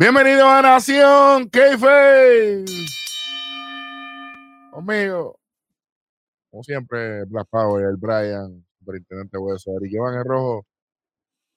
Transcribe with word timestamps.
Bienvenido 0.00 0.48
a 0.48 0.62
Nación 0.62 1.50
Keife. 1.50 2.64
Conmigo, 4.70 5.40
como 6.52 6.62
siempre, 6.62 7.24
Black 7.24 7.48
Power, 7.50 7.84
el 7.84 7.96
Brian, 7.96 8.64
superintendente 8.78 9.38
Hueso, 9.38 9.72
y 9.82 9.90
Giovanni 9.90 10.18
el 10.18 10.24
Rojo. 10.24 10.64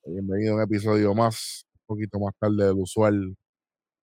Bienvenido 0.07 0.53
a 0.53 0.55
un 0.55 0.63
episodio 0.63 1.13
más, 1.13 1.67
un 1.81 1.85
poquito 1.85 2.19
más 2.19 2.33
tarde 2.39 2.65
del 2.65 2.77
usual. 2.77 3.37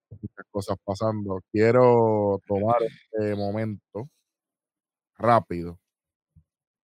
Muchas 0.08 0.46
cosas 0.52 0.76
pasando. 0.84 1.40
Quiero 1.50 2.40
tomar 2.46 2.80
este 2.84 3.34
momento 3.34 4.08
rápido 5.16 5.80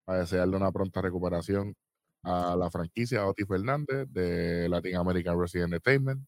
para 0.05 0.21
desearle 0.21 0.57
una 0.57 0.71
pronta 0.71 1.01
recuperación 1.01 1.75
a 2.23 2.55
la 2.55 2.71
franquicia 2.71 3.27
Oti 3.27 3.45
Fernández 3.45 4.07
de 4.09 4.67
Latin 4.69 4.95
American 4.95 5.37
Wrestling 5.37 5.65
Entertainment. 5.65 6.19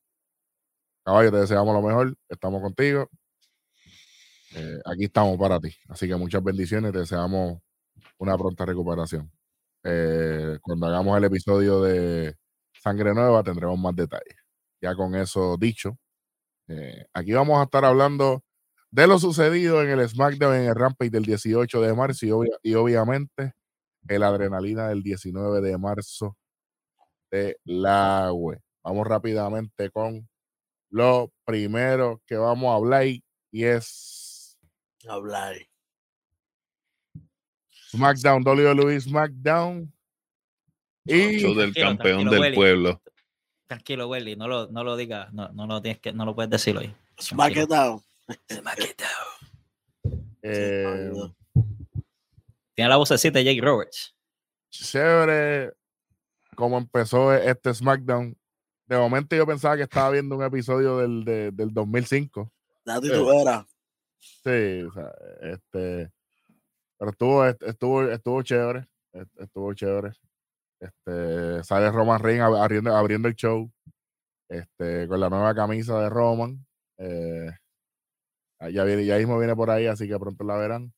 Caballo, 1.05 1.31
te 1.31 1.37
deseamos 1.37 1.71
lo 1.73 1.83
mejor. 1.87 2.17
Estamos 2.27 2.61
contigo. 2.63 3.07
Eh, 4.55 4.79
aquí 4.85 5.05
estamos 5.05 5.37
para 5.37 5.59
ti. 5.59 5.69
Así 5.87 6.07
que 6.07 6.15
muchas 6.15 6.43
bendiciones. 6.43 6.91
Te 6.93 6.99
deseamos 6.99 7.59
una 8.17 8.35
pronta 8.37 8.65
recuperación. 8.65 9.31
Eh, 9.83 10.57
cuando 10.63 10.87
hagamos 10.87 11.15
el 11.17 11.25
episodio 11.25 11.81
de 11.83 12.35
Sangre 12.73 13.13
Nueva 13.13 13.43
tendremos 13.43 13.77
más 13.77 13.95
detalles. 13.95 14.35
Ya 14.81 14.95
con 14.95 15.15
eso 15.15 15.57
dicho, 15.57 15.97
eh, 16.67 17.05
aquí 17.13 17.33
vamos 17.33 17.59
a 17.59 17.63
estar 17.65 17.85
hablando 17.85 18.43
de 18.91 19.07
lo 19.07 19.19
sucedido 19.19 19.83
en 19.83 19.91
el 19.91 20.09
SmackDown 20.09 20.55
en 20.55 20.69
el 20.69 20.75
Rampage 20.75 21.11
del 21.11 21.25
18 21.25 21.81
de 21.81 21.93
marzo 21.93 22.25
y, 22.45 22.49
y 22.63 22.75
obviamente 22.75 23.53
el 24.07 24.23
adrenalina 24.23 24.89
del 24.89 25.03
19 25.03 25.61
de 25.61 25.77
marzo 25.77 26.35
de 27.31 27.57
la 27.65 28.31
web. 28.33 28.59
Vamos 28.83 29.07
rápidamente 29.07 29.91
con 29.91 30.27
lo 30.95 31.29
primero 31.43 32.21
que 32.25 32.37
vamos 32.37 32.71
a 32.71 32.75
hablar 32.75 33.05
y 33.05 33.21
es 33.51 34.57
hablar. 35.05 35.57
SmackDown, 37.91 38.43
WWE 38.47 39.01
SmackDown. 39.01 39.93
Y 41.03 41.39
show 41.39 41.53
del 41.53 41.73
campeón 41.73 42.29
del 42.29 42.53
pueblo. 42.53 43.01
Tranquilo, 43.67 44.07
Welly, 44.07 44.37
no 44.37 44.47
lo, 44.47 44.67
no 44.67 44.85
lo 44.85 44.95
digas, 44.95 45.33
no, 45.33 45.49
no, 45.49 45.67
lo 45.67 45.81
tienes 45.81 45.99
que, 45.99 46.13
no 46.13 46.23
lo 46.23 46.33
puedes 46.33 46.49
decir 46.49 46.77
hoy. 46.77 46.95
SmackDown. 47.19 48.01
SmackDown. 48.49 50.15
Eh, 50.43 51.11
Tiene 52.73 52.89
la 52.89 52.95
vocecita 52.95 53.39
de 53.39 53.43
Jake 53.43 53.61
Roberts. 53.61 54.15
Chévere 54.69 55.73
cómo 56.55 56.77
empezó 56.77 57.33
este 57.33 57.73
SmackDown. 57.73 58.37
De 58.87 58.97
momento 58.97 59.35
yo 59.35 59.47
pensaba 59.47 59.75
que 59.75 59.83
estaba 59.83 60.11
viendo 60.11 60.35
un 60.35 60.43
episodio 60.43 60.97
del, 60.97 61.25
de, 61.25 61.51
del 61.51 61.73
2005. 61.73 62.51
La 62.83 63.01
titubera. 63.01 63.65
Sí, 64.19 64.83
o 64.83 64.91
sea, 64.93 65.11
este. 65.41 66.11
Pero 66.97 67.11
estuvo, 67.11 67.45
estuvo, 67.45 68.03
estuvo 68.03 68.41
chévere. 68.43 68.87
Estuvo 69.39 69.73
chévere. 69.73 70.13
Este, 70.79 71.63
sale 71.63 71.91
Roman 71.91 72.21
Reigns 72.21 72.43
abriendo, 72.43 72.95
abriendo 72.95 73.27
el 73.27 73.35
show. 73.35 73.71
Este, 74.47 75.07
con 75.07 75.19
la 75.19 75.29
nueva 75.29 75.55
camisa 75.55 75.99
de 75.99 76.09
Roman. 76.09 76.65
Eh, 76.97 77.49
ya, 78.71 78.83
viene, 78.83 79.05
ya 79.05 79.17
mismo 79.17 79.37
viene 79.39 79.55
por 79.55 79.71
ahí, 79.71 79.87
así 79.87 80.07
que 80.07 80.19
pronto 80.19 80.43
la 80.43 80.57
verán. 80.57 80.93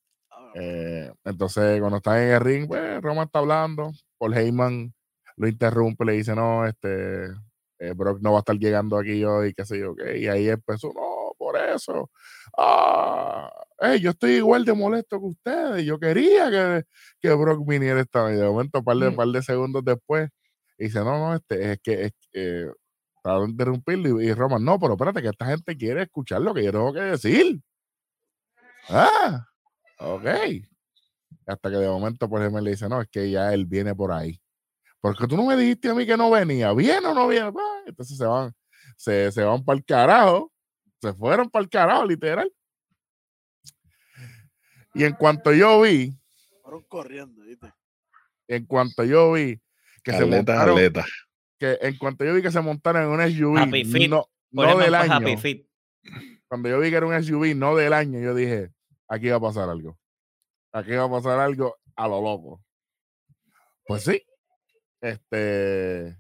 Eh, 0.56 1.12
entonces, 1.24 1.80
cuando 1.80 1.98
están 1.98 2.18
en 2.18 2.30
el 2.34 2.42
ring, 2.42 2.68
pues 2.68 3.02
Roman 3.02 3.28
está 3.28 3.40
hablando. 3.40 3.92
Paul 4.18 4.36
Heyman 4.36 4.94
lo 5.38 5.48
interrumpe, 5.48 6.04
le 6.04 6.14
dice, 6.14 6.36
no, 6.36 6.66
este, 6.66 7.28
eh, 7.80 7.94
Brock 7.96 8.20
no 8.22 8.32
va 8.32 8.40
a 8.40 8.42
estar 8.42 8.58
llegando 8.58 8.98
aquí 8.98 9.24
hoy, 9.24 9.54
qué 9.54 9.66
sé 9.66 9.80
yo, 9.80 9.96
qué. 9.96 10.18
Y 10.20 10.28
ahí 10.28 10.50
empezó, 10.50 10.92
no, 10.94 11.34
por 11.38 11.58
eso. 11.58 12.10
Ah, 12.58 13.52
yo 14.02 14.12
estoy 14.12 14.34
igual 14.34 14.66
de 14.66 14.74
molesto 14.74 15.20
que 15.20 15.26
ustedes. 15.26 15.86
Yo 15.86 16.00
quería 16.00 16.50
que, 16.50 16.84
que 17.22 17.34
Brock 17.34 17.68
viniera 17.68 18.02
esta 18.02 18.24
vez. 18.24 18.40
De 18.40 18.46
momento, 18.46 18.80
un 18.80 18.86
par 18.86 18.98
de, 18.98 19.10
mm. 19.12 19.16
par 19.16 19.28
de 19.28 19.44
segundos 19.44 19.86
después, 19.86 20.30
dice, 20.78 21.00
no, 21.00 21.20
no, 21.20 21.36
este, 21.36 21.74
es 21.74 21.80
que, 21.84 22.06
es, 22.06 22.12
eh, 22.34 22.68
para 23.22 23.46
interrumpirlo. 23.46 24.22
Y, 24.22 24.28
y 24.28 24.34
Roman, 24.34 24.64
no, 24.64 24.80
pero 24.80 24.94
espérate, 24.94 25.22
que 25.22 25.30
esta 25.30 25.46
gente 25.46 25.78
quiere 25.78 26.04
escuchar 26.04 26.42
lo 26.42 26.54
que 26.54 26.64
yo 26.64 26.72
tengo 26.72 26.94
que 26.94 27.02
decir. 27.02 27.62
Ah, 28.90 29.46
ok. 30.00 30.26
Hasta 31.46 31.70
que 31.70 31.78
de 31.78 31.88
momento, 31.88 32.30
por 32.30 32.42
ejemplo, 32.42 32.62
le 32.62 32.72
dice, 32.72 32.90
no, 32.90 33.02
es 33.02 33.08
que 33.10 33.30
ya 33.30 33.54
él 33.54 33.66
viene 33.66 33.96
por 33.96 34.12
ahí. 34.12 34.40
Porque 35.08 35.26
tú 35.26 35.38
no 35.38 35.46
me 35.46 35.56
dijiste 35.56 35.90
a 35.90 35.94
mí 35.94 36.06
que 36.06 36.18
no 36.18 36.30
venía. 36.30 36.74
¿Viene 36.74 37.08
o 37.08 37.14
no 37.14 37.30
viene? 37.30 37.50
Pues, 37.50 37.66
entonces 37.86 38.18
se 38.18 38.26
van, 38.26 38.54
se, 38.98 39.32
se 39.32 39.42
van 39.42 39.64
para 39.64 39.78
el 39.78 39.86
carajo. 39.86 40.52
Se 41.02 41.14
fueron 41.14 41.50
para 41.50 41.64
el 41.64 41.70
carajo, 41.70 42.06
literal. 42.06 42.52
Y 44.94 45.06
en 45.06 45.14
cuanto 45.14 45.54
yo 45.54 45.80
vi. 45.80 46.14
Fueron 46.62 46.84
corriendo, 46.90 47.42
¿viste? 47.44 47.72
En 48.50 48.66
cuanto 48.66 49.06
yo 49.06 49.32
vi 49.32 49.62
que 50.04 50.12
se 50.12 50.26
montaron. 50.26 50.78
Que 51.58 51.78
en 51.82 51.98
cuanto 51.98 52.26
yo 52.26 52.34
vi 52.34 52.42
que 52.42 52.52
se 52.52 52.60
montaron 52.60 53.04
en 53.04 53.10
un 53.10 53.32
SUV. 53.32 54.10
No, 54.10 54.28
no 54.52 54.78
del 54.78 54.94
año. 54.94 55.38
Cuando 56.50 56.68
yo 56.68 56.80
vi 56.82 56.90
que 56.90 56.98
era 56.98 57.06
un 57.06 57.24
SUV, 57.24 57.56
no 57.56 57.78
del 57.78 57.94
año, 57.94 58.20
yo 58.20 58.36
dije, 58.36 58.74
aquí 59.08 59.30
va 59.30 59.38
a 59.38 59.42
pasar 59.42 59.70
algo. 59.70 59.98
Aquí 60.74 60.92
va 60.92 61.06
a 61.06 61.10
pasar 61.10 61.40
algo 61.40 61.78
a 61.96 62.10
lo 62.10 62.22
loco. 62.22 62.62
Pues 63.86 64.04
sí. 64.04 64.22
Este. 65.02 66.18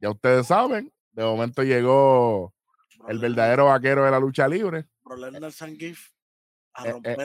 Ya 0.00 0.10
ustedes 0.10 0.46
saben, 0.46 0.92
de 1.12 1.24
momento 1.24 1.62
llegó 1.62 2.54
el 3.08 3.18
verdadero 3.18 3.66
vaquero 3.66 4.04
de 4.04 4.10
la 4.10 4.20
lucha 4.20 4.46
libre. 4.46 4.86
a 6.74 6.88
eh, 6.88 6.90
eh. 7.02 7.16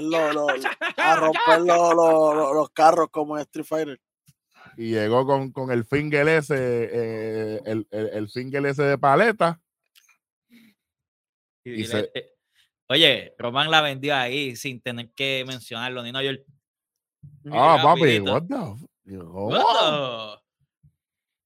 romper, 1.16 1.62
los, 1.62 2.70
carros 2.72 3.08
como 3.12 3.38
en 3.38 3.42
Street 3.42 3.66
Fighter. 3.66 4.02
Y 4.78 4.92
llegó 4.92 5.26
con, 5.26 5.52
con 5.52 5.72
el 5.72 5.86
finger 5.86 6.28
ese, 6.28 6.56
eh, 6.58 7.62
el, 7.66 7.88
el, 7.92 8.30
finger 8.30 8.66
ese 8.66 8.84
de 8.84 8.98
paleta. 8.98 9.62
oye, 12.88 13.36
Román 13.38 13.70
la 13.70 13.82
vendió 13.82 14.16
ahí 14.16 14.56
sin 14.56 14.82
tener 14.82 15.12
que 15.12 15.44
mencionarlo 15.46 16.02
ni 16.02 16.12
no. 16.12 16.22
Yo 16.24 16.34
ah, 17.52 17.80
papi, 17.84 18.20
what 18.20 18.44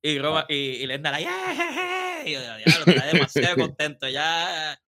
Y, 0.08 0.20
Roma, 0.20 0.46
y, 0.48 0.56
y 0.56 0.88
Lenda 0.88 1.12
la, 1.12 1.20
yeah, 1.20 2.24
ya, 2.26 2.80
lo 2.80 2.92
está 2.92 3.08
demasiado 3.14 3.56
contento, 3.58 4.08
ya, 4.08 4.80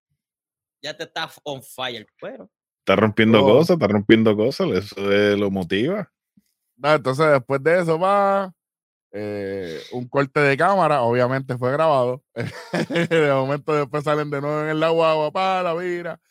ya 0.82 0.96
te 0.96 1.04
está 1.04 1.30
on 1.44 1.62
fire, 1.62 2.08
pero. 2.22 2.50
Está 2.80 2.96
rompiendo 2.96 3.44
cosas, 3.44 3.72
está 3.72 3.88
rompiendo 3.88 4.34
cosas, 4.38 4.70
eso 4.70 4.96
lo 5.36 5.52
motiva. 5.52 6.10
No, 6.78 6.94
entonces 6.94 7.32
después 7.32 7.62
de 7.62 7.82
eso 7.82 8.00
va 8.00 8.54
eh, 9.12 9.82
un 9.92 10.08
corte 10.08 10.40
de 10.40 10.56
cámara, 10.56 11.02
obviamente 11.02 11.58
fue 11.58 11.74
grabado. 11.74 12.24
de 12.90 13.34
momento 13.34 13.74
después 13.74 14.06
salen 14.06 14.30
de 14.30 14.40
nuevo 14.40 14.62
en 14.62 14.70
el 14.70 14.82
agua, 14.82 15.32
para 15.34 15.64
la 15.64 15.74
vira. 15.74 16.22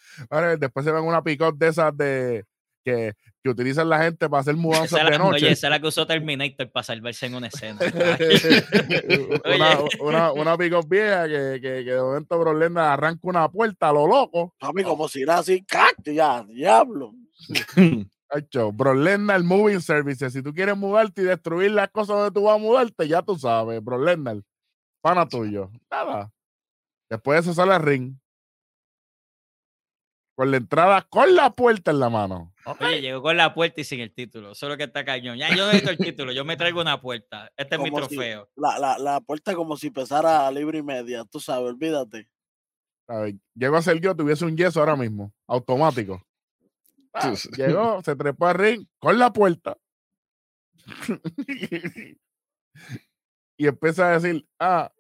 después 0.59 0.87
se 0.87 0.93
ven 0.93 1.05
una 1.05 1.23
picot 1.23 1.59
de 1.59 1.69
esas 1.69 1.95
de 1.95 2.47
que, 2.89 3.15
que 3.43 3.51
utilizan 3.51 3.89
la 3.89 4.03
gente 4.03 4.29
para 4.29 4.41
hacer 4.41 4.57
mudanzas 4.57 5.05
de 5.05 5.19
noche. 5.19 5.45
Oye, 5.45 5.51
esa 5.53 5.67
es 5.67 5.71
la 5.71 5.81
que 5.81 5.87
usó 5.87 6.07
Terminator 6.07 6.71
para 6.71 6.85
salvarse 6.85 7.27
en 7.27 7.35
una 7.35 7.49
escena. 7.49 7.79
una, 9.45 9.79
una, 10.01 10.33
una 10.33 10.57
vieja 10.57 11.27
que, 11.27 11.61
que, 11.61 11.85
que, 11.85 11.93
de 11.93 12.01
momento 12.01 12.39
Brolenda 12.39 12.93
arranca 12.93 13.21
una 13.23 13.49
puerta 13.49 13.89
a 13.89 13.93
lo 13.93 14.07
loco. 14.07 14.55
mí 14.75 14.83
como 14.83 15.09
si 15.09 15.23
era 15.23 15.39
así, 15.39 15.65
¡cacto! 15.65 16.11
Ya, 16.11 16.45
diablo. 16.45 17.13
Brolenda, 18.75 19.37
el 19.37 19.45
moving 19.45 19.81
service. 19.81 20.31
Si 20.31 20.43
tú 20.43 20.53
quieres 20.53 20.77
mudarte 20.77 21.23
y 21.23 21.25
destruir 21.25 21.71
las 21.71 21.89
cosas 21.91 22.17
donde 22.17 22.33
tú 22.33 22.45
vas 22.45 22.57
a 22.57 22.59
mudarte, 22.59 23.09
ya 23.09 23.23
tú 23.23 23.37
sabes, 23.39 23.83
Brolenda, 23.83 24.37
pana 25.01 25.27
tuyo. 25.27 25.71
Nada. 25.91 26.31
Después 27.09 27.37
de 27.37 27.41
eso 27.41 27.55
sale 27.55 27.75
el 27.75 27.83
ring 27.83 28.17
con 30.39 30.53
la 30.53 30.59
entrada 30.59 31.03
con 31.03 31.35
la 31.35 31.51
puerta 31.51 31.91
en 31.91 31.99
la 31.99 32.11
mano. 32.11 32.55
Oye, 32.65 33.01
llegó 33.01 33.23
con 33.23 33.37
la 33.37 33.53
puerta 33.55 33.81
y 33.81 33.85
sin 33.85 33.99
el 33.99 34.15
título. 34.15 34.55
Solo 34.55 34.77
que 34.77 34.85
está 34.85 35.05
cañón. 35.05 35.37
Ya 35.37 35.53
yo 35.53 35.67
necesito 35.67 35.91
el 35.91 35.99
título. 35.99 36.31
Yo 36.31 36.45
me 36.45 36.57
traigo 36.57 36.81
una 36.81 37.01
puerta. 37.01 37.51
Este 37.57 37.75
es 37.75 37.81
mi 37.81 37.91
trofeo. 37.91 38.49
la, 38.55 38.79
la, 38.79 38.99
la, 38.99 39.21
puerta 39.21 39.57
como 39.57 39.77
si 39.77 39.91
pesara 39.91 40.49
libre 40.53 40.79
y 40.79 40.85
media. 40.85 41.25
Tú 41.25 41.41
sabes, 41.41 41.73
olvídate. 41.73 42.29
A 43.09 43.17
ver, 43.19 43.35
llego 43.53 43.77
a 43.77 43.83
ser 43.83 44.01
yo, 44.01 44.15
tuviese 44.15 44.45
un 44.45 44.57
yeso 44.57 44.79
ahora 44.79 44.95
mismo. 44.95 45.35
Automático. 45.49 46.23
Ah, 47.13 47.35
llegó, 47.57 48.01
se 48.05 48.15
trepó 48.15 48.47
al 48.47 48.55
ring 48.55 48.87
con 49.01 49.19
la 49.19 49.33
puerta. 49.33 49.77
y 53.57 53.67
empieza 53.67 54.07
a 54.09 54.21
decir, 54.21 54.47
ah, 54.61 54.93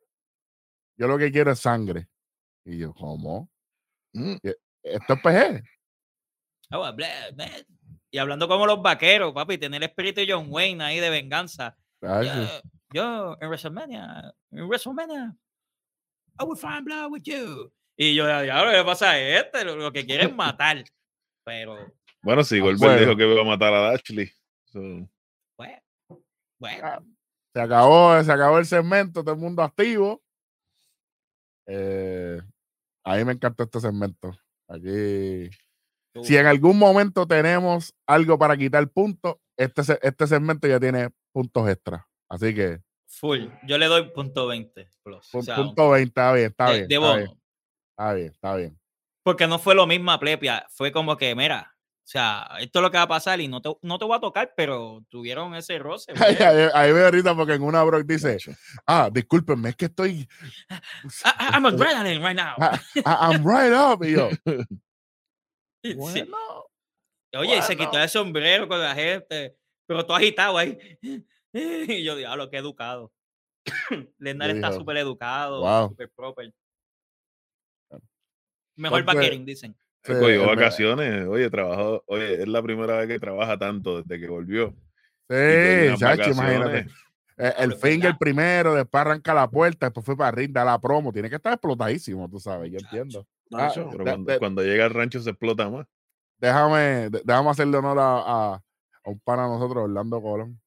yo 0.96 1.06
lo 1.06 1.16
que 1.16 1.30
quiero 1.30 1.52
es 1.52 1.60
sangre. 1.60 2.08
Y 2.64 2.78
yo, 2.78 2.92
¿cómo? 2.92 3.48
Mm. 4.14 4.38
Esto 4.82 5.14
es 5.14 5.20
PG. 5.20 5.64
Ah, 6.70 6.94
y 8.10 8.18
hablando 8.18 8.48
como 8.48 8.66
los 8.66 8.80
vaqueros, 8.82 9.32
papi, 9.34 9.58
tener 9.58 9.82
el 9.82 9.88
espíritu 9.88 10.20
de 10.20 10.32
John 10.32 10.46
Wayne 10.48 10.82
ahí 10.84 10.98
de 11.00 11.10
venganza. 11.10 11.76
yo, 12.92 13.36
en 13.40 13.48
WrestleMania, 13.48 14.32
en 14.50 14.66
WrestleMania, 14.68 15.34
I 16.40 16.44
will 16.44 16.56
find 16.56 16.84
blood 16.84 17.10
with 17.10 17.22
you. 17.24 17.72
Y 17.96 18.14
yo, 18.14 18.24
diablo, 18.42 18.70
¿qué 18.72 18.84
pasa 18.84 19.10
a 19.10 19.18
este? 19.18 19.64
Lo, 19.64 19.76
lo 19.76 19.92
que 19.92 20.06
quiere 20.06 20.24
es 20.24 20.34
matar. 20.34 20.82
Pero, 21.44 21.76
Bueno, 22.22 22.44
sí, 22.44 22.58
Ah, 22.58 22.62
Goldberg 22.62 22.78
bueno. 22.92 23.00
dijo 23.00 23.16
que 23.16 23.32
iba 23.32 23.40
a 23.42 23.44
matar 23.44 23.74
a 23.74 23.80
Dashley. 23.90 24.30
So, 24.66 24.80
pues, 25.56 25.78
bueno. 26.60 26.86
Ah, 26.86 27.02
Se 27.54 27.60
acabó, 27.60 28.22
se 28.22 28.32
acabó 28.32 28.58
el 28.58 28.66
segmento, 28.66 29.22
todo 29.22 29.34
el 29.34 29.40
mundo 29.40 29.62
activo. 29.62 30.22
Eh, 31.66 32.40
a 33.04 33.16
mí 33.16 33.24
me 33.24 33.32
encantó 33.32 33.64
este 33.64 33.80
segmento. 33.80 34.38
Aquí, 34.68 35.50
si 36.22 36.36
en 36.36 36.46
algún 36.46 36.78
momento 36.78 37.26
tenemos 37.26 37.94
algo 38.06 38.38
para 38.38 38.56
quitar 38.56 38.86
puntos, 38.88 39.36
este, 39.56 39.82
este 40.02 40.26
segmento 40.26 40.66
ya 40.68 40.78
tiene 40.78 41.10
puntos 41.32 41.68
extra. 41.68 42.06
Así 42.28 42.54
que 42.54 42.80
Full. 43.10 43.46
Yo 43.66 43.78
le 43.78 43.86
doy 43.86 44.10
punto 44.10 44.46
20 44.46 44.90
plus. 45.02 45.34
o 45.34 45.38
pu- 45.38 45.42
sea, 45.42 45.56
punto 45.56 45.90
20, 45.90 46.08
está 46.08 46.32
bien, 46.32 46.46
está 46.50 46.70
de, 46.70 46.86
bien. 46.86 46.88
de 46.88 46.94
está, 46.94 47.16
bien 47.16 47.28
está 47.90 48.12
bien, 48.14 48.26
está 48.32 48.56
bien. 48.56 48.80
Porque 49.24 49.46
no 49.46 49.58
fue 49.58 49.74
lo 49.74 49.86
mismo 49.86 50.10
a 50.12 50.20
Plepia. 50.20 50.66
Fue 50.70 50.92
como 50.92 51.16
que, 51.16 51.34
mira, 51.34 51.74
sea, 52.10 52.48
esto 52.60 52.78
es 52.78 52.82
lo 52.82 52.90
que 52.90 52.96
va 52.96 53.02
a 53.02 53.08
pasar 53.08 53.38
y 53.40 53.48
no 53.48 53.60
te, 53.60 53.70
no 53.82 53.98
te 53.98 54.04
voy 54.06 54.16
a 54.16 54.20
tocar, 54.20 54.54
pero 54.56 55.04
tuvieron 55.10 55.54
ese 55.54 55.78
roce. 55.78 56.12
Ahí, 56.12 56.34
brother. 56.36 56.70
ahí- 56.74 56.86
ahí 56.86 56.92
veo 56.92 57.04
ahorita 57.04 57.34
porque 57.36 57.52
en 57.52 57.62
una 57.62 57.84
Brock 57.84 58.04
dice, 58.06 58.38
ah, 58.86 59.10
discúlpenme, 59.12 59.68
es 59.70 59.76
que 59.76 59.84
estoy, 59.86 60.10
I- 60.70 60.74
I- 61.24 61.50
I'm 61.54 61.66
adrenaline 61.66 62.22
right 62.26 62.36
now. 62.36 62.54
ah, 62.58 62.80
ah, 63.04 63.30
I'm 63.30 63.44
right 63.46 63.72
up. 63.74 64.02
Y 64.04 64.12
yo, 64.12 64.30
Sí. 65.84 65.94
bueno, 65.94 66.64
Oye, 67.34 67.58
y 67.58 67.62
se 67.62 67.76
bueno. 67.76 67.90
quitó 67.90 68.02
el 68.02 68.08
sombrero 68.08 68.66
con 68.68 68.80
la 68.80 68.94
gente, 68.94 69.56
pero 69.86 70.04
todo 70.04 70.16
agitado 70.16 70.56
ahí. 70.58 70.78
Y 71.52 72.04
yo, 72.04 72.14
diablo, 72.14 72.50
qué 72.50 72.58
educado. 72.58 73.10
Lendar 74.18 74.50
está 74.50 74.70
súper 74.72 74.96
educado, 74.98 75.60
wow. 75.60 75.88
súper 75.88 76.10
proper. 76.10 76.52
Mejor 78.76 79.04
¿Cuál 79.04 79.04
fue? 79.04 79.14
vaquerín, 79.14 79.44
dicen. 79.44 79.76
Sí, 80.04 80.12
cogió 80.12 80.28
es 80.28 80.38
verdad. 80.38 80.56
vacaciones. 80.56 81.26
Oye, 81.28 81.50
trabajó. 81.50 82.02
Oye, 82.06 82.42
es 82.42 82.48
la 82.48 82.62
primera 82.62 82.96
vez 82.98 83.08
que 83.08 83.18
trabaja 83.18 83.58
tanto 83.58 84.02
desde 84.02 84.20
que 84.20 84.28
volvió. 84.28 84.74
Sí, 85.28 85.96
chacho, 85.98 86.30
imagínate. 86.30 86.86
Eh, 87.36 87.52
el 87.58 87.72
es 87.72 87.80
finger 87.80 88.16
primero, 88.18 88.74
después 88.74 89.00
arranca 89.00 89.32
la 89.32 89.48
puerta, 89.48 89.86
después 89.86 90.04
fue 90.04 90.16
para 90.16 90.28
arriba, 90.28 90.60
da 90.60 90.72
la 90.72 90.80
promo. 90.80 91.12
Tiene 91.12 91.28
que 91.30 91.36
estar 91.36 91.52
explotadísimo, 91.52 92.28
tú 92.28 92.40
sabes, 92.40 92.72
yo 92.72 92.78
entiendo. 92.78 93.26
Ah, 93.52 93.70
Pero 93.74 93.90
de- 93.90 94.10
cuando, 94.10 94.32
de- 94.32 94.38
cuando 94.38 94.62
llega 94.62 94.84
al 94.86 94.90
rancho 94.94 95.20
se 95.20 95.30
explota 95.30 95.68
más. 95.70 95.86
Déjame, 96.38 97.10
de- 97.10 97.22
déjame 97.24 97.50
hacerle 97.50 97.76
honor 97.78 97.98
a, 97.98 98.02
a, 98.18 98.54
a 98.54 98.62
un 99.10 99.20
pana 99.20 99.44
de 99.44 99.48
nosotros, 99.50 99.84
Orlando 99.84 100.20
Colón. 100.20 100.60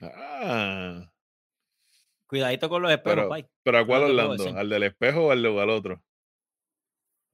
Ah, 0.00 1.10
Cuidadito 2.26 2.68
con 2.68 2.82
los 2.82 2.90
espejos, 2.90 3.16
pero, 3.16 3.28
pai. 3.28 3.46
pero 3.62 3.78
¿a 3.78 3.86
cuál 3.86 4.02
Orlando? 4.04 4.56
¿Al 4.56 4.68
del 4.68 4.82
espejo 4.84 5.26
o 5.26 5.30
al, 5.30 5.44
al 5.44 5.70
otro? 5.70 6.02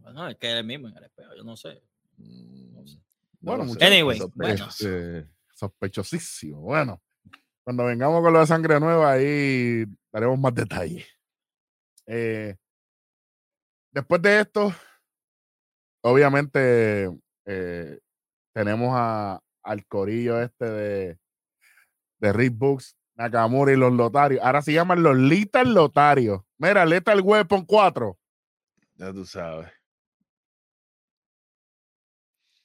Bueno, 0.03 0.29
es 0.29 0.37
que 0.37 0.49
es 0.51 0.55
el 0.59 0.65
mismo 0.65 0.89
en 0.89 0.97
el 0.97 1.05
espejo, 1.05 1.35
yo 1.37 1.45
no 1.45 1.57
sé. 1.57 1.83
Mm, 2.17 2.73
no 2.75 2.85
Bueno, 3.41 3.69
sé, 3.75 3.85
Anyway, 3.85 4.21
bueno. 4.35 4.69
Eh, 4.85 5.27
sospechosísimo. 5.55 6.61
Bueno, 6.61 7.01
cuando 7.65 7.85
vengamos 7.85 8.23
con 8.23 8.33
lo 8.33 8.41
de 8.41 8.47
sangre 8.47 8.81
nueva, 8.81 9.13
ahí 9.13 9.85
daremos 10.13 10.39
más 10.39 10.55
detalles. 10.55 11.07
Eh, 12.07 12.57
después 13.93 14.21
de 14.23 14.41
esto, 14.41 14.75
obviamente, 16.03 17.11
eh, 17.45 17.99
tenemos 18.53 18.91
a, 18.95 19.41
al 19.63 19.87
corillo 19.87 20.41
este 20.41 20.65
de, 20.65 21.19
de 22.19 22.33
Rick 22.33 22.55
Books, 22.57 22.97
Nakamura 23.15 23.73
y 23.73 23.77
los 23.77 23.93
Lotarios. 23.93 24.43
Ahora 24.43 24.63
se 24.63 24.73
llaman 24.73 25.03
los 25.03 25.17
Lethal 25.17 25.73
Lotarios. 25.75 26.43
Mira, 26.59 26.85
Lethal 26.87 27.21
Weapon 27.21 27.65
4. 27.65 28.19
Ya 28.95 29.13
tú 29.13 29.25
sabes. 29.25 29.71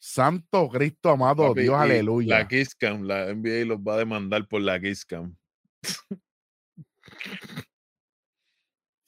Santo 0.08 0.70
Cristo 0.70 1.10
amado, 1.10 1.48
Papi, 1.48 1.62
Dios, 1.64 1.76
aleluya. 1.76 2.38
La 2.38 2.48
Kiss 2.48 2.76
Cam, 2.76 3.02
la 3.02 3.34
NBA 3.34 3.66
los 3.66 3.80
va 3.80 3.96
a 3.96 3.98
demandar 3.98 4.48
por 4.48 4.62
la 4.62 4.80
Kiss 4.80 5.04
Cam. 5.04 5.36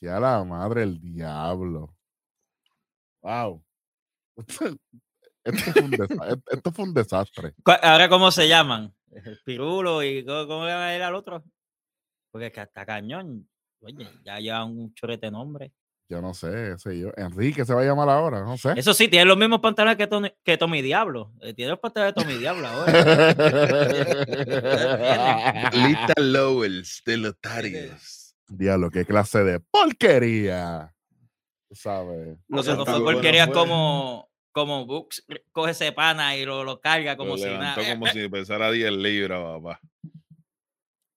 Ya 0.01 0.19
la 0.19 0.43
madre 0.43 0.81
del 0.81 0.99
diablo. 0.99 1.95
Wow. 3.21 3.63
Esto 4.37 5.71
fue 5.71 5.81
un, 5.83 5.91
desa- 5.91 6.41
esto 6.51 6.71
fue 6.71 6.85
un 6.85 6.93
desastre. 6.95 7.53
Ahora, 7.83 8.09
¿cómo 8.09 8.31
se 8.31 8.47
llaman? 8.47 8.91
El 9.11 9.39
pirulo 9.45 10.01
y 10.03 10.25
¿cómo, 10.25 10.47
cómo 10.47 10.67
era 10.67 11.07
el 11.07 11.15
otro? 11.15 11.43
Porque 12.31 12.47
es 12.47 12.53
que 12.53 12.59
hasta 12.61 12.85
cañón. 12.87 13.47
Oye, 13.81 14.07
ya 14.25 14.39
llevan 14.39 14.77
un 14.77 14.93
chorrete 14.95 15.29
nombre. 15.29 15.71
Yo 16.09 16.21
no 16.21 16.33
sé, 16.33 16.77
sé 16.77 16.97
yo. 16.97 17.09
Enrique 17.17 17.65
se 17.65 17.73
va 17.73 17.81
a 17.81 17.85
llamar 17.85 18.07
ahora, 18.09 18.41
no 18.41 18.57
sé. 18.57 18.73
Eso 18.77 18.93
sí, 18.93 19.09
tiene 19.09 19.25
los 19.25 19.37
mismos 19.37 19.59
pantalones 19.59 19.97
que, 19.97 20.07
Tony- 20.07 20.31
que 20.43 20.57
Tommy 20.57 20.81
Diablo. 20.81 21.33
Eh, 21.41 21.53
Tiene 21.53 21.71
los 21.71 21.79
pantalones 21.79 22.15
de 22.15 22.21
Tommy 22.21 22.37
Diablo 22.37 22.65
ahora. 22.65 22.93
Lita 25.73 26.13
Lowells 26.21 27.01
de 27.05 27.17
Lotarios. 27.17 28.35
Diablo, 28.47 28.89
qué 28.89 29.05
clase 29.05 29.43
de 29.43 29.59
porquería. 29.59 30.93
Tú 31.69 31.75
sabes. 31.75 32.37
se 32.49 32.63
sea, 32.63 32.75
no 32.75 32.85
fue 32.85 32.99
bueno, 32.99 33.17
porquería 33.17 33.45
fue. 33.47 33.53
como, 33.55 34.29
como 34.53 34.85
Books 34.85 35.25
coge 35.51 35.71
ese 35.71 35.91
pana 35.91 36.37
y 36.37 36.45
lo, 36.45 36.63
lo 36.63 36.79
carga 36.79 37.11
Lo 37.13 37.17
como 37.17 37.37
si 37.37 37.43
nada. 37.43 37.75
Eh, 37.81 37.91
como 37.93 38.07
eh, 38.07 38.11
si 38.13 38.29
pesara 38.29 38.71
10 38.71 38.91
libras, 38.93 39.41
papá. 39.43 39.81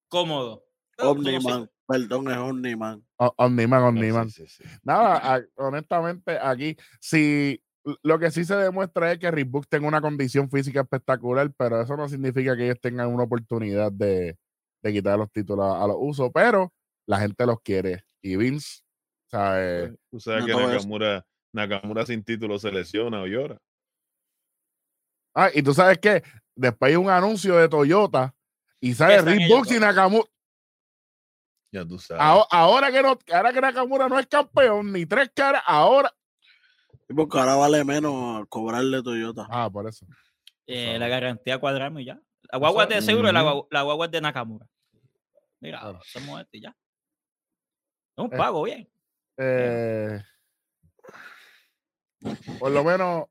Cómodo. 0.09 0.65
Omniman, 0.99 1.71
perdón, 1.87 2.31
es 2.31 2.37
Omniman. 2.37 3.05
O- 3.23 3.35
Omniman, 3.37 3.83
Ah, 3.83 3.89
Omniman. 3.89 4.31
sí, 4.31 4.47
sí, 4.47 4.63
sí. 4.65 4.79
Nada, 4.83 5.35
a- 5.37 5.43
honestamente, 5.57 6.39
aquí, 6.41 6.75
si 7.01 7.63
lo 8.03 8.19
que 8.19 8.31
sí 8.31 8.47
se 8.47 8.57
demuestra 8.57 9.13
es 9.13 9.19
que 9.19 9.31
Reebok 9.31 9.67
tenga 9.69 9.87
una 9.87 10.01
condición 10.01 10.51
física 10.51 10.81
espectacular, 10.81 11.53
pero 11.57 11.83
eso 11.83 11.97
no 11.99 12.09
significa 12.09 12.57
que 12.57 12.65
ellos 12.65 12.81
tengan 12.81 13.09
una 13.13 13.25
oportunidad 13.25 13.93
de, 13.93 14.39
de 14.83 14.93
quitar 14.93 15.19
los 15.19 15.31
títulos 15.31 15.67
a, 15.67 15.85
a 15.85 15.87
los 15.87 15.97
usos, 15.99 16.31
pero 16.33 16.73
la 17.07 17.19
gente 17.21 17.45
los 17.45 17.61
quiere. 17.61 18.05
Y 18.23 18.37
Vince, 18.37 18.81
¿sabes? 19.27 19.93
Tú 20.11 20.19
sabes 20.19 20.47
No 20.47 20.47
que. 20.47 20.67
Nakamura, 20.67 21.27
Nakamura 21.53 22.07
sin 22.07 22.25
título 22.25 22.59
se 22.59 22.73
lesiona 22.73 23.21
o 23.21 23.27
llora. 23.27 23.59
Ah, 25.35 25.51
y 25.55 25.63
tú 25.63 25.75
sabes 25.75 25.99
que 25.99 26.23
después 26.57 26.91
hay 26.91 26.97
un 26.97 27.11
anuncio 27.11 27.57
de 27.57 27.69
Toyota 27.69 28.35
y 28.81 28.95
sale 28.95 29.21
Reebok 29.21 29.71
y. 29.71 29.79
Nakamura. 29.79 30.25
Ya 31.73 31.85
tú 31.87 31.99
sabes. 31.99 32.21
Ahora, 32.23 32.47
ahora 32.51 32.91
que 32.93 33.03
no, 33.03 33.19
ahora 33.33 33.53
que 33.53 33.61
Nakamura 33.61 34.09
no 34.09 34.19
es 34.19 34.27
campeón, 34.27 34.93
ni 34.93 35.07
tres 35.07 35.31
caras, 35.35 35.63
ahora. 35.67 36.13
Sí, 37.07 37.15
Porque 37.15 37.39
ahora 37.39 37.55
vale 37.57 37.85
menos 37.85 38.45
cobrarle 38.49 39.03
Toyota. 39.03 39.47
Ah, 39.51 39.71
por 39.71 39.89
eso. 39.89 40.05
Eh, 40.67 40.99
la 40.99 41.09
garantía 41.09 41.59
cuadramos 41.59 42.03
y 42.03 42.07
ya. 42.07 42.21
La 42.53 42.59
guagua 42.59 42.85
es 42.85 42.89
de 42.91 43.03
seguro, 43.03 43.31
la, 43.31 43.43
guagua, 43.43 43.67
la 43.71 43.83
guagua 43.83 44.07
es 44.07 44.13
de 44.13 44.21
Nakamura. 44.21 44.67
Mira, 45.61 45.81
Claro. 45.81 45.99
hacemos 46.01 46.41
esto 46.41 46.57
y 46.57 46.63
ya. 46.63 46.71
Es 48.17 48.25
un 48.25 48.33
Eh, 48.33 48.37
pago, 48.37 48.63
bien. 48.65 48.89
Eh, 49.37 50.21
por 52.59 52.71
lo 52.71 52.85
menos 52.85 53.25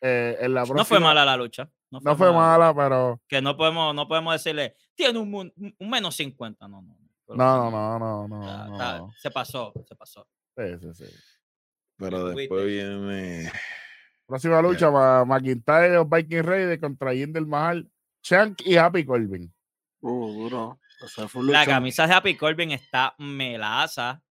eh, 0.00 0.36
en 0.40 0.54
la 0.54 0.60
próxima. 0.62 0.78
No 0.80 0.84
fue 0.84 1.00
mala 1.00 1.24
la 1.24 1.36
lucha. 1.36 1.70
No 1.90 2.00
fue, 2.00 2.10
No 2.12 2.16
fue 2.18 2.32
mala. 2.32 2.72
mala, 2.72 2.74
pero. 2.74 3.20
Que 3.28 3.40
no 3.40 3.56
podemos, 3.56 3.94
no 3.94 4.06
podemos 4.06 4.34
decirle, 4.34 4.76
tiene 4.94 5.18
un 5.18 5.52
menos 5.80 6.14
50. 6.16 6.68
No, 6.68 6.82
no. 6.82 6.96
No. 7.36 7.70
No, 7.70 7.70
no, 7.70 7.98
no, 7.98 8.28
no, 8.28 8.40
está- 8.42 8.66
no. 8.66 8.72
está- 8.74 8.98
no. 8.98 9.12
se 9.18 9.30
pasó, 9.30 9.72
se 9.86 9.94
pasó. 9.96 10.28
Sí, 10.56 10.64
sí, 10.80 10.94
sí. 11.04 11.16
Pero 11.96 12.28
después 12.28 12.66
viene. 12.66 13.50
Próxima 14.26 14.60
lucha 14.62 14.92
para 14.92 15.24
McIntyre 15.24 15.94
los 15.94 16.08
Viking 16.08 16.42
Raiders 16.42 16.80
contra 16.80 17.12
Jinder 17.14 17.44
Mahal, 17.46 17.90
Shank 18.22 18.60
y 18.66 18.76
Happy 18.76 19.04
Corbin. 19.04 19.52
Uh, 20.00 20.32
duro. 20.32 20.78
O 21.00 21.08
sea, 21.08 21.28
fue 21.28 21.42
un 21.42 21.52
La 21.52 21.64
camisa 21.64 22.06
de 22.06 22.14
Happy 22.14 22.36
Corbin 22.36 22.72
está 22.72 23.14
melaza. 23.18 24.22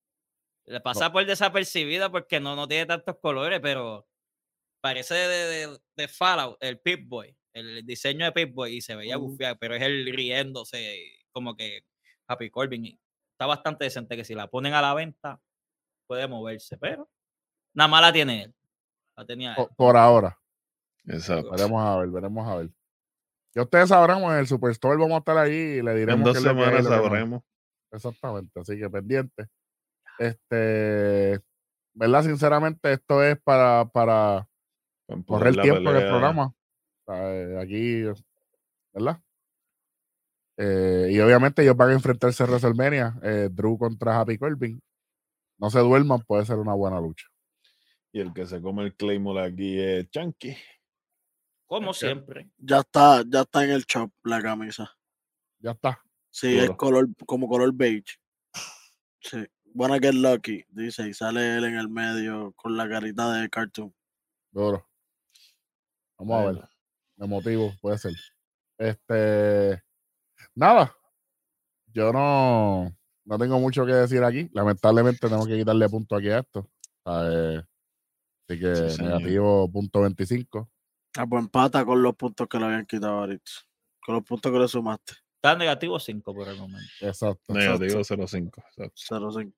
Le 0.64 0.80
pasa 0.80 1.12
por 1.12 1.24
desapercibida 1.24 2.10
porque 2.10 2.40
no, 2.40 2.56
no 2.56 2.66
tiene 2.68 2.86
tantos 2.86 3.16
colores, 3.20 3.60
pero 3.62 4.06
parece 4.80 5.14
de, 5.14 5.28
de, 5.28 5.78
de 5.96 6.08
Fallout, 6.08 6.56
el 6.60 6.78
Pip-Boy, 6.80 7.36
el 7.52 7.86
diseño 7.86 8.24
de 8.26 8.32
Pip-Boy, 8.32 8.76
y 8.76 8.80
se 8.80 8.96
veía 8.96 9.16
Ujú. 9.16 9.28
bufiado, 9.30 9.56
pero 9.58 9.74
es 9.76 9.82
él 9.82 10.04
riéndose, 10.12 10.98
como 11.32 11.54
que 11.56 11.84
Happy 12.28 12.50
Corbin. 12.50 12.86
y 12.86 13.00
Está 13.32 13.46
bastante 13.46 13.84
decente 13.84 14.16
que 14.16 14.24
si 14.24 14.34
la 14.34 14.46
ponen 14.48 14.74
a 14.74 14.80
la 14.82 14.94
venta, 14.94 15.40
puede 16.06 16.26
moverse, 16.26 16.78
pero 16.78 17.08
nada 17.74 17.88
más 17.88 18.00
la 18.02 18.12
tiene 18.12 18.44
él. 18.44 18.54
La 19.16 19.26
tenía 19.26 19.50
él. 19.50 19.56
Por, 19.56 19.74
por 19.76 19.96
ahora. 19.96 20.38
Exacto. 21.04 21.50
Veremos 21.50 21.82
a 21.82 21.98
ver, 21.98 22.08
veremos 22.08 22.48
a 22.48 22.56
ver. 22.56 22.70
Ya 23.54 23.62
ustedes 23.62 23.88
sabrán, 23.88 24.22
en 24.22 24.32
el 24.32 24.46
Superstore 24.46 24.96
vamos 24.98 25.14
a 25.14 25.18
estar 25.18 25.38
ahí 25.38 25.52
y 25.52 25.82
le 25.82 25.94
diremos 25.94 26.18
En 26.18 26.24
dos 26.24 26.34
que 26.34 26.48
semanas 26.48 26.84
no. 26.84 26.90
sabremos. 26.90 27.42
Exactamente, 27.90 28.60
así 28.60 28.78
que 28.78 28.90
pendiente. 28.90 29.46
Este, 30.18 31.40
¿verdad? 31.94 32.22
Sinceramente, 32.22 32.92
esto 32.92 33.22
es 33.22 33.40
para, 33.42 33.86
para 33.86 34.48
correr 35.26 35.54
el 35.54 35.60
tiempo 35.60 35.90
en 35.90 35.96
el 35.96 36.08
programa. 36.08 36.46
O 36.46 37.12
sea, 37.12 37.34
eh, 37.34 37.58
aquí, 37.60 38.02
¿verdad? 38.92 39.20
Eh, 40.56 41.08
y 41.10 41.20
obviamente 41.20 41.62
ellos 41.62 41.76
van 41.76 41.90
a 41.90 41.94
enfrentarse 41.94 42.42
a 42.42 42.46
WrestleMania, 42.46 43.18
eh, 43.22 43.48
Drew 43.52 43.76
contra 43.76 44.20
Happy 44.20 44.38
Corbin. 44.38 44.80
No 45.58 45.70
se 45.70 45.78
duerman, 45.80 46.20
puede 46.22 46.44
ser 46.46 46.56
una 46.56 46.74
buena 46.74 47.00
lucha. 47.00 47.26
Y 48.12 48.20
el 48.20 48.32
que 48.32 48.46
se 48.46 48.60
come 48.62 48.84
el 48.84 48.94
Claymore 48.94 49.42
aquí 49.42 49.78
es 49.78 50.08
Chunky. 50.10 50.56
Como 51.66 51.92
siempre. 51.92 52.48
Ya 52.56 52.80
está, 52.80 53.22
ya 53.26 53.42
está 53.42 53.64
en 53.64 53.70
el 53.70 53.84
shop 53.84 54.10
la 54.22 54.40
camisa. 54.40 54.90
Ya 55.58 55.72
está. 55.72 56.00
Sí, 56.30 56.58
es 56.58 56.70
color, 56.72 57.08
como 57.26 57.48
color 57.48 57.72
beige. 57.74 58.18
Sí. 59.20 59.44
Wanna 59.74 59.98
get 59.98 60.14
lucky, 60.14 60.64
dice, 60.68 61.08
y 61.08 61.12
sale 61.12 61.56
él 61.56 61.64
en 61.64 61.76
el 61.76 61.88
medio 61.90 62.52
con 62.52 62.76
la 62.76 62.88
carita 62.88 63.32
de 63.32 63.50
cartoon. 63.50 63.94
Duro. 64.50 64.88
Vamos 66.18 66.40
a 66.40 66.46
ver. 66.46 66.68
De 67.16 67.26
motivo, 67.26 67.74
puede 67.82 67.98
ser. 67.98 68.12
Este. 68.78 69.82
Nada. 70.56 70.96
Yo 71.92 72.12
no, 72.12 72.90
no 73.24 73.38
tengo 73.38 73.60
mucho 73.60 73.84
que 73.86 73.92
decir 73.92 74.24
aquí. 74.24 74.48
Lamentablemente 74.52 75.28
tengo 75.28 75.46
que 75.46 75.56
quitarle 75.58 75.88
punto 75.88 76.16
aquí 76.16 76.30
a 76.30 76.40
esto. 76.40 76.68
Eh, 77.06 77.62
así 78.48 78.60
que 78.60 78.90
Sí, 78.90 79.02
negativo 79.02 79.70
punto 79.70 80.00
25. 80.00 80.70
Ah, 81.18 81.26
pues 81.26 81.42
empata 81.44 81.84
con 81.84 82.02
los 82.02 82.16
puntos 82.16 82.48
que 82.48 82.58
le 82.58 82.64
habían 82.64 82.86
quitado 82.86 83.18
ahorita. 83.18 83.50
Con 84.04 84.16
los 84.16 84.24
puntos 84.24 84.50
que 84.50 84.58
le 84.58 84.68
sumaste. 84.68 85.12
Está 85.36 85.56
negativo 85.56 86.00
5 86.00 86.34
por 86.34 86.48
el 86.48 86.56
momento. 86.56 86.90
Exacto. 87.00 87.52
Negativo 87.52 88.00
0.5. 88.00 88.46
exacto. 88.46 89.14
0-5. 89.14 89.52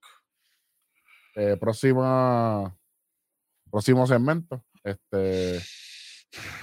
Eh, 1.37 1.57
próxima, 1.57 2.77
próximo 3.71 4.07
segmento. 4.07 4.65
Este, 4.83 5.61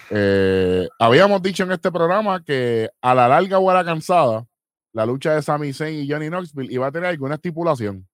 eh, 0.10 0.88
habíamos 1.00 1.42
dicho 1.42 1.64
en 1.64 1.72
este 1.72 1.92
programa 1.92 2.44
que 2.44 2.90
a 3.02 3.16
la 3.16 3.28
larga 3.28 3.60
o 3.60 3.70
a 3.70 3.74
la 3.74 3.86
cansada, 3.86 4.46
la 4.94 5.06
lucha 5.06 5.34
de 5.36 5.42
Sami 5.42 5.74
Zayn 5.74 6.00
y 6.04 6.10
Johnny 6.10 6.30
Knoxville 6.30 6.72
iba 6.74 6.88
a 6.88 6.92
tener 6.92 7.10
alguna 7.10 7.36
estipulación. 7.36 8.08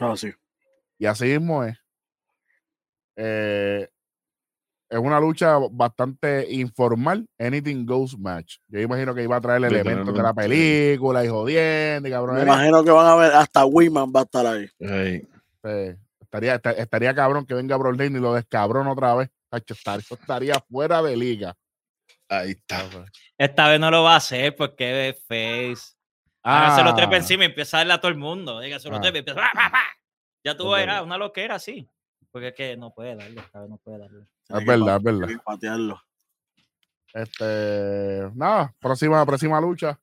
Así. 0.00 0.32
Y 0.98 1.06
así 1.06 1.26
mismo 1.26 1.64
es. 1.64 1.76
Eh, 3.16 3.88
es 4.88 4.98
una 4.98 5.20
lucha 5.20 5.56
bastante 5.70 6.50
informal. 6.50 7.26
Anything 7.38 7.86
goes 7.86 8.18
match. 8.18 8.56
Yo 8.68 8.80
imagino 8.80 9.14
que 9.14 9.22
iba 9.22 9.36
a 9.36 9.40
traer 9.40 9.64
elementos 9.64 10.12
de 10.14 10.22
la 10.22 10.34
película 10.34 11.24
y 11.24 11.28
jodiendo 11.28 12.08
y 12.08 12.12
Me 12.12 12.42
imagino 12.42 12.82
que 12.82 12.90
van 12.90 13.06
a 13.06 13.14
ver, 13.14 13.32
hasta 13.32 13.64
Wiman 13.66 14.12
va 14.14 14.20
a 14.20 14.22
estar 14.24 14.46
ahí. 14.46 14.68
Eh, 15.62 15.96
estaría, 16.20 16.54
esta- 16.56 16.72
estaría 16.72 17.14
cabrón 17.14 17.46
que 17.46 17.54
venga 17.54 17.76
Brock 17.76 18.00
y 18.00 18.08
lo 18.10 18.34
descabrón 18.34 18.88
otra 18.88 19.14
vez. 19.14 19.30
Tacho, 19.50 19.74
estaría, 19.74 20.04
estaría 20.10 20.54
fuera 20.70 21.02
de 21.02 21.16
liga. 21.16 21.54
ahí 22.28 22.52
está. 22.52 22.88
Esta 23.36 23.68
vez 23.68 23.80
no 23.80 23.90
lo 23.90 24.04
va 24.04 24.14
a 24.14 24.16
hacer 24.16 24.54
porque 24.56 25.08
es 25.10 25.18
face. 25.26 25.94
Hágase 26.42 26.84
los 26.84 26.94
trepa 26.94 27.14
Ah, 27.14 27.18
encima 27.18 27.42
y 27.42 27.46
empieza 27.46 27.76
a 27.76 27.80
darle 27.80 27.92
a 27.94 28.00
todo 28.00 28.10
el 28.10 28.16
mundo. 28.16 28.60
Dígase 28.60 28.88
los 28.88 28.98
Ah. 28.98 29.02
trepa 29.02 29.16
y 29.16 29.18
empieza. 29.18 29.40
¡pa, 29.40 29.50
pa, 29.52 29.70
pa! 29.72 29.78
Ya 30.44 30.56
tú 30.56 30.70
verás, 30.70 31.02
una 31.02 31.18
loquera 31.18 31.56
así. 31.56 31.86
Porque 32.30 32.48
es 32.48 32.54
que 32.54 32.76
no 32.76 32.94
puede 32.94 33.16
darle, 33.16 33.40
esta 33.40 33.60
vez 33.60 33.68
no 33.68 33.76
puede 33.78 33.98
darle. 33.98 34.24
Es 34.48 34.64
verdad, 34.64 34.96
es 34.96 35.02
verdad. 35.02 35.28
patearlo. 35.44 36.00
Este, 37.12 38.30
nada, 38.34 38.72
próxima, 38.78 39.24
próxima 39.26 39.60
lucha. 39.60 39.98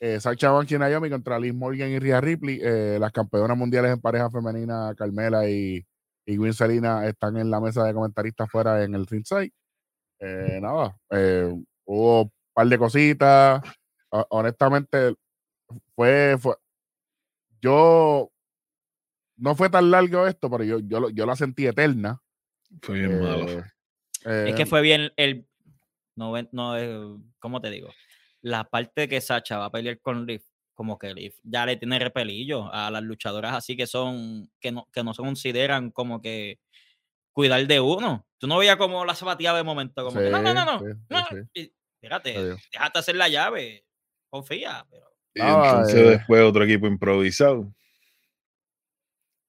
Eh, 0.00 0.20
Sacha 0.20 0.50
Banks 0.50 0.72
y 0.72 0.78
Naomi 0.78 1.08
contra 1.10 1.38
Liz 1.38 1.54
Morgan 1.54 1.88
y 1.90 1.98
Rhea 1.98 2.20
Ripley. 2.20 2.60
Eh, 2.62 2.98
las 3.00 3.12
campeonas 3.12 3.56
mundiales 3.56 3.92
en 3.92 4.00
pareja 4.00 4.30
femenina, 4.30 4.92
Carmela 4.96 5.48
y, 5.48 5.84
y 6.28 6.36
Gwen 6.36 6.52
Selina, 6.52 7.06
están 7.06 7.38
en 7.38 7.50
la 7.50 7.58
mesa 7.58 7.82
de 7.84 7.94
comentaristas 7.94 8.50
fuera 8.50 8.84
en 8.84 8.94
el 8.94 9.06
ringside. 9.06 9.50
Eh, 10.20 10.58
nada, 10.60 10.94
eh, 11.10 11.50
hubo 11.86 12.22
un 12.24 12.32
par 12.52 12.66
de 12.66 12.76
cositas. 12.78 13.62
Ho- 14.10 14.26
honestamente, 14.30 15.14
fue, 15.94 16.36
fue. 16.38 16.54
Yo. 17.62 18.30
No 19.38 19.54
fue 19.54 19.70
tan 19.70 19.90
largo 19.90 20.26
esto, 20.26 20.50
pero 20.50 20.64
yo, 20.64 20.80
yo, 20.80 21.00
lo- 21.00 21.10
yo 21.10 21.24
la 21.24 21.34
sentí 21.34 21.66
eterna. 21.66 22.20
Fue 22.82 22.98
bien 22.98 23.12
Eh, 23.12 23.20
malo. 23.22 23.46
Es 23.48 23.64
eh, 24.26 24.54
que 24.54 24.66
fue 24.66 24.82
bien 24.82 25.10
el. 25.16 25.48
No, 26.14 26.34
no, 26.52 26.76
eh, 26.76 27.16
¿cómo 27.38 27.60
te 27.62 27.70
digo? 27.70 27.88
La 28.42 28.64
parte 28.64 29.02
de 29.02 29.08
que 29.08 29.20
Sacha 29.22 29.56
va 29.56 29.66
a 29.66 29.70
pelear 29.72 29.98
con 30.00 30.26
Liv, 30.26 30.42
como 30.78 30.96
que 30.96 31.32
ya 31.42 31.66
le 31.66 31.76
tiene 31.76 31.98
repelillo 31.98 32.72
a 32.72 32.88
las 32.88 33.02
luchadoras 33.02 33.52
así 33.52 33.76
que 33.76 33.88
son, 33.88 34.48
que 34.60 34.70
no, 34.70 34.86
que 34.92 35.02
no 35.02 35.12
se 35.12 35.22
consideran 35.22 35.90
como 35.90 36.22
que 36.22 36.60
cuidar 37.32 37.66
de 37.66 37.80
uno. 37.80 38.24
Tú 38.38 38.46
no 38.46 38.58
veías 38.58 38.76
como 38.76 39.04
la 39.04 39.16
zapateaba 39.16 39.58
de 39.58 39.64
momento, 39.64 40.04
como 40.04 40.20
que, 40.20 40.30
no, 40.30 40.40
no, 40.40 40.54
no, 40.54 40.64
no, 40.64 40.78
Sí, 40.78 40.86
no, 41.10 41.18
sí. 41.52 41.72
Fíjate, 42.00 42.56
déjate 42.70 42.98
hacer 43.00 43.16
la 43.16 43.28
llave, 43.28 43.84
confía, 44.30 44.86
pero 44.88 45.10
Y 45.34 45.40
ah, 45.40 45.64
entonces 45.66 45.96
eh. 45.96 46.10
después 46.10 46.42
otro 46.42 46.62
equipo 46.62 46.86
improvisado. 46.86 47.74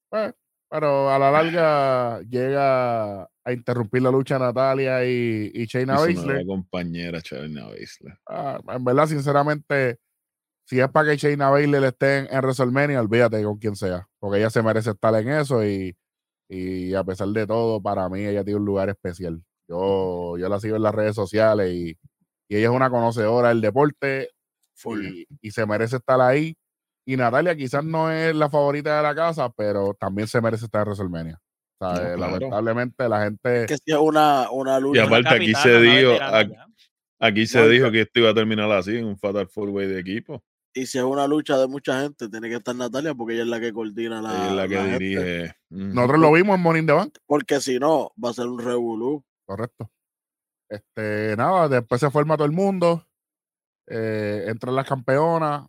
Pues, 0.09 0.33
pero 0.67 1.11
a 1.11 1.19
la 1.19 1.29
larga 1.29 2.21
llega 2.21 3.21
a 3.21 3.53
interrumpir 3.53 4.01
la 4.01 4.09
lucha 4.09 4.39
Natalia 4.39 5.05
y, 5.05 5.51
y 5.53 5.65
Shayna 5.67 5.93
Baszler. 5.93 6.43
compañera, 6.47 7.21
Charina 7.21 7.67
Baszler. 7.67 8.17
Ah, 8.27 8.59
en 8.67 8.83
verdad, 8.83 9.05
sinceramente, 9.05 9.99
si 10.69 10.79
es 10.79 10.87
para 10.89 11.09
que 11.09 11.17
Shayna 11.17 11.49
Baszler 11.49 11.83
esté 11.83 12.19
en, 12.19 12.27
en 12.29 12.37
WrestleMania, 12.41 13.01
olvídate 13.01 13.43
con 13.43 13.57
quien 13.57 13.75
sea, 13.75 14.07
porque 14.19 14.37
ella 14.37 14.51
se 14.51 14.61
merece 14.61 14.91
estar 14.91 15.15
en 15.15 15.29
eso 15.29 15.65
y, 15.65 15.97
y 16.47 16.93
a 16.93 17.03
pesar 17.03 17.27
de 17.29 17.47
todo, 17.47 17.81
para 17.81 18.07
mí 18.07 18.23
ella 18.23 18.43
tiene 18.43 18.59
un 18.59 18.65
lugar 18.65 18.87
especial. 18.89 19.41
Yo, 19.67 20.37
yo 20.37 20.47
la 20.47 20.59
sigo 20.59 20.75
en 20.75 20.83
las 20.83 20.93
redes 20.93 21.15
sociales 21.15 21.73
y, 21.73 21.97
y 22.47 22.55
ella 22.55 22.69
es 22.69 22.75
una 22.75 22.91
conocedora 22.91 23.49
del 23.49 23.61
deporte 23.61 24.29
y, 24.85 25.25
y 25.41 25.51
se 25.51 25.65
merece 25.65 25.95
estar 25.95 26.21
ahí. 26.21 26.55
Y 27.03 27.17
Natalia 27.17 27.55
quizás 27.55 27.83
no 27.83 28.11
es 28.11 28.35
la 28.35 28.51
favorita 28.51 28.97
de 28.97 29.01
la 29.01 29.15
casa, 29.15 29.49
pero 29.49 29.95
también 29.99 30.27
se 30.27 30.39
merece 30.39 30.65
estar 30.65 30.81
en 30.81 30.87
WrestleMania. 30.89 31.39
O 31.81 31.95
sea, 31.95 32.09
No, 32.09 32.15
claro. 32.15 32.31
Lamentablemente 32.33 33.09
la 33.09 33.23
gente... 33.23 33.65
Que 33.65 33.77
si 33.77 33.91
es 33.91 33.97
una, 33.97 34.51
una 34.51 34.77
Y 34.77 34.81
lucha. 34.81 35.03
aparte 35.05 35.29
aquí 35.29 35.55
se 35.55 35.81
dijo, 35.81 36.11
aquí, 37.19 37.47
se 37.47 37.67
dijo 37.67 37.89
que 37.89 38.01
esto 38.01 38.19
iba 38.19 38.29
a 38.29 38.35
terminar 38.35 38.71
así, 38.71 38.97
en 38.97 39.05
un 39.05 39.17
fatal 39.17 39.47
four 39.47 39.69
way 39.69 39.87
de 39.87 39.99
equipo. 39.99 40.43
Y 40.73 40.85
si 40.85 40.97
es 40.97 41.03
una 41.03 41.27
lucha 41.27 41.57
de 41.57 41.67
mucha 41.67 42.01
gente, 42.01 42.29
tiene 42.29 42.47
que 42.47 42.55
estar 42.55 42.75
Natalia 42.75 43.15
porque 43.15 43.33
ella 43.33 43.43
es 43.43 43.49
la 43.49 43.59
que 43.59 43.73
coordina 43.73 44.21
la. 44.21 44.33
Ella 44.33 44.47
es 44.49 44.53
la 44.53 44.67
que 44.67 44.75
la 44.75 44.85
dirige. 44.85 45.55
Nosotros 45.69 46.19
lo 46.19 46.31
vimos 46.31 46.55
en 46.55 46.61
Morning 46.61 46.85
the 46.85 46.93
Bank. 46.93 47.17
Porque 47.25 47.59
si 47.59 47.79
no, 47.79 48.11
va 48.23 48.29
a 48.29 48.33
ser 48.33 48.47
un 48.47 48.59
revolú. 48.59 49.23
Correcto. 49.45 49.91
Este, 50.69 51.35
nada, 51.35 51.67
después 51.67 51.99
se 51.99 52.11
forma 52.11 52.37
todo 52.37 52.45
el 52.45 52.51
mundo. 52.51 53.05
eh, 53.87 54.45
entran 54.47 54.75
las 54.75 54.87
campeonas, 54.87 55.67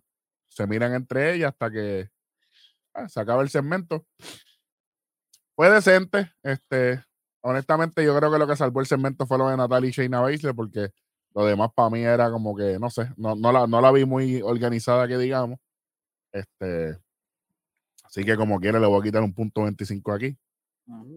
se 0.48 0.66
miran 0.66 0.92
entre 0.94 1.34
ellas 1.34 1.52
hasta 1.52 1.70
que 1.70 2.10
ah, 2.94 3.08
se 3.08 3.18
acaba 3.20 3.42
el 3.42 3.48
segmento. 3.48 4.06
Fue 5.56 5.70
decente. 5.70 6.30
Este, 6.42 7.02
honestamente, 7.42 8.04
yo 8.04 8.14
creo 8.16 8.30
que 8.30 8.38
lo 8.38 8.46
que 8.46 8.56
salvó 8.56 8.80
el 8.80 8.86
segmento 8.86 9.26
fue 9.26 9.38
lo 9.38 9.48
de 9.48 9.56
Natalia 9.56 9.88
y 9.88 9.92
Shayna 9.92 10.20
Baszler, 10.20 10.54
porque 10.54 10.92
lo 11.34 11.44
demás 11.44 11.70
para 11.74 11.90
mí 11.90 12.00
era 12.00 12.30
como 12.30 12.56
que, 12.56 12.78
no 12.78 12.90
sé, 12.90 13.08
no, 13.16 13.34
no, 13.34 13.52
la, 13.52 13.66
no 13.66 13.80
la 13.80 13.92
vi 13.92 14.04
muy 14.04 14.42
organizada, 14.42 15.06
que 15.06 15.16
digamos. 15.16 15.58
Este, 16.32 16.98
así 18.04 18.24
que 18.24 18.36
como 18.36 18.60
quiera, 18.60 18.80
le 18.80 18.86
voy 18.86 19.00
a 19.00 19.02
quitar 19.02 19.22
un 19.22 19.32
punto 19.32 19.62
25 19.62 20.12
aquí. 20.12 20.36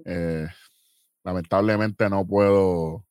Eh, 0.06 0.48
lamentablemente 1.24 2.08
no 2.10 2.28
puedo 2.28 3.04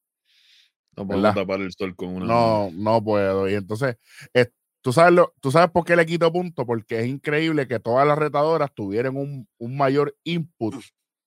No 0.97 1.07
¿verdad? 1.07 1.35
tapar 1.35 1.61
el 1.61 1.73
sol 1.73 1.97
con 1.97 2.09
una. 2.11 2.27
no, 2.27 2.71
no 2.73 3.03
puedo. 3.03 3.49
Y 3.49 3.55
entonces, 3.55 3.97
eh, 4.35 4.51
¿tú, 4.81 4.93
sabes 4.93 5.13
lo, 5.13 5.35
¿tú 5.41 5.51
sabes 5.51 5.71
por 5.71 5.85
qué 5.85 5.97
le 5.97 6.07
quito 6.07 6.33
punto? 6.33 6.65
Porque 6.65 7.01
es 7.01 7.07
increíble 7.07 7.67
que 7.67 7.81
todas 7.81 8.07
las 8.07 8.17
retadoras 8.19 8.73
tuvieran 8.73 9.17
un, 9.17 9.49
un 9.59 9.77
mayor 9.77 10.17
input 10.23 10.77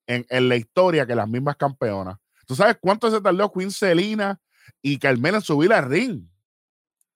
en, 0.08 0.26
en 0.30 0.48
la 0.48 0.56
historia 0.56 1.06
que 1.06 1.16
las 1.16 1.28
mismas 1.28 1.58
campeonas. 1.58 2.18
¿Tú 2.48 2.56
sabes 2.56 2.78
cuánto 2.80 3.12
se 3.12 3.20
tardó 3.20 3.52
Queen 3.52 3.72
Selina 3.72 4.40
y 4.82 5.00
Carmela 5.00 5.42
subir 5.42 5.74
al 5.74 5.90
ring? 5.90 6.28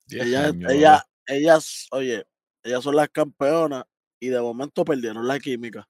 Ella, 0.10 0.52
ella, 0.70 1.04
ellas, 1.28 1.88
oye, 1.92 2.26
ellas 2.64 2.84
son 2.84 2.96
las 2.96 3.10
campeonas 3.10 3.86
y 4.20 4.30
de 4.30 4.42
momento 4.42 4.84
perdieron 4.84 5.28
la 5.28 5.40
química. 5.40 5.88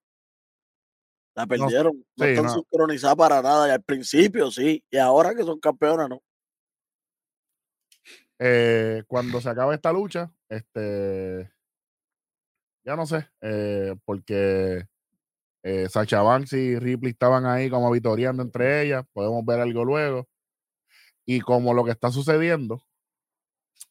La 1.36 1.48
perdieron. 1.48 2.06
No, 2.18 2.26
sí, 2.26 2.32
están 2.32 2.46
no. 2.46 2.54
sincronizadas 2.54 3.16
para 3.16 3.42
nada. 3.42 3.68
Y 3.68 3.72
al 3.72 3.82
principio 3.82 4.52
sí. 4.52 4.84
Y 4.90 4.98
ahora 4.98 5.34
que 5.34 5.44
son 5.44 5.60
campeonas, 5.60 6.10
no. 6.10 6.22
Eh, 8.40 9.04
cuando 9.08 9.42
se 9.42 9.50
acaba 9.50 9.76
esta 9.76 9.92
lucha, 9.92 10.32
este, 10.48 11.52
ya 12.86 12.96
no 12.96 13.06
sé, 13.06 13.28
eh, 13.42 13.96
porque 14.06 14.86
eh, 15.62 15.90
Sacha 15.90 16.22
Banks 16.22 16.54
y 16.54 16.80
Ripley 16.80 17.12
estaban 17.12 17.46
ahí 17.46 17.70
como 17.70 17.92
vitoriando 17.92 18.42
entre 18.42 18.84
ellas, 18.84 19.04
podemos 19.12 19.44
ver 19.46 19.60
algo 19.60 19.84
luego. 19.84 20.28
Y 21.32 21.42
como 21.42 21.76
lo 21.76 21.86
que 21.86 21.92
está 21.92 22.10
sucediendo, 22.10 22.82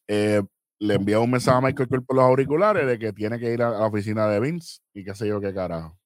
eh, 0.09 0.43
le 0.77 0.95
envía 0.95 1.21
un 1.21 1.31
mensaje 1.31 1.57
a 1.57 1.61
Michael 1.61 1.87
Cole 1.87 2.01
por 2.01 2.17
los 2.17 2.25
auriculares 2.25 2.85
de 2.85 2.99
que 2.99 3.13
tiene 3.13 3.39
que 3.39 3.53
ir 3.53 3.61
a 3.63 3.69
la 3.69 3.85
oficina 3.85 4.27
de 4.27 4.41
Vince 4.41 4.81
y 4.93 5.05
qué 5.05 5.15
sé 5.15 5.29
yo 5.29 5.39
qué 5.39 5.53
carajo. 5.53 5.97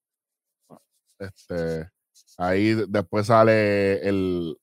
Este, 1.17 1.89
ahí 2.37 2.75
después 2.87 3.25
sale 3.25 4.07
el, 4.07 4.55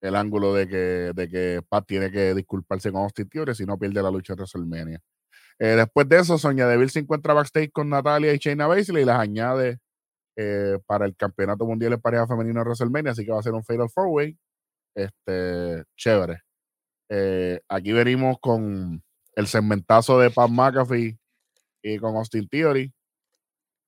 el 0.00 0.16
ángulo 0.16 0.52
de 0.52 0.66
que, 0.66 1.12
de 1.14 1.28
que 1.28 1.62
Pat 1.68 1.86
tiene 1.86 2.10
que 2.10 2.34
disculparse 2.34 2.90
con 2.90 3.02
Austin 3.02 3.28
Theory 3.28 3.54
si 3.54 3.64
no 3.64 3.78
pierde 3.78 4.02
la 4.02 4.10
lucha 4.10 4.34
de 4.34 4.38
WrestleMania. 4.38 5.00
Eh, 5.60 5.76
después 5.76 6.08
de 6.08 6.18
eso, 6.18 6.38
Sonia 6.38 6.66
Deville 6.66 6.90
se 6.90 6.98
encuentra 6.98 7.34
backstage 7.34 7.70
con 7.70 7.88
Natalia 7.88 8.34
y 8.34 8.38
Shayna 8.38 8.66
Baszler 8.66 9.02
y 9.02 9.04
las 9.04 9.20
añade 9.20 9.78
eh, 10.34 10.76
para 10.86 11.06
el 11.06 11.14
campeonato 11.14 11.64
mundial 11.66 11.92
de 11.92 11.98
pareja 11.98 12.26
femenina 12.26 12.62
de 12.62 12.64
WrestleMania, 12.64 13.12
así 13.12 13.24
que 13.24 13.30
va 13.30 13.38
a 13.38 13.42
ser 13.44 13.52
un 13.52 13.62
Fatal 13.62 13.88
Four 13.88 14.08
Way. 14.08 14.36
Este, 14.98 15.84
chévere. 15.96 16.42
Eh, 17.08 17.60
aquí 17.68 17.92
venimos 17.92 18.38
con 18.40 19.00
el 19.34 19.46
segmentazo 19.46 20.18
de 20.18 20.30
Pat 20.30 20.50
McAfee 20.50 21.16
y 21.82 21.98
con 21.98 22.16
Austin 22.16 22.48
Theory. 22.48 22.92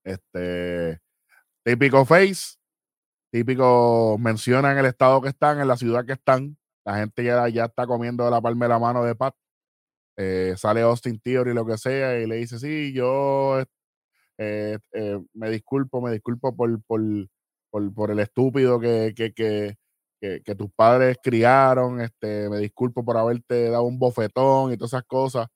Este, 0.04 1.00
típico 1.64 2.04
face, 2.04 2.58
típico 3.32 4.18
mencionan 4.20 4.78
el 4.78 4.86
estado 4.86 5.20
que 5.20 5.30
están, 5.30 5.60
en 5.60 5.66
la 5.66 5.76
ciudad 5.76 6.06
que 6.06 6.12
están. 6.12 6.56
La 6.84 6.98
gente 6.98 7.24
ya, 7.24 7.48
ya 7.48 7.64
está 7.64 7.88
comiendo 7.88 8.30
la 8.30 8.40
palma 8.40 8.66
de 8.66 8.68
la 8.68 8.78
mano 8.78 9.02
de 9.02 9.16
Pat. 9.16 9.34
Eh, 10.16 10.54
sale 10.56 10.82
Austin 10.82 11.18
Theory, 11.18 11.54
lo 11.54 11.66
que 11.66 11.76
sea, 11.76 12.20
y 12.20 12.26
le 12.26 12.36
dice, 12.36 12.60
sí, 12.60 12.92
yo 12.92 13.64
eh, 14.38 14.78
me 15.34 15.50
disculpo, 15.50 16.00
me 16.00 16.12
disculpo 16.12 16.54
por, 16.54 16.80
por, 16.84 17.02
por, 17.94 18.10
el 18.12 18.20
estúpido 18.20 18.78
que, 18.78 19.12
que, 19.16 19.76
que, 20.20 20.54
tus 20.54 20.70
padres 20.72 21.16
criaron, 21.22 22.00
este, 22.00 22.48
me 22.50 22.58
disculpo 22.58 23.04
por 23.04 23.16
haberte 23.16 23.70
dado 23.70 23.84
un 23.84 23.98
bofetón 23.98 24.72
y 24.72 24.76
todas 24.76 24.92
esas 24.92 25.04
cosas. 25.04 25.48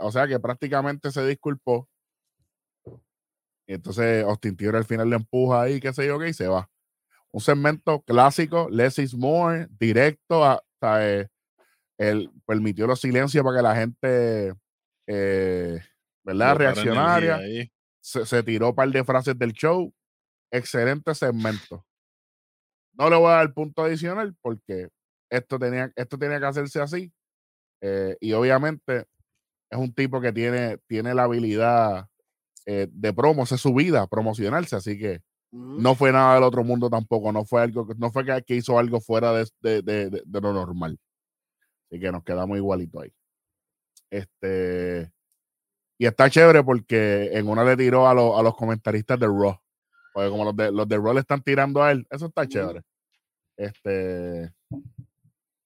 O 0.00 0.10
sea 0.10 0.26
que 0.26 0.38
prácticamente 0.38 1.10
se 1.10 1.26
disculpó. 1.26 1.88
Y 3.66 3.74
entonces 3.74 4.24
Austin 4.24 4.56
Theory 4.56 4.78
al 4.78 4.84
final 4.84 5.08
le 5.08 5.16
empuja 5.16 5.62
ahí, 5.62 5.80
qué 5.80 5.92
sé 5.92 6.06
yo, 6.06 6.18
qué, 6.18 6.28
y 6.28 6.34
se 6.34 6.48
va. 6.48 6.68
Un 7.30 7.40
segmento 7.40 8.02
clásico, 8.02 8.68
less 8.70 8.98
is 8.98 9.14
more, 9.14 9.68
directo, 9.78 10.44
a, 10.44 10.60
él 11.98 12.30
permitió 12.46 12.86
los 12.86 13.00
silencios 13.00 13.44
para 13.44 13.58
que 13.58 13.62
la 13.62 13.76
gente, 13.76 14.54
eh, 15.06 15.80
¿verdad? 16.24 16.56
Reaccionaria 16.56 17.38
se, 18.00 18.42
tiró 18.42 18.70
un 18.70 18.74
par 18.74 18.88
de 18.88 19.04
frases 19.04 19.38
del 19.38 19.52
show. 19.52 19.92
Excelente 20.50 21.14
segmento. 21.14 21.84
No 23.00 23.08
le 23.08 23.16
voy 23.16 23.28
a 23.28 23.36
dar 23.36 23.54
punto 23.54 23.82
adicional 23.82 24.36
porque 24.42 24.88
esto 25.30 25.58
tenía, 25.58 25.90
esto 25.96 26.18
tenía 26.18 26.38
que 26.38 26.44
hacerse 26.44 26.82
así. 26.82 27.10
Eh, 27.80 28.14
y 28.20 28.34
obviamente 28.34 29.06
es 29.70 29.78
un 29.78 29.94
tipo 29.94 30.20
que 30.20 30.34
tiene, 30.34 30.76
tiene 30.86 31.14
la 31.14 31.22
habilidad 31.22 32.08
eh, 32.66 32.88
de 32.90 33.14
promo, 33.14 33.44
es 33.44 33.48
su 33.58 33.72
vida, 33.72 34.06
promocionarse, 34.06 34.76
así 34.76 34.98
que 34.98 35.22
no 35.50 35.94
fue 35.94 36.12
nada 36.12 36.34
del 36.34 36.44
otro 36.44 36.62
mundo 36.62 36.90
tampoco, 36.90 37.32
no 37.32 37.46
fue 37.46 37.62
algo, 37.62 37.88
no 37.96 38.12
fue 38.12 38.24
que, 38.44 38.54
hizo 38.54 38.78
algo 38.78 39.00
fuera 39.00 39.32
de, 39.32 39.48
de, 39.62 39.82
de, 39.82 40.40
lo 40.40 40.52
normal. 40.52 40.98
Así 41.86 41.98
que 41.98 42.12
nos 42.12 42.22
quedamos 42.22 42.58
igualito 42.58 43.00
ahí. 43.00 43.12
Este, 44.10 45.10
y 45.98 46.04
está 46.04 46.28
chévere 46.28 46.62
porque 46.62 47.30
en 47.32 47.48
una 47.48 47.64
le 47.64 47.78
tiró 47.78 48.06
a, 48.06 48.10
a 48.10 48.42
los 48.42 48.54
comentaristas 48.54 49.18
de 49.18 49.26
Raw. 49.26 49.58
Porque 50.12 50.28
como 50.28 50.44
los 50.44 50.54
de, 50.54 50.70
los 50.70 50.86
de 50.86 50.96
Raw 50.98 51.14
le 51.14 51.20
están 51.20 51.42
tirando 51.42 51.82
a 51.82 51.92
él, 51.92 52.06
eso 52.10 52.26
está 52.26 52.46
chévere. 52.46 52.82
Este. 53.60 54.54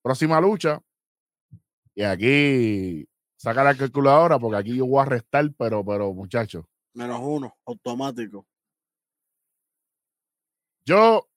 Próxima 0.03 0.41
lucha. 0.41 0.83
Y 1.95 2.03
aquí 2.03 3.09
saca 3.37 3.63
la 3.63 3.77
calculadora 3.77 4.37
porque 4.37 4.57
aquí 4.57 4.77
yo 4.77 4.87
voy 4.87 5.01
a 5.01 5.05
restar, 5.05 5.49
pero, 5.57 5.85
pero 5.85 6.13
muchachos. 6.13 6.65
Menos 6.95 7.21
uno, 7.23 7.57
automático. 7.65 8.45
Yo 10.85 11.29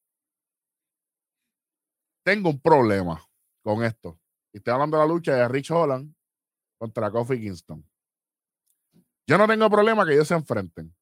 tengo 2.25 2.49
un 2.49 2.59
problema 2.59 3.23
con 3.63 3.83
esto. 3.83 4.19
Y 4.51 4.57
estoy 4.57 4.73
hablando 4.73 4.97
de 4.97 5.03
la 5.03 5.13
lucha 5.13 5.35
de 5.35 5.47
Rich 5.47 5.69
Holland 5.69 6.11
contra 6.79 7.11
Kofi 7.11 7.39
Kingston. 7.39 7.87
Yo 9.29 9.37
no 9.37 9.47
tengo 9.47 9.69
problema 9.69 10.05
que 10.07 10.13
ellos 10.13 10.27
se 10.27 10.33
enfrenten. 10.33 10.95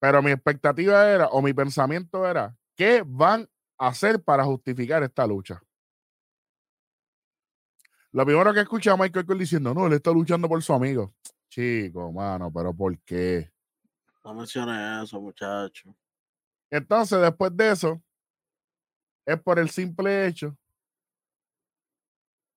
Pero 0.00 0.22
mi 0.22 0.30
expectativa 0.30 1.06
era, 1.06 1.28
o 1.28 1.42
mi 1.42 1.52
pensamiento 1.52 2.26
era, 2.26 2.56
¿qué 2.74 3.04
van 3.06 3.42
a 3.42 3.59
hacer 3.80 4.22
para 4.22 4.44
justificar 4.44 5.02
esta 5.02 5.26
lucha? 5.26 5.62
Lo 8.12 8.24
primero 8.24 8.52
que 8.52 8.60
escuché 8.60 8.90
a 8.90 8.96
Michael 8.96 9.24
Cole 9.24 9.40
diciendo, 9.40 9.72
no, 9.72 9.86
él 9.86 9.94
está 9.94 10.10
luchando 10.10 10.48
por 10.48 10.62
su 10.62 10.72
amigo. 10.72 11.14
Chico, 11.48 12.12
mano, 12.12 12.52
pero 12.52 12.74
¿por 12.74 12.98
qué? 13.00 13.50
No 14.24 14.34
menciones 14.34 15.04
eso, 15.04 15.20
muchacho. 15.20 15.94
Entonces, 16.70 17.20
después 17.20 17.56
de 17.56 17.70
eso, 17.70 18.02
es 19.24 19.40
por 19.40 19.58
el 19.58 19.70
simple 19.70 20.26
hecho 20.26 20.56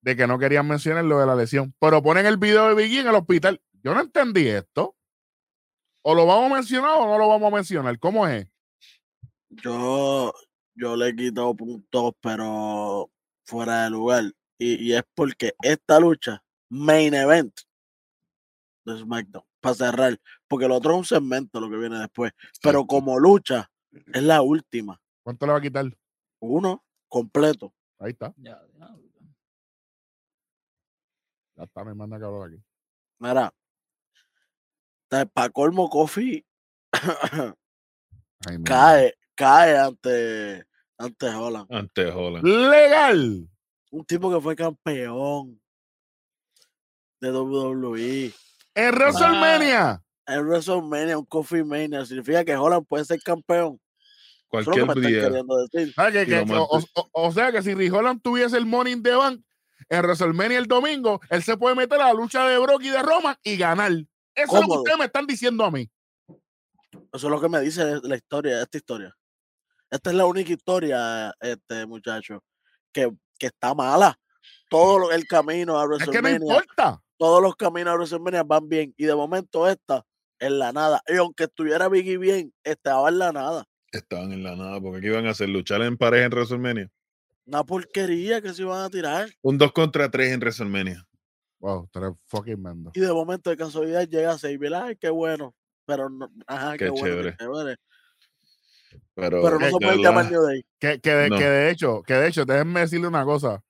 de 0.02 0.16
que 0.16 0.28
no 0.28 0.38
querían 0.38 0.68
mencionar 0.68 1.06
lo 1.06 1.20
de 1.20 1.26
la 1.26 1.36
lesión. 1.36 1.74
Pero 1.80 2.04
ponen 2.04 2.26
el 2.26 2.38
video 2.38 2.68
de 2.68 2.76
Biggie 2.76 3.02
en 3.02 3.08
el 3.08 3.16
hospital. 3.16 3.62
Yo 3.84 3.94
no 3.94 4.02
entendí 4.02 4.48
esto. 4.48 4.96
¿O 6.02 6.14
lo 6.14 6.26
vamos 6.26 6.52
a 6.52 6.56
mencionar 6.56 6.98
o 7.00 7.06
no 7.06 7.18
lo 7.18 7.30
vamos 7.30 7.52
a 7.52 7.56
mencionar? 7.56 7.98
¿Cómo 8.00 8.28
es? 8.28 8.48
Yo, 9.50 10.34
yo 10.76 10.96
le 10.96 11.10
he 11.10 11.16
quitado 11.16 11.56
puntos, 11.56 12.14
pero 12.22 13.12
fuera 13.46 13.84
de 13.84 13.90
lugar. 13.90 14.24
Y, 14.58 14.94
es 14.94 15.04
porque 15.14 15.54
esta 15.62 16.00
lucha, 16.00 16.44
main 16.70 17.14
event 17.14 17.54
de 18.86 18.98
SmackDown, 19.00 19.46
para 19.60 19.76
cerrar, 19.76 20.22
porque 20.48 20.66
el 20.66 20.72
otro 20.72 20.94
es 20.94 20.98
un 21.00 21.06
segmento, 21.06 21.60
lo 21.60 21.70
que 21.70 21.78
viene 21.78 22.00
después. 22.00 22.32
Pero 22.62 22.86
como 22.86 23.20
lucha, 23.20 23.70
es 23.92 24.24
la 24.24 24.42
última. 24.42 25.02
¿Cuánto 25.24 25.46
le 25.46 25.52
va 25.54 25.58
a 25.58 25.62
quitar? 25.62 25.86
Uno, 26.40 26.84
completo. 27.08 27.74
Ahí 28.00 28.12
está. 28.12 28.34
Ya, 28.38 28.62
está, 31.56 31.84
me 31.84 31.94
manda 31.94 32.20
cabrón 32.20 32.54
aquí. 32.54 32.64
Mira, 33.20 33.54
para 35.34 35.50
colmo 35.50 35.90
Kofi 35.90 36.46
cae, 38.66 39.14
cae 39.36 39.78
ante, 39.78 40.66
ante 40.98 41.28
Holland. 41.28 41.68
Ante 41.70 42.06
Holland. 42.10 42.46
Legal. 42.46 43.50
Un 43.92 44.06
tipo 44.06 44.32
que 44.32 44.42
fue 44.42 44.56
campeón 44.56 45.62
de 47.22 47.32
WWE. 47.32 48.34
En 48.76 48.96
WrestleMania. 48.96 50.04
en 50.26 50.48
WrestleMania, 50.48 51.18
un 51.18 51.26
Coffee 51.26 51.64
Mania. 51.64 52.06
Significa 52.06 52.44
que 52.44 52.56
Holland 52.56 52.86
puede 52.88 53.06
ser 53.06 53.22
campeón. 53.22 53.80
Cualquier 54.48 54.94
día. 54.96 55.32
o, 57.14 57.32
sea 57.32 57.52
que 57.52 57.64
si 57.64 57.72
Holland 57.90 58.22
tuviese 58.22 58.58
el 58.58 58.66
Morning 58.66 59.02
de 59.02 59.16
Bank 59.16 59.42
en 59.90 60.02
WrestleMania 60.02 60.60
el 60.60 60.68
domingo, 60.68 61.20
él 61.30 61.42
se 61.44 61.58
puede 61.58 61.76
meter 61.76 62.00
a 62.02 62.08
la 62.08 62.14
lucha 62.14 62.48
de 62.48 62.58
Brock 62.60 62.84
y 62.84 62.90
de 62.90 63.02
Roma 63.02 63.40
y 63.44 63.58
ganar. 63.58 63.92
Eso 64.36 64.58
es 64.58 64.62
lo 64.62 64.68
que 64.68 64.80
ustedes 64.80 65.00
me 65.00 65.06
están 65.06 65.26
diciendo 65.26 65.66
a 65.66 65.72
mí. 65.72 65.90
Eso 67.12 67.28
es 67.28 67.32
lo 67.32 67.42
que 67.42 67.50
me 67.50 67.62
dice 67.62 68.00
la 68.04 68.16
historia, 68.16 68.62
esta 68.62 68.78
historia. 68.78 69.16
Esta 69.94 70.10
es 70.10 70.16
la 70.16 70.26
única 70.26 70.52
historia, 70.52 71.32
este 71.40 71.86
muchacho, 71.86 72.44
que, 72.92 73.12
que 73.38 73.46
está 73.46 73.76
mala. 73.76 74.20
Todo 74.68 75.12
el 75.12 75.28
camino 75.28 75.78
a 75.78 75.86
WrestleMania. 75.86 76.32
Es 76.32 76.40
que 76.40 76.40
no 76.40 76.52
importa. 76.56 77.04
Todos 77.16 77.44
los 77.44 77.56
caminos 77.56 77.94
a 77.94 77.96
WrestleMania 77.98 78.42
van 78.42 78.68
bien. 78.68 78.92
Y 78.98 79.06
de 79.06 79.14
momento 79.14 79.70
esta, 79.70 80.04
en 80.40 80.58
la 80.58 80.72
nada. 80.74 81.00
Y 81.08 81.18
aunque 81.18 81.44
estuviera 81.44 81.90
Biggie 81.90 82.18
bien, 82.18 82.52
estaba 82.64 83.10
en 83.10 83.20
la 83.20 83.32
nada. 83.32 83.66
Estaban 83.92 84.32
en 84.32 84.42
la 84.42 84.56
nada, 84.56 84.82
porque 84.82 85.00
¿qué 85.00 85.08
iban 85.10 85.28
a 85.28 85.30
hacer? 85.30 85.50
¿Luchar 85.50 85.84
en 85.84 85.96
pareja 85.96 86.26
en 86.26 86.32
WrestleMania? 86.32 86.92
Una 87.46 87.64
porquería 87.64 88.42
que 88.42 88.52
se 88.52 88.64
iban 88.64 88.82
a 88.82 88.90
tirar. 88.90 89.30
Un 89.44 89.60
2 89.60 89.72
contra 89.74 90.10
3 90.10 90.32
en 90.34 90.40
WrestleMania. 90.40 91.08
Wow, 91.60 91.88
tres 91.92 92.14
fucking 92.26 92.60
mando. 92.60 92.92
Y 92.96 93.00
de 93.00 93.14
momento 93.14 93.52
de 93.52 93.58
casualidad 93.58 94.08
llega 94.10 94.32
a 94.32 94.40
Xavier, 94.40 94.74
ay, 94.74 94.96
qué 94.96 95.12
bueno. 95.12 95.54
Pero 95.86 96.10
no, 96.10 96.32
ajá, 96.48 96.78
qué, 96.78 96.92
chévere. 96.92 97.38
Bueno, 97.48 97.76
Pero, 99.16 99.42
Pero, 99.42 99.60
no 99.60 99.66
se 99.66 99.72
puede 99.72 99.98
llamar 100.02 100.32
New 100.32 100.42
Day. 100.42 100.66
Que, 100.80 101.00
que, 101.00 101.12
de, 101.12 101.30
que, 101.30 101.44
de 101.44 101.70
hecho, 101.70 102.02
que 102.04 102.14
de 102.14 102.28
hecho, 102.28 102.46
déjenme 102.46 102.82
decirle 102.82 103.08
una 103.08 103.24
cosa. 103.24 103.62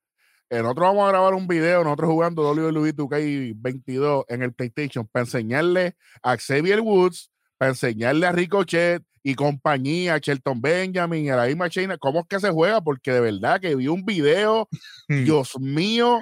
Eh, 0.50 0.62
nosotros 0.62 0.88
vamos 0.90 1.06
a 1.06 1.10
grabar 1.10 1.34
un 1.34 1.48
video, 1.48 1.84
nosotros 1.84 2.12
jugando 2.12 2.44
WWE 2.52 2.94
2K22 2.96 4.26
en 4.28 4.44
el 4.44 4.54
PlayStation 4.54 5.08
para 5.08 5.24
enseñarle 5.24 5.96
a 6.22 6.38
Xavier 6.38 6.82
Woods, 6.82 7.32
para 7.58 7.72
enseñarle 7.72 8.28
a 8.28 8.32
Ricochet 8.32 9.04
y 9.24 9.36
compañía, 9.36 10.16
a 10.16 10.18
Shelton 10.20 10.62
Benjamin, 10.62 11.32
a 11.32 11.38
la 11.38 11.46
misma 11.48 11.70
Chaina, 11.70 11.98
cómo 11.98 12.20
es 12.20 12.26
que 12.28 12.40
se 12.40 12.52
juega, 12.52 12.82
porque 12.82 13.12
de 13.12 13.22
verdad 13.22 13.60
que 13.60 13.76
vi 13.76 13.88
un 13.88 14.06
video, 14.06 14.68
Dios 15.08 15.60
mío, 15.60 16.20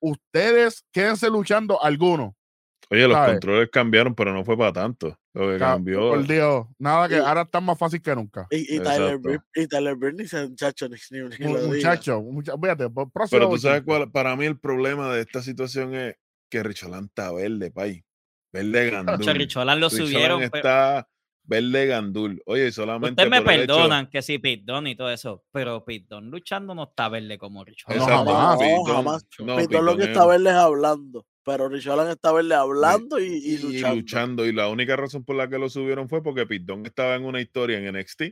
ustedes 0.00 0.84
quédense 0.92 1.28
luchando 1.28 1.82
algunos. 1.82 2.32
Oye, 2.88 3.08
los 3.08 3.18
controles 3.18 3.68
cambiaron, 3.70 4.14
pero 4.14 4.32
no 4.32 4.44
fue 4.44 4.56
para 4.56 4.72
tanto. 4.72 5.18
Lo 5.34 5.50
que 5.50 5.58
cambió. 5.58 6.10
Por 6.10 6.26
Dios, 6.26 6.66
nada 6.78 7.08
que 7.08 7.16
ahora 7.16 7.42
está 7.42 7.60
más 7.60 7.76
fácil 7.78 8.00
que 8.00 8.14
nunca. 8.14 8.46
Y, 8.50 8.76
y 8.76 8.80
Tyler, 8.80 9.18
y 9.54 9.66
Tyler 9.66 9.96
dice 10.14 10.48
muchacho, 10.48 10.88
ni, 10.88 10.96
ni, 11.10 11.22
muchacho, 11.66 12.22
muchacho, 12.22 12.58
fíjate, 12.60 12.88
Pero 13.30 13.50
tú 13.50 13.58
sabes 13.58 13.82
cuál, 13.82 14.10
para 14.10 14.36
mí 14.36 14.44
el 14.46 14.58
problema 14.58 15.12
de 15.12 15.22
esta 15.22 15.42
situación 15.42 15.94
es 15.94 16.16
que 16.48 16.62
Richolán 16.62 17.06
está 17.06 17.32
verde, 17.32 17.70
pay. 17.70 18.04
Verde 18.52 18.90
ganando. 18.90 19.32
Richolán 19.32 19.80
lo 19.80 19.90
subieron. 19.90 20.42
Está 20.42 21.08
verde 21.42 21.86
gandul. 21.86 22.40
Oye, 22.46 22.70
solamente. 22.72 23.10
Ustedes 23.10 23.30
me 23.30 23.42
por 23.42 23.52
el 23.52 23.60
hecho- 23.62 23.74
perdonan 23.74 24.10
que 24.10 24.22
sí, 24.22 24.38
Pitón 24.38 24.86
y 24.86 24.96
todo 24.96 25.10
eso, 25.10 25.44
pero 25.52 25.84
Pitón 25.84 26.30
luchando 26.30 26.74
no 26.74 26.84
está 26.84 27.08
verde 27.08 27.36
como 27.36 27.64
Richard. 27.64 27.96
No, 27.96 28.06
jamás. 28.06 28.26
No, 28.26 28.58
Pitón- 28.58 28.86
jamás. 28.94 29.26
no, 29.40 29.56
Pitón 29.56 29.86
lo 29.86 29.96
que 29.96 30.02
es- 30.04 30.08
está 30.08 30.24
verle 30.26 30.50
es 30.50 30.56
hablando. 30.56 31.26
Pero 31.46 31.68
Richard 31.68 32.10
está 32.10 32.32
verle 32.32 32.56
hablando 32.56 33.20
y, 33.20 33.26
y 33.26 33.54
y 33.54 33.58
luchando. 33.58 33.94
luchando. 33.96 34.46
Y 34.46 34.52
la 34.52 34.68
única 34.68 34.96
razón 34.96 35.24
por 35.24 35.36
la 35.36 35.48
que 35.48 35.58
lo 35.60 35.70
subieron 35.70 36.08
fue 36.08 36.20
porque 36.20 36.44
Pitón 36.44 36.84
estaba 36.84 37.14
en 37.14 37.24
una 37.24 37.40
historia 37.40 37.78
en 37.78 37.96
NXT. 37.96 38.22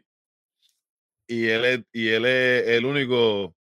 Y 1.28 1.46
él 1.46 1.64
es, 1.64 1.80
y 1.92 2.08
él 2.08 2.26
es 2.26 2.66
el 2.68 2.84
único 2.84 3.54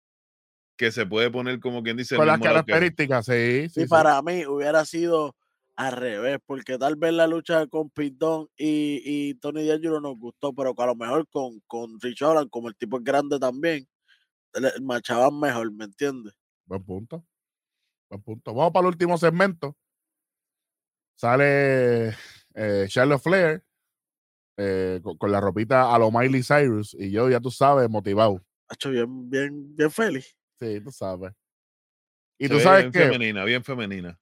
que 0.76 0.92
se 0.92 1.06
puede 1.06 1.30
poner 1.30 1.60
como 1.60 1.84
quien 1.84 1.98
dice. 1.98 2.16
Con 2.16 2.26
las 2.26 2.40
que- 2.40 2.46
características, 2.46 3.26
sí. 3.28 3.70
sí, 3.70 3.82
y 3.82 3.84
sí. 3.84 3.88
para 3.88 4.20
mí 4.24 4.44
hubiera 4.48 4.84
sido 4.86 5.36
al 5.76 5.94
revés, 5.98 6.40
porque 6.48 6.80
tal 6.80 6.96
vez 6.96 7.14
la 7.14 7.28
lucha 7.28 7.68
con 7.68 7.92
Pitón 7.92 8.48
y, 8.58 9.02
y 9.06 9.36
Tony 9.36 9.68
D'Angelo 9.68 10.02
nos 10.02 10.18
gustó, 10.18 10.52
pero 10.54 10.74
que 10.74 10.82
a 10.82 10.88
lo 10.88 10.96
mejor 10.96 11.28
con, 11.30 11.60
con 11.68 12.00
Rich 12.02 12.24
Holland, 12.24 12.50
como 12.50 12.70
el 12.70 12.76
tipo 12.76 12.98
es 12.98 13.04
grande 13.04 13.38
también, 13.40 13.88
le 14.56 14.72
machaban 14.82 15.40
mejor, 15.40 15.72
¿me 15.72 15.86
entiendes? 15.86 16.34
Buen 16.66 16.84
punto. 16.84 17.24
Buen 18.14 18.22
punto. 18.22 18.54
Vamos 18.54 18.72
para 18.72 18.86
el 18.86 18.94
último 18.94 19.18
segmento. 19.18 19.76
Sale 21.16 22.10
eh, 22.54 22.86
Charlotte 22.88 23.22
Flair 23.22 23.66
eh, 24.56 25.00
con, 25.02 25.18
con 25.18 25.32
la 25.32 25.40
ropita 25.40 25.94
a 25.94 25.98
lo 25.98 26.12
Miley 26.12 26.44
Cyrus 26.44 26.94
y 26.94 27.10
yo, 27.10 27.28
ya 27.28 27.40
tú 27.40 27.50
sabes, 27.50 27.90
motivado. 27.90 28.40
Ha 28.70 28.76
hecho 28.76 28.92
bien, 28.92 29.30
bien, 29.32 29.76
bien 29.76 29.90
feliz. 29.90 30.38
Sí, 30.60 30.80
tú 30.82 30.92
sabes. 30.92 31.34
Y 32.38 32.48
se 32.48 32.54
tú 32.54 32.60
sabes 32.60 32.84
bien 32.84 32.92
que 32.92 33.00
femenina, 33.00 33.44
bien 33.46 33.64
femenina. 33.64 34.20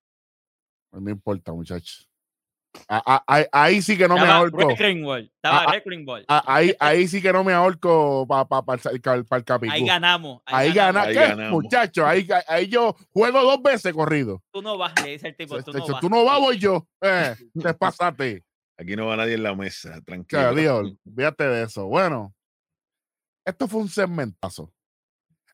no 0.92 1.10
importa, 1.10 1.52
muchachos. 1.52 2.10
Ahí 3.52 3.82
sí 3.82 3.98
que 3.98 4.08
no 4.08 4.16
me 4.16 4.22
estaba 4.22 4.40
ahorco. 4.40 4.58
Wrestling 4.66 5.04
Ball, 5.04 5.32
estaba 5.36 5.58
Ah, 5.60 5.64
ah, 5.68 5.72
Wrestling 5.72 6.06
Ball. 6.06 6.26
A- 6.28 6.44
Ahí, 6.56 6.74
ahí 6.80 7.08
sí 7.08 7.22
que 7.22 7.32
no 7.34 7.44
me 7.44 7.54
ahorco 7.54 8.26
para 8.28 8.82
el 8.82 9.44
capítulo. 9.46 9.72
Ahí 9.74 9.86
ganamos. 9.86 10.42
Ahí 10.46 10.68
Ahí 10.68 10.74
¿qué, 11.14 11.14
ganamos. 11.14 11.52
muchacho? 11.64 12.06
Ahí, 12.06 12.28
ahí 12.48 12.68
yo 12.68 12.96
juego 13.14 13.42
dos 13.42 13.62
veces 13.62 13.94
corrido. 13.94 14.42
Tú 14.52 14.62
no 14.62 14.78
vas, 14.78 14.94
le 15.04 15.12
dice 15.12 15.28
el 15.30 15.36
tipo, 15.36 15.62
tú 15.64 15.72
Tú 15.72 15.78
no 15.78 15.80
no, 15.88 15.92
vas. 15.94 16.02
tú 16.02 16.10
no 16.10 16.26
vas, 16.26 16.40
voy 16.40 16.58
yo. 16.58 16.88
Eh, 17.02 17.36
te 17.62 17.74
pasaste. 17.74 18.44
Aquí 18.78 18.96
no 18.96 19.06
va 19.08 19.16
nadie 19.18 19.36
en 19.36 19.44
la 19.44 19.54
mesa, 19.56 20.02
tranquilo. 20.02 20.56
Dios, 20.56 20.94
fíjate 21.16 21.44
de 21.44 21.64
eso. 21.64 21.86
Bueno, 21.88 22.34
esto 23.46 23.68
fue 23.68 23.82
un 23.82 23.90
segmentazo. 23.90 24.72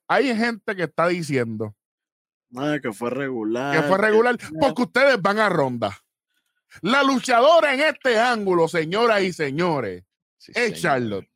Hay 0.07 0.33
gente 0.35 0.75
que 0.75 0.83
está 0.83 1.07
diciendo 1.07 1.75
Nada, 2.49 2.79
que 2.79 2.93
fue 2.93 3.09
regular. 3.09 3.75
que 3.75 3.83
fue 3.87 3.97
regular 3.97 4.37
porque 4.61 4.81
ustedes 4.83 5.21
van 5.21 5.39
a 5.39 5.49
ronda. 5.49 5.97
La 6.81 7.03
luchadora 7.03 7.73
en 7.73 7.79
este 7.81 8.19
ángulo, 8.19 8.67
señoras 8.67 9.21
y 9.23 9.33
señores, 9.33 10.03
Sí, 10.37 10.51
es 10.55 10.63
señor. 10.63 10.79
Charlotte. 10.79 11.29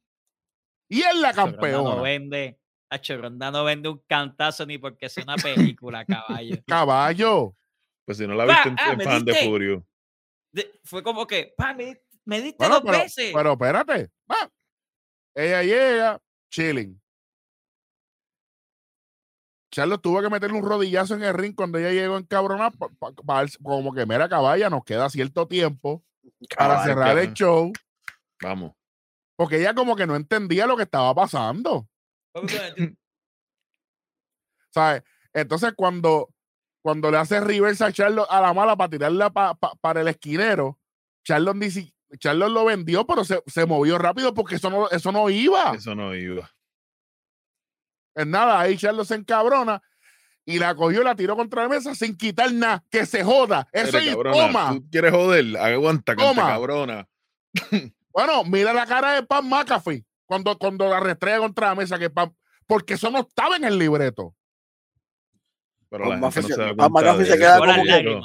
Y 0.90 1.02
es 1.02 1.16
la 1.16 1.32
Ronda 1.32 1.46
No 1.46 1.52
campeona. 1.52 2.02
vende, 2.02 2.60
Hacho, 2.90 3.18
Ronda 3.18 3.50
no 3.52 3.64
vende 3.64 3.88
un 3.90 4.04
cantazo 4.08 4.66
ni 4.66 4.78
porque 4.78 5.06
es 5.06 5.18
una 5.18 5.36
película, 5.38 6.04
caballo. 6.06 6.56
Caballo. 6.68 7.56
Pues 8.06 8.18
si 8.18 8.28
no 8.28 8.34
la 8.36 8.46
Pa, 8.46 8.54
viste 8.54 8.70
en, 8.70 8.76
ah, 8.80 8.92
en 8.92 8.98
me 8.98 9.04
Fan 9.06 9.26
de. 9.26 9.34
Furio. 9.36 9.88
De- 10.52 10.80
fue 10.84 11.02
como 11.02 11.26
que, 11.26 11.54
pa, 11.56 11.74
me, 11.74 12.02
me 12.26 12.42
diste 12.42 12.58
Bueno, 12.60 12.76
dos 12.82 12.84
pero, 12.86 12.98
veces. 13.04 13.32
pero 13.34 13.52
espérate. 13.54 14.10
va. 14.30 14.52
Ella 15.34 15.64
llega, 15.64 16.22
chilling. 16.50 17.02
Charlotte 19.72 20.02
tuvo 20.02 20.22
que 20.22 20.30
meterle 20.30 20.58
un 20.60 20.66
rodillazo 20.66 21.16
en 21.16 21.24
el 21.24 21.34
ring 21.34 21.56
cuando 21.56 21.78
ella 21.78 21.92
llegó 21.92 22.18
en 22.18 22.26
cabrona, 22.26 22.72
como 23.64 23.94
que 23.94 24.06
mira 24.06 24.28
caballa, 24.28 24.70
nos 24.70 24.84
queda 24.84 25.10
cierto 25.10 25.48
tiempo 25.48 26.04
para 26.58 26.84
cerrar 26.84 27.18
el 27.18 27.34
show, 27.34 27.72
Vamos. 28.42 28.74
porque 29.38 29.58
ella 29.60 29.74
como 29.74 29.96
que 29.96 30.06
no 30.06 30.16
entendía 30.16 30.68
lo 30.68 30.76
que 30.76 30.84
estaba 30.84 31.16
pasando. 31.16 31.88
¿sabes? 34.72 35.04
Entonces, 35.34 35.74
cuando, 35.76 36.30
cuando 36.82 37.12
le 37.12 37.18
hace 37.18 37.40
reverse 37.40 37.84
a 37.86 37.92
Charlotte 37.92 38.28
a 38.30 38.42
la 38.42 38.54
mala 38.54 38.76
para 38.76 38.90
tirarla 38.90 39.30
pa- 39.30 39.54
pa- 39.56 39.76
para 39.82 40.02
el 40.02 40.08
esquinero, 40.08 40.80
Charlotte, 41.26 41.56
ni 41.58 41.70
si- 41.72 41.94
Charlotte 42.20 42.52
lo 42.52 42.66
vendió, 42.66 43.06
pero 43.06 43.24
se, 43.24 43.42
se 43.48 43.66
movió 43.66 43.98
rápido 43.98 44.34
porque 44.34 44.56
eso 44.56 44.70
no, 44.70 44.90
eso 44.90 45.12
no 45.12 45.30
iba. 45.30 45.74
Eso 45.76 45.96
no 45.96 46.14
iba. 46.16 46.50
En 48.16 48.32
nada, 48.32 48.60
ahí 48.60 48.78
Charlotte 48.78 49.08
se 49.08 49.16
encabrona 49.16 49.82
y 50.46 50.60
la 50.60 50.76
cogió 50.76 51.02
y 51.02 51.04
la 51.06 51.16
tiró 51.16 51.36
contra 51.36 51.64
la 51.64 51.70
mesa 51.70 51.96
sin 51.96 52.16
quitar 52.18 52.52
nada. 52.52 52.84
Que 52.90 53.06
se 53.06 53.24
joda. 53.24 53.68
Eso 53.72 53.98
es 53.98 54.14
toma. 54.16 54.74
¿Tú 54.74 54.90
quieres 54.92 55.12
joder? 55.12 55.58
Aguanta, 55.58 56.16
Toma. 56.16 56.48
cabrona. 56.48 57.08
Bueno, 58.14 58.44
mira 58.44 58.74
la 58.74 58.86
cara 58.86 59.14
de 59.14 59.24
Pam 59.24 59.48
McAfee 59.48 60.04
cuando, 60.26 60.58
cuando 60.58 60.90
la 60.90 61.00
restrega 61.00 61.40
contra 61.40 61.68
la 61.68 61.76
mesa, 61.76 61.98
que 61.98 62.12
Pam- 62.12 62.36
porque 62.68 62.96
eso 62.96 63.10
no 63.10 63.20
estaba 63.20 63.56
en 63.56 63.64
el 63.64 63.80
libreto. 63.80 64.36
Pero 65.90 66.06
no 66.06 66.18
McAfee 66.18 66.44
se 66.44 67.38
queda 67.38 67.58
como 67.58 67.74
que-. 67.84 68.22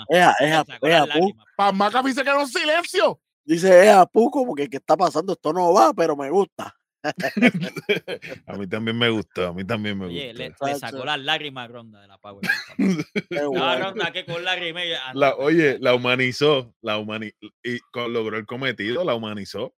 Pam 1.56 1.76
McAfee 1.76 2.14
se 2.14 2.24
quedó 2.24 2.40
en 2.40 2.48
silencio. 2.48 3.20
Dice 3.44 3.84
Eja, 3.84 4.06
pu, 4.06 4.28
como 4.30 4.54
que 4.56 4.68
¿qué 4.68 4.78
está 4.78 4.96
pasando? 4.96 5.34
Esto 5.34 5.52
no 5.52 5.72
va, 5.72 5.94
pero 5.94 6.16
me 6.16 6.30
gusta. 6.30 6.74
a 8.46 8.52
mí 8.56 8.66
también 8.66 8.98
me 8.98 9.08
gustó, 9.10 9.48
a 9.48 9.52
mí 9.52 9.64
también 9.64 9.98
me 9.98 10.06
Oye, 10.06 10.32
le, 10.34 10.48
gustó. 10.48 10.66
le 10.66 10.72
Chacho. 10.74 10.86
sacó 10.86 11.04
las 11.04 11.20
lágrimas 11.20 11.64
a 11.64 11.72
Ronda 11.72 12.00
de 12.00 12.08
la 12.08 12.18
Power. 12.18 12.40
Qué 12.76 13.04
La 13.30 13.46
bueno. 13.46 13.78
Ronda 13.80 14.12
que 14.12 14.24
con 14.24 14.44
lágrimas. 14.44 14.84
La, 15.14 15.34
oye, 15.36 15.78
la 15.80 15.94
humanizó, 15.94 16.74
la 16.80 16.98
humani 16.98 17.30
y 17.62 17.78
logró 17.94 18.36
el 18.36 18.46
cometido, 18.46 19.04
la 19.04 19.14
humanizó. 19.14 19.74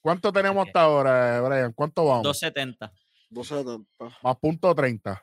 ¿Cuánto 0.00 0.32
tenemos 0.32 0.66
hasta 0.66 0.82
ahora, 0.82 1.40
Brian? 1.42 1.72
¿Cuánto 1.72 2.04
vamos? 2.04 2.22
270. 2.22 2.92
270. 3.30 4.18
Más 4.22 4.36
punto 4.36 4.74
30. 4.74 5.22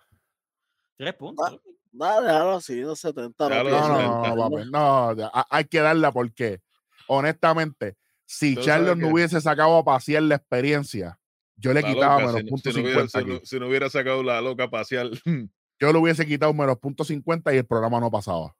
Tres 0.98 1.14
puntos. 1.16 1.60
Nada, 1.92 2.22
déjalo 2.22 2.52
así, 2.56 2.80
270. 2.82 3.50
Déjalo 3.50 3.70
No, 3.70 3.88
no, 3.88 3.88
no, 3.88 4.02
no, 4.02 4.24
70. 4.24 4.36
papi, 4.36 4.70
no, 4.72 5.16
ya, 5.16 5.46
hay 5.50 5.66
que 5.66 5.80
darla 5.80 6.12
porque, 6.12 6.60
honestamente, 7.08 7.96
si 8.26 8.56
sabes 8.56 8.98
no 8.98 9.10
hubiese 9.10 9.40
sacado 9.40 9.78
a 9.78 9.84
pasear 9.86 10.24
la 10.24 10.36
experiencia, 10.36 11.18
yo 11.58 11.74
le 11.74 11.82
La 11.82 11.88
quitaba 11.88 12.22
loca, 12.22 12.26
menos 12.26 12.36
si, 12.40 12.44
no- 12.44 12.50
punto 12.50 12.72
si 12.72 12.78
no 12.78 12.84
hubiera, 12.84 13.00
50 13.08 13.20
si 13.20 13.26
no- 13.26 13.36
aquí. 13.36 13.46
si 13.46 13.60
no 13.60 13.68
hubiera 13.68 13.90
sacado 13.90 14.24
la 14.24 14.42
loca 14.42 14.70
pasear, 14.70 15.10
Yo 15.80 15.92
le 15.92 16.00
hubiese 16.00 16.26
quitado 16.26 16.54
menos 16.54 16.78
punto 16.80 17.04
50 17.04 17.54
y 17.54 17.58
el 17.58 17.66
programa 17.66 18.00
no 18.00 18.10
pasaba. 18.10 18.56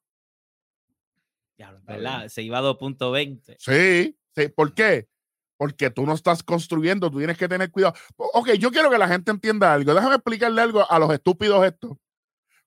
Está 1.58 1.72
¿verdad? 1.86 2.28
Se 2.28 2.42
iba 2.42 2.58
a 2.58 2.62
2.20. 2.62 3.56
Sí, 3.58 4.18
sí. 4.36 4.48
¿Por 4.50 4.74
qué? 4.74 5.08
Porque 5.58 5.90
tú 5.90 6.06
no 6.06 6.14
estás 6.14 6.44
construyendo, 6.44 7.10
tú 7.10 7.20
tienes 7.20 7.38
que 7.38 7.48
tener 7.48 7.72
cuidado. 7.72 7.94
Ok, 8.18 8.52
yo 8.60 8.72
quiero 8.72 8.90
que 8.90 8.98
la 8.98 9.08
gente 9.08 9.32
entienda 9.32 9.74
algo. 9.74 9.94
Déjame 9.94 10.16
explicarle 10.16 10.62
algo 10.62 10.90
a 10.92 11.00
los 11.00 11.10
estúpidos 11.14 11.66
estos 11.66 11.94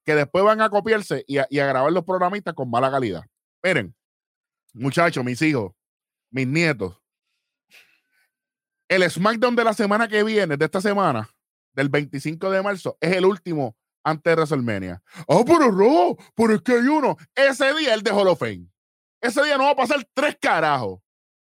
que 0.05 0.15
después 0.15 0.43
van 0.43 0.63
a 0.63 0.71
copiarse 0.71 1.23
y 1.27 1.37
a, 1.37 1.47
y 1.51 1.59
a 1.59 1.67
grabar 1.67 1.93
los 1.93 2.05
programistas 2.05 2.55
con 2.55 2.71
mala 2.71 2.91
calidad. 2.91 3.25
Miren, 3.63 3.95
muchachos, 4.73 5.23
mis 5.23 5.43
hijos, 5.43 5.73
mis 6.31 6.47
nietos. 6.47 6.99
El 8.89 9.09
SmackDown 9.11 9.55
de 9.57 9.65
la 9.65 9.75
semana 9.75 10.09
que 10.09 10.23
viene, 10.25 10.57
de 10.57 10.65
esta 10.65 10.81
semana, 10.81 11.29
del 11.73 11.89
25 11.89 12.51
de 12.51 12.63
marzo, 12.63 12.97
es 13.01 13.15
el 13.17 13.25
último 13.27 13.77
antes 14.03 14.31
de 14.31 14.35
WrestleMania. 14.37 15.03
Oh, 15.27 15.45
pero 15.45 15.71
rojo, 15.71 16.17
pero 16.35 16.55
es 16.55 16.63
que 16.63 16.73
hay 16.73 16.87
uno. 16.89 17.17
Ese 17.35 17.75
día 17.75 17.93
el 17.95 18.03
de 18.03 18.11
Hall 18.11 18.29
of 18.29 18.39
Fame. 18.39 18.67
Ese 19.21 19.45
día 19.45 19.59
no 19.59 19.65
va 19.65 19.71
a 19.71 19.77
pasar 19.77 20.07
tres 20.15 20.37
carajos. 20.41 21.01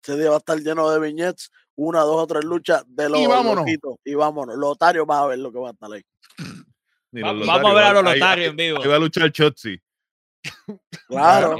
Ese 0.03 0.17
día 0.17 0.29
va 0.29 0.35
a 0.35 0.39
estar 0.39 0.57
lleno 0.59 0.89
de 0.91 0.99
viñetes, 0.99 1.51
una, 1.75 2.01
dos 2.01 2.23
o 2.23 2.27
tres 2.27 2.43
luchas 2.43 2.83
de 2.87 3.09
los 3.09 3.19
Y 3.19 3.27
vámonos. 3.27 3.57
loquitos. 3.65 3.95
Y 4.03 4.13
vámonos. 4.15 4.55
Lotario 4.57 5.05
vas 5.05 5.19
a 5.23 5.27
ver 5.27 5.39
lo 5.39 5.51
que 5.51 5.59
va 5.59 5.69
a 5.69 5.71
estar 5.71 5.91
ahí. 5.91 6.03
ni 7.11 7.21
Va- 7.21 7.33
Vamos 7.33 7.71
a 7.71 7.73
ver 7.73 7.83
a 7.85 7.93
los 7.93 8.03
lotarios 8.03 8.49
en 8.51 8.55
vivo. 8.55 8.81
Ahí 8.81 8.87
va 8.87 8.95
a 8.95 8.99
luchar 8.99 9.31
Chotzi. 9.31 9.79
Claro. 11.07 11.57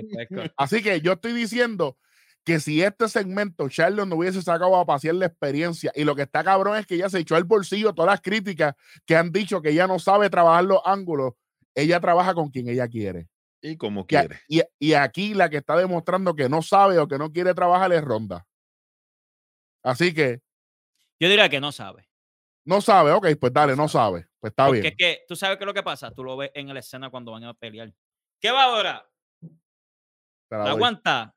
Así 0.58 0.82
que 0.82 1.02
yo 1.02 1.14
estoy 1.14 1.34
diciendo 1.34 1.98
que 2.44 2.60
si 2.60 2.82
este 2.82 3.08
segmento 3.08 3.70
Charlotte 3.70 4.08
no 4.08 4.16
hubiese 4.16 4.42
sacado 4.42 4.76
a 4.76 4.86
pasear 4.86 5.16
la 5.16 5.28
experiencia 5.28 5.92
y 5.96 6.04
lo 6.04 6.16
que 6.16 6.24
está 6.24 6.44
cabrón 6.44 6.78
es 6.78 6.88
que 6.88 6.96
ella 6.96 7.10
se 7.10 7.20
echó 7.20 7.36
al 7.36 7.44
bolsillo 7.44 7.94
todas 7.94 8.12
las 8.12 8.22
críticas 8.22 8.74
que 9.06 9.16
han 9.16 9.32
dicho 9.32 9.62
que 9.62 9.70
ella 9.70 9.86
no 9.88 10.00
sabe 10.00 10.30
trabajar 10.30 10.64
los 10.64 10.82
ángulos, 10.86 11.34
ella 11.76 12.00
trabaja 12.00 12.34
con 12.34 12.50
quien 12.50 12.68
ella 12.70 12.88
quiere. 12.88 13.30
Y 13.62 13.78
como 13.78 14.08
quiere. 14.08 14.42
y- 14.48 14.64
y 14.80 14.94
aquí 14.94 15.36
la 15.36 15.50
que 15.50 15.58
está 15.58 15.76
demostrando 15.78 16.36
que 16.36 16.50
no 16.50 16.64
sabe 16.64 16.98
o 16.98 17.08
que 17.08 17.20
no 17.20 17.32
quiere 17.32 17.54
trabajar 17.54 17.94
es 17.94 18.04
Ronda. 18.04 18.48
Así 19.84 20.14
que 20.14 20.42
Yo 21.20 21.30
diría 21.30 21.48
que 21.50 21.60
no 21.62 21.72
sabe. 21.72 22.08
no 22.66 22.82
sabe, 22.82 23.12
ok, 23.12 23.28
pues 23.40 23.54
dale, 23.54 23.76
no 23.76 23.88
sabe. 23.88 24.28
Pues 24.40 24.50
está 24.52 24.66
Porque 24.66 24.82
bien. 24.82 24.94
es 24.94 24.98
que 24.98 25.20
tú 25.28 25.36
sabes 25.36 25.58
qué 25.58 25.64
es 25.64 25.68
lo 25.68 25.74
que 25.76 25.84
pasa. 25.84 26.10
Tú 26.12 26.24
lo 26.24 26.36
ves 26.38 26.50
en 26.56 26.74
la 26.74 26.80
escena 26.80 27.12
cuando 27.12 27.32
van 27.34 27.44
a 27.44 27.54
pelear. 27.54 27.94
¿Qué 28.40 28.50
va 28.50 28.64
ahora? 28.64 29.08
Aguanta 30.50 31.34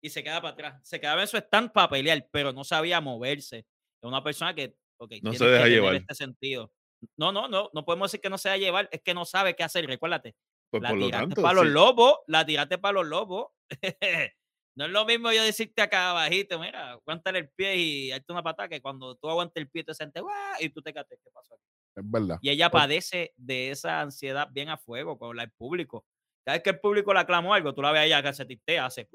y 0.00 0.10
se 0.10 0.22
queda 0.22 0.40
para 0.40 0.52
atrás. 0.54 0.88
Se 0.88 1.00
quedaba 1.00 1.22
en 1.22 1.28
su 1.28 1.36
stand 1.36 1.72
para 1.72 1.88
pelear, 1.88 2.26
pero 2.30 2.52
no 2.52 2.64
sabía 2.64 3.00
moverse. 3.00 3.58
Es 3.58 3.66
una 4.02 4.22
persona 4.22 4.54
que 4.54 4.74
No 5.22 5.32
se 5.32 5.44
deja 5.46 5.66
llevar. 5.68 5.94
este 5.96 6.14
sentido. 6.14 6.72
No, 7.16 7.30
no, 7.32 7.48
no, 7.48 7.70
no 7.72 7.84
podemos 7.84 8.10
decir 8.10 8.20
que 8.20 8.30
no 8.30 8.38
se 8.38 8.48
deja 8.48 8.58
llevar, 8.58 8.88
es 8.92 9.00
que 9.02 9.14
no 9.14 9.24
sabe 9.24 9.54
qué 9.54 9.62
hacer. 9.64 9.86
Recuérdate, 9.86 10.34
Pues 10.70 10.82
la 10.82 10.88
por 10.90 10.98
lo 10.98 11.06
tiraste 11.06 11.26
tanto, 11.28 11.42
para 11.42 11.54
los 11.54 11.66
lobos, 11.66 12.18
la 12.26 12.44
tiraste 12.44 12.78
para 12.78 12.92
los 12.94 13.06
lobos. 13.06 13.46
No 14.76 14.84
es 14.84 14.92
lo 14.92 15.04
mismo 15.06 15.32
yo 15.32 15.42
decirte 15.42 15.82
acá 15.82 16.10
abajito, 16.10 16.56
mira, 16.60 16.92
aguántale 16.92 17.40
el 17.40 17.48
pie 17.50 17.74
y 17.78 18.10
darte 18.10 18.32
una 18.32 18.44
patada 18.44 18.68
que 18.68 18.80
cuando 18.80 19.16
tú 19.16 19.28
aguantas 19.28 19.56
el 19.60 19.68
pie 19.68 19.82
te 19.82 19.92
sientes, 19.92 20.22
y 20.60 20.68
tú 20.68 20.80
te 20.80 20.94
cates, 20.94 21.18
¿qué 21.20 21.30
pasó 21.32 21.54
aquí? 21.54 21.64
Es 21.96 22.08
verdad. 22.08 22.38
Y 22.42 22.50
ella 22.50 22.70
padece 22.70 23.32
de 23.36 23.72
esa 23.72 24.00
ansiedad 24.00 24.46
bien 24.52 24.68
a 24.68 24.76
fuego 24.78 25.18
con 25.18 25.36
la- 25.36 25.42
el 25.42 25.50
público. 25.50 26.06
Cada 26.46 26.58
vez 26.58 26.62
que 26.62 26.70
el 26.70 26.78
público 26.78 27.12
le 27.12 27.18
aclamó 27.18 27.54
algo, 27.54 27.74
tú 27.74 27.82
la 27.82 27.90
ves 27.90 28.02
a 28.02 28.04
ella 28.04 28.22
que 28.22 28.32
se 28.32 28.44
titea, 28.44 28.86
hace. 28.86 29.08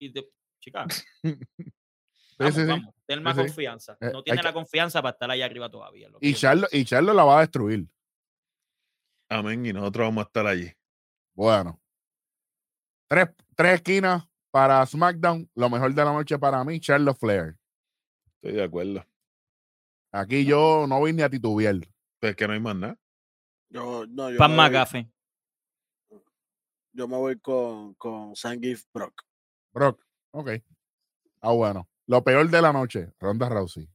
Y 0.00 0.12
te, 0.12 0.28
chica, 0.60 0.86
vamos, 1.22 2.54
sí, 2.54 2.60
sí. 2.62 2.66
vamos, 2.66 2.94
ten 3.06 3.22
más 3.22 3.34
Sí, 3.36 3.42
sí. 3.42 3.46
confianza. 3.48 3.98
Eh, 4.00 4.10
No 4.12 4.18
hay 4.18 4.24
tiene 4.24 4.40
que- 4.40 4.46
la 4.46 4.52
confianza 4.52 5.02
para 5.02 5.12
estar 5.12 5.30
allá 5.30 5.44
arriba 5.44 5.70
todavía. 5.70 6.08
lo 6.08 6.18
Y 6.20 6.34
Charlo, 6.34 6.66
y 6.72 6.84
Charlo 6.84 7.12
la 7.14 7.24
va 7.24 7.38
a 7.38 7.40
destruir. 7.42 7.86
Amén. 9.28 9.64
Y 9.66 9.72
nosotros 9.72 10.06
vamos 10.08 10.24
a 10.24 10.26
estar 10.26 10.46
allí. 10.46 10.72
Bueno. 11.34 11.80
Tres, 13.08 13.28
tres 13.54 13.74
esquinas 13.74 14.24
para 14.50 14.84
SmackDown. 14.86 15.48
Lo 15.54 15.68
mejor 15.70 15.94
de 15.94 16.04
la 16.04 16.12
noche 16.12 16.38
para 16.38 16.64
mí, 16.64 16.80
Charlotte 16.80 17.18
Flair. 17.18 17.56
Estoy 18.36 18.52
de 18.52 18.64
acuerdo. 18.64 19.04
Aquí 20.12 20.44
yo 20.44 20.86
no 20.88 20.98
voy 20.98 21.12
ni 21.12 21.22
a 21.22 21.30
titubear. 21.30 21.76
Pues 22.18 22.30
es 22.30 22.36
que 22.36 22.46
no 22.48 22.54
hay 22.54 22.60
más 22.60 22.74
nada. 22.76 22.96
Yo, 23.68 24.04
no, 24.08 24.30
yo, 24.30 24.38
Pan 24.38 24.50
me 24.50 24.56
voy, 24.56 24.64
McGaffey. 24.66 25.12
yo 26.92 27.06
me 27.06 27.16
voy 27.16 27.38
con, 27.38 27.94
con 27.94 28.34
Zangief 28.34 28.84
Brock. 28.92 29.22
Brock. 29.72 30.02
Ok. 30.32 30.50
Ah, 31.40 31.52
bueno. 31.52 31.88
Lo 32.06 32.22
peor 32.24 32.48
de 32.48 32.60
la 32.62 32.72
noche, 32.72 33.12
Ronda 33.20 33.48
Rousey. 33.48 33.88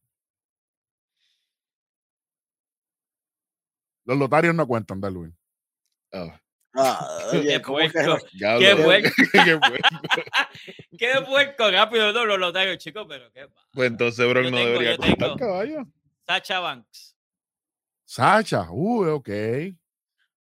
Los 4.06 4.18
lotarios 4.18 4.56
no 4.56 4.68
cuentan, 4.68 5.02
Darwin. 5.02 5.36
Ah, 6.14 6.40
Ah, 6.78 7.08
oye, 7.32 7.54
Qué 7.54 7.62
¿cómo 7.62 7.78
que 7.78 7.90
puerco. 7.90 8.26
Qué 8.60 8.74
bueno. 8.74 9.10
qué 9.46 9.56
bueno. 9.56 9.78
Qué 10.98 11.14
puerco 11.26 11.72
rápido, 11.72 12.12
no 12.12 12.26
lo 12.26 12.38
notario, 12.38 12.76
chicos, 12.76 13.06
pero 13.08 13.32
qué 13.32 13.48
pasa. 13.48 13.68
Pues 13.74 13.92
entonces 13.92 14.28
Brock 14.30 14.44
Yo 14.46 14.52
no 14.52 14.58
tengo, 14.58 14.70
debería 14.80 14.98
contar, 14.98 15.38
caballo. 15.38 15.86
Sacha 16.28 16.60
Banks. 16.60 17.16
Sacha. 18.06 18.68
Uy, 18.72 19.10
ok. 19.10 19.30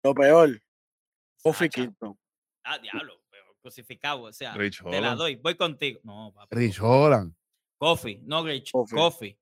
Lo 0.03 0.13
peor, 0.13 0.61
Kofi. 1.41 1.69
Kingston. 1.69 2.17
Ah, 2.63 2.77
diablo, 2.79 3.18
crucificado, 3.59 4.21
o 4.23 4.33
sea, 4.33 4.53
Rich 4.55 4.79
te 4.83 4.89
la 4.91 4.97
Holland. 4.97 5.17
doy, 5.17 5.35
voy 5.35 5.55
contigo. 5.55 5.99
No, 6.03 6.31
papi. 6.33 6.55
Rich 6.55 6.79
Holland. 6.81 7.33
Coffee, 7.77 8.19
no 8.23 8.43
Rich, 8.45 8.71
Kofi. 8.71 8.95
Coffee. 8.95 9.39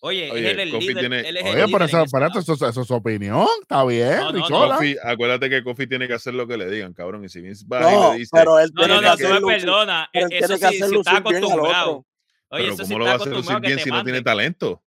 Oye, 0.00 0.30
Oye, 0.30 0.50
él 0.50 0.58
es 0.58 0.66
el 0.66 0.70
Kofi 0.72 0.86
líder. 0.88 1.00
tiene- 1.00 1.20
él 1.28 1.36
es 1.38 1.42
el 1.42 1.48
Oye, 1.48 1.54
líder 1.66 1.70
pero 1.72 1.84
eso, 1.86 2.52
eso, 2.52 2.68
eso 2.68 2.80
es 2.82 2.86
su 2.86 2.94
opinión. 2.94 3.46
Está 3.62 3.84
bien, 3.84 4.16
No, 4.16 4.32
no, 4.32 4.32
Rich 4.32 4.50
no. 4.50 4.60
Holland. 4.60 4.78
Kofi, 4.80 4.96
acuérdate 5.02 5.50
que 5.50 5.64
Kofi 5.64 5.86
tiene 5.86 6.06
que 6.06 6.14
hacer 6.14 6.34
lo 6.34 6.46
que 6.46 6.56
le 6.58 6.70
digan, 6.70 6.92
cabrón. 6.92 7.24
Y 7.24 7.28
si 7.28 7.40
Vince 7.40 7.64
va 7.66 7.80
y 7.80 8.12
le 8.12 8.18
dice, 8.18 8.30
pero 8.34 8.58
él 8.58 8.70
No, 8.74 8.80
tiene 8.82 8.94
no, 8.94 9.00
que 9.00 9.06
no, 9.06 9.10
tú 9.10 9.14
hacer 9.14 9.28
me 9.28 9.40
pero 9.40 9.50
él 10.12 10.32
Eso 10.32 10.56
sí, 10.56 10.82
si 10.88 10.96
está 10.96 11.16
acostumbrado. 11.18 12.06
Oye, 12.50 12.62
pero 12.64 12.74
eso 12.74 12.76
¿cómo 12.82 12.86
sí 12.86 12.94
lo 12.98 13.04
va 13.04 13.10
a 13.10 13.14
hacer 13.14 13.32
lucir 13.32 13.60
bien 13.60 13.78
si 13.78 13.90
no 13.90 14.04
tiene 14.04 14.22
talento? 14.22 14.82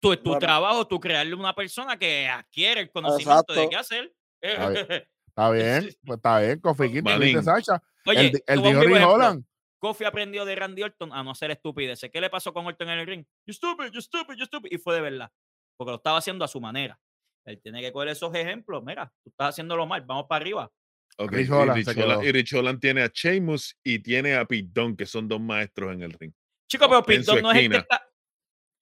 Tu, 0.00 0.16
tu 0.16 0.22
Bueno. 0.30 0.38
trabajo, 0.38 0.86
tú 0.86 0.98
crearle 0.98 1.32
a 1.34 1.36
una 1.36 1.54
persona 1.54 1.98
que 1.98 2.26
adquiere 2.28 2.80
el 2.80 2.90
conocimiento 2.90 3.52
de 3.52 3.64
Exacto. 3.64 3.70
qué 3.70 3.76
hacer. 3.76 4.14
Está 5.40 5.50
bien. 5.52 5.66
Está 5.66 5.80
bien, 5.80 5.96
pues 6.04 6.16
está 6.16 6.40
bien. 6.40 6.60
Kofi 6.60 6.82
Kingston 6.92 7.04
Manín. 7.04 7.28
dice 7.28 7.42
Sacha. 7.42 7.82
Oye, 8.06 8.20
el, 8.28 8.42
el 8.46 8.62
dijo 8.62 8.80
Rich 8.80 8.90
ejemplo. 8.90 9.12
Holland. 9.12 9.44
Kofi 9.78 10.04
aprendió 10.04 10.44
de 10.44 10.54
Randy 10.56 10.82
Orton 10.82 11.12
a 11.12 11.22
no 11.22 11.30
hacer 11.30 11.50
estupideces. 11.50 12.10
¿Qué 12.10 12.20
le 12.20 12.28
pasó 12.28 12.52
con 12.52 12.66
Orton 12.66 12.88
en 12.90 12.98
el 12.98 13.06
ring? 13.06 13.24
You 13.46 13.54
stupid, 13.54 13.90
you 13.92 14.00
stupid, 14.02 14.34
you 14.36 14.44
stupid. 14.44 14.70
Y 14.70 14.78
fue 14.78 14.94
de 14.94 15.00
verdad. 15.00 15.30
Porque 15.78 15.90
lo 15.92 15.96
estaba 15.96 16.18
haciendo 16.18 16.44
a 16.44 16.48
su 16.48 16.60
manera. 16.60 16.98
Él 17.46 17.58
tiene 17.62 17.80
que 17.80 17.90
coger 17.90 18.08
esos 18.08 18.34
ejemplos. 18.34 18.82
Mira, 18.84 19.10
tú 19.24 19.30
estás 19.30 19.48
haciéndolo 19.50 19.86
mal, 19.86 20.02
vamos 20.02 20.26
para 20.28 20.42
arriba. 20.42 20.70
Ok, 21.16 21.32
Rich 21.32 21.48
y 21.48 21.52
Holland 21.52 21.76
Rich 21.76 21.86
se 21.88 22.02
Holland- 22.04 22.24
y 22.24 22.32
Rich 22.32 22.54
Holland 22.54 22.80
tiene 22.80 23.02
a 23.02 23.10
Sheamus 23.12 23.76
y 23.82 23.98
tiene 24.00 24.34
a 24.36 24.44
Pete 24.44 24.68
Dunne, 24.70 24.96
que 24.96 25.06
son 25.06 25.26
dos 25.26 25.40
maestros 25.40 25.92
en 25.94 26.02
el 26.02 26.12
ring. 26.12 26.32
Chico, 26.70 26.86
pero 26.88 27.02
Pintón 27.02 27.40
no 27.42 27.50
es 27.50 27.58
el 27.58 27.70
que 27.70 27.76
está. 27.78 28.06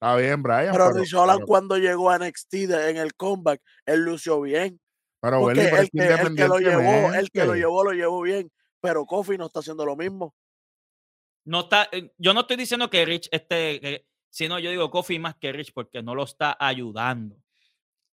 Está 0.00 0.16
bien, 0.16 0.42
Brian. 0.42 0.72
Pero 0.72 0.88
pero, 0.88 0.98
Rich 1.00 1.14
Holland 1.14 1.38
pero- 1.40 1.46
cuando 1.46 1.76
llegó 1.78 2.10
a 2.10 2.16
NXT 2.18 2.66
de- 2.66 2.90
en 2.90 2.96
el 2.96 3.14
comeback, 3.14 3.62
él 3.86 4.00
lució 4.04 4.40
bien. 4.40 4.80
Pero, 5.20 5.40
Porque 5.40 5.60
Welly, 5.60 5.70
pero 5.70 5.76
el 5.76 5.82
es 5.84 5.90
que, 5.90 6.22
el 6.22 6.34
que 6.36 6.48
lo 6.48 6.58
llevó, 6.58 7.14
el 7.14 7.30
que 7.30 7.44
lo 7.44 7.54
llevó, 7.54 7.84
lo 7.84 7.92
llevó 7.92 8.22
bien. 8.22 8.50
Pero 8.80 9.06
Kofi 9.06 9.36
no 9.36 9.46
está 9.46 9.60
haciendo 9.60 9.84
lo 9.84 9.96
mismo. 9.96 10.34
No 11.44 11.60
está, 11.60 11.88
eh, 11.92 12.12
yo 12.18 12.34
no 12.34 12.40
estoy 12.40 12.56
diciendo 12.56 12.90
que 12.90 13.04
Rich 13.04 13.28
esté, 13.32 13.80
que- 13.80 14.06
sino 14.30 14.58
yo 14.58 14.70
digo 14.70 14.90
Kofi 14.90 15.18
más 15.18 15.34
que 15.36 15.50
Rich 15.52 15.72
porque 15.72 16.02
no 16.02 16.14
lo 16.14 16.24
está 16.24 16.56
ayudando. 16.60 17.36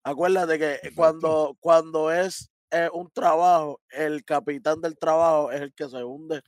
Acuérdate 0.04 0.54
que 0.60 0.66
Perfecto. 0.66 0.96
cuando, 0.96 1.58
cuando 1.60 2.12
es 2.12 2.52
eh, 2.72 2.90
un 2.94 3.10
trabajo, 3.12 3.82
el 3.90 4.24
capitán 4.26 4.82
del 4.82 4.98
trabajo 4.98 5.52
es 5.52 5.62
el 5.62 5.74
que 5.74 5.88
se 5.90 6.04
hunde. 6.04 6.42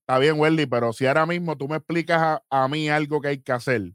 Está 0.00 0.18
bien, 0.18 0.38
Welly, 0.40 0.66
pero 0.66 0.92
si 0.92 1.06
ahora 1.06 1.26
mismo 1.26 1.56
tú 1.56 1.68
me 1.68 1.76
explicas 1.76 2.20
a, 2.20 2.42
a 2.50 2.68
mí 2.68 2.88
algo 2.88 3.20
que 3.20 3.28
hay 3.28 3.38
que 3.42 3.52
hacer 3.52 3.92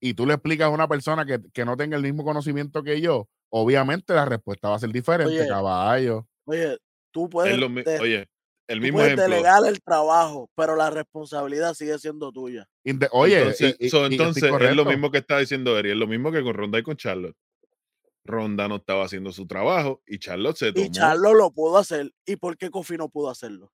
y 0.00 0.14
tú 0.14 0.26
le 0.26 0.34
explicas 0.34 0.66
a 0.66 0.70
una 0.70 0.88
persona 0.88 1.26
que, 1.26 1.40
que 1.52 1.64
no 1.64 1.76
tenga 1.76 1.96
el 1.96 2.02
mismo 2.02 2.24
conocimiento 2.24 2.82
que 2.82 3.00
yo, 3.00 3.28
obviamente 3.50 4.14
la 4.14 4.24
respuesta 4.24 4.68
va 4.68 4.76
a 4.76 4.78
ser 4.78 4.90
diferente, 4.90 5.40
Oye, 5.40 5.48
caballo. 5.48 6.26
Oye, 6.44 6.78
tú 7.10 7.28
puedes, 7.28 7.56
lo 7.58 7.66
oye, 7.66 8.28
el 8.68 8.78
tú 8.78 8.82
mismo 8.82 8.98
puedes 8.98 9.16
delegar 9.16 9.64
el 9.66 9.80
trabajo, 9.82 10.50
pero 10.54 10.76
la 10.76 10.90
responsabilidad 10.90 11.74
sigue 11.74 11.98
siendo 11.98 12.32
tuya. 12.32 12.68
Inde- 12.84 13.08
Oye, 13.12 13.38
entonces, 13.38 13.76
y- 13.78 13.86
y- 13.86 13.90
so, 13.90 14.06
entonces 14.06 14.42
es 14.44 14.76
lo 14.76 14.84
mismo 14.84 15.10
que 15.10 15.18
está 15.18 15.38
diciendo 15.38 15.78
Eri, 15.78 15.90
es 15.90 15.96
lo 15.96 16.06
mismo 16.06 16.30
que 16.32 16.42
con 16.42 16.54
Ronda 16.54 16.78
y 16.78 16.82
con 16.82 16.96
Charlotte. 16.96 17.36
Ronda 18.24 18.66
no 18.66 18.76
estaba 18.76 19.04
haciendo 19.04 19.30
su 19.32 19.46
trabajo 19.46 20.02
y 20.06 20.18
Charlotte 20.18 20.56
se 20.56 20.72
tomó. 20.72 20.84
Y 20.86 20.90
Charlo 20.90 21.32
lo 21.32 21.52
pudo 21.52 21.78
hacer. 21.78 22.12
¿Y 22.24 22.36
por 22.36 22.56
qué 22.56 22.70
Kofi 22.70 22.96
no 22.96 23.08
pudo 23.08 23.30
hacerlo? 23.30 23.70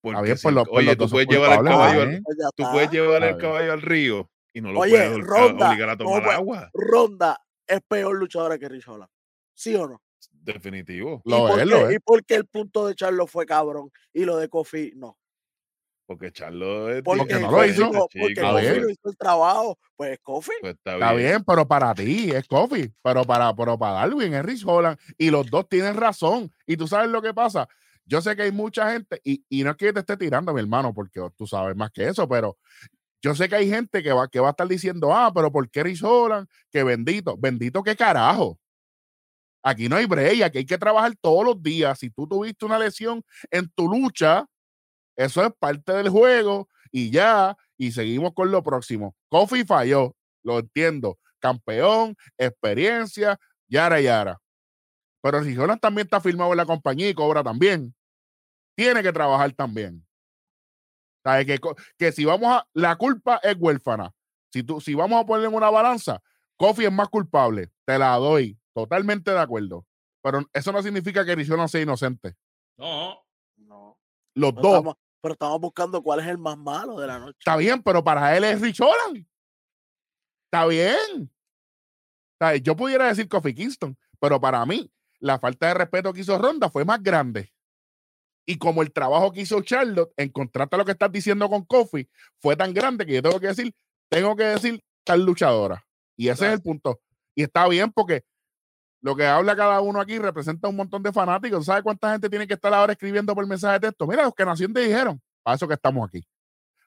porque 0.00 0.20
bien, 0.22 0.36
pues 0.42 0.52
pues 0.54 0.66
oye, 0.72 0.96
tú 0.96 1.08
puedes 1.08 1.28
llevar 1.28 1.60
el 1.60 1.64
caballo, 1.64 2.02
al-. 2.02 2.22
Pues 2.24 2.36
tú 2.56 2.64
puedes 2.72 2.90
llevar 2.90 3.22
el 3.22 3.36
caballo 3.36 3.72
al 3.72 3.82
río 3.82 4.28
y 4.52 4.60
no 4.60 4.72
lo 4.72 4.80
Oye, 4.80 4.90
puedes 4.92 5.18
Ronda, 5.18 5.68
obligar 5.68 5.90
a 5.90 5.92
no, 5.92 5.98
tomar 5.98 6.24
pues, 6.24 6.36
agua. 6.36 6.70
Ronda 6.74 7.40
es 7.72 7.80
peor 7.88 8.16
luchadora 8.18 8.58
que 8.58 8.68
Rich 8.68 8.88
Holland. 8.88 9.10
¿Sí 9.54 9.74
o 9.74 9.86
no? 9.88 10.02
Definitivo. 10.30 11.22
¿Y, 11.24 11.30
Lo 11.30 11.48
es, 11.50 11.56
qué, 11.56 11.66
lo 11.66 11.88
es. 11.88 11.96
¿Y 11.96 11.98
por 11.98 12.24
qué 12.24 12.34
el 12.36 12.46
punto 12.46 12.86
de 12.86 12.94
Charlo 12.94 13.26
fue 13.26 13.46
cabrón 13.46 13.90
y 14.12 14.24
lo 14.24 14.36
de 14.36 14.48
Kofi 14.48 14.92
no? 14.96 15.18
Porque 16.06 16.32
Charlotte 16.32 16.96
es 16.96 17.02
Porque, 17.02 17.20
Porque 17.20 17.40
no 17.40 17.50
lo 17.50 17.64
hizo. 17.66 17.90
porque 17.90 18.34
Kofi 18.34 18.80
no 18.80 18.90
hizo 18.90 19.08
el 19.08 19.16
trabajo. 19.16 19.78
Pues 19.96 20.18
Kofi. 20.20 20.50
Pues 20.60 20.74
está, 20.74 20.94
Está 20.94 21.12
bien. 21.14 21.28
bien, 21.28 21.44
pero 21.44 21.66
para 21.66 21.94
ti 21.94 22.30
es 22.30 22.46
Kofi, 22.46 22.92
pero 23.02 23.24
para, 23.24 23.54
pero 23.54 23.78
para 23.78 23.94
Darwin 23.94 24.34
es 24.34 24.44
Rich 24.44 24.64
Holland 24.66 24.98
y 25.16 25.30
los 25.30 25.48
dos 25.48 25.68
tienen 25.68 25.96
razón. 25.96 26.52
Y 26.66 26.76
tú 26.76 26.86
sabes 26.86 27.08
lo 27.08 27.22
que 27.22 27.32
pasa. 27.32 27.68
Yo 28.04 28.20
sé 28.20 28.34
que 28.34 28.42
hay 28.42 28.52
mucha 28.52 28.92
gente, 28.92 29.20
y, 29.24 29.44
y 29.48 29.62
no 29.62 29.70
es 29.70 29.76
que 29.76 29.92
te 29.92 30.00
esté 30.00 30.16
tirando, 30.16 30.52
mi 30.52 30.60
hermano, 30.60 30.92
porque 30.92 31.20
tú 31.36 31.46
sabes 31.46 31.76
más 31.76 31.92
que 31.92 32.08
eso, 32.08 32.28
pero 32.28 32.58
yo 33.22 33.34
sé 33.34 33.48
que 33.48 33.54
hay 33.54 33.68
gente 33.68 34.02
que 34.02 34.12
va, 34.12 34.28
que 34.28 34.40
va 34.40 34.48
a 34.48 34.50
estar 34.50 34.66
diciendo, 34.66 35.14
ah, 35.14 35.32
pero 35.32 35.50
¿por 35.52 35.70
qué 35.70 35.84
Rich 35.84 36.02
Holland? 36.02 36.48
Que 36.70 36.82
bendito, 36.82 37.36
bendito 37.38 37.82
qué 37.82 37.94
carajo. 37.94 38.58
Aquí 39.62 39.88
no 39.88 39.96
hay 39.96 40.06
break, 40.06 40.42
aquí 40.42 40.58
hay 40.58 40.66
que 40.66 40.76
trabajar 40.76 41.12
todos 41.20 41.44
los 41.44 41.62
días. 41.62 41.98
Si 42.00 42.10
tú 42.10 42.26
tuviste 42.26 42.64
una 42.64 42.78
lesión 42.80 43.22
en 43.50 43.68
tu 43.70 43.88
lucha, 43.88 44.44
eso 45.16 45.44
es 45.44 45.52
parte 45.58 45.92
del 45.92 46.08
juego 46.08 46.68
y 46.90 47.10
ya, 47.10 47.56
y 47.78 47.92
seguimos 47.92 48.32
con 48.34 48.50
lo 48.50 48.62
próximo. 48.62 49.14
Kofi 49.28 49.64
falló, 49.64 50.16
lo 50.42 50.58
entiendo. 50.58 51.18
Campeón, 51.38 52.16
experiencia, 52.38 53.38
yara, 53.68 54.00
yara. 54.00 54.38
Pero 55.22 55.44
Jonas 55.44 55.80
también 55.80 56.06
está 56.06 56.20
firmado 56.20 56.50
en 56.52 56.56
la 56.56 56.66
compañía 56.66 57.08
y 57.08 57.14
cobra 57.14 57.44
también, 57.44 57.94
tiene 58.76 59.02
que 59.02 59.12
trabajar 59.12 59.52
también. 59.52 60.04
¿Sabes? 61.24 61.46
Que, 61.46 61.58
que 61.98 62.12
si 62.12 62.24
vamos 62.24 62.48
a. 62.52 62.66
La 62.72 62.96
culpa 62.96 63.40
es 63.42 63.56
huérfana. 63.58 64.12
Si, 64.52 64.62
tú, 64.62 64.80
si 64.80 64.94
vamos 64.94 65.20
a 65.22 65.26
ponerle 65.26 65.48
en 65.48 65.54
una 65.54 65.70
balanza, 65.70 66.20
Kofi 66.56 66.84
es 66.84 66.92
más 66.92 67.08
culpable. 67.08 67.70
Te 67.84 67.98
la 67.98 68.16
doy. 68.16 68.58
Totalmente 68.74 69.30
de 69.30 69.38
acuerdo. 69.38 69.86
Pero 70.22 70.44
eso 70.52 70.72
no 70.72 70.82
significa 70.82 71.24
que 71.24 71.34
Rich 71.34 71.50
Holland 71.50 71.68
sea 71.68 71.80
inocente. 71.82 72.36
No. 72.76 73.24
No. 73.56 73.98
Los 74.34 74.52
Pero 74.52 74.62
dos. 74.62 74.76
estamos, 74.78 74.94
pero 75.20 75.32
estamos 75.34 75.60
buscando 75.60 76.02
cuál 76.02 76.20
es 76.20 76.26
el 76.26 76.38
más 76.38 76.56
malo 76.58 76.98
de 76.98 77.06
la 77.06 77.18
noche. 77.18 77.36
Está 77.38 77.56
bien, 77.56 77.82
pero 77.82 78.02
para 78.02 78.36
él 78.36 78.44
es 78.44 78.60
Rich 78.60 78.80
Holland. 78.80 79.26
Está 80.46 80.66
bien. 80.66 81.30
¿Sabes? 82.38 82.62
Yo 82.62 82.76
pudiera 82.76 83.06
decir 83.06 83.28
Kofi 83.28 83.54
Kingston, 83.54 83.96
pero 84.20 84.40
para 84.40 84.64
mí 84.66 84.90
la 85.20 85.38
falta 85.38 85.68
de 85.68 85.74
respeto 85.74 86.12
que 86.12 86.20
hizo 86.20 86.36
Ronda 86.38 86.68
fue 86.70 86.84
más 86.84 87.02
grande. 87.02 87.52
Y 88.46 88.58
como 88.58 88.82
el 88.82 88.92
trabajo 88.92 89.32
que 89.32 89.42
hizo 89.42 89.60
Charlotte 89.62 90.12
en 90.16 90.30
contraste 90.30 90.76
a 90.76 90.78
lo 90.78 90.84
que 90.84 90.92
estás 90.92 91.12
diciendo 91.12 91.48
con 91.48 91.64
Kofi 91.64 92.08
fue 92.40 92.56
tan 92.56 92.74
grande 92.74 93.06
que 93.06 93.14
yo 93.14 93.22
tengo 93.22 93.38
que 93.38 93.48
decir, 93.48 93.72
tengo 94.08 94.34
que 94.34 94.44
decir 94.44 94.82
tal 95.04 95.24
luchadora. 95.24 95.84
Y 96.16 96.28
ese 96.28 96.46
es 96.46 96.52
el 96.54 96.62
punto. 96.62 97.00
Y 97.34 97.44
está 97.44 97.66
bien 97.68 97.92
porque 97.92 98.24
lo 99.00 99.16
que 99.16 99.26
habla 99.26 99.56
cada 99.56 99.80
uno 99.80 100.00
aquí 100.00 100.18
representa 100.18 100.68
un 100.68 100.76
montón 100.76 101.02
de 101.02 101.12
fanáticos. 101.12 101.66
¿Sabes 101.66 101.82
cuánta 101.82 102.12
gente 102.12 102.28
tiene 102.30 102.46
que 102.46 102.54
estar 102.54 102.72
ahora 102.72 102.92
escribiendo 102.92 103.34
por 103.34 103.46
mensaje 103.46 103.74
de 103.74 103.88
texto? 103.88 104.06
Mira, 104.06 104.22
los 104.22 104.34
que 104.34 104.44
nación 104.44 104.72
te 104.72 104.80
dijeron. 104.80 105.20
Para 105.42 105.56
eso 105.56 105.66
que 105.66 105.74
estamos 105.74 106.08
aquí. 106.08 106.24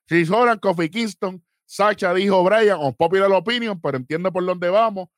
Chris 0.05 0.29
Holland, 0.29 0.61
Kofi 0.61 0.89
Kingston, 0.89 1.43
Sacha 1.65 2.13
dijo 2.13 2.43
Brian, 2.43 2.77
on 2.79 2.93
popular 2.93 3.31
opinion, 3.31 3.81
pero 3.81 3.97
entiendo 3.97 4.31
por 4.31 4.45
dónde 4.45 4.69
vamos. 4.69 5.09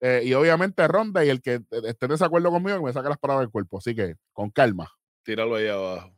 Eh, 0.00 0.22
y 0.24 0.34
obviamente 0.34 0.86
Ronda 0.88 1.24
y 1.24 1.28
el 1.28 1.42
que 1.42 1.54
eh, 1.54 1.82
esté 1.84 2.06
en 2.06 2.12
desacuerdo 2.12 2.50
conmigo 2.50 2.78
que 2.78 2.84
me 2.84 2.92
saque 2.92 3.08
las 3.08 3.18
palabras 3.18 3.44
del 3.44 3.52
cuerpo. 3.52 3.78
Así 3.78 3.94
que 3.94 4.16
con 4.32 4.50
calma. 4.50 4.90
Tíralo 5.22 5.56
ahí 5.56 5.68
abajo. 5.68 6.10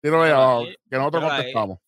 Tíralo 0.00 0.22
ahí 0.22 0.30
abajo, 0.32 0.60
ahí, 0.60 0.76
que 0.90 0.96
nosotros 0.96 1.24
contestamos. 1.24 1.78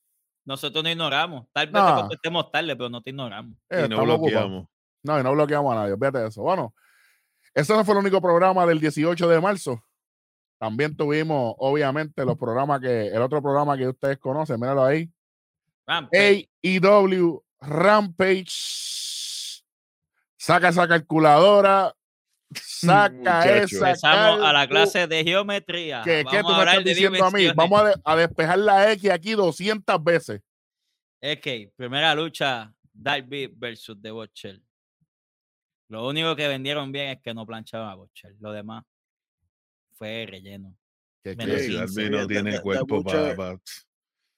Nosotros 0.45 0.85
no 0.85 0.91
ignoramos. 0.91 1.47
Tal 1.53 1.67
vez 1.67 1.75
Nah. 1.75 1.95
te 1.95 2.01
contestemos 2.03 2.51
tarde, 2.51 2.77
pero 2.77 2.89
no 2.89 3.03
te 3.03 3.11
ignoramos. 3.11 3.57
Eh, 3.71 3.85
y 3.87 3.89
no 3.89 3.97
ocupados. 3.97 4.21
bloqueamos. 4.21 4.67
No, 5.03 5.21
y 5.21 5.23
no 5.23 5.33
bloqueamos 5.33 5.73
a 5.73 5.77
nadie, 5.77 5.97
fíjate 5.97 6.19
de 6.19 6.29
eso. 6.29 6.43
Bueno, 6.43 6.75
ese 7.55 7.75
no 7.75 7.85
fue 7.85 7.95
el 7.95 8.01
único 8.01 8.21
programa 8.21 8.67
del 8.67 8.81
18 8.81 9.29
de 9.29 9.41
marzo. 9.41 9.83
También 10.59 10.97
tuvimos, 10.97 11.55
obviamente, 11.59 12.25
los 12.25 12.39
programas 12.39 12.81
que, 12.81 13.09
el 13.09 13.21
otro 13.21 13.43
programa 13.43 13.77
que 13.77 13.89
ustedes 13.89 14.19
conocen, 14.19 14.61
míralo 14.61 14.85
ahí. 14.85 15.11
Rampage. 15.87 16.49
AEW 16.63 17.43
Rampage. 17.61 19.63
Saca 20.37 20.69
esa 20.69 20.87
calculadora. 20.89 21.95
Saca 22.63 23.57
esa. 23.57 23.89
Empezamos 23.89 24.41
a 24.45 24.53
la 24.53 24.69
clase 24.69 25.07
de 25.07 25.25
geometría. 25.25 26.03
que, 26.05 26.25
¿Qué 26.31 26.37
Vamos 26.43 26.43
tú 26.43 26.61
a 26.61 26.65
me 26.65 26.71
estás 26.71 26.85
diciendo 26.85 27.25
a 27.25 27.31
mí? 27.31 27.47
Vamos 27.55 27.81
a, 27.81 27.85
de- 27.85 27.95
a 28.05 28.17
despejar 28.17 28.59
la 28.59 28.93
X 28.93 29.11
aquí 29.11 29.33
200 29.33 30.03
veces. 30.05 30.41
Es 31.21 31.41
que, 31.41 31.71
primera 31.77 32.15
lucha, 32.15 32.73
Darby 32.93 33.47
versus 33.55 33.97
The 34.01 34.11
Butcher. 34.11 34.61
Lo 35.89 36.07
único 36.09 36.35
que 36.37 36.49
vendieron 36.49 36.91
bien 36.93 37.11
es 37.11 37.21
que 37.23 37.33
no 37.35 37.47
planchaban 37.47 37.89
a 37.91 37.95
Butcher. 37.95 38.35
Lo 38.41 38.53
demás 38.53 38.85
fue 39.95 40.27
relleno. 40.29 40.75
Que-. 41.23 41.35
Darby 41.35 42.11
no 42.11 42.27
tiene 42.27 42.51
de- 42.51 42.57
de 42.59 42.63
cuerpo 42.63 42.97
mucho- 42.97 43.35
para. 43.37 43.59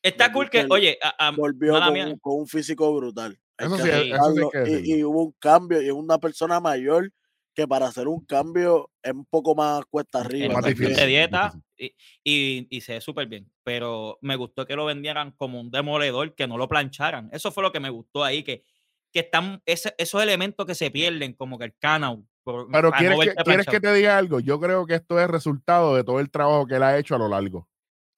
Está 0.03 0.27
The 0.29 0.33
cool 0.33 0.49
que, 0.51 0.67
oye, 0.71 0.99
a- 1.03 1.27
a- 1.29 1.31
Volvió 1.33 1.73
con, 1.81 1.97
un- 1.99 2.19
con 2.19 2.41
un 2.41 2.47
físico 2.47 2.95
brutal. 2.95 3.37
Hay 3.59 3.67
Eso 3.67 3.77
que 3.79 3.83
sí, 3.83 3.89
eso 3.89 3.97
sí 3.99 4.03
hay 4.05 4.13
aceptarlo, 4.13 4.51
que 4.51 4.71
y- 4.87 4.93
y, 4.99 5.03
hubo 5.05 5.23
un 5.25 5.33
cambio 5.41 5.81
y 5.83 5.87
es 5.87 5.93
una 5.93 6.19
persona 6.19 6.61
mayor 6.61 7.11
que 7.57 7.67
para 7.67 7.87
hacer 7.87 8.07
un 8.07 8.25
cambio 8.27 8.91
es 9.03 9.13
un 9.13 9.25
poco 9.27 9.55
más 9.57 9.85
cuesta 9.87 10.21
arriba. 10.21 10.55
más 10.55 10.65
difícil, 10.67 10.95
de 10.95 11.07
dieta 11.07 11.53
y, 11.77 11.87
y, 12.23 12.67
y 12.71 12.81
se 12.83 12.93
ve 12.95 13.01
súper 13.01 13.27
bien. 13.27 13.51
Pero 13.65 14.19
me 14.21 14.37
gustó 14.37 14.67
que 14.67 14.77
lo 14.77 14.85
vendieran 14.85 15.33
como 15.33 15.61
un 15.61 15.71
demoledor, 15.71 16.35
que 16.35 16.47
no 16.47 16.59
lo 16.59 16.69
plancharan. 16.69 17.31
Eso 17.33 17.51
fue 17.51 17.63
lo 17.63 17.73
que 17.73 17.81
me 17.81 17.91
gustó 17.91 18.23
ahí, 18.23 18.45
que, 18.45 18.65
que 19.13 19.21
están 19.21 19.63
ese- 19.67 19.95
esos 19.99 20.23
elementos 20.23 20.67
que 20.67 20.75
se 20.75 20.91
pierden, 20.91 21.33
como 21.33 21.59
que 21.59 21.65
el 21.65 21.77
canal. 21.79 22.25
Pero 22.45 22.93
¿quieres, 22.93 23.17
no 23.19 23.23
que, 23.25 23.35
¿quieres 23.43 23.67
que 23.67 23.81
te 23.81 23.93
diga 23.95 24.19
algo? 24.19 24.39
Yo 24.41 24.61
creo 24.61 24.87
que 24.87 24.95
esto 24.95 25.19
es 25.19 25.27
resultado 25.29 25.97
de 25.97 26.05
todo 26.05 26.21
el 26.21 26.31
trabajo 26.31 26.67
que 26.67 26.77
él 26.77 26.83
ha 26.83 26.99
hecho 26.99 27.15
a 27.15 27.19
lo 27.19 27.29
largo. 27.29 27.69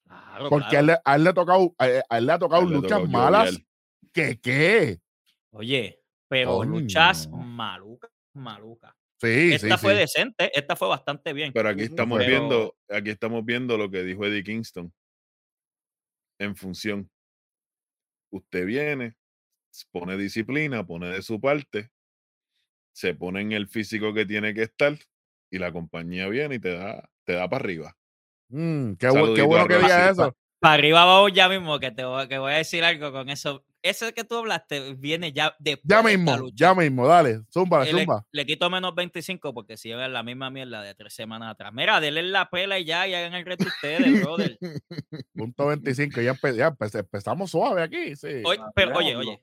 Claro, 0.05 0.48
Porque 0.51 0.77
a, 0.77 0.81
él, 0.81 0.87
le- 0.87 0.98
a 1.05 1.14
él 1.16 1.24
le 1.24 1.31
ha 1.31 1.35
tocado, 1.35 1.74
a, 1.79 1.85
a 2.09 2.18
él 2.18 2.27
le 2.27 2.33
ha 2.33 2.38
tocado 2.38 2.64
luchas 2.66 3.09
malas. 3.09 3.61
¿Qué 4.12 4.40
qué? 4.40 5.01
Oye, 5.51 6.03
pero 6.29 6.62
luchas 6.64 7.29
malucas, 7.33 8.11
malucas. 8.35 8.94
Sí, 9.20 9.52
Esta 9.52 9.76
sí, 9.76 9.83
fue 9.83 9.92
sí. 9.94 9.98
decente, 9.98 10.50
esta 10.57 10.76
fue 10.76 10.88
bastante 10.88 11.33
bien. 11.33 11.52
Pero 11.52 11.68
aquí 11.68 11.83
estamos 11.83 12.18
Pero- 12.18 12.31
viendo, 12.31 12.76
aquí 12.88 13.11
estamos 13.11 13.44
viendo 13.44 13.76
lo 13.76 13.90
que 13.90 14.04
dijo 14.04 14.24
Eddie 14.24 14.44
Kingston. 14.44 14.92
En 16.38 16.54
función. 16.54 17.11
Usted 18.31 18.64
viene, 18.64 19.16
pone 19.90 20.16
disciplina, 20.16 20.87
pone 20.87 21.09
de 21.09 21.22
su 21.22 21.40
parte, 21.40 21.90
se 22.94 23.14
pone 23.14 23.40
en 23.40 23.52
el 23.52 23.68
físico 23.68 24.12
que 24.14 24.26
tiene 24.26 24.54
que 24.54 24.62
estar, 24.62 24.96
y 25.50 25.59
la 25.59 25.72
compañía 25.72 26.28
viene 26.28 26.57
y 26.57 26.59
te 26.61 26.74
da, 26.74 27.09
te 27.24 27.33
da 27.33 27.48
para 27.48 27.64
arriba. 27.64 27.96
Mm, 28.50 28.94
qué, 28.94 29.09
bueno 29.09 29.66
que 29.66 29.78
diga 29.78 30.11
eso. 30.11 30.37
Para 30.61 30.74
arriba 30.74 31.04
vamos 31.04 31.33
ya 31.33 31.48
mismo, 31.48 31.78
que 31.81 31.90
te 31.90 32.04
voy, 32.04 32.28
que 32.28 32.38
voy 32.38 32.52
a 32.52 32.57
decir 32.59 32.85
algo 32.85 33.12
con 33.12 33.28
eso. 33.31 33.64
Eso 33.80 34.12
que 34.12 34.24
tú 34.24 34.36
hablaste 34.36 34.94
viene 34.94 35.32
ya 35.32 35.54
después 35.60 35.84
Ya 35.88 36.02
mismo, 36.02 36.36
lucha. 36.36 36.54
ya 36.56 36.74
mismo, 36.74 37.06
dale, 37.06 37.42
zumba, 37.52 37.86
Eh, 37.86 37.92
le, 37.92 38.00
zumba. 38.00 38.26
le 38.32 38.44
quito 38.44 38.68
menos 38.68 38.92
25 38.94 39.54
porque 39.54 39.76
si 39.76 39.92
es 39.92 40.10
la 40.10 40.22
misma 40.24 40.50
mierda 40.50 40.82
de 40.82 40.94
tres 40.96 41.14
semanas 41.14 41.52
atrás. 41.52 41.72
Mira, 41.72 42.00
denle 42.00 42.24
la 42.24 42.50
pela 42.50 42.78
y 42.80 42.84
ya, 42.84 43.06
y 43.06 43.14
hagan 43.14 43.34
el 43.34 43.46
reto 43.46 43.66
ustedes, 43.68 44.20
brother. 44.20 44.58
Punto 45.34 45.66
25, 45.68 46.20
ya, 46.20 46.34
empe- 46.34 46.56
ya 46.56 46.70
empe- 46.72 46.98
empezamos 46.98 47.52
suave 47.52 47.82
aquí, 47.82 48.16
sí. 48.16 48.42
Oye, 48.44 48.60
pero 48.74 48.96
oye, 48.96 49.40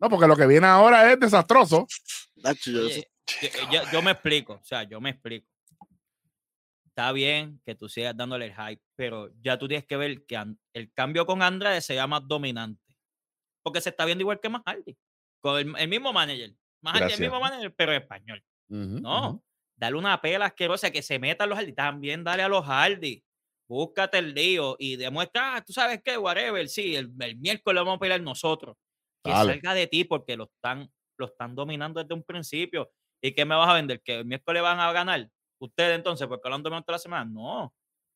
No, 0.00 0.08
porque 0.08 0.26
lo 0.26 0.36
que 0.36 0.46
viene 0.46 0.66
ahora 0.66 1.12
es 1.12 1.20
desastroso. 1.20 1.86
Nacho, 2.36 2.70
yo 2.70 2.86
oye, 2.86 3.06
yo, 3.42 3.48
yo- 3.70 3.82
yo 3.92 4.02
me 4.02 4.12
explico, 4.12 4.54
o 4.54 4.64
sea, 4.64 4.82
yo 4.84 4.98
me 5.00 5.10
explico. 5.10 5.46
Está 6.86 7.12
bien 7.12 7.60
que 7.66 7.74
tú 7.74 7.90
sigas 7.90 8.16
dándole 8.16 8.46
el 8.46 8.54
hype, 8.54 8.82
pero 8.96 9.30
ya 9.42 9.58
tú 9.58 9.68
tienes 9.68 9.84
que 9.86 9.98
ver 9.98 10.24
que 10.24 10.42
el 10.72 10.90
cambio 10.94 11.26
con 11.26 11.42
Andrade 11.42 11.82
se 11.82 11.94
llama 11.94 12.20
dominante. 12.20 12.80
Porque 13.66 13.80
se 13.80 13.88
está 13.88 14.04
viendo 14.04 14.22
igual 14.22 14.38
que 14.38 14.48
más 14.48 14.62
Hardy. 14.64 14.96
Con 15.42 15.58
el, 15.58 15.74
el 15.76 15.88
mismo 15.88 16.12
manager. 16.12 16.52
Más 16.82 17.00
Hardy, 17.00 17.14
el 17.14 17.20
mismo 17.20 17.40
manager, 17.40 17.74
pero 17.74 17.92
en 17.92 18.00
español. 18.00 18.44
No, 18.68 19.30
ujú. 19.30 19.44
dale 19.76 19.96
una 19.96 20.20
pela 20.20 20.46
asquerosa 20.46 20.92
que 20.92 21.02
se 21.02 21.18
metan 21.18 21.48
los 21.48 21.58
Hardy. 21.58 21.72
También 21.72 22.22
dale 22.22 22.44
a 22.44 22.48
los 22.48 22.64
Hardy. 22.64 23.24
Búscate 23.68 24.18
el 24.18 24.34
lío 24.34 24.76
y 24.78 24.94
demuestra, 24.94 25.56
ah, 25.56 25.64
tú 25.64 25.72
sabes 25.72 26.00
qué, 26.04 26.16
whatever. 26.16 26.68
Sí, 26.68 26.94
el, 26.94 27.12
el 27.18 27.36
miércoles 27.38 27.80
vamos 27.80 27.96
a 27.96 27.98
pelear 27.98 28.20
nosotros. 28.20 28.76
Que 29.24 29.32
Dale. 29.32 29.54
salga 29.54 29.74
de 29.74 29.88
ti 29.88 30.04
porque 30.04 30.36
lo 30.36 30.44
están, 30.44 30.88
lo 31.18 31.26
están 31.26 31.56
dominando 31.56 32.00
desde 32.00 32.14
un 32.14 32.22
principio. 32.22 32.92
¿Y 33.20 33.32
qué 33.32 33.44
me 33.44 33.56
vas 33.56 33.68
a 33.68 33.74
vender? 33.74 34.00
¿Que 34.00 34.20
el 34.20 34.26
miércoles 34.26 34.62
van 34.62 34.78
a 34.78 34.92
ganar? 34.92 35.28
Ustedes 35.60 35.96
entonces, 35.96 36.28
porque 36.28 36.48
lo 36.48 36.54
han 36.54 36.62
dominado 36.62 36.84
toda 36.84 36.94
la 36.94 37.00
semana. 37.00 37.24
No, 37.28 37.74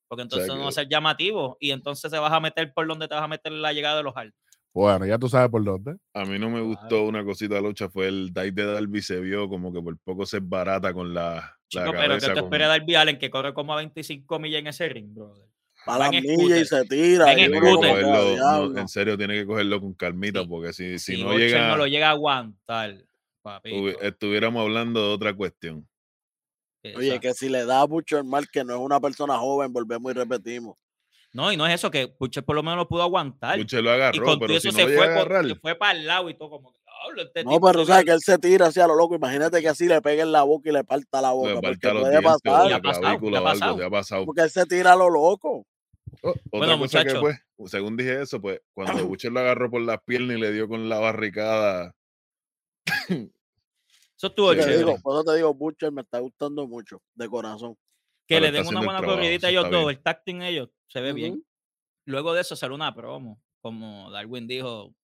porque 0.09 0.23
entonces 0.23 0.47
no 0.47 0.63
va 0.63 0.69
a 0.69 0.73
ser 0.73 0.89
llamativo 0.89 1.57
y 1.59 1.73
entonces 1.73 2.09
se 2.09 2.19
vas 2.21 2.33
a 2.33 2.39
meter 2.39 2.73
por 2.73 2.87
donde 2.87 3.09
te 3.09 3.15
vas 3.17 3.25
a 3.25 3.29
meter 3.29 3.51
la 3.51 3.73
llegada 3.73 3.97
de 3.97 4.03
los 4.05 4.15
Hardy. 4.15 4.33
Bueno, 4.73 5.05
ya 5.05 5.19
tú 5.19 5.29
sabes 5.29 5.51
por 5.51 5.65
dónde. 5.65 5.97
A 6.15 6.25
mí 6.25 6.39
no 6.39 6.49
me 6.49 6.61
gustó 6.61 7.03
una 7.05 7.25
cosita 7.25 7.57
de 7.57 7.63
la 7.63 7.69
lucha, 7.69 7.89
fue 7.89 8.07
el 8.07 8.33
dive 8.33 8.65
de 8.65 8.73
Darby, 8.75 9.03
se 9.03 9.19
vio 9.21 9.49
como 9.49 9.73
que 9.73 9.83
por 9.83 9.99
poco 9.99 10.25
se 10.27 10.39
barata 10.41 10.95
con 10.95 11.13
la, 11.13 11.35
la 11.35 11.57
Chico, 11.69 11.91
pero 11.93 12.15
que 12.15 12.27
te 12.27 12.33
con- 12.35 12.45
espera 12.45 12.69
Darby 12.69 12.95
Allen 12.95 13.19
que 13.19 13.31
corre 13.31 13.53
como 13.53 13.73
a 13.73 13.77
25 13.79 14.39
millas 14.39 14.61
en 14.61 14.67
ese 14.69 14.89
ring, 14.89 15.13
brother. 15.13 15.45
a 15.87 15.91
va 15.99 15.99
la 15.99 16.11
milla 16.21 16.59
y 16.59 16.65
se 16.65 16.85
tira. 16.85 17.33
En 17.33 17.51
cogerlo, 17.61 18.37
no, 18.37 18.79
en 18.79 18.87
serio, 18.89 19.17
tiene 19.19 19.35
que 19.35 19.47
cogerlo 19.47 19.81
con 19.81 19.93
calmita, 19.95 20.43
Sí. 20.43 20.47
porque 20.47 20.73
si, 20.73 20.99
si 21.01 21.17
Si 21.17 21.23
no 21.23 21.31
Butcher 21.33 21.49
llega, 21.49 21.69
no 21.69 21.77
lo 21.77 21.87
llega 21.87 22.09
a 22.09 22.13
aguantar, 22.13 22.97
estuviéramos 24.03 24.63
hablando 24.63 25.01
de 25.09 25.15
otra 25.15 25.35
cuestión. 25.35 25.87
Oye, 26.97 27.19
que 27.21 27.35
si 27.35 27.49
le 27.49 27.65
da 27.67 27.87
mucho 27.87 28.19
el 28.19 28.25
mal, 28.25 28.49
que 28.49 28.65
no 28.65 28.75
es 28.75 28.81
una 28.81 29.01
persona 29.01 29.37
joven, 29.37 29.73
volvemos 29.73 30.13
y 30.13 30.15
repetimos. 30.15 30.77
No, 31.33 31.53
y 31.53 31.57
no 31.57 31.67
es 31.67 31.75
eso, 31.75 31.91
que 31.91 32.15
Butcher 32.19 32.45
por 32.45 32.57
lo 32.57 32.63
menos 32.63 32.79
lo 32.79 32.89
pudo 32.89 33.03
aguantar. 33.03 33.57
Butcher 33.59 33.83
lo 33.85 33.91
y 33.91 33.95
agarró, 33.95 34.25
con 34.25 34.39
todo 34.39 34.41
pero 34.49 34.53
eso 34.55 34.71
si 34.71 34.77
se, 34.77 34.83
no 34.83 34.89
lo 34.89 34.95
fue, 34.97 35.07
con- 35.07 35.15
agarrar, 35.17 35.47
se 35.47 35.55
fue 35.57 35.75
para 35.77 35.93
el 35.99 36.07
lado 36.07 36.29
y 36.29 36.35
todo 36.35 36.51
como 36.51 36.73
que, 36.73 36.81
"Diablo, 36.85 37.23
este 37.23 37.45
No, 37.45 37.61
pero 37.61 37.85
sabes 37.87 38.05
dio-". 38.05 38.07
que 38.07 38.15
él 38.17 38.21
se 38.21 38.39
tira 38.39 38.67
así 38.67 38.81
a 38.81 38.87
lo 38.89 38.97
loco. 38.97 39.15
Imagínate 39.15 39.61
que 39.61 39.69
así 39.69 39.87
le 39.87 40.03
pegue 40.03 40.23
en 40.23 40.33
la 40.33 40.43
boca 40.43 40.69
y 40.69 40.73
le 40.73 40.83
parta 40.83 41.21
la 41.23 41.31
boca. 41.31 41.49
le 41.55 41.61
Porque 41.61 41.87
los 41.89 42.01
puede 42.03 42.11
dientes 42.21 42.33
o 42.33 42.39
pasar. 42.51 42.73
Ha 42.73 42.83
pasado, 42.83 43.01
clavícula 43.03 43.33
ya 43.33 43.39
ha 43.39 43.43
o 43.43 43.47
algo, 43.49 43.85
ha 43.87 43.91
pasado. 43.91 44.27
Porque 44.27 44.41
él 44.43 44.51
se 44.51 44.67
tira 44.67 44.93
a 44.93 44.97
lo 44.97 45.09
loco. 45.09 45.65
O- 46.23 46.31
Otra 46.31 46.41
Bueno, 46.51 46.79
cosa 46.81 47.05
que 47.05 47.15
pues, 47.15 47.39
según 47.71 47.97
dije 47.97 48.21
eso, 48.23 48.41
pues 48.41 48.61
cuando 48.75 49.07
Butcher 49.07 49.31
lo 49.31 49.39
agarró 49.41 49.71
por 49.71 49.83
las 49.83 50.03
piernas 50.03 50.37
y 50.37 50.41
le 50.41 50.51
dio 50.53 50.67
con 50.69 50.89
la 50.89 50.99
barricada, 50.99 51.95
Eso 53.09 54.27
estuvo 54.27 54.51
Sí, 54.53 54.57
Te 54.59 54.63
chévere. 54.65 54.79
digo, 54.79 54.99
por 55.03 55.15
eso 55.15 55.25
te 55.25 55.37
digo, 55.37 55.55
Butcher 55.55 55.93
me 55.93 56.03
está 56.03 56.19
gustando 56.19 56.67
mucho, 56.67 57.01
de 57.15 57.29
corazón. 57.29 57.77
Que 58.37 58.41
le 58.41 58.51
den 58.53 58.67
una 58.69 58.81
buena 58.87 59.01
corridita 59.15 59.49
eso 59.49 59.61
ellos 59.61 59.71
dos, 59.85 59.91
el 59.91 60.03
tacting 60.03 60.43
ellos, 60.43 60.69
se 60.89 61.01
ve 61.01 61.13
bien. 61.13 61.45
Luego 62.07 62.33
de 62.33 62.41
eso 62.41 62.57
salió 62.57 62.75
una 62.75 62.95
promo, 62.95 63.41
como 63.61 64.11
Darwin 64.11 64.47
dijo, 64.47 64.95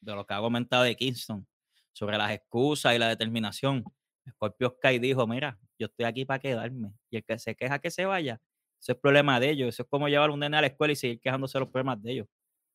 de 0.00 0.14
lo 0.14 0.26
que 0.26 0.34
ha 0.34 0.38
comentado 0.40 0.82
de 0.84 0.96
Kingston, 0.96 1.46
sobre 1.92 2.16
las 2.16 2.30
excusas 2.32 2.94
y 2.94 2.98
la 2.98 3.08
determinación. 3.08 3.84
Scorpio 4.30 4.76
Sky 4.78 4.98
dijo, 4.98 5.26
mira, 5.26 5.58
yo 5.78 5.86
estoy 5.86 6.04
aquí 6.06 6.24
para 6.24 6.38
quedarme. 6.38 6.92
Y 7.10 7.16
el 7.18 7.24
que 7.24 7.38
se 7.38 7.54
queja 7.54 7.78
que 7.78 7.90
se 7.90 8.04
vaya, 8.04 8.40
eso 8.80 8.92
es 8.92 8.98
problema 8.98 9.40
de 9.40 9.50
ellos. 9.50 9.68
Eso 9.70 9.82
es 9.82 9.88
como 9.88 10.08
llevar 10.08 10.30
un 10.30 10.40
nene 10.40 10.56
a 10.56 10.60
la 10.60 10.66
escuela 10.68 10.92
y 10.92 10.96
seguir 10.96 11.20
quejándose 11.20 11.58
de 11.58 11.60
los 11.64 11.70
problemas 11.70 12.02
de 12.02 12.12
ellos. 12.12 12.26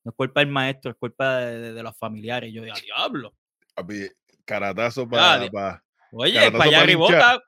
No 0.04 0.10
es 0.12 0.16
culpa 0.16 0.39
del 0.42 0.50
maestro, 0.50 0.92
es 0.92 0.98
culpa 0.98 1.38
de, 1.38 1.60
de- 1.60 1.74
de 1.74 1.84
los 1.84 1.98
familiares. 1.98 2.52
Yo, 2.54 2.63
a 2.63 2.76
diablo. 2.80 3.34
caratazo 4.46 5.08
para... 5.08 5.39
Oye, 6.12 6.52
para 6.52 6.63
allá 6.66 6.84
ribota. 6.86 7.44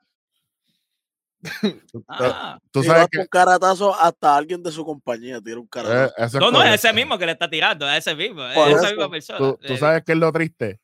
Tú- 1.92 2.04
Ah, 2.08 2.58
Tú 2.70 2.82
sabes 2.82 3.08
que. 3.10 3.18
un 3.20 3.26
caratazo, 3.26 3.94
hasta 3.94 4.36
alguien 4.36 4.62
de 4.62 4.72
su 4.72 4.84
compañía 4.84 5.40
tira 5.40 5.58
un 5.58 5.64
eh, 5.66 5.68
caratazo. 5.70 6.14
es 6.16 6.34
no, 6.34 6.50
no, 6.50 6.62
es 6.62 6.74
ese 6.74 6.92
mismo 6.92 7.18
que 7.18 7.26
le 7.26 7.32
está 7.32 7.48
tirando, 7.48 7.88
es 7.88 7.98
ese 8.06 8.14
mismo, 8.16 8.44
es 8.44 8.54
Por 8.54 8.68
esa 8.68 8.78
eso, 8.80 8.88
misma 8.90 9.10
persona. 9.10 9.38
Tú, 9.38 9.58
tú 9.66 9.74
Eh, 9.74 9.78
sabes 9.78 10.02
que 10.04 10.12
es 10.12 10.18
lo 10.18 10.32
triste. 10.32 10.80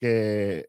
Que 0.00 0.68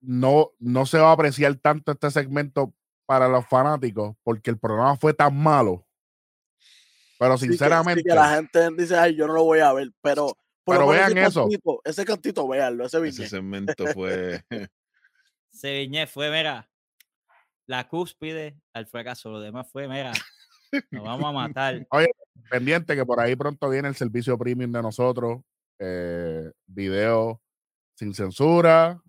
no, 0.00 0.52
no 0.58 0.86
se 0.86 0.98
va 0.98 1.10
a 1.10 1.12
apreciar 1.12 1.54
tanto 1.56 1.92
este 1.92 2.10
segmento 2.10 2.72
para 3.06 3.28
los 3.28 3.46
fanáticos 3.46 4.16
porque 4.22 4.50
el 4.50 4.58
programa 4.58 4.96
fue 4.96 5.14
tan 5.14 5.36
malo. 5.36 5.86
Pero 7.18 7.38
Sí 7.38 7.46
que- 7.46 7.52
sí 7.52 7.58
sinceramente, 7.58 8.02
que 8.02 8.14
la 8.14 8.34
gente 8.36 8.68
dice, 8.76 8.96
ay, 8.96 9.14
yo 9.16 9.26
no 9.26 9.32
lo 9.34 9.44
voy 9.44 9.60
a 9.60 9.72
ver, 9.72 9.90
pero 10.02 10.36
Pero 10.64 10.88
vean 10.88 11.16
ese 11.16 11.26
eso. 11.28 11.40
Cantito, 11.42 11.80
ese 11.84 12.04
cantito, 12.04 12.48
véanlo, 12.48 12.84
ese 12.86 12.98
ese 12.98 13.04
viñe. 13.18 13.28
segmento 13.28 13.86
fue... 13.94 14.42
Se 15.56 15.72
viñé, 15.72 16.06
fue, 16.06 16.30
mira, 16.30 16.68
la 17.66 17.88
cúspide 17.88 18.60
al 18.74 18.86
fracaso. 18.86 19.30
Lo 19.30 19.40
demás 19.40 19.66
fue, 19.72 19.88
mira, 19.88 20.12
nos 20.90 21.02
vamos 21.02 21.24
a 21.24 21.32
matar. 21.32 21.86
pendiente 22.50 22.94
que 22.94 23.06
por 23.06 23.18
ahí 23.18 23.34
pronto 23.34 23.70
viene 23.70 23.88
el 23.88 23.94
servicio 23.94 24.36
premium 24.36 24.70
de 24.70 24.82
nosotros. 24.82 25.40
Eh, 25.78 26.50
video 26.66 27.40
sin 27.94 28.12
censura, 28.12 29.00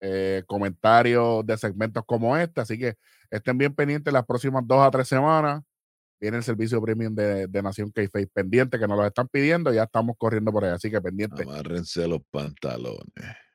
eh, 0.00 0.44
comentarios 0.46 1.44
de 1.44 1.58
segmentos 1.58 2.04
como 2.06 2.36
este. 2.36 2.60
Así 2.60 2.78
que 2.78 2.94
estén 3.28 3.58
bien 3.58 3.74
pendientes 3.74 4.12
las 4.12 4.24
próximas 4.24 4.62
dos 4.64 4.86
a 4.86 4.90
tres 4.92 5.08
semanas. 5.08 5.64
viene 6.20 6.36
el 6.36 6.44
servicio 6.44 6.80
premium 6.80 7.16
de, 7.16 7.48
de 7.48 7.62
Nación 7.62 7.90
k 7.90 8.08
pendiente, 8.32 8.78
que 8.78 8.86
nos 8.86 8.96
lo 8.96 9.04
están 9.04 9.26
pidiendo, 9.26 9.72
ya 9.72 9.82
estamos 9.82 10.14
corriendo 10.16 10.52
por 10.52 10.64
ahí, 10.64 10.70
así 10.70 10.88
que 10.88 11.00
pendiente. 11.00 11.42
Amárrense 11.42 12.06
los 12.06 12.20
pantalones. 12.30 13.45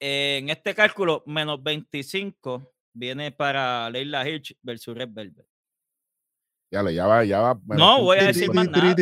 En 0.00 0.50
este 0.50 0.74
cálculo, 0.74 1.22
menos 1.26 1.62
25 1.62 2.74
viene 2.92 3.32
para 3.32 3.88
Leila 3.90 4.28
Hirsch 4.28 4.56
versus 4.62 4.96
Red 4.96 5.10
Velvet. 5.12 5.46
Ya 6.70 6.90
ya 6.90 7.06
va, 7.06 7.24
ya 7.24 7.40
va. 7.40 7.60
No, 7.66 8.02
voy 8.02 8.18
a 8.18 8.24
decir 8.24 8.50
25. 8.50 8.54
más 8.54 8.68
nada. 8.68 8.94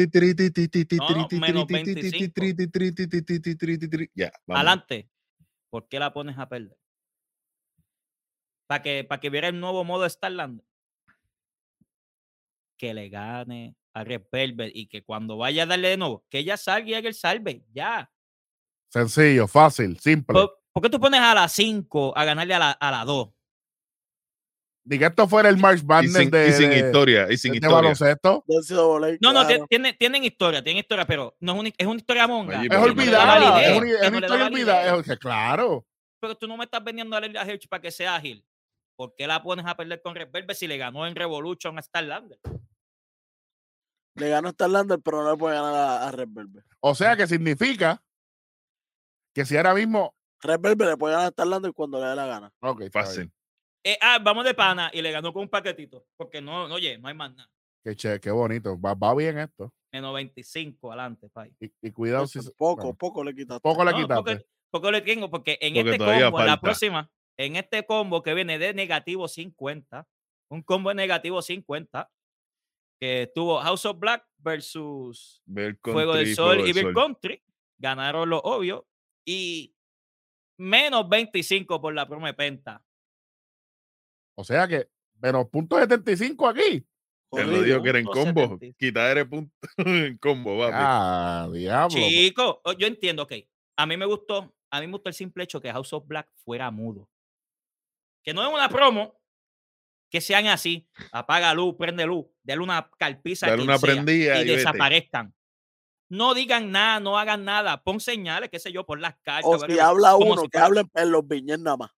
No, 0.98 1.28
menos 1.40 1.66
25. 1.66 2.34
Ya, 4.14 4.32
vamos. 4.46 4.60
Adelante. 4.60 5.08
¿Por 5.70 5.88
qué 5.88 5.98
la 5.98 6.12
pones 6.12 6.38
a 6.38 6.48
perder? 6.48 6.76
Para 8.66 8.82
que, 8.82 9.04
para 9.04 9.20
que 9.20 9.30
viera 9.30 9.48
el 9.48 9.58
nuevo 9.58 9.82
modo 9.82 10.02
de 10.02 10.10
Starlander. 10.10 10.64
Que 12.78 12.92
le 12.92 13.08
gane 13.08 13.76
a 13.94 14.04
Red 14.04 14.22
Velvet 14.30 14.72
y 14.74 14.86
que 14.86 15.02
cuando 15.02 15.36
vaya 15.38 15.62
a 15.62 15.66
darle 15.66 15.88
de 15.88 15.96
nuevo, 15.96 16.24
que 16.28 16.38
ella 16.40 16.56
salga 16.56 16.88
y 16.90 16.94
haga 16.94 17.08
el 17.08 17.14
salve. 17.14 17.64
Ya. 17.72 18.10
Sencillo, 18.90 19.48
fácil, 19.48 19.98
simple. 19.98 20.34
¿Por, 20.34 20.63
por 20.74 20.82
qué 20.82 20.90
tú 20.90 20.98
pones 21.00 21.20
a 21.20 21.34
las 21.34 21.52
5 21.52 22.12
a 22.16 22.24
ganarle 22.24 22.54
a 22.54 22.58
la, 22.58 22.70
a 22.72 22.90
la 22.90 23.04
2? 23.04 23.28
Ni 24.86 24.98
que 24.98 25.06
esto 25.06 25.26
fuera 25.26 25.48
el 25.48 25.56
March 25.56 25.80
Y 25.80 25.86
Madness 25.86 26.12
sin, 26.14 26.30
de, 26.30 26.48
y 26.48 26.52
sin 26.52 26.68
de- 26.68 26.78
historia, 26.80 27.32
y 27.32 27.38
sin 27.38 27.52
de 27.52 27.56
historia. 27.56 27.76
baloncesto. 27.76 28.44
No, 29.20 29.32
no, 29.32 29.46
claro. 29.46 29.66
tienen 29.98 30.24
historia, 30.24 30.62
tienen 30.62 30.80
historia, 30.80 31.06
pero 31.06 31.34
no 31.40 31.54
es 31.54 31.58
una, 31.60 31.68
es 31.78 31.86
una 31.86 31.96
historia 31.96 32.26
monga. 32.26 32.58
Oye, 32.58 32.68
Es 32.70 32.78
no 32.78 32.82
olvidada, 32.82 33.62
es 33.62 33.76
una, 33.78 33.86
que 33.86 33.94
es 33.94 34.12
no 34.12 34.18
historia 34.18 34.46
olvidada. 34.46 34.96
es- 34.98 35.18
claro. 35.18 35.86
Pero 36.20 36.34
tú 36.36 36.46
no 36.46 36.56
me 36.58 36.64
estás 36.64 36.84
vendiendo 36.84 37.16
a 37.16 37.20
Leila 37.20 37.46
Hirsch 37.50 37.66
para 37.68 37.80
que 37.80 37.90
sea 37.90 38.16
ágil. 38.16 38.44
¿Por 38.96 39.14
qué 39.16 39.26
la 39.26 39.42
pones 39.42 39.64
a 39.66 39.74
perder 39.76 40.02
con 40.02 40.14
Red 40.14 40.30
Velvet 40.30 40.56
si 40.56 40.66
le 40.66 40.76
ganó 40.76 41.06
en 41.06 41.14
Revolution 41.16 41.78
a 41.78 41.82
Starlander? 41.82 42.38
Le 44.16 44.28
ganó 44.28 44.48
a 44.48 44.52
Starlander, 44.52 44.98
pero 45.02 45.22
no 45.22 45.30
le 45.32 45.36
puede 45.38 45.56
ganar 45.56 45.74
a, 45.74 46.08
a 46.08 46.12
Red 46.12 46.28
Velvet. 46.30 46.64
O 46.80 46.94
sea 46.94 47.16
que 47.16 47.26
significa 47.26 48.02
que 49.34 49.44
si 49.46 49.56
ahora 49.56 49.72
mismo. 49.74 50.14
Velvet 50.46 50.88
le 50.88 50.96
puede 50.96 51.14
ganar 51.14 51.28
a 51.28 51.30
Starlander 51.30 51.72
cuando 51.72 52.00
le 52.00 52.06
dé 52.06 52.16
la 52.16 52.26
gana. 52.26 52.52
Ok. 52.60 52.84
Fácil. 52.92 53.30
Eh, 53.82 53.98
ah, 54.00 54.18
vamos 54.22 54.44
de 54.44 54.54
pana 54.54 54.90
y 54.92 55.02
le 55.02 55.10
ganó 55.12 55.32
con 55.32 55.42
un 55.42 55.48
paquetito. 55.48 56.06
Porque 56.16 56.40
no, 56.40 56.68
no, 56.68 56.74
oye, 56.74 56.96
no 56.98 57.08
hay 57.08 57.14
más 57.14 57.34
nada. 57.34 57.50
Qué, 57.82 57.94
che- 57.96 58.20
qué 58.20 58.30
bonito. 58.30 58.80
Va, 58.80 58.94
va 58.94 59.14
bien 59.14 59.38
esto. 59.38 59.72
Menos 59.92 60.14
25 60.14 60.90
adelante, 60.92 61.28
pay. 61.28 61.50
Y, 61.60 61.70
y 61.82 61.90
cuidado 61.92 62.26
si. 62.26 62.38
Entonces, 62.38 62.56
poco, 62.56 62.82
bueno, 62.82 62.96
poco 62.96 63.22
le 63.24 63.34
quitaste. 63.34 63.60
poco 63.60 63.84
le 63.84 63.90
No, 63.92 63.96
quitaste. 63.98 64.14
porque, 64.22 64.46
porque 64.70 64.90
le 64.90 65.00
tengo, 65.02 65.30
porque 65.30 65.58
en 65.60 65.74
Porque 65.74 65.90
este 65.90 65.98
combo, 65.98 66.40
en 66.40 66.46
la 66.46 66.60
próxima, 66.60 67.10
en 67.36 67.56
este 67.56 67.84
combo 67.86 68.22
que 68.22 68.34
viene 68.34 68.58
de 68.58 68.72
negativo 68.74 69.28
50, 69.28 70.08
un 70.50 70.62
combo 70.62 70.88
de 70.90 70.94
negativo 70.96 71.42
50, 71.42 72.10
que 73.00 73.30
tuvo 73.34 73.60
House 73.60 73.84
of 73.84 73.98
Black 73.98 74.26
versus 74.38 75.42
Ver 75.44 75.78
Fuego 75.82 76.14
del 76.14 76.34
Sol 76.34 76.54
Fuego 76.56 76.66
y 76.68 76.72
del 76.72 76.84
Bill. 76.86 76.94
Country, 76.94 77.42
ganaron 77.78 78.30
lo 78.30 78.38
obvio, 78.38 78.88
y 79.26 79.73
menos 80.56 81.08
25 81.08 81.80
por 81.80 81.94
la 81.94 82.06
promo 82.06 82.26
de 82.26 82.34
Penta. 82.34 82.82
O 84.36 84.44
sea 84.44 84.66
que 84.66 84.88
menos 85.20 85.48
punto 85.48 85.78
75 85.78 86.48
aquí. 86.48 86.86
Te 87.30 87.44
lo 87.44 87.62
digo 87.62 87.82
que 87.82 87.88
era 87.88 87.98
en 87.98 88.06
combo. 88.06 88.42
70. 88.42 88.76
Quitar 88.78 89.28
punto 89.28 89.52
en 89.78 90.16
combo, 90.18 90.58
papi. 90.58 90.74
Ah, 90.76 91.48
diablo. 91.52 91.96
Chico, 91.96 92.62
yo 92.78 92.86
entiendo, 92.86 93.24
ok. 93.24 93.32
A 93.76 93.86
mí 93.86 93.96
me 93.96 94.06
gustó, 94.06 94.54
a 94.70 94.80
mí 94.80 94.86
me 94.86 94.92
gustó 94.92 95.08
el 95.08 95.14
simple 95.14 95.44
hecho 95.44 95.60
que 95.60 95.72
House 95.72 95.92
of 95.92 96.06
Black 96.06 96.28
fuera 96.44 96.70
mudo. 96.70 97.08
Que 98.22 98.32
no 98.32 98.42
es 98.42 98.54
una 98.54 98.68
promo, 98.68 99.20
que 100.10 100.20
sean 100.20 100.46
así, 100.46 100.88
apaga 101.12 101.52
luz, 101.54 101.74
prende 101.76 102.06
luz, 102.06 102.26
dale 102.42 102.62
una 102.62 102.88
carpiza 102.98 103.48
Dale 103.48 103.64
una 103.64 103.78
sea 103.78 103.94
prendida 103.94 104.40
y, 104.40 104.46
desaparezcan. 104.46 105.34
No 106.08 106.34
digan 106.34 106.70
nada, 106.70 107.00
no 107.00 107.18
hagan 107.18 107.44
nada, 107.44 107.82
pon 107.82 107.98
señales, 108.00 108.50
qué 108.50 108.58
sé 108.58 108.70
yo, 108.70 108.84
por 108.84 109.00
las 109.00 109.16
cartas. 109.22 109.44
O 109.46 109.58
si 109.66 109.78
habla 109.78 110.16
uno, 110.16 110.42
si 110.42 110.48
que 110.48 110.58
fuera- 110.58 110.66
hablen 110.66 110.90
en 110.94 111.10
los 111.10 111.26
viñetes 111.26 111.60
nada 111.60 111.76
más. 111.76 111.90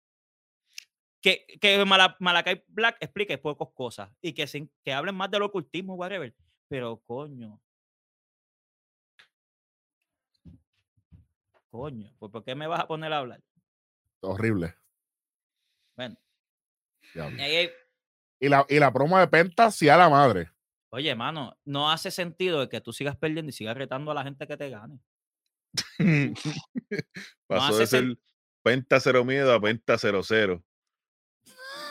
que, 1.20 1.44
que 1.60 1.84
Mala- 1.84 2.16
Malakai 2.20 2.64
Black 2.68 2.98
explique 3.00 3.36
pocas 3.36 3.68
cosas 3.74 4.10
y 4.22 4.32
que, 4.32 4.46
sin, 4.46 4.70
que 4.84 4.92
hablen 4.92 5.14
más 5.16 5.28
del 5.30 5.42
ocultismo, 5.42 5.94
whatever. 5.94 6.32
Pero 6.68 6.98
coño. 7.04 7.60
Coño, 11.70 12.14
¿por 12.18 12.30
por 12.30 12.44
qué 12.44 12.54
me 12.54 12.66
vas 12.66 12.80
a 12.80 12.86
poner 12.86 13.12
a 13.12 13.18
hablar? 13.18 13.42
Horrible. 14.20 14.74
Bueno, 15.96 16.16
y 18.38 18.48
la, 18.48 18.66
y 18.68 18.78
la 18.78 18.92
promo 18.92 19.18
de 19.18 19.28
Penta, 19.28 19.70
sí 19.70 19.88
a 19.88 19.96
la 19.96 20.08
madre. 20.08 20.50
Oye, 20.96 21.14
mano, 21.14 21.56
no 21.64 21.90
hace 21.90 22.10
sentido 22.10 22.60
de 22.60 22.68
que 22.68 22.80
tú 22.80 22.92
sigas 22.92 23.16
perdiendo 23.16 23.50
y 23.50 23.52
sigas 23.52 23.76
retando 23.76 24.10
a 24.10 24.14
la 24.14 24.24
gente 24.24 24.46
que 24.46 24.56
te 24.56 24.70
gane. 24.70 24.98
Pasó 27.46 27.66
hace 27.66 27.78
de 27.80 27.86
ser 27.86 28.18
penta 28.62 28.98
cero 28.98 29.24
miedo 29.24 29.52
a 29.52 29.60
penta 29.60 29.98
cero 29.98 30.22
cero. 30.22 30.64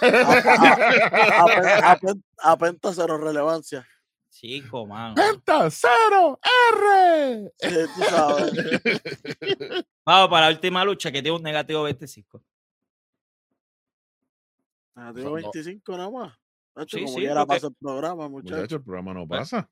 A, 0.02 0.06
a- 0.08 1.44
a 1.46 1.92
a 1.92 1.98
pen- 2.00 2.24
a 2.40 2.58
penta 2.58 2.94
cero 2.94 3.18
relevancia. 3.18 3.88
Chico, 4.32 4.86
mano. 4.86 5.16
Penta, 5.16 5.70
cero, 5.72 6.38
R. 6.74 7.54
Sí, 7.58 7.76
tú 7.96 8.04
sabes. 8.04 8.52
Vamos 10.06 10.30
para 10.30 10.48
la 10.48 10.52
última 10.54 10.84
lucha 10.84 11.10
que 11.12 11.22
tiene 11.22 11.38
un 11.38 11.44
negativo 11.44 11.84
25. 11.84 12.44
Negativo 14.96 15.28
no. 15.30 15.36
25 15.36 15.98
nada 15.98 16.10
más. 16.10 16.34
Nacho, 16.76 16.98
Sí, 16.98 17.04
como 17.06 17.18
sí, 17.20 17.28
porque- 17.28 17.46
pasa 17.48 17.68
el 17.68 17.76
programa, 17.76 18.30
muchacho. 18.30 18.56
Muchacho, 18.56 18.76
el 18.76 18.84
programa 18.84 19.14
no 19.14 19.26
Bueno. 19.26 19.42
pasa. 19.44 19.70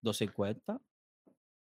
250, 0.00 0.80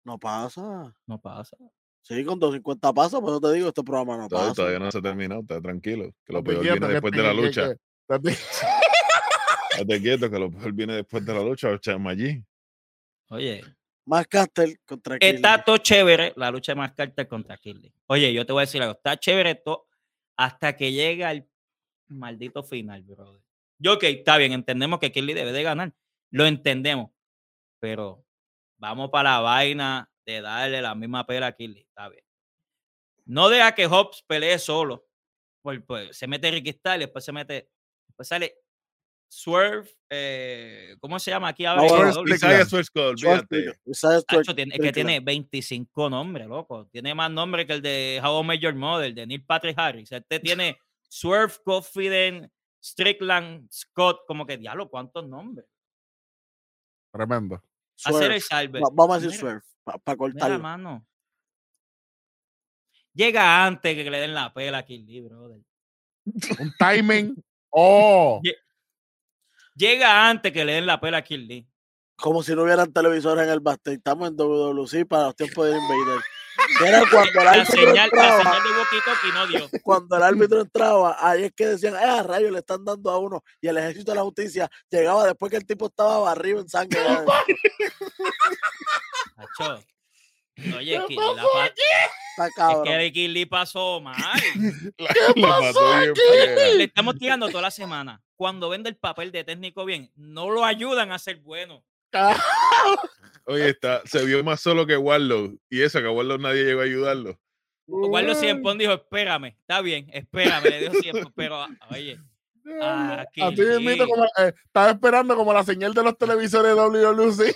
No 0.05 0.19
pasa. 0.19 0.95
no 1.07 1.21
pasa. 1.21 1.57
Sí, 2.03 2.25
con 2.25 2.39
250 2.39 2.93
pasa, 2.93 3.21
por 3.21 3.31
eso 3.31 3.41
te 3.41 3.53
digo, 3.55 3.69
este 3.69 3.83
programa 3.83 4.17
no 4.17 4.29
Todavía, 4.29 4.51
pasa. 4.51 4.57
todavía 4.63 4.79
no 4.79 4.91
se 4.93 4.99
ha 4.99 5.03
terminado, 5.03 5.41
está 5.41 5.61
tranquilo. 5.61 6.13
Que 6.25 6.33
lo 6.33 6.45
peor 6.45 6.63
viene 6.63 6.87
después 6.89 7.13
de 7.13 7.23
la 7.23 7.33
lucha. 7.33 7.75
estate- 8.09 8.37
quieto, 10.03 10.31
que 10.31 10.39
lo 10.39 10.51
peor 10.51 10.73
viene 10.73 10.95
después 10.95 11.25
de 11.27 11.35
la 11.35 11.43
lucha. 11.43 11.79
Chama 11.81 12.11
allí. 12.11 12.45
Oye, 13.31 13.63
Más 14.09 14.25
Castel 14.29 14.79
contra 14.87 15.17
Está 15.17 15.55
Killy. 15.55 15.65
todo 15.67 15.79
chévere 15.79 16.33
la 16.37 16.51
lucha 16.53 16.75
de 16.77 16.93
Carter 16.95 17.27
contra 17.27 17.57
Kirby. 17.57 17.93
Oye, 18.07 18.33
yo 18.33 18.47
te 18.47 18.53
voy 18.53 18.61
a 18.61 18.67
decir 18.67 18.81
algo. 18.81 18.95
Está 18.95 19.17
chévere 19.17 19.57
todo 19.57 19.89
hasta 20.37 20.77
que 20.77 20.93
llega 20.93 21.33
el 21.33 21.49
maldito 22.07 22.63
final, 22.63 23.03
brother. 23.03 23.43
Yo, 23.79 23.95
ok, 23.95 24.03
está 24.05 24.37
bien. 24.39 24.53
Entendemos 24.53 24.99
que 24.99 25.13
Kirby 25.13 25.35
debe 25.35 25.53
de 25.53 25.63
ganar. 25.63 25.95
Lo 26.31 26.47
entendemos. 26.47 27.11
Pero 27.81 28.25
vamos 28.79 29.11
para 29.11 29.33
la 29.33 29.41
vaina 29.41 30.11
de 30.25 30.41
darle 30.41 30.83
la 30.83 30.95
misma 30.95 31.27
pela 31.27 31.49
a 31.49 31.53
Kirby. 31.53 31.81
Está 31.81 32.09
bien. 32.09 32.25
No 33.25 33.49
deja 33.49 33.75
que 33.75 33.87
Hobbs 33.87 34.23
pelee 34.27 34.59
solo. 34.59 35.07
Pues, 35.63 35.81
pues, 35.87 36.17
se 36.17 36.27
mete 36.27 36.51
Ricky 36.51 36.73
Styles, 36.73 37.01
después 37.01 37.25
se 37.25 37.33
mete. 37.33 37.71
Después 38.07 38.29
sale 38.29 38.57
Swerve. 39.29 39.91
eh, 40.09 40.97
¿Cómo 41.01 41.19
se 41.19 41.33
llama 41.33 41.49
aquí 41.49 41.65
ahora? 41.65 41.83
en 41.83 41.89
Swerve 41.89 42.21
AEW? 42.21 42.35
Isaiah 42.35 44.21
Swerve, 44.21 44.63
es 44.73 44.81
que 44.81 44.93
tiene 44.93 45.21
25 45.21 46.09
nombres, 46.09 46.47
loco. 46.47 46.87
Tiene 46.93 47.15
más 47.15 47.31
nombres 47.31 47.67
que 47.67 47.73
el 47.75 47.83
de 47.83 48.21
How 48.23 48.53
I 48.53 48.59
Your 48.59 48.75
Mother, 48.75 49.13
de 49.13 49.27
Neil 49.27 49.45
Patrick 49.45 49.77
Harris. 49.79 50.13
Este 50.13 50.39
tiene 50.39 50.79
Swerve, 51.09 51.55
Confident, 51.65 52.51
Strickland, 52.87 53.69
Scott. 53.71 54.21
Como 54.27 54.47
que, 54.47 54.57
diablo, 54.57 54.89
¿cuántos 54.89 55.27
nombres? 55.29 55.67
Tremendo. 57.13 57.63
Hacer 58.05 58.33
el 58.33 58.41
Swerve. 58.41 58.41
salve. 58.41 58.81
Va- 58.81 58.89
Vamos 58.93 59.17
a 59.17 59.21
decir 59.21 59.39
Swerve, 59.39 59.63
para 59.85 59.99
mira, 60.05 60.17
cortarlo. 60.17 60.59
mano. 60.61 61.07
Llega 63.15 63.65
antes 63.67 63.95
que 63.95 64.11
le 64.11 64.19
den 64.21 64.35
la 64.35 64.53
pela 64.53 64.79
aquí, 64.79 65.21
brother. 65.23 65.61
Un 66.61 66.73
timing. 66.79 67.35
Oh, 67.79 68.41
Llega 69.75 70.31
antes 70.31 70.51
que 70.51 70.65
le 70.65 70.73
den 70.75 70.87
la 70.87 70.99
pela 70.99 71.19
a. 71.19 71.69
Como 72.17 72.43
si 72.43 72.55
no 72.55 72.63
hubieran 72.63 72.91
televisores 72.91 73.45
en 73.45 73.51
el 73.51 73.61
backstage. 73.61 73.99
Estamos 73.99 74.29
en 74.31 74.37
WWC 74.37 75.05
para 75.07 75.25
los 75.25 75.37
tiempos 75.37 75.67
de 75.67 75.73
Invader. 75.77 76.21
Era 76.85 77.03
cuando 77.11 77.39
el 77.41 77.45
La 77.45 77.51
árbitro 77.53 77.75
señal, 77.75 77.95
la 77.95 78.05
entraba, 78.05 78.39
señal 78.43 78.63
de 78.63 79.33
no 79.33 79.47
dio. 79.47 79.71
cuando 79.83 80.17
el 80.17 80.23
árbitro 80.23 80.61
entraba, 80.61 81.17
ahí 81.21 81.45
es 81.45 81.53
que 81.55 81.67
decían, 81.67 81.95
eh, 81.95 81.99
a 82.05 82.23
rayos 82.23 82.51
le 82.53 82.59
están 82.59 82.85
dando 82.85 83.11
a 83.11 83.19
uno. 83.19 83.43
Y 83.61 83.69
el 83.69 83.77
ejército 83.79 84.13
de 84.13 84.17
la 84.17 84.23
justicia 84.23 84.71
llegaba 84.91 85.27
después 85.27 85.51
que 85.51 85.57
el 85.57 85.67
tipo 85.67 85.87
estaba 85.87 86.19
barrido 86.19 86.61
en 86.61 86.69
sangre. 86.69 87.01
ya. 87.19 87.25
Tacho. 89.37 89.85
Oye, 90.77 91.01
¿Qué 91.09 91.15
la 91.15 91.23
pasó 91.35 91.53
pa- 91.53 91.67
Está 92.39 92.73
es 92.73 92.79
que 92.85 92.91
de 92.91 93.13
Kill 93.13 93.33
Lee 93.33 93.47
pasó 93.47 94.01
mal. 94.01 94.15
La, 94.99 95.09
la 95.37 95.73
bien 95.73 95.75
Oye, 95.75 96.15
fea. 96.15 96.75
le 96.75 96.85
estamos 96.85 97.17
tirando 97.17 97.49
toda 97.49 97.63
la 97.63 97.71
semana. 97.71 98.23
Cuando 98.37 98.69
vende 98.69 98.91
el 98.91 98.97
papel 98.97 99.33
de 99.33 99.43
técnico 99.45 99.87
bien, 99.87 100.11
no 100.17 100.51
lo 100.51 100.65
ayudan 100.65 101.13
a 101.13 101.19
ser 101.19 101.37
bueno. 101.39 101.83
Oye, 103.47 103.71
está, 103.71 104.03
se 104.07 104.25
vio 104.25 104.43
más 104.45 104.61
solo 104.61 104.87
que 104.87 104.97
Warlow. 104.97 105.59
Y 105.71 105.83
eso, 105.83 106.01
que 106.01 106.07
a 106.07 106.11
Warlow 106.11 106.39
nadie 106.39 106.65
llegó 106.65 106.81
a 106.81 106.85
ayudarlo. 106.85 107.39
Guardo 107.87 108.35
Ciempón 108.35 108.79
dijo, 108.79 108.93
espérame, 108.93 109.57
está 109.61 109.81
bien, 109.81 110.09
espérame, 110.13 110.65
le 110.65 110.81
dijo 110.81 110.95
siempre, 110.95 111.31
pero 111.37 111.63
ah, 111.63 111.69
oye, 111.91 112.19
Aquí, 112.83 113.41
Así 113.41 113.61
mismito 113.63 114.05
sí. 114.05 114.11
como, 114.11 114.25
eh, 114.25 114.53
estaba 114.65 114.91
esperando 114.91 115.37
como 115.37 115.53
la 115.53 115.63
señal 115.63 115.95
de 115.95 116.03
los 116.03 116.19
televisores 116.19 116.75
de 116.75 116.81
WLC. 116.81 117.51
Eh, 117.51 117.55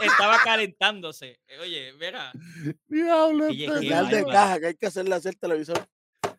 estaba 0.00 0.38
calentándose. 0.42 1.38
Eh, 1.46 1.58
Oye, 1.60 1.92
mira, 2.00 2.32
Diablo, 2.88 3.46
Oye, 3.48 3.66
este 3.66 4.16
de 4.16 4.24
caja 4.24 4.60
que 4.60 4.66
hay 4.68 4.74
que 4.74 4.86
hacerle 4.86 5.14
hacer 5.14 5.34
televisor. 5.34 5.86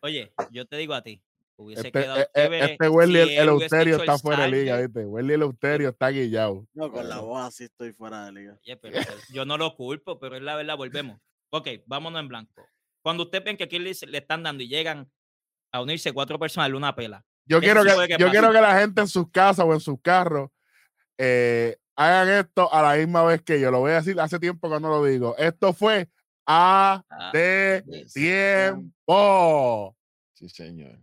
oye, 0.00 0.32
yo 0.50 0.66
te 0.66 0.76
digo 0.76 0.94
a 0.94 1.02
ti, 1.02 1.22
hubiese 1.56 1.86
Este, 1.88 2.02
quedado 2.02 2.26
chévere 2.34 2.72
este 2.72 2.88
Welly, 2.88 3.18
el, 3.18 3.28
si 3.68 3.76
el 3.76 3.88
está 3.88 4.18
fuera 4.18 4.44
de 4.44 4.50
liga. 4.50 4.80
¿viste? 4.80 5.04
Welly 5.04 5.34
el 5.34 5.42
Euterio 5.42 5.88
está 5.90 6.08
guillado. 6.10 6.66
No, 6.74 6.90
con 6.92 7.08
la 7.08 7.20
voz 7.20 7.42
así 7.46 7.64
estoy 7.64 7.92
fuera 7.92 8.26
de 8.26 8.32
liga. 8.32 8.58
Oye, 8.62 8.76
pero 8.76 8.98
eso- 8.98 9.12
yo 9.32 9.44
no 9.44 9.56
lo 9.56 9.74
culpo, 9.76 10.18
pero 10.18 10.36
es 10.36 10.42
la 10.42 10.56
verdad, 10.56 10.76
volvemos. 10.76 11.18
Ok, 11.50 11.68
vámonos 11.86 12.20
en 12.20 12.28
blanco. 12.28 12.66
Cuando 13.02 13.22
usted 13.24 13.42
ven 13.44 13.56
que 13.56 13.64
aquí 13.64 13.78
le, 13.78 13.92
le 14.08 14.18
están 14.18 14.42
dando 14.42 14.62
y 14.62 14.68
llegan 14.68 15.10
a 15.72 15.80
unirse 15.80 16.12
cuatro 16.12 16.38
personas, 16.38 16.70
una 16.72 16.94
pela. 16.94 17.24
Yo 17.48 17.60
quiero, 17.60 17.84
que, 17.84 18.16
yo 18.18 18.30
quiero 18.30 18.50
que 18.52 18.60
la 18.60 18.78
gente 18.80 19.00
en 19.02 19.08
sus 19.08 19.30
casas 19.30 19.64
o 19.64 19.72
en 19.72 19.78
sus 19.80 20.00
carros 20.02 20.50
eh, 21.16 21.76
hagan 21.94 22.28
esto 22.28 22.72
a 22.72 22.82
la 22.82 22.96
misma 22.96 23.22
vez 23.24 23.40
que 23.42 23.60
yo. 23.60 23.70
Lo 23.70 23.78
voy 23.78 23.92
a 23.92 23.96
decir 23.96 24.18
hace 24.20 24.38
tiempo 24.40 24.68
que 24.68 24.80
no 24.80 24.88
lo 24.88 25.04
digo. 25.04 25.36
Esto 25.38 25.72
fue 25.72 26.08
A 26.44 27.04
Ah, 27.08 27.30
de 27.32 27.84
tiempo. 28.12 29.96
Sí, 30.34 30.48
señor. 30.48 30.98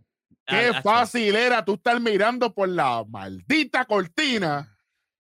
Qué 0.46 0.70
Ah, 0.74 0.82
fácil 0.82 1.34
era 1.36 1.64
tú 1.64 1.74
estar 1.74 1.98
mirando 2.00 2.52
por 2.52 2.68
la 2.68 3.02
maldita 3.08 3.84
cortina 3.86 4.76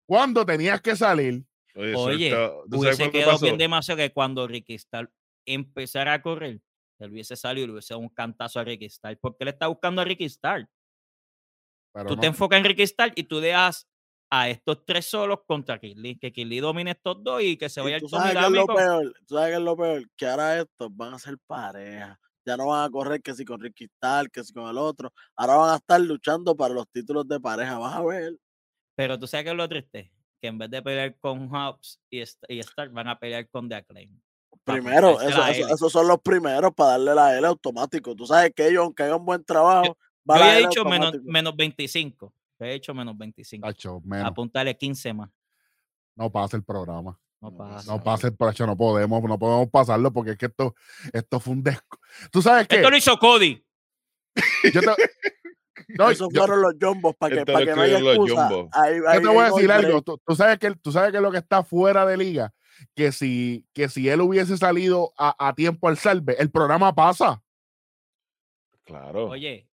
cuando 0.08 0.46
tenías 0.46 0.82
que 0.82 0.96
salir. 0.96 1.46
Oye, 1.76 1.96
Oye, 1.96 2.28
está- 2.28 2.48
¿tú 2.70 2.82
sabes 2.84 2.98
Hubiese 3.00 3.12
quedado 3.12 3.40
bien 3.40 3.58
demasiado 3.58 3.98
que 3.98 4.12
cuando 4.12 4.48
Ricky 4.48 4.74
Starr 4.76 5.12
empezara 5.46 6.14
a 6.14 6.22
correr, 6.22 6.62
él 7.00 7.12
hubiese 7.12 7.36
salido 7.36 7.64
y 7.66 7.68
le 7.68 7.74
hubiese 7.74 7.94
dado 7.94 8.02
un 8.02 8.10
cantazo 8.10 8.60
a 8.60 8.64
Ricky 8.64 8.86
Starr. 8.86 9.18
Porque 9.20 9.44
él 9.44 9.50
está 9.50 9.68
buscando 9.68 10.02
a 10.02 10.06
Ricky 10.06 10.26
Starr. 10.26 10.68
Pero 11.94 12.08
Tú 12.08 12.16
no. 12.16 12.22
te 12.22 12.28
enfocas 12.28 12.60
en 12.60 12.66
Ricky 12.66 12.84
Starr 12.84 13.12
y 13.16 13.24
tú 13.24 13.40
dejas 13.40 13.88
a 14.32 14.50
estos 14.50 14.84
tres 14.86 15.06
solos 15.06 15.40
contra 15.46 15.80
Kirli. 15.80 16.18
Que 16.18 16.32
Kirli 16.32 16.60
domine 16.60 16.92
estos 16.92 17.24
dos 17.24 17.42
y 17.44 17.56
que 17.58 17.70
se 17.70 17.82
vaya 17.82 17.98
el 17.98 18.02
tú 18.02 18.10
sabes 18.10 18.32
qué 18.34 18.40
es 18.40 18.50
lo 18.50 18.66
Tomidámico. 18.66 18.76
peor, 18.76 19.14
tú 19.28 19.36
sabes 19.36 19.50
qué 19.52 19.56
es 19.58 19.62
lo 19.62 19.78
peor, 19.78 20.10
que 20.18 20.26
ahora 20.28 20.60
estos 20.62 20.96
van 20.96 21.14
a 21.14 21.20
ser 21.20 21.38
pareja. 21.46 22.20
Ya 22.46 22.58
no 22.58 22.68
van 22.68 22.84
a 22.86 22.90
correr 22.90 23.22
que 23.22 23.34
si 23.34 23.46
con 23.46 23.60
Ricky 23.62 23.86
Starr, 23.86 24.30
que 24.30 24.44
si 24.44 24.54
con 24.54 24.68
el 24.70 24.78
otro. 24.78 25.12
Ahora 25.36 25.56
van 25.56 25.70
a 25.74 25.76
estar 25.78 26.00
luchando 26.02 26.56
para 26.56 26.74
los 26.74 26.88
títulos 26.90 27.28
de 27.28 27.40
pareja. 27.40 27.78
Vas 27.78 27.96
a 27.96 28.04
ver. 28.04 28.38
Pero 28.96 29.18
tú 29.18 29.28
sabes 29.28 29.46
que 29.46 29.52
es 29.52 29.56
lo 29.58 29.68
triste. 29.70 30.12
Que 30.42 30.48
en 30.50 30.58
vez 30.58 30.70
de 30.70 30.82
pelear 30.82 31.18
con 31.20 31.48
Hobbs 31.54 32.00
y, 32.10 32.20
y 32.22 32.60
Stark, 32.60 32.92
van 32.92 33.08
a 33.08 33.18
pelear 33.18 33.48
con 33.50 33.70
The 33.70 33.76
Acclaim. 33.76 34.20
Primero, 34.66 35.20
eso- 35.22 35.42
esos 35.74 35.92
son 35.92 36.08
los 36.08 36.22
primeros 36.22 36.74
para 36.74 36.92
darle 36.92 37.16
la 37.16 37.38
L 37.38 37.48
automático. 37.48 38.16
Tú 38.16 38.26
sabes 38.26 38.52
que 38.56 38.68
ellos, 38.68 38.84
aunque 38.84 39.04
hagan 39.04 39.26
buen 39.26 39.44
trabajo, 39.44 39.86
Yo 39.86 39.96
la 40.26 40.36
había 40.36 40.58
L 40.60 40.68
dicho 40.68 40.84
menos, 40.86 41.08
automático. 41.08 41.32
menos 41.32 41.56
25. 41.56 42.34
Yo 42.60 42.66
he 42.66 42.74
hecho 42.76 42.94
menos 42.94 43.18
25. 43.18 43.68
Tacho, 43.68 44.02
menos. 44.06 44.28
Apuntarle 44.28 44.78
15 44.78 45.14
más. 45.14 45.30
No 46.16 46.30
pasa 46.32 46.56
el 46.58 46.64
programa. 46.64 47.18
No 47.44 47.58
pasa. 47.58 47.92
No 47.92 48.02
pasa 48.02 48.28
el 48.28 48.36
programa. 48.38 48.72
No 48.72 48.78
podemos, 48.78 49.22
no 49.24 49.38
podemos 49.38 49.70
pasarlo 49.70 50.14
porque 50.14 50.32
es 50.32 50.38
que 50.38 50.46
esto, 50.46 50.74
esto 51.12 51.40
fue 51.42 51.54
un 51.54 51.62
desco. 51.64 52.00
¿Tú 52.32 52.42
sabes 52.42 52.68
qué? 52.70 52.78
Esto 52.78 52.90
lo 52.90 52.96
hizo 52.96 53.18
Cody. 53.20 53.62
Yo 54.74 54.80
te, 54.80 54.88
no, 56.00 56.10
Esos 56.10 56.30
yo- 56.32 56.40
fueron 56.40 56.62
los 56.62 56.74
jumbos 56.82 57.16
para 57.18 57.36
que, 57.36 57.46
para 57.46 57.66
que 57.66 57.76
no 57.76 57.82
haya 57.82 58.00
excusa. 58.00 58.48
Jumbos. 58.48 58.70
Ahí- 58.74 58.96
yo 58.98 59.10
ahí- 59.10 59.22
te 59.22 59.28
ahí 59.28 59.36
voy 59.36 59.44
a 59.44 59.52
decir 59.52 59.72
algo. 59.74 60.02
Tú, 60.02 60.22
tú 60.26 60.36
sabes 60.36 60.58
que, 60.58 60.72
tú 60.76 60.92
sabes 60.94 61.12
que 61.12 61.20
lo 61.20 61.32
que 61.32 61.40
está 61.40 61.64
fuera 61.64 62.06
de 62.06 62.16
liga, 62.16 62.54
que 62.96 63.12
si, 63.12 63.68
que 63.74 63.90
si 63.90 64.08
él 64.08 64.22
hubiese 64.22 64.56
salido 64.58 65.12
a, 65.18 65.36
a 65.50 65.54
tiempo 65.54 65.90
al 65.90 65.98
salve, 65.98 66.38
el 66.40 66.50
programa 66.50 66.96
pasa. 66.96 67.44
Claro. 68.86 69.28
Oye, 69.30 69.68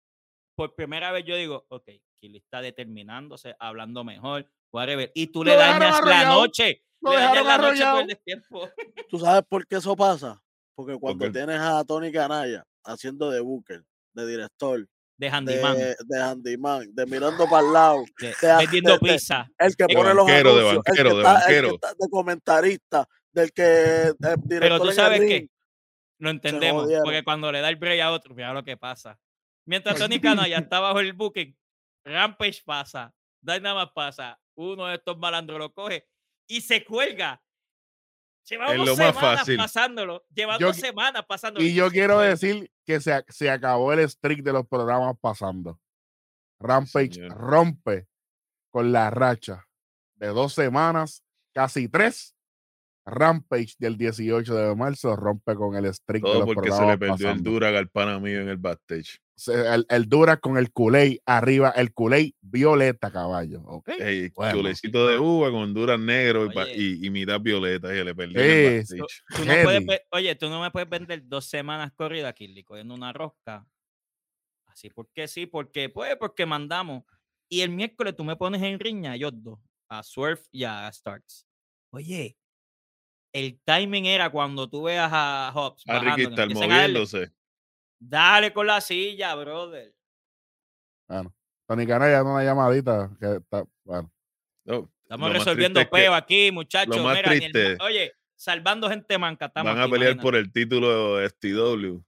por 0.56 0.74
primera 0.76 1.12
vez 1.12 1.24
yo 1.26 1.36
digo, 1.36 1.66
ok, 1.70 1.88
Kili 2.20 2.40
está 2.40 2.62
determinándose, 2.62 3.56
hablando 3.60 4.04
mejor, 4.04 4.50
whatever. 4.72 5.12
Y 5.16 5.28
tú 5.28 5.44
le 5.44 5.56
dañas 5.56 6.04
la 6.04 6.26
noche. 6.26 6.84
Lo 7.02 7.12
dejaron 7.12 7.48
arrollado. 7.48 8.02
¿Tú 9.10 9.20
sabes 9.20 9.44
por 9.48 9.66
qué 9.68 9.78
eso 9.78 9.96
pasa? 9.96 10.42
Porque 10.76 10.98
cuando 10.98 11.32
tienes 11.32 11.60
a 11.60 11.84
Tony 11.84 12.12
Canalla 12.12 12.66
haciendo 12.84 13.30
de 13.30 13.40
Booker, 13.42 13.84
de 14.14 14.26
director, 14.28 14.88
De 15.18 15.30
handyman, 15.30 15.78
de, 15.78 15.96
de 16.06 16.22
handyman, 16.22 16.96
de 16.96 17.06
mirando 17.06 17.48
para 17.50 17.66
el 17.68 17.74
lado, 17.74 18.04
de- 18.20 18.98
pizza. 19.02 19.50
el 19.58 19.76
que 19.76 19.86
De 19.88 19.94
pone 19.96 20.14
los 20.14 20.26
banquero, 20.26 20.56
de 20.56 20.60
anuncios, 20.62 20.84
el 20.86 20.94
que 20.96 21.04
banquero, 21.04 21.10
de 21.10 21.22
está- 21.22 21.34
el 21.34 21.38
que 21.40 21.44
banquero. 21.62 21.76
está 21.76 21.94
de 22.00 22.10
comentarista, 22.10 23.08
del 23.32 23.52
que 23.52 23.64
director 24.24 24.60
Pero 24.60 24.80
tú 24.80 24.92
sabes 24.92 25.20
que 25.22 25.50
lo 26.20 26.30
entendemos, 26.30 26.90
porque 27.04 27.24
cuando 27.24 27.52
le 27.52 27.62
da 27.62 27.70
el 27.70 27.76
break 27.76 28.02
a 28.02 28.12
otro, 28.12 28.34
mira 28.36 28.54
lo 28.54 28.64
que 28.64 28.78
pasa. 28.78 29.20
Mientras 29.66 29.98
Tony 29.98 30.20
Cana 30.22 30.48
ya 30.48 30.58
está 30.60 30.80
bajo 30.80 31.00
el 31.02 31.14
booking, 31.14 31.56
Rampage 32.06 32.62
pasa, 32.66 33.14
Dynamite 33.42 33.92
pasa, 33.94 34.40
uno 34.56 34.88
de 34.88 34.96
estos 34.96 35.18
malandros 35.18 35.60
lo 35.60 35.74
coge 35.74 36.08
y 36.50 36.62
se 36.62 36.84
cuelga. 36.84 37.42
Llevamos 38.50 38.98
semanas 38.98 39.16
fácil. 39.16 39.58
pasándolo, 39.58 40.26
llevando 40.34 40.60
Yo- 40.68 40.74
semanas 40.74 41.24
pasándolo. 41.28 41.64
Y 41.64 41.74
yo 41.76 41.90
quiero 41.92 42.20
decir 42.20 42.72
que 42.84 43.00
se, 43.00 43.24
se 43.30 43.50
acabó 43.50 43.94
el 43.94 44.10
streak 44.10 44.42
de 44.42 44.52
los 44.54 44.68
programas 44.68 45.16
pasando. 45.22 45.80
Rampage 46.60 47.14
señor. 47.14 47.38
rompe 47.38 48.08
con 48.72 48.92
la 48.92 49.12
racha 49.12 49.68
de 50.16 50.28
dos 50.28 50.54
semanas, 50.54 51.24
casi 51.54 51.88
tres. 51.88 52.36
Rampage 53.06 53.76
del 53.80 53.98
18 53.98 54.54
de 54.56 54.76
marzo 54.76 55.16
rompe 55.16 55.56
con 55.56 55.76
el 55.76 55.92
streak 55.94 56.24
de 56.24 56.30
Todo 56.32 56.46
los 56.46 56.54
porque 56.54 56.72
se 56.72 56.86
le 56.86 56.98
perdió 56.98 57.14
el 57.14 57.22
pasando. 57.38 57.52
Durag 57.52 57.76
al 57.76 57.90
pana 57.90 58.20
mío 58.20 58.42
en 58.42 58.50
el 58.50 58.58
backstage. 58.58 59.20
El, 59.48 59.86
el 59.90 60.10
Dura 60.10 60.38
con 60.38 60.58
el 60.58 60.72
culé 60.72 61.22
arriba, 61.26 61.70
el 61.70 61.94
culé 61.94 62.36
violeta, 62.42 63.12
caballo. 63.12 63.62
¿ok? 63.64 63.90
Ey, 64.00 64.30
Bueno. 64.36 64.54
chulecito 64.58 65.08
de 65.08 65.18
uva 65.18 65.52
con 65.52 65.74
Duras 65.74 66.00
negro 66.00 66.46
y, 66.52 66.58
Oye. 66.58 66.74
y, 66.76 67.06
y 67.08 67.10
mitad 67.10 67.40
violeta. 67.40 67.94
Y 67.94 67.98
se 67.98 68.04
le 68.04 68.12
el 68.12 68.32
Sí, 68.32 68.98
backstage. 68.98 69.24
Tú 69.36 69.46
no 69.46 69.54
puedes 69.64 70.02
oye, 70.12 70.36
tú 70.36 70.50
no 70.50 70.62
me 70.62 70.72
puedes 70.72 70.90
vender 70.90 71.22
dos 71.28 71.46
semanas 71.46 71.92
corridas, 71.96 72.34
Kirli, 72.34 72.64
cogiendo 72.64 72.94
una 72.94 73.14
rosca. 73.14 73.66
Así, 74.68 74.90
porque 74.90 75.28
sí, 75.28 75.46
porque 75.46 75.90
pues, 75.90 76.16
porque 76.18 76.46
mandamos. 76.46 77.04
Y 77.50 77.62
el 77.62 77.70
miércoles 77.70 78.16
tú 78.16 78.24
me 78.24 78.36
pones 78.36 78.62
en 78.62 78.80
riña, 78.80 79.16
ellos 79.16 79.32
dos, 79.36 79.60
a 79.90 80.04
Swerve 80.04 80.42
y 80.52 80.64
a 80.64 80.92
Starks. 80.92 81.48
Oye, 81.92 82.38
el 83.34 83.60
timing 83.64 84.06
era 84.06 84.30
cuando 84.30 84.70
tú 84.70 84.84
veas 84.84 85.10
a 85.12 85.52
Hobbs. 85.54 85.84
A 85.88 86.00
Ricky 86.00 86.30
estar 86.30 86.50
moviéndose. 86.50 87.32
Dale 88.00 88.54
con 88.54 88.66
la 88.68 88.80
silla, 88.82 89.36
brother. 89.36 89.94
Bueno, 91.08 91.34
Tony 91.68 91.86
Cana 91.86 92.10
ya 92.10 92.24
una 92.24 92.44
llamadita 92.44 93.10
que 93.20 93.36
está, 93.38 93.64
bueno. 93.84 94.12
No, 94.66 94.90
Estamos 95.04 95.30
lo 95.30 95.34
resolviendo 95.34 95.80
triste 95.80 95.96
es 95.98 96.02
que 96.02 96.06
peo 96.06 96.14
aquí, 96.14 96.52
muchachos. 96.52 97.04
más 97.04 97.16
Mira, 97.18 97.34
el 97.34 97.40
triste- 97.40 97.78
oye, 97.82 98.14
salvando 98.36 98.90
gente 98.90 99.18
manca. 99.18 99.48
Estamos 99.48 99.72
Van 99.72 99.80
a 99.82 99.84
aquí, 99.84 99.92
pelear 99.92 100.12
imagínate. 100.12 100.24
por 100.24 100.36
el 100.36 100.52
título 100.52 101.16
de 101.18 101.26
STW. 101.30 102.04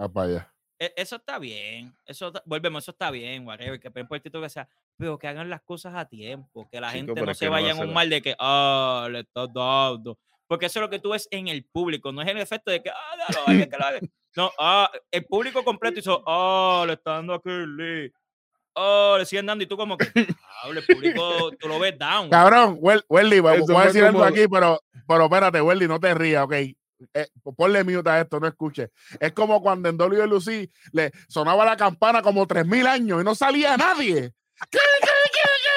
Va 0.00 0.08
para 0.12 0.26
allá. 0.28 0.54
E- 0.78 0.92
Eso 0.96 1.16
está 1.16 1.38
bien. 1.38 1.96
Eso 2.04 2.32
volvemos, 2.44 2.84
eso 2.84 2.90
está 2.90 3.10
bien, 3.10 3.46
whatever, 3.46 3.80
que 3.80 3.90
peleen 3.90 4.06
por 4.08 4.16
el 4.16 4.22
título 4.22 4.42
que 4.44 4.50
sea, 4.50 4.68
pero 4.98 5.18
que 5.18 5.28
hagan 5.28 5.48
las 5.48 5.62
cosas 5.62 5.94
a 5.94 6.04
tiempo, 6.06 6.68
que 6.70 6.80
la 6.80 6.88
Chico, 6.92 7.06
gente 7.14 7.22
no 7.22 7.34
se 7.34 7.40
que 7.40 7.46
no 7.46 7.52
va 7.52 7.60
vaya 7.60 7.72
en 7.72 7.88
un 7.88 7.94
mal 7.94 8.10
de 8.10 8.20
que, 8.20 8.34
ah, 8.38 9.08
le 9.10 9.20
estás 9.20 9.48
dando. 9.52 10.18
Porque 10.46 10.66
eso 10.66 10.78
es 10.78 10.82
lo 10.82 10.90
que 10.90 10.98
tú 10.98 11.10
ves 11.10 11.26
en 11.30 11.48
el 11.48 11.64
público, 11.64 12.12
no 12.12 12.20
es 12.20 12.28
el 12.28 12.36
efecto 12.38 12.70
de 12.70 12.82
que, 12.82 12.90
ah, 12.90 12.94
alguien 13.46 13.70
que 13.70 13.76
lo 13.78 13.84
haga. 13.84 14.00
No, 14.36 14.50
ah, 14.58 14.90
el 15.10 15.24
público 15.26 15.64
completo 15.64 16.00
hizo, 16.00 16.22
ah, 16.26 16.84
le 16.86 16.94
está 16.94 17.12
dando 17.12 17.34
a 17.34 17.40
Curly. 17.40 18.12
Oh, 18.74 19.16
le 19.18 19.24
siguen 19.24 19.46
dando 19.46 19.62
y 19.62 19.66
tú 19.68 19.76
como 19.76 19.96
que, 19.96 20.06
ah, 20.16 20.68
el 20.68 20.84
público, 20.84 21.52
tú 21.58 21.68
lo 21.68 21.78
ves 21.78 21.96
down. 21.96 22.28
Cabrón, 22.30 22.78
Wel- 22.80 23.04
Welly, 23.08 23.40
voy, 23.40 23.52
a 23.52 23.84
decir 23.86 24.04
algo 24.04 24.24
aquí, 24.24 24.48
pero, 24.48 24.80
pero 25.06 25.24
espérate, 25.24 25.60
Welly, 25.60 25.86
no 25.86 26.00
te 26.00 26.12
rías, 26.14 26.44
ok. 26.44 26.52
Eh, 27.12 27.26
ponle 27.56 27.84
mute 27.84 28.08
a 28.08 28.20
esto, 28.20 28.40
no 28.40 28.46
escuche. 28.46 28.90
Es 29.20 29.32
como 29.32 29.60
cuando 29.62 29.88
en 29.88 29.96
WLC 29.96 30.70
le 30.92 31.12
sonaba 31.28 31.64
la 31.64 31.76
campana 31.76 32.22
como 32.22 32.46
3000 32.46 32.86
años 32.86 33.20
y 33.20 33.24
no 33.24 33.34
salía 33.34 33.76
nadie. 33.76 34.32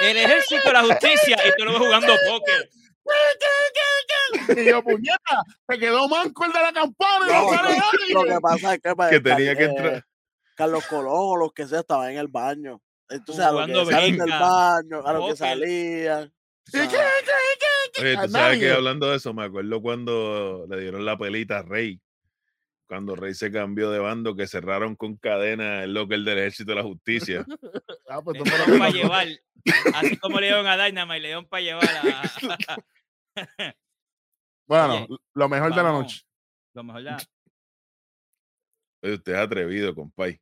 El 0.02 0.18
ejército 0.18 0.68
de 0.68 0.74
la 0.74 0.84
justicia 0.84 1.38
y 1.46 1.52
tú 1.58 1.66
lo 1.66 1.72
ves 1.72 1.80
jugando 1.80 2.14
póker. 2.28 2.70
Y 4.56 4.66
yo, 4.66 4.84
puñeta, 4.84 5.44
se 5.68 5.80
quedó 5.80 6.08
manco 6.08 6.46
el 6.46 6.52
de 6.52 6.62
la 6.62 6.74
campana 6.74 7.26
y 7.26 7.32
no, 7.32 7.52
No, 7.52 7.58
sale 7.58 7.78
Lo 8.14 8.24
que 8.24 8.40
pasa 8.42 8.74
es 8.74 8.82
que, 8.82 8.96
pues, 8.96 9.10
Que 9.10 9.20
tenía 9.20 9.56
que 9.56 9.64
eh, 9.64 9.70
entrar. 9.70 10.06
Carlos 10.56 10.86
Colón 10.88 11.14
o 11.14 11.38
los 11.38 11.54
que 11.54 11.68
sea 11.68 11.82
estaban 11.82 12.12
en 12.12 12.18
el 12.18 12.28
baño. 12.28 12.82
Entonces, 13.10 13.46
a 13.46 13.52
lo 13.52 13.66
que 13.66 13.86
salen 13.92 14.18
del 14.18 14.30
baño, 14.30 15.06
a 15.06 15.14
lo 15.14 15.28
que 15.28 15.36
salían. 15.36 16.34
hablando 18.74 19.10
de 19.10 19.18
eso, 19.18 19.34
me 19.34 19.46
acuerdo 19.46 19.82
cuando 19.82 20.66
le 20.70 20.82
dieron 20.82 21.06
la 21.06 21.18
pelita 21.18 21.60
a 21.60 21.62
Rey. 21.64 22.02
Cuando 22.88 23.16
Rey 23.16 23.34
se 23.34 23.52
cambió 23.52 23.92
de 23.92 24.00
bando, 24.00 24.36
que 24.36 24.48
cerraron 24.48 24.96
con 24.96 25.18
cadena 25.18 25.84
el 25.84 25.94
local 25.94 26.24
del 26.24 26.40
ejército 26.40 26.72
de 26.72 26.76
la 26.78 26.84
justicia. 26.84 27.46
Ah, 28.10 28.22
pues 28.24 28.42
para 28.42 28.90
llevar. 28.90 29.28
Así 29.94 30.18
como 30.18 30.40
le 30.40 30.48
dieron 30.48 30.66
a 30.66 30.84
Dynamite, 30.84 31.20
le 31.20 31.28
dieron 31.28 31.46
para 31.46 31.62
llevar 31.62 31.84
a. 31.86 32.22
Bueno, 34.68 34.96
Oye, 34.96 35.08
lo 35.34 35.48
mejor 35.50 35.74
de 35.74 35.82
la 35.84 35.92
noche. 35.94 36.22
Lo 36.74 36.84
mejor 36.84 37.02
ya. 37.04 37.18
Oye, 39.04 39.14
usted 39.14 39.32
es 39.34 39.38
atrevido, 39.40 39.96
compay. 39.96 40.42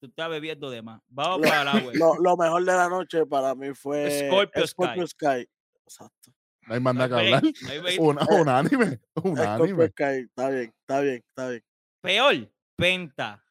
tú 0.00 0.06
estás 0.06 0.28
bebiendo 0.28 0.70
de 0.70 0.82
más. 0.82 1.00
Vamos 1.08 1.40
Lo- 1.40 1.48
para 1.48 1.62
el 1.62 1.68
agua. 1.68 1.92
Lo, 1.94 2.14
lo 2.22 2.36
mejor 2.36 2.64
de 2.64 2.72
la 2.72 2.88
noche 2.88 3.26
para 3.26 3.54
mí 3.56 3.74
fue 3.74 4.28
Scorpio 4.28 4.66
Scorpio 4.66 5.06
Sky. 5.06 5.48
Exacto. 5.84 6.30
No 6.66 6.74
hay 6.74 6.80
más 6.80 6.94
nada 6.94 7.08
que 7.08 7.14
hablar. 7.26 7.42
hay 7.68 7.78
break. 7.80 8.00
Un, 8.00 8.18
un 8.40 8.48
anime. 8.48 9.00
Un 9.22 9.36
Scorpio 9.36 9.64
anime. 9.64 9.88
Sky. 9.88 10.04
Está 10.28 10.50
bien, 10.50 10.74
está 10.80 11.00
bien, 11.00 11.24
está 11.28 11.48
bien. 11.48 11.64
Peor, 12.02 12.52
Penta. 12.76 13.44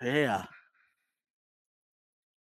Ea. 0.00 0.48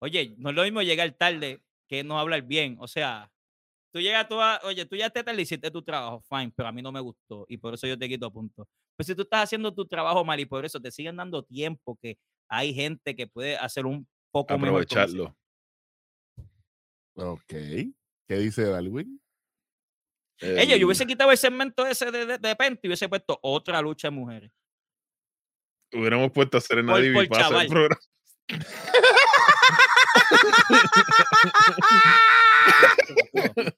Oye, 0.03 0.35
no 0.37 0.51
es 0.51 0.57
lo 0.57 0.63
mismo 0.65 0.83
llegar 0.83 1.11
tarde 1.13 1.65
que 1.89 2.05
no 2.05 2.19
hablar 2.19 2.43
bien. 2.43 2.77
O 2.81 2.87
sea, 2.89 3.33
tú 3.97 4.03
llegas 4.03 4.29
tú 4.29 4.39
a, 4.39 4.61
oye, 4.65 4.85
tú 4.85 4.95
ya 4.95 5.09
te 5.09 5.25
y 5.27 5.41
hiciste 5.41 5.71
tu 5.71 5.81
trabajo, 5.81 6.23
fine, 6.29 6.53
pero 6.55 6.69
a 6.69 6.73
mí 6.73 6.83
no 6.83 6.93
me 6.93 7.01
gustó 7.01 7.47
y 7.49 7.57
por 7.57 7.73
eso 7.73 7.87
yo 7.87 7.99
te 7.99 8.07
quito 8.07 8.31
puntos. 8.31 8.69
Pues 8.95 9.07
si 9.07 9.15
tú 9.15 9.23
estás 9.23 9.45
haciendo 9.45 9.73
tu 9.73 9.87
trabajo 9.87 10.23
mal 10.23 10.39
y 10.39 10.45
por 10.45 10.67
eso 10.67 10.79
te 10.79 10.91
siguen 10.91 11.17
dando 11.17 11.43
tiempo, 11.43 11.99
que 12.03 12.19
hay 12.47 12.75
gente 12.75 13.17
que 13.17 13.27
puede 13.27 13.57
hacer 13.57 13.87
un 13.87 14.07
poco 14.31 14.53
mejor 14.59 14.83
Aprovecharlo. 14.83 15.35
Ok. 17.15 17.49
¿Qué 17.49 17.95
dice 18.29 18.65
Darwin? 18.65 19.19
Ella, 20.41 20.75
El- 20.75 20.81
yo 20.81 20.87
hubiese 20.87 21.07
quitado 21.07 21.31
el 21.31 21.39
segmento 21.39 21.87
ese 21.87 22.11
de, 22.11 22.27
de, 22.27 22.37
de 22.37 22.55
Penta 22.57 22.81
y 22.83 22.89
hubiese 22.89 23.09
puesto 23.09 23.39
otra 23.41 23.81
lucha 23.81 24.09
de 24.09 24.13
mujeres. 24.15 24.53
Hubiéramos 25.91 26.31
puesto 26.33 26.59
a 26.59 26.61
Serena 26.61 26.93
Por- 26.93 27.01
Divi 27.01 27.27
para 27.29 27.47
hacer 27.47 27.63
el 27.63 27.69
programa. 27.69 28.01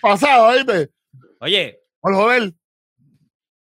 Pasado, 0.00 0.46
¿oíste? 0.48 0.90
Oye, 1.40 1.80
Por 2.00 2.14
joder. 2.14 2.52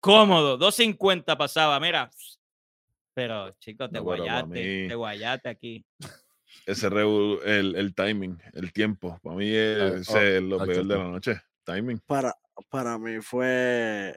cómodo, 0.01 0.59
2.50 0.59 1.37
pasaba, 1.37 1.79
mira. 1.81 2.11
Pero, 3.15 3.51
chicos, 3.59 3.91
te 3.91 3.99
No, 3.99 4.05
guayaste, 4.05 4.87
te 4.89 4.95
guayaste 4.95 5.49
aquí. 5.49 5.85
Ese 6.67 6.87
el, 6.87 7.75
el 7.77 7.95
timing, 7.95 8.41
el 8.55 8.73
tiempo. 8.73 9.19
Para 9.23 9.37
mí 9.37 9.47
Ah, 9.55 9.89
es 9.99 10.09
oh, 10.09 10.17
ese 10.17 10.37
es 10.37 10.43
lo 10.43 10.59
tacho, 10.59 10.71
peor 10.73 10.87
de 10.87 10.97
la 10.99 11.05
noche. 11.05 11.43
Timing. 11.65 11.99
Para, 12.07 12.35
para 12.69 12.99
mí 12.99 13.21
fue 13.21 14.17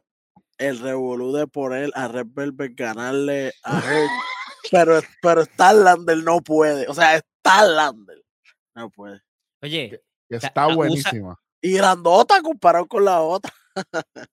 el 0.58 0.80
revolú 0.80 1.34
de 1.34 1.48
poner 1.48 1.92
a 1.96 2.08
Red 2.08 2.28
Velvet 2.30 2.74
ganarle 2.76 3.52
a 3.64 3.78
Hurt. 3.78 4.12
pero, 4.72 5.02
pero 5.22 5.44
Starlander 5.46 6.18
no 6.24 6.40
puede. 6.42 6.88
O 6.88 6.94
sea, 6.94 7.20
Starlander 7.40 8.24
no 8.76 8.90
puede. 8.90 9.22
Oye, 9.62 10.02
Que 10.30 10.36
está 10.38 10.64
abusa- 10.64 10.76
buenísima. 10.76 11.40
Y 11.62 11.74
grandota 11.78 12.42
comparado 12.42 12.86
con 12.88 13.06
la 13.06 13.22
otra. 13.22 13.52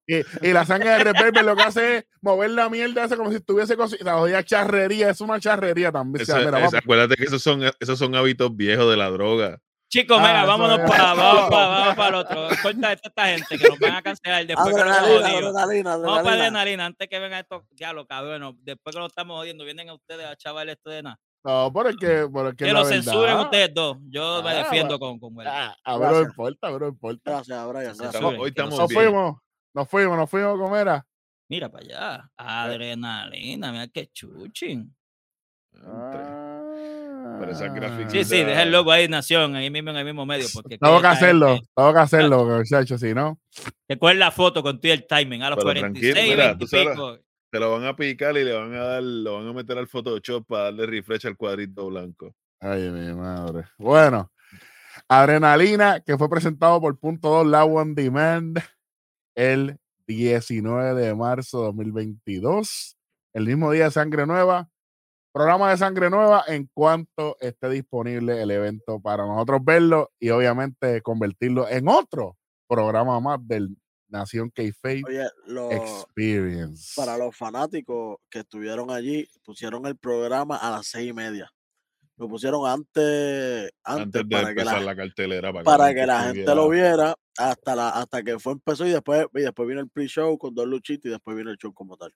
Y, 0.06 0.18
y 0.48 0.52
la 0.52 0.64
sangre 0.64 0.90
de 0.90 0.98
Rebelde 1.04 1.42
lo 1.42 1.56
que 1.56 1.62
hace 1.64 1.96
es 1.96 2.04
mover 2.20 2.50
la 2.52 2.68
mierda 2.68 3.04
esa 3.04 3.16
como 3.16 3.30
si 3.30 3.36
estuviese 3.36 3.76
cocinada. 3.76 4.18
Oye, 4.18 4.44
charrería, 4.44 5.10
es 5.10 5.20
una 5.20 5.40
charrería 5.40 5.90
también. 5.90 6.22
O 6.22 6.24
sea, 6.26 6.36
Ese- 6.36 6.44
mira, 6.46 6.58
ese- 6.58 6.66
vamos. 6.66 6.74
acuérdate 6.84 7.16
que 7.16 7.24
esos 7.24 7.42
son, 7.42 7.62
esos 7.80 7.98
son 7.98 8.14
hábitos 8.14 8.54
viejos 8.56 8.88
de 8.90 8.96
la 8.96 9.10
droga. 9.10 9.58
chicos, 9.88 10.16
Ah, 10.20 10.22
mira, 10.26 10.38
eso 10.40 10.46
vámonos 10.48 10.78
es. 10.78 10.88
para, 10.90 11.14
vamos 11.14 11.50
para, 11.50 11.66
vamos 11.66 11.94
para 11.96 12.08
el 12.08 12.14
otro. 12.14 12.48
Corta 12.62 12.92
esta, 12.92 13.08
esta 13.08 13.26
gente 13.26 13.58
que 13.58 13.68
nos 13.68 13.78
van 13.80 13.94
a 13.96 14.02
cancelar 14.02 14.46
después 14.46 14.74
que 14.76 14.84
nos 14.84 14.96
Adrenalina, 14.96 15.28
adrenalina, 15.48 15.90
Vamos 15.96 16.06
para 16.06 16.18
adrenalina. 16.18 16.44
adrenalina 16.44 16.86
antes 16.86 17.08
que 17.08 17.18
vengan 17.18 17.40
estos 17.40 17.62
diablos, 17.70 18.06
cabrón. 18.08 18.58
Después 18.62 18.94
que 18.94 19.00
lo 19.00 19.06
estamos 19.06 19.36
jodiendo, 19.38 19.64
vienen 19.64 19.88
a 19.88 19.94
ustedes 19.94 20.24
a 20.26 20.36
chaval 20.36 20.68
esto 20.68 20.88
de 20.90 21.02
nada. 21.02 21.18
No, 21.44 21.72
por 21.72 21.88
el 21.88 21.96
que, 21.96 22.28
por 22.32 22.46
el 22.46 22.52
que, 22.52 22.64
Que 22.64 22.68
es 22.70 22.72
lo 22.74 22.84
censuren 22.84 23.36
ustedes 23.38 23.74
dos. 23.74 23.96
Yo 24.08 24.42
me 24.44 24.50
Ah, 24.50 24.54
defiendo 24.54 24.98
con, 24.98 25.18
con 25.18 25.34
verdad. 25.34 25.72
Ah, 25.84 25.94
a 25.94 25.98
ver, 25.98 26.10
no 26.12 26.20
importa, 26.22 26.68
a 26.68 26.70
ver, 26.70 26.80
no 26.82 26.88
importa. 26.88 27.30
Gracias, 27.32 27.68
Brian. 27.68 27.96
Gracias. 27.96 28.22
Hoy 28.22 28.48
estamos 28.48 28.78
Nos 28.78 28.88
bien. 28.88 29.00
fuimos, 29.02 29.36
nos 29.74 29.88
fuimos, 29.88 30.16
nos 30.16 30.30
fuimos, 30.30 30.58
¿cómo 30.58 30.76
era? 30.76 31.04
Mira 31.48 31.68
para 31.68 31.84
allá. 31.84 32.30
Adrenalina, 32.36 33.72
mira 33.72 33.88
qué 33.88 34.06
chuchin. 34.12 34.94
Pero 35.72 37.50
esa 37.50 37.68
gráfica- 37.68 38.10
Sí, 38.10 38.24
sí, 38.24 38.44
deja 38.44 38.62
el 38.62 38.70
logo 38.70 38.92
ahí, 38.92 39.08
Nación, 39.08 39.56
ahí 39.56 39.70
mismo 39.70 39.90
en 39.90 39.96
el 39.96 40.04
mismo 40.04 40.24
medio. 40.26 40.46
Porque 40.52 40.78
Tengo 40.78 41.00
que 41.00 41.06
hacerlo, 41.08 41.54
gente- 41.54 41.68
tengo 41.74 41.92
que 41.92 41.98
hacerlo, 41.98 42.44
muchachos, 42.44 43.00
si 43.00 43.14
no. 43.14 43.38
Te 43.88 43.98
coges 43.98 44.16
la 44.16 44.30
foto 44.30 44.62
con 44.62 44.80
todo 44.80 44.92
el 44.92 45.06
timing 45.06 45.42
a 45.42 45.50
los 45.50 45.56
Pero 45.56 45.66
46, 45.70 46.12
tranquilo, 46.14 46.34
mira, 46.36 46.46
20 46.48 46.64
tú 46.64 46.68
sabes- 46.68 46.88
pico. 46.90 47.18
Te 47.52 47.60
lo 47.60 47.70
van 47.70 47.84
a 47.84 47.94
picar 47.94 48.34
y 48.38 48.44
le 48.44 48.54
van 48.54 48.72
a 48.72 48.82
dar, 48.82 49.02
lo 49.02 49.34
van 49.34 49.48
a 49.48 49.52
meter 49.52 49.76
al 49.76 49.86
Photoshop 49.86 50.46
para 50.46 50.64
darle 50.64 50.86
refresh 50.86 51.26
al 51.26 51.36
cuadrito 51.36 51.86
blanco. 51.86 52.34
Ay, 52.58 52.88
mi 52.88 53.12
madre. 53.12 53.64
Bueno, 53.76 54.32
Adrenalina, 55.06 56.00
que 56.00 56.16
fue 56.16 56.30
presentado 56.30 56.80
por 56.80 56.98
Punto 56.98 57.28
2 57.28 57.46
La 57.48 57.66
On 57.66 57.94
Demand 57.94 58.58
el 59.34 59.76
19 60.06 60.98
de 60.98 61.14
marzo 61.14 61.58
de 61.58 61.64
2022, 61.66 62.96
el 63.34 63.44
mismo 63.44 63.70
día 63.70 63.84
de 63.84 63.90
Sangre 63.90 64.24
Nueva. 64.26 64.70
Programa 65.30 65.72
de 65.72 65.76
Sangre 65.76 66.08
Nueva 66.08 66.44
en 66.46 66.70
cuanto 66.72 67.36
esté 67.38 67.68
disponible 67.68 68.40
el 68.42 68.50
evento 68.50 68.98
para 68.98 69.26
nosotros 69.26 69.60
verlo 69.62 70.10
y 70.18 70.30
obviamente 70.30 71.02
convertirlo 71.02 71.68
en 71.68 71.86
otro 71.86 72.38
programa 72.66 73.20
más 73.20 73.46
del 73.46 73.76
Nación 74.12 74.52
lo- 75.46 75.72
Experience. 75.72 76.92
para 76.94 77.16
los 77.16 77.34
fanáticos 77.36 78.18
que 78.30 78.40
estuvieron 78.40 78.90
allí, 78.90 79.26
pusieron 79.42 79.86
el 79.86 79.96
programa 79.96 80.56
a 80.56 80.70
las 80.70 80.86
seis 80.86 81.10
y 81.10 81.12
media. 81.12 81.50
Lo 82.18 82.28
pusieron 82.28 82.66
antes, 82.68 83.70
antes, 83.82 84.02
Antes 84.04 84.28
de 84.28 84.36
para, 84.36 84.54
que 84.54 84.64
la, 84.64 84.80
la, 84.80 84.94
cartelera. 84.94 85.50
Para, 85.52 85.64
para 85.64 85.94
que 85.94 86.06
la 86.06 86.24
gente 86.24 86.54
lo 86.54 86.68
viera 86.68 87.14
hasta 87.38 87.74
la 87.74 87.88
hasta 87.88 88.22
que 88.22 88.38
fue 88.38 88.52
empezó 88.52 88.86
y 88.86 88.90
después 88.90 89.26
y 89.34 89.40
después 89.40 89.66
vino 89.66 89.80
el 89.80 89.88
pre-show 89.88 90.36
con 90.36 90.54
dos 90.54 90.66
luchitas 90.66 91.06
y 91.06 91.08
después 91.10 91.34
vino 91.36 91.50
el 91.50 91.56
show 91.56 91.72
como 91.72 91.96
tal. 91.96 92.14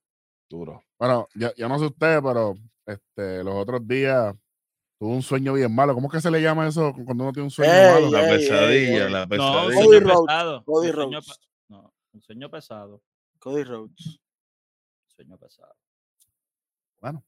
Duro. 0.50 0.84
Bueno, 0.98 1.26
yo, 1.34 1.48
yo 1.56 1.68
no 1.68 1.78
sé 1.78 1.86
ustedes, 1.86 2.20
pero 2.22 2.54
este, 2.86 3.42
los 3.42 3.54
otros 3.54 3.88
días 3.88 4.34
tuve 5.00 5.12
un 5.14 5.22
sueño 5.22 5.54
bien 5.54 5.74
malo. 5.74 5.94
¿Cómo 5.94 6.08
es 6.08 6.12
que 6.12 6.20
se 6.20 6.30
le 6.30 6.40
llama 6.42 6.68
eso 6.68 6.92
cuando 7.04 7.24
uno 7.24 7.32
tiene 7.32 7.44
un 7.44 7.50
sueño 7.50 7.72
Ey, 7.72 7.92
malo? 7.94 8.10
La 8.10 8.30
ey, 8.30 8.38
pesadilla, 8.38 9.06
ey. 9.06 9.10
la 9.12 9.20
No, 9.22 9.28
pesadilla. 9.30 10.00
Pesado. 10.04 10.64
Cody 10.64 10.90
Rhodes. 10.92 11.26
Un 12.16 12.22
sueño 12.22 12.50
pesado. 12.50 13.02
Cody 13.38 13.62
Rhodes. 13.64 14.20
Sueño 15.08 15.38
pesado. 15.38 15.76
Bueno, 17.00 17.24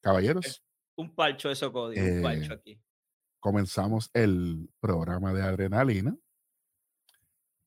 caballeros, 0.00 0.62
Un 0.96 1.14
parcho 1.14 1.50
eso, 1.50 1.72
Cody. 1.72 1.98
Un 2.00 2.18
Eh, 2.18 2.22
parcho 2.22 2.54
aquí. 2.54 2.80
comenzamos 3.38 4.10
el 4.12 4.68
programa 4.80 5.32
de 5.32 5.42
adrenalina 5.42 6.16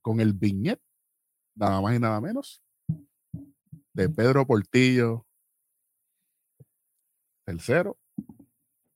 con 0.01 0.19
el 0.19 0.33
viñet, 0.33 0.81
nada 1.55 1.79
más 1.81 1.95
y 1.95 1.99
nada 1.99 2.19
menos, 2.19 2.61
de 3.93 4.09
Pedro 4.09 4.45
Portillo, 4.45 5.25
tercero, 7.45 7.97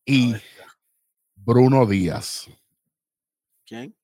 y 0.06 0.34
Bruno 1.36 1.86
Díaz, 1.86 2.48
¿Quién? 3.66 3.96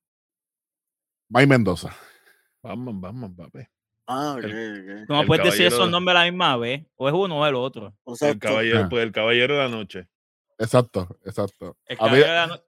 Mike 1.30 1.48
Mendoza. 1.48 1.96
Vamos, 2.64 3.00
vamos, 3.00 3.32
papi. 3.36 3.60
Ah, 4.08 4.36
ok, 4.38 4.44
ok. 4.46 5.08
¿Cómo 5.08 5.22
el 5.22 5.28
puedes 5.28 5.46
decir 5.46 5.68
esos 5.68 5.90
nombres 5.90 6.16
a 6.18 6.26
la 6.26 6.32
misma 6.32 6.58
vez? 6.58 6.86
¿O 6.96 7.08
es 7.08 7.14
uno 7.14 7.40
o 7.40 7.46
el 7.46 7.56
otro? 7.56 7.96
O 8.04 8.16
sea, 8.16 8.30
El 8.30 8.40
caballero, 8.40 8.80
Ah. 8.86 8.88
pues, 8.90 9.04
el 9.04 9.12
caballero 9.12 9.56
de 9.56 9.60
la 9.64 9.70
noche. 9.70 10.08
Exacto, 10.58 11.08
exacto. 11.26 11.78
El 11.86 11.98
A 12.00 12.04
mí- 12.06 12.20
caballero 12.22 12.28
de 12.30 12.36
la 12.36 12.48
no- 12.48 12.60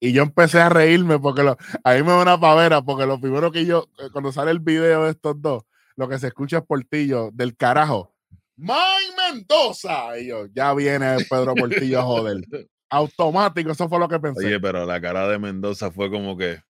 y 0.00 0.12
yo 0.12 0.22
empecé 0.22 0.60
a 0.60 0.68
reírme 0.68 1.18
porque 1.18 1.42
lo- 1.42 1.56
a 1.82 1.94
mí 1.94 2.02
me 2.02 2.10
da 2.10 2.22
una 2.22 2.38
pavera 2.40 2.82
porque 2.82 3.04
lo 3.06 3.18
primero 3.20 3.50
que 3.50 3.66
yo, 3.66 3.88
eh, 3.98 4.10
cuando 4.12 4.30
sale 4.30 4.50
el 4.52 4.60
video 4.60 5.04
de 5.04 5.10
estos 5.10 5.40
dos, 5.42 5.64
lo 5.96 6.08
que 6.08 6.18
se 6.18 6.28
escucha 6.28 6.58
es 6.58 6.64
Portillo 6.64 7.30
del 7.32 7.56
carajo. 7.56 8.14
Mike 8.56 9.14
Mendoza. 9.32 10.18
Y 10.20 10.28
yo, 10.28 10.46
ya 10.54 10.72
viene 10.74 11.16
Pedro 11.28 11.54
Portillo 11.54 12.00
a 12.00 12.02
joder. 12.04 12.36
Automático, 12.90 13.70
eso 13.72 13.88
fue 13.88 13.98
lo 13.98 14.08
que 14.08 14.18
pensé. 14.20 14.46
Oye, 14.46 14.60
pero 14.60 14.86
la 14.86 15.00
cara 15.00 15.26
de 15.28 15.38
Mendoza 15.38 15.90
fue 15.90 16.10
como 16.10 16.36
que. 16.36 16.60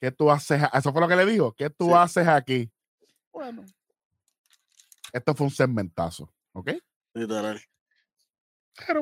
¿Qué 0.00 0.10
tú 0.10 0.30
haces? 0.30 0.62
Eso 0.72 0.92
fue 0.92 1.00
lo 1.00 1.08
que 1.08 1.16
le 1.16 1.26
dijo. 1.26 1.52
¿Qué 1.52 1.68
tú 1.70 1.86
Sí. 1.86 1.92
haces 1.92 2.26
aquí? 2.26 2.70
Bueno, 3.32 3.64
esto 5.12 5.34
fue 5.34 5.46
un 5.46 5.52
segmentazo, 5.52 6.32
¿ok? 6.52 6.70
literal. 7.14 7.60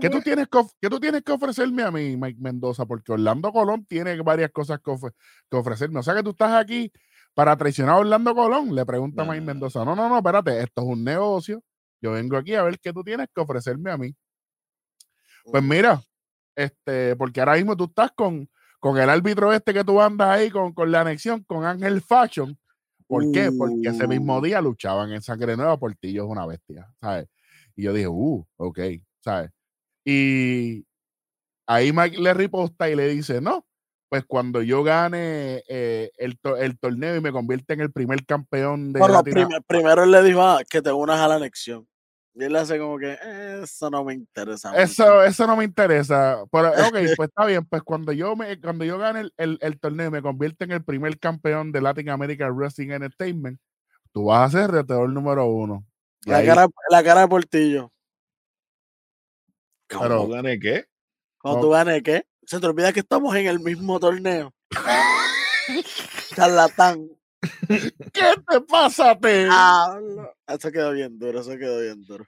¿Qué 0.00 0.10
tú, 0.10 0.20
tienes 0.22 0.48
que, 0.48 0.60
qué 0.80 0.88
tú 0.88 0.98
tienes 0.98 1.22
que 1.22 1.30
ofrecerme 1.30 1.82
a 1.84 1.90
mí, 1.90 2.16
Mike 2.16 2.38
Mendoza? 2.40 2.84
Porque 2.86 3.12
Orlando 3.12 3.52
Colón 3.52 3.84
tiene 3.84 4.20
varias 4.22 4.50
cosas 4.50 4.80
que, 4.82 4.90
ofre- 4.90 5.14
que 5.48 5.56
ofrecerme. 5.56 6.00
O 6.00 6.02
sea 6.02 6.14
que 6.14 6.22
tú 6.22 6.30
estás 6.30 6.52
aquí 6.54 6.90
para 7.34 7.56
traicionar 7.56 7.94
a 7.94 7.98
Orlando 7.98 8.34
Colón, 8.34 8.74
le 8.74 8.84
pregunta 8.84 9.24
Mike 9.24 9.40
Nah. 9.40 9.46
Mendoza. 9.46 9.84
No, 9.84 9.94
no, 9.94 10.08
no, 10.08 10.16
espérate, 10.16 10.58
esto 10.62 10.82
es 10.82 10.88
un 10.88 11.04
negocio. 11.04 11.62
Yo 12.00 12.12
vengo 12.12 12.36
aquí 12.36 12.54
a 12.54 12.62
ver 12.62 12.80
qué 12.80 12.92
tú 12.92 13.04
tienes 13.04 13.28
que 13.32 13.40
ofrecerme 13.40 13.90
a 13.92 13.96
mí. 13.98 14.16
Pues 15.44 15.62
mira, 15.62 16.02
este, 16.56 17.14
porque 17.14 17.40
ahora 17.40 17.54
mismo 17.54 17.76
tú 17.76 17.84
estás 17.84 18.10
con, 18.12 18.50
con 18.80 18.98
el 18.98 19.10
árbitro 19.10 19.52
este 19.52 19.74
que 19.74 19.84
tú 19.84 20.00
andas 20.00 20.28
ahí 20.28 20.50
con, 20.50 20.72
con 20.72 20.90
la 20.90 21.00
anexión, 21.02 21.42
con 21.44 21.64
Ángel 21.64 22.00
Fashion. 22.00 22.56
¿Por 23.06 23.32
qué? 23.32 23.50
Porque 23.56 23.88
ese 23.88 24.06
mismo 24.06 24.38
Uh. 24.38 24.42
día 24.42 24.60
luchaban 24.60 25.10
en 25.12 25.22
Sangre 25.22 25.56
Nueva, 25.56 25.78
Portillo 25.78 26.24
es 26.24 26.30
una 26.30 26.46
bestia, 26.46 26.86
¿sabes? 27.00 27.26
Y 27.74 27.84
yo 27.84 27.92
dije, 27.92 28.08
uh, 28.08 28.46
ok, 28.56 28.78
¿sabes? 29.20 29.50
Y 30.04 30.84
ahí 31.66 31.92
Mike 31.92 32.18
le 32.20 32.34
riposta 32.34 32.88
y 32.90 32.94
le 32.96 33.08
dice, 33.08 33.40
no, 33.40 33.66
pues 34.10 34.24
cuando 34.26 34.62
yo 34.62 34.82
gane 34.82 35.62
eh, 35.68 36.10
el, 36.16 36.38
to- 36.38 36.56
el 36.56 36.78
torneo 36.78 37.16
y 37.16 37.20
me 37.20 37.32
convierta 37.32 37.74
en 37.74 37.80
el 37.80 37.92
primer 37.92 38.24
campeón 38.26 38.92
de 38.92 39.00
Bueno, 39.00 39.22
prim- 39.24 39.48
primero 39.66 40.04
él 40.04 40.10
le 40.10 40.22
dijo 40.22 40.42
ah, 40.42 40.62
que 40.68 40.82
te 40.82 40.92
unas 40.92 41.18
a 41.20 41.28
la 41.28 41.36
anexión. 41.36 41.86
Y 42.40 42.44
él 42.44 42.54
hace 42.54 42.78
como 42.78 42.98
que 42.98 43.18
"Eh, 43.20 43.60
eso 43.64 43.90
no 43.90 44.04
me 44.04 44.14
interesa. 44.14 44.70
mucho". 44.70 44.80
Eso, 44.80 45.22
eso 45.24 45.46
no 45.46 45.56
me 45.56 45.64
interesa. 45.64 46.44
Pero, 46.52 46.68
ok, 46.94 46.94
pues 47.16 47.28
está 47.28 47.44
bien. 47.46 47.64
Pues 47.66 47.82
cuando 47.82 48.12
yo 48.12 48.36
me, 48.36 48.60
cuando 48.60 48.84
yo 48.84 48.96
gane 48.96 49.20
el, 49.22 49.32
el, 49.36 49.58
el 49.60 49.80
torneo 49.80 50.06
y 50.06 50.10
me 50.10 50.22
convierta 50.22 50.64
en 50.64 50.70
el 50.72 50.84
primer 50.84 51.18
campeón 51.18 51.72
de 51.72 51.80
Latin 51.80 52.10
American 52.10 52.52
Wrestling 52.56 52.90
Entertainment, 52.90 53.58
tú 54.12 54.26
vas 54.26 54.54
a 54.54 54.58
ser 54.60 54.70
retador 54.70 55.10
número 55.10 55.46
uno. 55.46 55.84
Y 56.24 56.30
La 56.30 56.36
ahí- 56.38 56.46
cara, 56.46 56.66
la 56.90 57.02
cara 57.02 57.20
de 57.22 57.28
Portillo. 57.28 57.92
Pero- 59.88 60.08
¿No 60.08 60.28
gané 60.28 60.58
qué? 60.60 60.84
Cuando 61.40 61.60
no. 61.60 61.64
tú 61.66 61.70
ganes, 61.70 62.02
¿qué? 62.02 62.24
Se 62.44 62.60
te 62.60 62.66
olvida 62.66 62.92
que 62.92 63.00
estamos 63.00 63.34
en 63.36 63.46
el 63.46 63.58
mismo 63.60 63.98
torneo. 63.98 64.52
Charlatán. 66.36 67.08
¿Qué 67.68 68.34
te 68.48 68.60
pasa, 68.62 69.16
te? 69.18 69.46
Ah, 69.50 69.98
no. 70.02 70.30
Eso 70.46 70.72
quedó 70.72 70.92
bien 70.92 71.18
duro, 71.18 71.40
eso 71.40 71.56
quedó 71.56 71.80
bien 71.80 72.04
duro. 72.04 72.26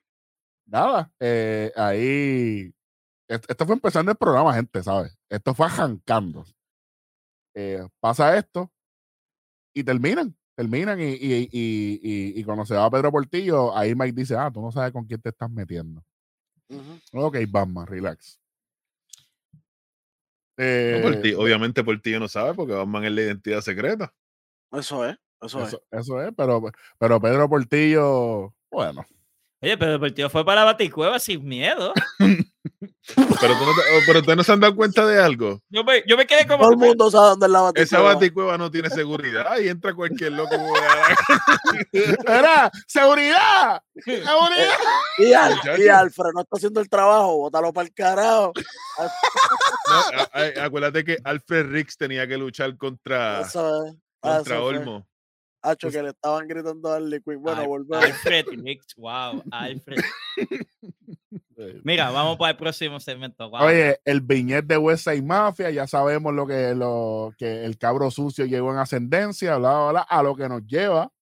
Nada, 0.66 1.11
eh, 1.18 1.72
ahí. 1.76 2.72
est- 3.28 3.50
Esto 3.50 3.66
fue 3.66 3.74
empezando 3.74 4.12
el 4.12 4.16
programa, 4.16 4.54
gente, 4.54 4.82
¿sabes? 4.82 5.16
Esto 5.28 5.54
fue 5.54 5.66
arrancando. 5.66 6.44
Eh, 7.54 7.86
pasa 7.98 8.36
esto 8.36 8.70
y 9.74 9.82
terminan. 9.82 10.36
Terminan 10.56 11.00
y, 11.00 11.04
y, 11.14 11.48
y, 11.50 12.00
y, 12.02 12.40
y 12.40 12.44
cuando 12.44 12.64
se 12.66 12.74
va 12.74 12.90
Pedro 12.90 13.11
Portillo, 13.11 13.76
ahí 13.76 13.94
Mike 13.94 14.12
dice: 14.12 14.36
Ah, 14.36 14.50
tú 14.52 14.61
no 14.61 14.70
sabes 14.70 14.92
con 14.92 15.04
quién 15.06 15.20
te 15.20 15.30
estás 15.30 15.50
metiendo. 15.50 16.04
Ujú. 16.68 17.00
Ok, 17.26 17.38
Batman, 17.48 17.86
relax. 17.86 18.38
No, 19.52 19.61
Eh, 20.58 21.00
Portillo- 21.02 21.40
obviamente 21.40 21.82
Portillo 21.82 22.20
no 22.20 22.28
sabe 22.28 22.52
porque 22.54 22.74
Batman 22.74 23.04
es 23.04 23.12
la 23.12 23.22
identidad 23.22 23.61
secreta. 23.62 24.12
Eso 24.73 25.05
es, 25.07 25.16
eso, 25.43 25.62
es. 25.62 25.77
eso, 25.91 26.23
es, 26.23 26.33
pero, 26.37 26.62
pero 26.99 27.21
Pedro 27.21 27.49
Portillo, 27.49 28.55
bueno, 28.71 29.05
Oye, 29.62 29.77
pero 29.77 29.93
el 29.95 30.01
partido 30.01 30.31
fue 30.31 30.43
para 30.43 30.61
la 30.62 30.73
Baticueva 30.73 31.18
sin 31.18 31.45
miedo. 31.45 31.93
Pero, 33.16 33.55
tú 33.59 33.64
no 33.66 33.73
te- 33.75 33.81
oh, 33.97 34.01
pero 34.07 34.21
ustedes 34.21 34.37
no 34.37 34.45
se 34.45 34.53
han 34.53 34.61
dado 34.61 34.77
cuenta 34.77 35.05
de 35.05 35.21
algo. 35.21 35.61
Yo 35.68 35.83
me, 35.83 36.03
yo 36.07 36.16
me 36.16 36.27
quedé 36.27 36.47
como. 36.47 36.62
Todo 36.62 36.71
el 36.73 36.77
mundo 36.77 37.11
sabe 37.11 37.31
dónde 37.31 37.47
es 37.47 37.53
la 37.53 37.59
Esa 37.59 37.99
baticueva. 37.99 38.14
baticueva 38.14 38.59
no 38.59 38.71
tiene 38.71 38.89
seguridad 38.91 39.59
y 39.59 39.68
entra 39.68 39.95
cualquier 39.95 40.33
loco. 40.33 40.55
¡Era! 42.27 42.71
¡Seguridad! 42.87 43.83
¡Seguridad! 43.97 44.68
Y, 45.18 45.33
Al- 45.35 45.59
y. 45.79 45.89
Alfred 45.89 46.31
no 46.35 46.41
está 46.43 46.57
haciendo 46.57 46.81
el 46.81 46.89
trabajo, 46.89 47.37
bótalo 47.39 47.73
para 47.73 47.87
el 47.89 47.93
carajo. 47.95 48.53
No, 48.57 49.95
a- 49.95 50.31
a- 50.33 50.64
acuérdate 50.64 51.05
que 51.05 51.18
Alfred 51.25 51.66
Riggs 51.71 51.97
tenía 51.97 52.27
que 52.27 52.39
luchar 52.39 52.77
contra, 52.77 53.41
Eso 53.43 53.85
es. 53.87 53.95
Contra. 54.21 54.62
Olmo. 54.62 55.07
Hacho, 55.62 55.91
que 55.91 56.03
le 56.03 56.09
estaban 56.11 56.49
gritando 56.49 56.91
al 56.91 57.11
Liquid. 57.11 57.37
Bueno, 57.37 57.66
volvemos. 57.66 58.05
Alfred 58.05 58.47
Nix, 58.62 58.95
wow, 58.97 59.43
Alfred. 59.51 59.99
Mira, 61.85 62.11
vamos 62.11 62.39
para 62.39 62.53
el 62.53 62.57
próximo 62.57 62.99
segmento. 62.99 63.51
wow. 63.51 63.64
Oye, 63.64 64.01
el 64.07 64.23
viñet 64.23 64.64
de 64.64 64.79
West 64.79 65.05
Side 65.05 65.21
Mafia, 65.23 65.71
ya 65.71 65.87
sabemos 65.87 66.33
lo 66.33 66.47
que, 66.47 66.75
lo 66.75 67.35
que 67.37 67.64
el 67.66 67.77
cabro 67.77 68.11
sucio 68.11 68.47
llegó 68.47 68.73
en 68.73 68.79
ascendencia, 68.79 69.59
bla, 69.59 69.71
bla, 69.71 69.91
bla, 69.91 70.01
a 70.01 70.23
lo 70.23 70.35
que 70.35 70.49
nos 70.49 70.66
lleva 70.66 71.12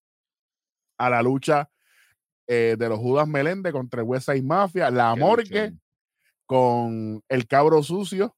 a 0.99 1.11
la 1.11 1.21
lucha 1.23 1.69
eh, 2.47 2.77
de 2.79 2.89
los 2.89 2.99
Judas 3.01 3.27
Meléndez 3.27 3.73
contra 3.73 4.03
el 4.03 4.07
West 4.07 4.27
Side 4.31 4.43
Mafia, 4.43 4.91
la 4.93 5.15
Qué 5.15 5.21
morgue 5.21 5.63
luchón. 5.71 5.81
con 6.47 7.23
el 7.29 7.47
cabro 7.49 7.83
sucio 7.83 8.37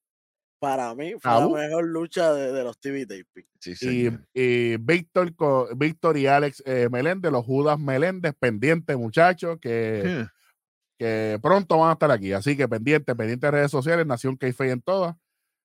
Para 0.61 0.95
mí 0.95 1.15
fue 1.19 1.33
la 1.33 1.49
mejor 1.49 1.85
lucha 1.87 2.35
de, 2.35 2.53
de 2.53 2.63
los 2.63 2.79
TV 2.79 3.07
taping. 3.07 3.47
Sí, 3.59 4.11
y, 4.35 4.41
y 4.41 4.77
Víctor, 4.77 5.33
y 6.17 6.27
Alex 6.27 6.63
eh, 6.67 6.89
Meléndez, 6.91 7.33
los 7.33 7.47
Judas 7.47 7.79
Meléndez, 7.79 8.35
pendientes 8.39 8.95
muchachos, 8.99 9.59
que, 9.59 10.27
que 10.99 11.39
pronto 11.43 11.79
van 11.79 11.89
a 11.89 11.93
estar 11.95 12.11
aquí. 12.11 12.35
Así 12.35 12.59
que 12.59 12.69
pendiente, 12.69 13.17
pendiente 13.17 13.47
de 13.47 13.51
redes 13.53 13.71
sociales, 13.71 14.07
Nación 14.07 14.37
Keife 14.37 14.71
en 14.71 14.83
todas. 14.83 15.17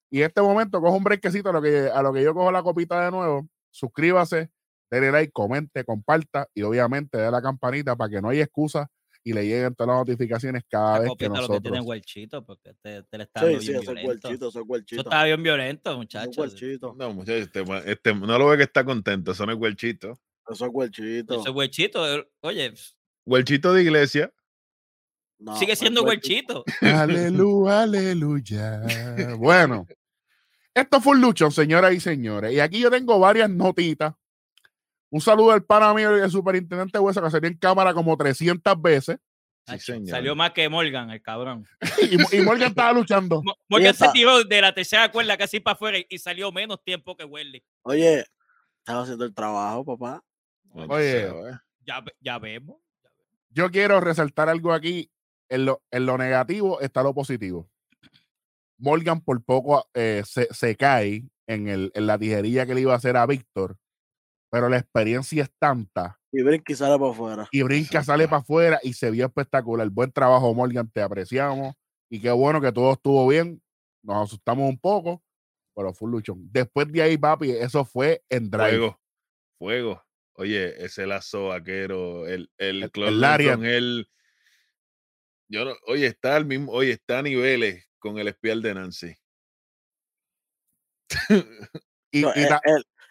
Y 0.10 0.22
en 0.22 0.28
este 0.28 0.41
momento 0.41 0.80
cojo 0.80 0.96
un 0.96 1.04
brequecito 1.04 1.50
a 1.50 1.54
lo 1.54 1.62
que, 1.62 1.89
a 1.93 2.02
lo 2.02 2.14
que 2.14 2.24
yo 2.24 2.34
cojo 2.34 2.50
la 2.50 2.64
copita 2.64 3.04
de 3.04 3.12
nuevo. 3.12 3.50
Suscríbase, 3.72 4.50
denle 4.89 5.12
like, 5.12 5.34
comente, 5.34 5.84
comparta 5.84 6.48
y 6.54 6.62
obviamente 6.62 7.18
dé 7.18 7.30
la 7.30 7.41
campanita 7.41 7.98
para 7.98 8.10
que 8.10 8.22
no 8.22 8.30
haya 8.30 8.43
excusa 8.43 8.89
y 9.28 9.34
le 9.34 9.43
lleguen 9.45 9.73
todas 9.73 9.88
las 9.97 10.07
notificaciones 10.07 10.63
cada 10.69 10.93
La 10.93 10.99
vez 10.99 11.03
que 11.17 11.26
copita 11.28 11.41
lo 11.41 11.47
que 11.47 11.59
tiene 11.61 11.78
nosotros. 11.78 11.86
huelchito, 11.88 12.45
porque 12.45 12.73
te, 12.82 13.03
te 13.03 13.17
le 13.17 13.23
está 13.23 13.39
Sí, 13.41 13.45
dando 13.47 13.59
sí, 13.61 13.67
bien 13.69 13.82
eso 13.82 13.91
es 13.91 13.95
violento. 13.95 14.28
huelchito, 14.28 14.47
eso 14.47 14.47
es 14.47 14.55
Eso 14.55 14.63
huelchito. 14.71 15.01
está 15.01 15.23
bien 15.26 15.43
violento, 15.43 15.89
Eso 15.89 15.91
es 15.93 15.97
muchachos. 15.97 16.38
huelchito. 16.38 16.95
No, 16.97 17.13
muchachos, 17.13 17.41
este, 17.41 17.63
este- 17.91 18.13
no 18.15 18.38
lo 18.38 18.47
ve 18.47 18.57
que 18.57 18.63
está 18.63 18.86
contento, 18.86 19.32
eso 19.32 19.45
no 19.47 19.51
es 19.53 19.57
huelchito. 19.59 20.13
Eso 20.47 20.65
es 20.65 20.71
huelchito. 20.71 21.41
Ese 21.41 21.49
huelchito, 21.49 22.15
eh, 22.19 22.30
oye, 22.41 22.73
Huelchito 23.26 23.73
de 23.73 23.82
iglesia. 23.82 24.32
No, 25.39 25.57
sigue 25.57 25.73
es 25.73 25.80
siendo 25.80 26.03
huelchito. 26.03 26.63
huelchito. 26.67 26.76
Aleluya, 27.01 27.82
aleluya. 27.82 28.82
Bueno, 29.38 29.88
esto 30.73 31.01
fue 31.01 31.13
un 31.15 31.21
luchón, 31.21 31.51
señoras 31.51 31.93
y 31.93 31.99
señores. 31.99 32.53
Y 32.53 32.59
aquí 32.59 32.80
yo 32.80 32.91
tengo 32.91 33.17
varias 33.19 33.49
notitas. 33.49 34.13
Un 35.10 35.22
saludo 35.22 35.51
al 35.51 35.64
pana 35.64 35.93
mío, 35.93 36.16
el 36.16 36.30
superintendente 36.32 36.99
Hueso, 36.99 37.22
que 37.22 37.30
salió 37.30 37.47
en 37.49 37.58
cámara 37.58 37.93
como 37.93 38.16
300 38.18 38.82
veces. 38.82 39.18
Sí, 39.68 39.72
Nacho, 39.72 39.93
señor. 39.93 40.10
Salió 40.10 40.36
más 40.36 40.51
que 40.51 40.68
Morgan, 40.70 41.10
el 41.10 41.22
cabrón. 41.22 41.66
Y, 42.32 42.38
y 42.38 42.41
Morgan 42.41 42.70
estaba 42.70 42.93
luchando. 42.93 43.41
Mo- 43.43 43.56
Morgan 43.70 43.93
se 43.95 44.10
tiró 44.10 44.43
de 44.43 44.62
la 44.62 44.74
tercera 44.74 45.12
cuerda 45.12 45.38
casi 45.38 45.60
para 45.60 45.74
afuera 45.74 45.97
y- 45.97 46.06
y 46.10 46.18
salió 46.20 46.51
menos 46.51 46.84
tiempo 46.84 47.16
que 47.16 47.24
Welly. 47.26 47.64
Oye, 47.84 48.26
estaba 48.80 49.03
haciendo 49.03 49.26
el 49.26 49.34
trabajo, 49.34 49.86
papá. 49.86 50.24
Oye. 50.72 51.32
Ya, 51.86 52.03
ya 52.20 52.38
vemos. 52.39 52.78
Yo 53.49 53.72
quiero 53.72 53.99
resaltar 54.01 54.49
algo 54.49 54.74
aquí. 54.74 55.10
En 55.47 55.66
lo, 55.66 55.84
en 55.91 56.08
lo 56.08 56.18
negativo 56.18 56.82
está 56.82 57.03
lo 57.03 57.14
positivo. 57.14 57.70
Morgan 58.78 59.22
por 59.22 59.43
poco 59.43 59.88
eh, 59.93 60.24
se, 60.26 60.47
se 60.53 60.76
cae 60.76 61.24
en, 61.47 61.68
el, 61.70 61.91
en 61.93 62.08
la 62.08 62.18
tijerilla 62.18 62.66
que 62.66 62.74
le 62.76 62.82
iba 62.82 62.93
a 62.93 62.97
hacer 62.97 63.16
a 63.16 63.26
Víctor, 63.26 63.78
pero 64.50 64.70
la 64.70 64.78
experiencia 64.78 65.43
es 65.43 65.52
tanta 65.60 66.20
Y 66.32 66.41
brinca 66.43 66.72
y 66.74 66.76
sale 66.76 66.98
para 67.00 67.12
afuera. 67.12 67.48
y 67.52 67.62
brinca, 67.64 67.86
Exacto. 68.00 68.06
sale 68.06 68.28
para 68.28 68.38
afuera 68.41 68.80
y 68.84 68.93
se 68.93 69.12
vio 69.12 69.26
espectacular. 69.26 69.89
Buen 69.89 70.12
trabajo, 70.12 70.54
Morgan, 70.54 70.89
te 70.89 71.02
apreciamos. 71.02 71.76
Y 72.10 72.22
qué 72.22 72.32
bueno 72.32 72.62
que 72.62 72.72
todo 72.72 72.93
estuvo 72.93 73.28
bien. 73.28 73.62
Nos 74.04 74.24
asustamos 74.28 74.70
un 74.70 74.78
poco, 74.78 75.24
pero 75.76 75.93
fue 75.93 76.06
un 76.08 76.12
luchón. 76.12 76.48
Después 76.52 76.91
de 76.91 77.02
ahí, 77.02 77.18
papi, 77.18 77.52
eso 77.52 77.84
fue 77.84 78.24
en 78.30 78.50
drive. 78.50 78.70
Fuego. 78.70 79.02
Fuego. 79.58 80.06
Oye, 80.38 80.84
ese 80.86 81.08
lazo 81.08 81.48
vaquero, 81.48 82.28
el, 82.28 82.52
el, 82.58 82.84
El- 82.84 82.91
Claude 82.91 83.52
el 83.54 83.66
él. 83.66 84.10
Yo 85.48 85.64
no, 85.66 85.74
oye, 85.88 86.08
está 86.08 86.36
al 86.36 86.46
mismo, 86.46 86.72
oye, 86.72 86.91
está 86.91 87.20
a 87.20 87.22
niveles 87.24 87.88
con 88.00 88.18
el 88.20 88.28
espial 88.28 88.62
de 88.62 88.74
Nancy. 88.74 89.16
Y, 92.12 92.22
No, 92.22 92.32
y 92.36 92.39
el, 92.41 92.48
ta- 92.50 92.62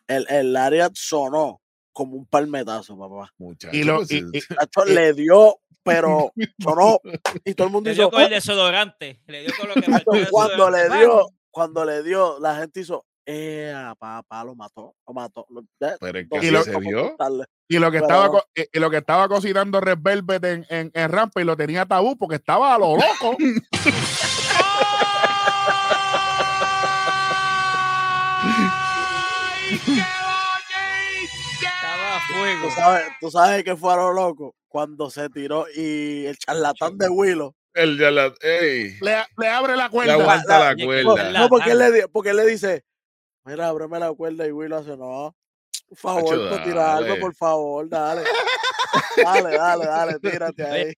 el, 0.08 0.26
el, 0.28 0.52
Lariat 0.52 0.92
sonó 0.94 1.60
como 1.92 2.16
un 2.16 2.26
palmetazo, 2.26 2.98
papá. 2.98 3.30
Muchachos. 3.38 3.78
lo- 3.86 3.96
pues, 3.98 4.10
y- 4.12 4.24
y- 4.32 4.92
le 4.94 5.12
dio, 5.14 5.58
pero 5.82 6.32
sonó. 6.62 6.98
Y 7.44 7.54
todo 7.54 7.66
el 7.68 7.72
mundo 7.72 7.88
Le 7.90 7.94
hizo. 7.94 8.02
dio 8.02 8.10
con 8.10 8.20
el 8.22 8.26
"Oh". 8.26 8.30
desodorante. 8.34 9.20
Le 9.26 9.42
dio 9.42 9.52
con 9.58 9.68
lo 9.68 9.74
que 9.74 9.80
cuando 10.30 10.70
le 10.70 10.88
dio, 10.98 11.26
cuando 11.50 11.84
le 11.84 12.02
dio, 12.02 12.38
la 12.40 12.56
gente 12.56 12.80
hizo. 12.80 13.04
Eh, 13.26 13.72
papá, 13.98 14.44
lo 14.44 14.54
mató, 14.54 14.94
lo 15.08 15.14
mató. 15.14 15.46
lo- 15.48 15.64
pero 15.98 16.18
es 16.18 16.28
que 16.28 16.46
Y 16.46 16.50
lo- 16.50 16.62
se 16.62 16.72
contarle. 16.74 17.44
y 17.68 17.78
lo 17.78 17.90
que 17.90 18.00
pero- 18.02 18.12
estaba 18.22 18.44
y- 18.54 18.76
y 18.76 18.80
lo 18.80 18.90
que 18.90 18.98
estaba 18.98 19.28
cocinando 19.28 19.80
Red 19.80 19.98
Velvet 20.02 20.44
en, 20.44 20.66
en, 20.68 20.90
en 20.92 21.10
Rampa 21.10 21.40
y 21.40 21.44
lo 21.44 21.56
tenía 21.56 21.86
tabú 21.86 22.18
porque 22.18 22.36
estaba 22.36 22.74
a 22.74 22.78
lo 22.78 22.96
loco. 22.96 23.36
Estaba 31.62 32.16
a 32.16 32.20
fuego. 32.20 32.68
¿Tú 32.68 32.74
sabes, 32.74 33.04
tú 33.20 33.30
sabes 33.30 33.64
que 33.64 33.76
fue 33.76 33.92
a 33.92 33.96
lo 33.96 34.12
loco 34.12 34.54
cuando 34.68 35.10
se 35.10 35.28
tiró 35.30 35.66
y 35.74 36.26
el 36.26 36.36
charlatán 36.38 36.96
de 36.98 37.08
Willow. 37.08 37.54
El 37.74 37.98
ya 37.98 38.10
la, 38.10 38.32
ey, 38.40 38.96
le, 39.00 39.16
le 39.36 39.48
abre 39.48 39.76
la 39.76 39.84
le 39.84 39.90
cuerda. 39.90 40.14
aguanta 40.14 40.58
la, 40.60 40.76
que 40.76 40.82
No, 41.02 41.12
cuerda. 41.12 41.30
la- 41.30 41.40
no, 41.40 41.48
porque 41.48 41.70
él, 41.72 41.78
le, 41.78 42.08
porque 42.08 42.30
él 42.30 42.36
le 42.36 42.46
dice, 42.46 42.84
mira, 43.44 43.68
ábreme 43.68 43.98
la 43.98 44.12
cuerda 44.12 44.46
y 44.46 44.52
Willow 44.52 44.78
hace, 44.78 44.96
no, 44.96 45.34
por 45.88 45.98
favor, 45.98 46.48
pues, 46.50 46.62
tira 46.64 46.96
algo, 46.96 47.18
por 47.18 47.34
favor, 47.34 47.88
dale. 47.88 48.22
dale, 49.16 49.56
dale, 49.56 49.86
dale, 49.86 50.18
tírate 50.20 50.64
ahí. 50.70 50.82
Eh, 50.82 50.94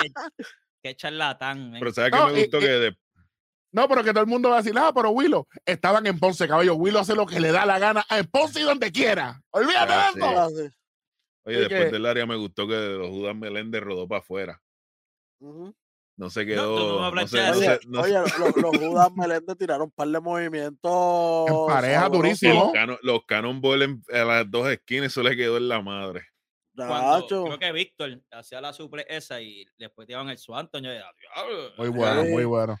qué, 0.00 0.08
qué 0.82 0.94
charlatán. 0.96 1.72
men. 1.72 1.80
Pero 1.80 1.92
¿sabes 1.92 2.12
qué 2.12 2.18
No, 2.18 2.26
me 2.28 2.38
y- 2.38 2.42
gustó? 2.42 2.58
y- 2.58 2.60
que 2.60 2.68
de- 2.68 2.96
No, 3.72 3.88
pero 3.88 4.02
que 4.02 4.10
todo 4.12 4.22
el 4.22 4.26
mundo 4.28 4.48
va 4.50 4.56
a 4.58 4.62
decir, 4.62 4.76
ah, 4.78 4.92
pero 4.94 5.10
Willow, 5.10 5.46
estaban 5.64 6.06
en 6.06 6.18
Ponce, 6.18 6.48
caballo. 6.48 6.74
Willow 6.76 7.00
hace 7.00 7.14
lo 7.14 7.26
que 7.26 7.40
le 7.40 7.52
da 7.52 7.66
la 7.66 7.78
gana 7.78 8.04
en 8.10 8.26
Ponce 8.26 8.60
y 8.60 8.62
donde 8.62 8.90
quiera. 8.90 9.40
Olvídate 9.50 9.92
Ah, 9.92 10.10
de 10.14 10.20
eso. 10.66 10.74
Oye, 11.44 11.58
después 11.60 11.84
que- 11.86 11.90
del 11.92 12.06
área 12.06 12.26
me 12.26 12.36
gustó 12.36 12.66
que 12.66 12.74
los 12.74 13.08
Judas 13.10 13.36
Meléndez 13.36 13.82
rodó 13.82 14.08
para 14.08 14.20
afuera. 14.20 14.60
No 16.18 16.30
se 16.30 16.46
quedó. 16.46 16.78
no 16.78 17.10
No, 17.10 18.00
Oye, 18.00 18.14
no 18.38 18.46
los 18.56 18.76
Judas 18.78 19.12
Meléndez 19.14 19.56
tiraron 19.58 19.82
un 19.84 19.90
par 19.90 20.08
de 20.08 20.20
movimientos. 20.20 21.46
En 21.48 21.66
pareja 21.66 22.08
durísimo. 22.08 22.64
los, 22.64 22.72
cano- 22.72 22.98
los 23.02 23.24
Cannonball 23.26 23.82
en- 23.82 24.02
a 24.12 24.24
las 24.24 24.50
dos 24.50 24.68
esquinas, 24.70 25.08
eso 25.08 25.22
le 25.22 25.36
quedó 25.36 25.58
en 25.58 25.68
la 25.68 25.82
madre. 25.82 26.26
cuando 26.74 27.26
creo 27.44 27.58
que 27.58 27.72
Víctor 27.72 28.20
hacía 28.32 28.60
la 28.60 28.72
suple 28.72 29.06
esa 29.08 29.40
y 29.40 29.66
después 29.78 30.06
tiraban 30.06 30.28
el 30.30 30.36
"Diablo". 31.18 31.72
Muy 31.78 31.88
bueno, 31.88 32.22
Sí. 32.24 32.28
muy 32.30 32.44
bueno. 32.44 32.76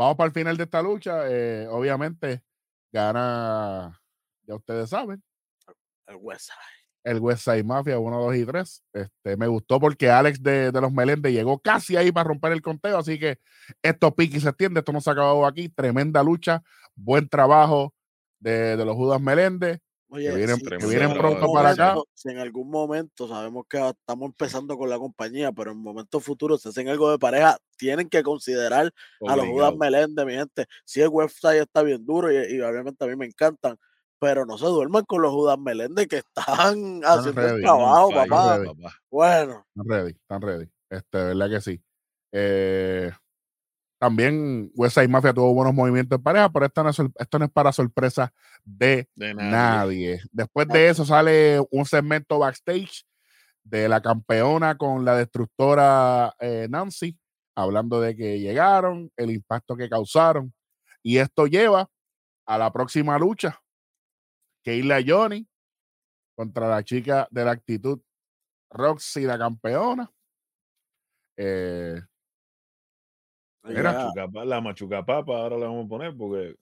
Vamos 0.00 0.16
para 0.16 0.28
el 0.28 0.32
final 0.32 0.56
de 0.56 0.64
esta 0.64 0.80
lucha. 0.80 1.24
eh, 1.28 1.68
obviamente, 1.68 2.42
gana, 2.90 4.00
ya 4.44 4.54
ustedes 4.54 4.88
saben, 4.88 5.22
El 6.06 6.16
Westside. 6.16 6.56
el 7.04 7.18
West 7.18 7.44
Side 7.44 7.64
Mafia 7.64 7.98
1, 7.98 8.18
2 8.22 8.36
y 8.36 8.46
3. 8.46 8.82
Este, 8.94 9.36
me 9.36 9.46
gustó 9.46 9.78
porque 9.78 10.10
Alex 10.10 10.42
de, 10.42 10.72
de 10.72 10.80
los 10.80 10.90
Meléndez 10.90 11.34
llegó 11.34 11.58
casi 11.58 11.98
ahí 11.98 12.10
para 12.12 12.28
romper 12.28 12.52
el 12.52 12.62
conteo, 12.62 12.96
así 12.96 13.18
que 13.18 13.40
esto 13.82 14.14
pique 14.14 14.38
y 14.38 14.40
se 14.40 14.48
extiende, 14.48 14.80
esto 14.80 14.90
no 14.90 15.02
se 15.02 15.10
ha 15.10 15.12
acabado 15.12 15.44
aquí. 15.44 15.68
Tremenda 15.68 16.22
lucha, 16.22 16.62
buen 16.94 17.28
trabajo 17.28 17.92
de, 18.38 18.78
de 18.78 18.84
los 18.86 18.96
Judas 18.96 19.20
Meléndez. 19.20 19.80
Oye, 20.12 20.34
vienen- 20.34 20.56
si- 20.56 20.64
que 20.64 20.80
si 20.80 20.86
vienen 20.88 21.16
pronto 21.16 21.52
para 21.52 21.70
acá. 21.70 21.94
Si 22.14 22.28
en 22.30 22.38
algún 22.38 22.68
momento 22.68 23.28
sabemos 23.28 23.64
que 23.68 23.78
estamos 23.78 24.26
empezando 24.26 24.76
con 24.76 24.90
la 24.90 24.98
compañía, 24.98 25.52
pero 25.52 25.70
en 25.72 25.78
momentos 25.78 26.22
futuros 26.24 26.60
se 26.62 26.70
hacen 26.70 26.88
algo 26.88 27.10
de 27.10 27.18
pareja, 27.18 27.56
tienen 27.76 28.08
que 28.08 28.22
considerar 28.22 28.92
a 29.28 29.36
los 29.36 29.46
Judas. 29.46 29.76
Meléndez, 29.78 30.26
mi 30.26 30.32
gente. 30.34 30.66
Si 30.84 31.00
el 31.00 31.08
website 31.08 31.60
está 31.62 31.82
bien 31.82 32.04
duro 32.04 32.30
y, 32.32 32.36
y 32.56 32.60
obviamente 32.60 33.04
a 33.04 33.08
mí 33.08 33.14
me 33.16 33.26
encantan, 33.26 33.76
pero 34.18 34.44
no 34.44 34.58
se 34.58 34.66
duerman 34.66 35.04
con 35.04 35.22
los 35.22 35.32
Judas 35.32 35.58
Meléndez 35.58 36.06
que 36.08 36.16
están 36.18 36.34
haciendo 37.04 37.40
ready, 37.42 37.54
el 37.56 37.62
trabajo, 37.62 38.10
papá. 38.10 38.58
Bueno, 39.10 39.66
Están 39.76 39.88
ready, 39.88 40.10
están 40.10 40.42
ready. 40.42 40.70
Este, 40.90 41.18
verdad 41.18 41.50
que 41.50 41.60
sí. 41.60 41.82
Eh, 42.32 43.10
también 44.00 44.70
West 44.74 44.94
Side 44.94 45.08
Mafia 45.08 45.34
tuvo 45.34 45.52
buenos 45.52 45.74
movimientos 45.74 46.16
en 46.16 46.22
pareja, 46.22 46.50
pero 46.50 46.64
esto 46.64 46.82
no 46.82 46.88
es, 46.88 46.98
esto 47.18 47.38
no 47.38 47.44
es 47.44 47.50
para 47.50 47.70
sorpresa 47.70 48.32
de 48.64 49.06
De 49.14 49.34
nadie. 49.34 49.50
nadie. 49.50 50.22
Después 50.32 50.66
de 50.68 50.88
eso 50.88 51.04
sale 51.04 51.60
un 51.70 51.84
segmento 51.84 52.38
backstage 52.38 53.04
de 53.62 53.90
la 53.90 54.00
campeona 54.00 54.78
con 54.78 55.04
la 55.04 55.16
destructora 55.16 56.34
eh, 56.40 56.66
Nancy, 56.70 57.18
hablando 57.54 58.00
de 58.00 58.16
que 58.16 58.40
llegaron, 58.40 59.12
el 59.18 59.32
impacto 59.32 59.76
que 59.76 59.90
causaron. 59.90 60.54
Y 61.02 61.18
esto 61.18 61.46
lleva 61.46 61.90
a 62.46 62.56
la 62.56 62.72
próxima 62.72 63.18
lucha, 63.18 63.60
Keila 64.64 65.00
Johnny 65.06 65.46
contra 66.34 66.70
la 66.70 66.82
chica 66.82 67.28
de 67.30 67.44
la 67.44 67.50
actitud 67.50 68.00
Roxy, 68.70 69.24
la 69.24 69.36
campeona. 69.36 70.10
Eh, 71.36 72.00
Mira, 73.74 73.92
ya, 73.92 74.04
Machucapa- 74.06 74.44
la 74.44 74.60
machucapapa 74.60 75.36
ahora 75.36 75.56
la 75.58 75.66
vamos 75.66 75.86
a 75.86 75.88
poner 75.88 76.16
porque 76.16 76.56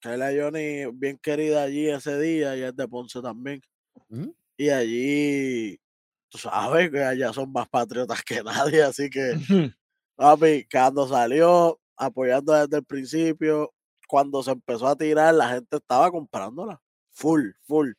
Kayla 0.00 0.30
Johnny, 0.36 0.86
bien 0.94 1.16
querida 1.18 1.62
allí 1.62 1.88
ese 1.88 2.18
día, 2.18 2.56
y 2.56 2.62
es 2.62 2.74
de 2.74 2.88
Ponce 2.88 3.22
también. 3.22 3.60
Ujú. 4.10 4.34
Y 4.56 4.68
allí, 4.70 5.80
tú 6.28 6.38
sabes 6.38 6.90
que 6.90 7.02
allá 7.02 7.32
son 7.32 7.52
más 7.52 7.68
patriotas 7.68 8.22
que 8.22 8.42
nadie, 8.44 8.82
así 8.82 9.08
que 9.08 9.32
Papi, 10.16 10.66
cuando 10.70 11.06
salió 11.08 11.80
apoyando 11.96 12.52
desde 12.52 12.78
el 12.78 12.84
principio, 12.84 13.72
cuando 14.08 14.42
se 14.42 14.50
empezó 14.50 14.86
a 14.88 14.96
tirar, 14.96 15.34
la 15.34 15.48
gente 15.50 15.76
estaba 15.76 16.10
comprándola. 16.10 16.80
Full, 17.12 17.50
full. 17.62 17.92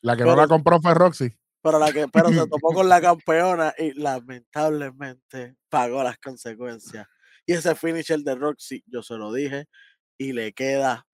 la 0.00 0.16
que 0.16 0.24
no 0.24 0.36
la 0.36 0.46
compró 0.46 0.80
fue 0.80 0.94
Roxy. 0.94 1.32
Pero, 1.60 1.78
la 1.78 1.92
que, 1.92 2.06
pero 2.08 2.28
se 2.28 2.46
topó 2.46 2.72
con 2.72 2.88
la 2.88 3.00
campeona 3.00 3.74
y 3.76 3.92
lamentablemente 4.00 5.56
pagó 5.68 6.02
las 6.02 6.18
consecuencias. 6.18 7.06
Y 7.48 7.54
ese 7.54 7.74
finisher 7.74 8.20
de 8.20 8.34
Roxy, 8.34 8.82
yo 8.86 9.02
se 9.02 9.14
lo 9.14 9.32
dije, 9.32 9.64
y 10.18 10.34
le 10.34 10.52
queda 10.52 11.06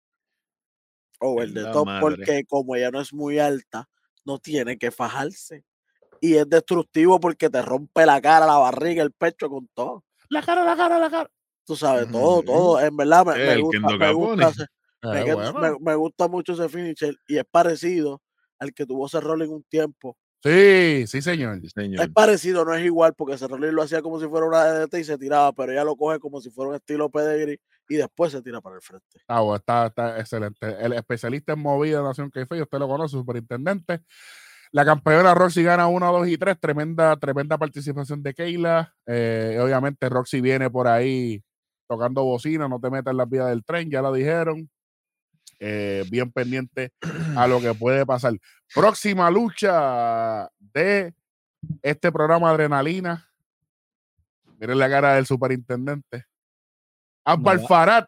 over 1.21 1.47
En 1.47 1.53
the 1.53 1.63
top 1.71 1.85
madre. 1.85 2.01
porque 2.01 2.43
como 2.45 2.75
ella 2.75 2.91
no 2.91 2.99
es 2.99 3.13
muy 3.13 3.39
alta, 3.39 3.87
no 4.25 4.37
tiene 4.39 4.77
que 4.77 4.91
fajarse. 4.91 5.63
Y 6.19 6.35
es 6.35 6.49
destructivo 6.49 7.21
porque 7.21 7.49
te 7.49 7.61
rompe 7.61 8.05
la 8.05 8.19
cara, 8.19 8.45
la 8.45 8.57
barriga, 8.57 9.01
el 9.01 9.13
pecho 9.13 9.49
con 9.49 9.69
todo. 9.73 10.03
La 10.27 10.41
cara, 10.41 10.65
la 10.65 10.75
cara, 10.75 10.99
la 10.99 11.09
cara. 11.09 11.31
Tú 11.65 11.77
sabes, 11.77 12.11
todo, 12.11 12.43
todo. 12.43 12.81
En 12.81 12.97
verdad, 12.97 13.25
me, 13.25 13.33
me 13.37 13.53
El 13.53 13.61
gusta, 13.61 13.79
me, 13.97 14.13
gusta, 14.13 14.49
ese- 14.49 14.63
Eh, 14.63 14.67
me, 15.03 15.23
bueno. 15.51 15.79
me- 15.79 15.95
gusta 15.95 16.27
mucho 16.27 16.51
ese 16.51 16.67
finisher 16.67 17.15
y 17.29 17.37
es 17.37 17.45
parecido 17.49 18.21
al 18.59 18.73
que 18.73 18.85
tuvo 18.85 19.05
ese 19.05 19.21
Rolling 19.21 19.47
un 19.49 19.63
tiempo. 19.63 20.17
Sí, 20.45 21.07
sí, 21.07 21.21
señor. 21.23 21.59
Sí, 21.61 21.67
Es 21.67 21.73
señor. 21.73 22.13
parecido, 22.13 22.63
no 22.65 22.75
es 22.75 22.85
igual, 22.85 23.15
porque 23.15 23.33
ese 23.33 23.47
Rolling 23.47 23.71
lo 23.71 23.81
hacía 23.81 24.03
como 24.03 24.19
si 24.19 24.27
fuera 24.27 24.45
una 24.45 24.63
DDT 24.63 24.99
y 24.99 25.03
se 25.03 25.17
tiraba, 25.17 25.51
pero 25.53 25.71
ella 25.71 25.83
lo 25.83 25.95
coge 25.95 26.19
como 26.19 26.39
si 26.39 26.51
fuera 26.51 26.69
un 26.69 26.75
estilo 26.75 27.09
pedigree 27.09 27.59
y 27.89 27.95
después 27.95 28.31
se 28.31 28.41
tira 28.43 28.61
para 28.61 28.75
el 28.75 28.81
frente. 28.83 29.19
Ah, 29.27 29.41
bueno, 29.41 29.55
está, 29.55 29.87
está 29.87 30.19
excelente. 30.19 30.67
El 30.79 30.93
especialista 30.93 31.53
en 31.53 31.59
movida 31.59 31.97
de 31.97 32.03
Nación 32.03 32.29
Café, 32.29 32.61
usted 32.61 32.77
lo 32.77 32.87
conoce, 32.87 33.17
superintendente. 33.17 34.01
La 34.71 34.85
campeona 34.85 35.33
Roxy 35.33 35.63
gana 35.63 35.87
1, 35.87 36.11
2 36.11 36.27
y 36.27 36.37
3. 36.37 36.59
Tremenda, 36.59 37.15
tremenda 37.17 37.57
participación 37.57 38.21
de 38.21 38.33
Keila. 38.33 38.93
Eh, 39.07 39.57
obviamente 39.61 40.09
Roxy 40.09 40.41
viene 40.41 40.69
por 40.69 40.87
ahí 40.87 41.41
tocando 41.87 42.23
bocina, 42.23 42.67
no 42.67 42.79
te 42.79 42.89
metas 42.91 43.11
en 43.11 43.17
las 43.17 43.29
vías 43.29 43.47
del 43.47 43.63
tren, 43.63 43.89
ya 43.89 44.01
lo 44.01 44.11
dijeron. 44.13 44.69
Eh, 45.59 46.03
bien 46.09 46.31
pendiente 46.31 46.91
a 47.37 47.47
lo 47.47 47.59
que 47.61 47.73
puede 47.73 48.05
pasar. 48.05 48.33
Próxima 48.73 49.29
lucha 49.31 50.49
de 50.59 51.13
este 51.81 52.11
programa 52.11 52.49
Adrenalina. 52.49 53.25
Miren 54.59 54.79
la 54.79 54.89
cara 54.89 55.13
del 55.15 55.25
superintendente. 55.25 56.25
Akbar 57.25 57.59
va- 57.59 57.67
Farad 57.67 58.05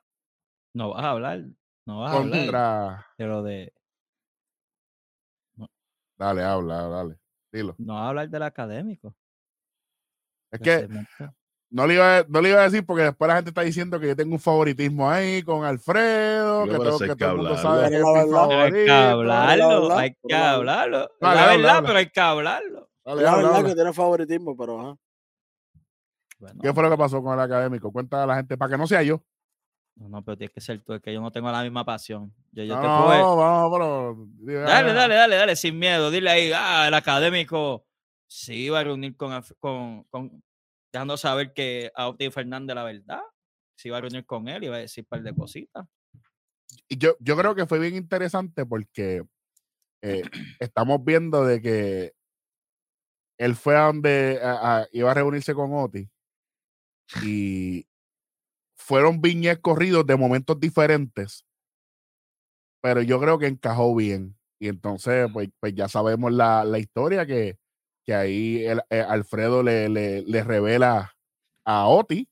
No 0.74 0.90
vas 0.92 1.04
a 1.04 1.10
hablar, 1.12 1.44
no 1.86 2.00
vas 2.02 2.12
a 2.14 2.18
hablar 2.18 2.40
contra. 2.40 3.08
de 3.18 3.26
lo 3.26 3.44
de, 3.44 3.74
Dale, 6.18 6.44
habla, 6.44 6.88
dale. 6.88 7.16
Dilo. 7.52 7.76
no 7.78 7.94
vas 7.94 8.04
a 8.04 8.10
hablar 8.10 8.30
del 8.30 8.44
académico. 8.44 9.16
Es 10.52 10.60
que. 10.62 10.88
No 11.70 11.86
le, 11.86 11.96
iba 11.96 12.18
a, 12.20 12.26
no 12.28 12.42
le 12.42 12.50
iba 12.50 12.62
a 12.62 12.64
decir 12.64 12.86
porque 12.86 13.04
después 13.04 13.28
la 13.28 13.36
gente 13.36 13.50
está 13.50 13.62
diciendo 13.62 14.00
que 14.00 14.08
yo 14.08 14.16
tengo 14.16 14.34
un 14.34 14.40
favoritismo 14.40 15.10
ahí 15.10 15.44
con 15.44 15.66
Alfredo, 15.66 16.66
Yo, 16.66 16.72
que, 16.72 16.88
hay 16.88 16.98
que 17.00 17.08
que 17.08 17.16
todo 17.18 17.30
el 17.32 17.36
mundo 17.38 17.50
hablarlo. 17.56 17.62
sabe 17.62 17.90
que 17.90 17.96
es 17.98 18.02
mi 18.04 18.10
Hay 18.80 18.86
que 18.86 18.92
hablarlo, 18.92 19.66
hablar, 19.72 19.98
hay 20.00 20.16
que 20.28 20.36
hablarlo. 20.36 21.12
La 21.20 21.30
verdad, 21.34 21.50
habla. 21.50 21.82
pero 21.88 21.98
hay 22.00 22.10
que 22.10 22.20
hablarlo. 22.20 22.90
La 23.06 23.16
verdad 23.16 23.34
habla. 23.56 23.70
que 23.70 23.76
tiene 23.76 23.94
favoritismo, 23.94 24.56
pero 24.58 24.80
ajá. 24.80 24.96
Bueno, 26.40 26.60
¿Qué 26.62 26.74
fue 26.74 26.84
lo 26.84 26.90
que 26.92 26.98
pasó 26.98 27.22
con 27.24 27.34
el 27.34 27.40
académico? 27.40 27.92
Cuenta 27.92 28.24
a 28.24 28.28
la 28.28 28.36
gente 28.36 28.58
para 28.58 28.72
que 28.72 28.78
no 28.78 28.86
sea 28.88 29.02
yo. 29.04 29.22
No, 29.96 30.08
no, 30.10 30.24
pero 30.24 30.38
tienes 30.38 30.54
que 30.54 30.62
ser 30.62 30.82
tú, 30.84 30.94
es 30.94 31.02
que 31.02 31.12
yo 31.12 31.20
no 31.20 31.32
tengo 31.32 31.52
la 31.52 31.64
misma 31.64 31.84
pasión. 31.84 32.32
Yo, 32.52 32.64
yo 32.64 32.76
No, 32.76 32.82
te 32.82 32.88
puedo- 32.88 33.18
no, 33.20 33.36
vamos, 33.36 33.72
pero. 33.74 34.62
Dale, 34.64 34.94
dale, 34.94 35.16
dale, 35.16 35.36
dale, 35.36 35.56
sin 35.56 35.80
miedo. 35.80 36.12
Dile 36.12 36.30
ahí, 36.30 36.52
ah, 36.54 36.88
el 36.88 36.94
académico 36.94 37.84
se 38.28 38.54
iba 38.54 38.80
a 38.80 38.84
reunir 38.84 39.18
con, 39.18 39.32
Af- 39.32 39.56
con, 39.60 40.04
con- 40.12 40.44
dejando 40.92 41.18
saber 41.18 41.54
que 41.54 41.92
Auti 41.96 42.30
Fernández 42.32 42.76
la 42.76 42.84
verdad. 42.84 43.22
Se 43.76 43.90
iba 43.90 43.98
a 43.98 44.02
reunir 44.02 44.26
con 44.26 44.48
él 44.48 44.64
y 44.64 44.68
iba 44.68 44.78
a 44.78 44.80
decir 44.80 45.04
un 45.04 45.08
par 45.10 45.22
de 45.24 45.36
cositas. 45.36 45.86
Y 46.90 46.98
yo, 46.98 47.16
yo 47.20 47.38
creo 47.38 47.54
que 47.56 47.66
fue 47.68 47.80
bien 47.80 47.96
interesante 47.96 48.66
porque 48.66 49.24
eh, 50.02 50.22
estamos 50.60 51.04
viendo 51.04 51.46
de 51.46 51.62
que 51.62 52.14
él 53.38 53.56
fue 53.56 53.76
a 53.78 53.82
donde 53.86 54.40
a- 54.42 54.80
a- 54.82 54.88
iba 54.92 55.12
a 55.12 55.14
reunirse 55.14 55.54
con 55.54 55.72
Oti 55.74 56.10
y 57.24 57.88
fueron 58.76 59.22
viñes 59.22 59.60
corridos 59.60 60.06
de 60.06 60.16
momentos 60.16 60.60
diferentes, 60.60 61.46
pero 62.82 63.02
yo 63.02 63.20
creo 63.20 63.38
que 63.40 63.48
encajó 63.48 63.96
bien. 63.96 64.36
Y 64.60 64.70
entonces, 64.70 65.28
pues, 65.32 65.50
pues 65.60 65.76
ya 65.76 65.88
sabemos 65.88 66.32
la, 66.32 66.64
la 66.64 66.80
historia 66.80 67.26
que, 67.26 67.58
que 68.08 68.16
ahí 68.16 68.66
el- 68.66 68.82
eh, 68.90 69.02
Alfredo 69.02 69.62
le, 69.62 69.90
le, 69.90 70.22
le 70.24 70.44
revela 70.44 71.14
a 71.66 71.88
Oti. 71.88 72.28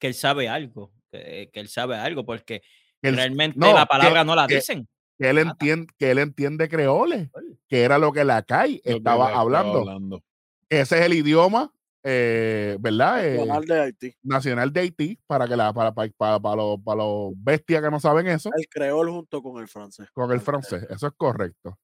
Que 0.00 0.08
él 0.08 0.14
sabe 0.14 0.48
algo, 0.48 0.92
que, 1.12 1.48
que 1.52 1.60
él 1.60 1.68
sabe 1.68 1.96
algo, 1.96 2.26
porque 2.26 2.62
él- 3.00 3.14
realmente 3.14 3.56
no, 3.58 3.72
la 3.72 3.82
que- 3.82 3.86
palabra 3.86 4.24
no 4.24 4.34
la 4.34 4.48
que- 4.48 4.56
dicen. 4.56 4.88
que 5.16 5.30
él 5.30 5.38
entiende, 5.38 5.92
que 5.96 6.10
él 6.10 6.18
entiende 6.18 6.68
creole, 6.68 7.30
que 7.68 7.82
era 7.82 7.96
lo 7.98 8.10
que 8.12 8.24
la 8.24 8.42
CAI 8.42 8.80
estaba 8.84 9.38
hablando. 9.38 10.20
Ese 10.68 10.98
es 10.98 11.06
el 11.06 11.12
idioma, 11.14 11.72
eh, 12.02 12.76
¿verdad? 12.80 13.24
Eh, 13.24 13.36
Nacional 13.36 13.64
de 13.66 13.80
Haití. 13.80 14.14
nacional 14.22 14.72
de 14.72 14.80
Haití, 14.80 15.18
para 15.28 15.46
que 15.46 15.54
la, 15.56 15.72
para, 15.72 15.92
para, 15.92 16.10
para, 16.16 16.40
para 16.40 16.56
los, 16.56 16.80
para 16.82 16.96
los 17.04 17.32
bestias 17.36 17.82
que 17.82 17.90
no 17.90 18.00
saben 18.00 18.26
eso, 18.26 18.50
El 18.56 18.66
creol 18.68 19.10
junto 19.10 19.42
con 19.42 19.60
el 19.62 19.68
francés. 19.68 20.08
con 20.12 20.32
el 20.32 20.40
francés. 20.40 20.86
Eso 20.90 21.06
es 21.06 21.12
correcto. 21.16 21.78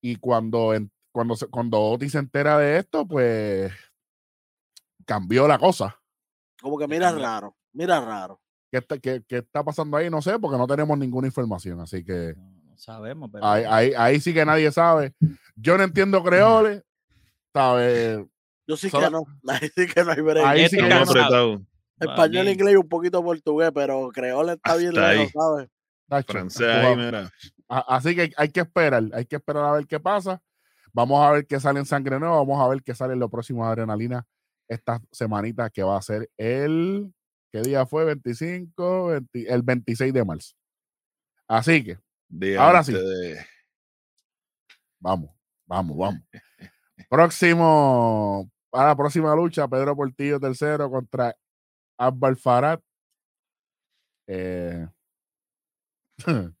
Y 0.00 0.16
cuando, 0.16 0.74
en- 0.74 0.90
cuando, 1.18 1.34
se- 1.34 1.48
cuando 1.48 1.80
Oti 1.80 2.08
se 2.08 2.18
entera 2.18 2.56
de 2.58 2.78
esto, 2.78 3.04
pues 3.04 3.72
cambió 5.04 5.48
la 5.48 5.58
cosa. 5.58 6.00
Como 6.62 6.78
que 6.78 6.86
mira 6.86 7.08
cambió. 7.08 7.24
raro, 7.26 7.56
mira 7.72 8.00
raro. 8.00 8.40
¿Qué 8.70 8.78
está, 8.78 8.98
qué, 8.98 9.24
qué 9.26 9.38
está 9.38 9.64
pasando 9.64 9.96
ahí? 9.96 10.08
No 10.10 10.22
sé, 10.22 10.38
porque 10.38 10.56
no 10.56 10.68
tenemos 10.68 10.96
ninguna 10.96 11.26
información. 11.26 11.80
Así 11.80 12.04
que 12.04 12.34
No, 12.36 12.50
no 12.70 12.78
sabemos, 12.78 13.30
pero 13.32 13.44
ahí, 13.44 13.64
ahí, 13.66 13.92
ahí 13.96 14.20
sí 14.20 14.32
que 14.32 14.44
nadie 14.44 14.70
sabe. 14.70 15.12
Yo 15.56 15.76
no 15.76 15.82
entiendo 15.82 16.22
creole, 16.22 16.84
¿sabes? 17.52 18.20
Yo 18.68 18.76
sí 18.76 18.88
que 18.92 19.10
no. 19.10 19.24
Ahí 19.48 19.68
sí 19.74 19.86
que 19.88 20.04
no 20.04 20.12
hay 20.12 20.20
break. 20.20 20.46
Ahí 20.46 20.60
Este 20.62 20.76
sí 20.76 20.82
que 20.82 20.88
no. 20.88 20.96
cansado. 20.98 21.18
apretados. 21.24 21.60
Español, 21.98 22.44
Mami. 22.44 22.50
inglés 22.52 22.74
y 22.74 22.76
un 22.76 22.88
poquito 22.88 23.24
portugués, 23.24 23.72
pero 23.74 24.08
creol 24.10 24.50
está 24.50 24.76
bien 24.76 24.90
Hasta 24.90 25.12
lejos, 25.14 25.32
¿sabes? 25.32 25.68
Francés 26.28 26.68
ahí, 26.68 26.96
mira. 26.96 27.28
Así 27.66 28.14
que 28.14 28.32
hay 28.36 28.50
que 28.50 28.60
esperar, 28.60 29.02
hay 29.12 29.24
que 29.26 29.34
esperar 29.34 29.64
a 29.64 29.72
ver 29.72 29.86
qué 29.88 29.98
pasa. 29.98 30.40
Vamos 30.92 31.24
a 31.24 31.30
ver 31.32 31.46
qué 31.46 31.60
sale 31.60 31.78
en 31.80 31.86
Sangre 31.86 32.18
Nueva, 32.18 32.36
vamos 32.36 32.60
a 32.60 32.68
ver 32.68 32.82
qué 32.82 32.94
sale 32.94 33.12
en 33.14 33.20
los 33.20 33.30
próximos 33.30 33.66
Adrenalina 33.66 34.24
esta 34.68 35.00
semanita 35.10 35.70
que 35.70 35.82
va 35.82 35.96
a 35.96 36.02
ser 36.02 36.28
el, 36.36 37.12
¿qué 37.52 37.60
día 37.62 37.86
fue? 37.86 38.04
25, 38.04 39.06
20 39.06 39.52
el 39.52 39.62
26 39.62 40.12
de 40.12 40.24
marzo. 40.24 40.54
Así 41.46 41.82
que, 41.84 41.98
Día 42.28 42.62
Ahora 42.62 42.82
sí. 42.84 42.92
de- 42.92 43.38
vamos, 45.00 45.30
vamos, 45.66 45.96
vamos. 45.96 46.22
Próximo, 47.08 48.50
para 48.70 48.88
la 48.88 48.96
próxima 48.96 49.34
lucha, 49.34 49.66
Pedro 49.68 49.96
Portillo 49.96 50.38
tercero 50.38 50.90
contra 50.90 51.34
Akbar 51.98 52.36
Farad. 52.36 52.80
Eh, 54.26 54.86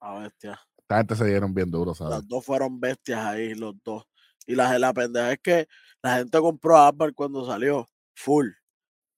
A 0.00 0.18
bestia. 0.18 0.58
Esta 0.86 0.98
gente 0.98 1.16
se 1.16 1.24
dieron 1.24 1.52
bien 1.52 1.68
duro, 1.68 1.96
¿sabes? 1.96 2.14
Las 2.14 2.28
dos 2.28 2.44
fueron 2.44 2.78
bestias 2.78 3.18
ahí, 3.18 3.54
los 3.54 3.74
dos. 3.82 4.04
Y 4.46 4.54
la, 4.54 4.78
la 4.78 4.94
pendeja 4.94 5.32
es 5.32 5.40
que 5.40 5.66
la 6.00 6.18
gente 6.18 6.38
compró 6.38 6.76
a 6.76 6.86
Ámbar 6.86 7.12
cuando 7.12 7.44
salió, 7.44 7.88
full. 8.14 8.50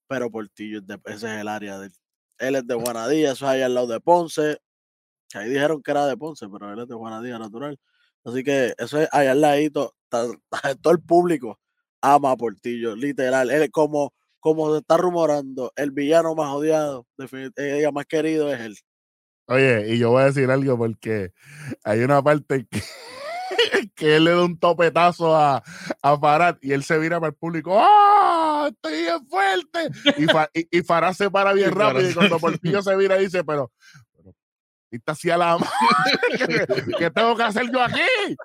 Pero 0.08 0.30
Portillo, 0.30 0.80
ese 1.04 1.14
es 1.26 1.40
el 1.40 1.46
área 1.48 1.78
de 1.78 1.88
él. 1.88 1.92
Él 2.38 2.54
es 2.54 2.66
de 2.66 2.74
Juanadía, 2.96 3.32
eso 3.32 3.44
es 3.44 3.50
ahí 3.50 3.60
al 3.60 3.74
lado 3.74 3.86
de 3.88 4.00
Ponce. 4.00 4.58
que 5.28 5.38
ahí 5.38 5.50
dijeron 5.50 5.82
que 5.82 5.90
era 5.90 6.06
de 6.06 6.16
Ponce, 6.16 6.48
pero 6.48 6.72
él 6.72 6.78
es 6.80 6.88
de 6.88 6.94
Juanadía 6.94 7.38
natural. 7.38 7.78
Así 8.24 8.42
que 8.42 8.74
eso 8.78 9.00
es 9.02 9.08
allá 9.12 9.32
al 9.32 9.40
ladito. 9.42 9.94
Todo 10.80 10.92
el 10.92 11.02
público 11.02 11.60
ama 12.00 12.30
a 12.30 12.36
Portillo, 12.36 12.96
literal. 12.96 13.50
Él 13.50 13.64
es 13.64 13.70
como, 13.70 14.14
como 14.40 14.72
se 14.72 14.78
está 14.78 14.96
rumorando, 14.96 15.70
el 15.76 15.90
villano 15.90 16.34
más 16.34 16.50
odiado, 16.54 17.06
definitivamente 17.18 17.92
más 17.92 18.06
querido 18.06 18.50
es 18.50 18.60
él. 18.60 18.78
Oye, 19.48 19.94
y 19.94 19.98
yo 19.98 20.10
voy 20.10 20.22
a 20.22 20.26
decir 20.26 20.50
algo 20.50 20.76
porque 20.76 21.32
hay 21.82 22.00
una 22.00 22.22
parte 22.22 22.66
que, 22.66 22.82
que 23.94 24.16
él 24.16 24.24
le 24.24 24.32
da 24.32 24.44
un 24.44 24.58
topetazo 24.58 25.34
a, 25.34 25.62
a 26.02 26.18
Farad 26.18 26.58
y 26.60 26.72
él 26.72 26.84
se 26.84 26.98
vira 26.98 27.18
para 27.18 27.30
el 27.30 27.34
público. 27.36 27.74
¡Ah! 27.78 28.68
¡Estoy 28.70 29.00
bien 29.02 29.26
fuerte! 29.26 29.88
Y, 30.18 30.26
Fa- 30.26 30.50
y, 30.52 30.78
y 30.78 30.82
Farad 30.82 31.14
se 31.14 31.30
para 31.30 31.52
bien 31.54 31.74
rápido 31.74 32.10
y 32.10 32.14
cuando 32.14 32.38
Portillo 32.38 32.82
se 32.82 32.96
vira 32.96 33.16
dice, 33.16 33.42
pero, 33.42 33.72
pero 34.14 34.34
¿qué 34.90 35.00
hacía 35.06 35.38
la 35.38 35.56
madre? 35.56 35.70
¿Qué, 36.36 36.66
qué 36.98 37.10
tengo 37.10 37.34
que 37.34 37.42
hacer 37.42 37.70
yo 37.72 37.80
aquí? 37.82 38.36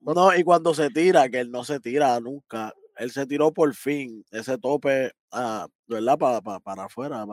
No, 0.00 0.34
y 0.34 0.44
cuando 0.44 0.74
se 0.74 0.90
tira, 0.90 1.28
que 1.28 1.40
él 1.40 1.50
no 1.50 1.64
se 1.64 1.80
tira 1.80 2.18
nunca, 2.20 2.72
él 2.96 3.10
se 3.10 3.26
tiró 3.26 3.52
por 3.52 3.74
fin 3.74 4.24
ese 4.30 4.56
tope, 4.58 5.12
ah, 5.32 5.66
¿verdad? 5.86 6.16
Pa- 6.18 6.40
pa- 6.40 6.60
para 6.60 6.84
afuera. 6.84 7.24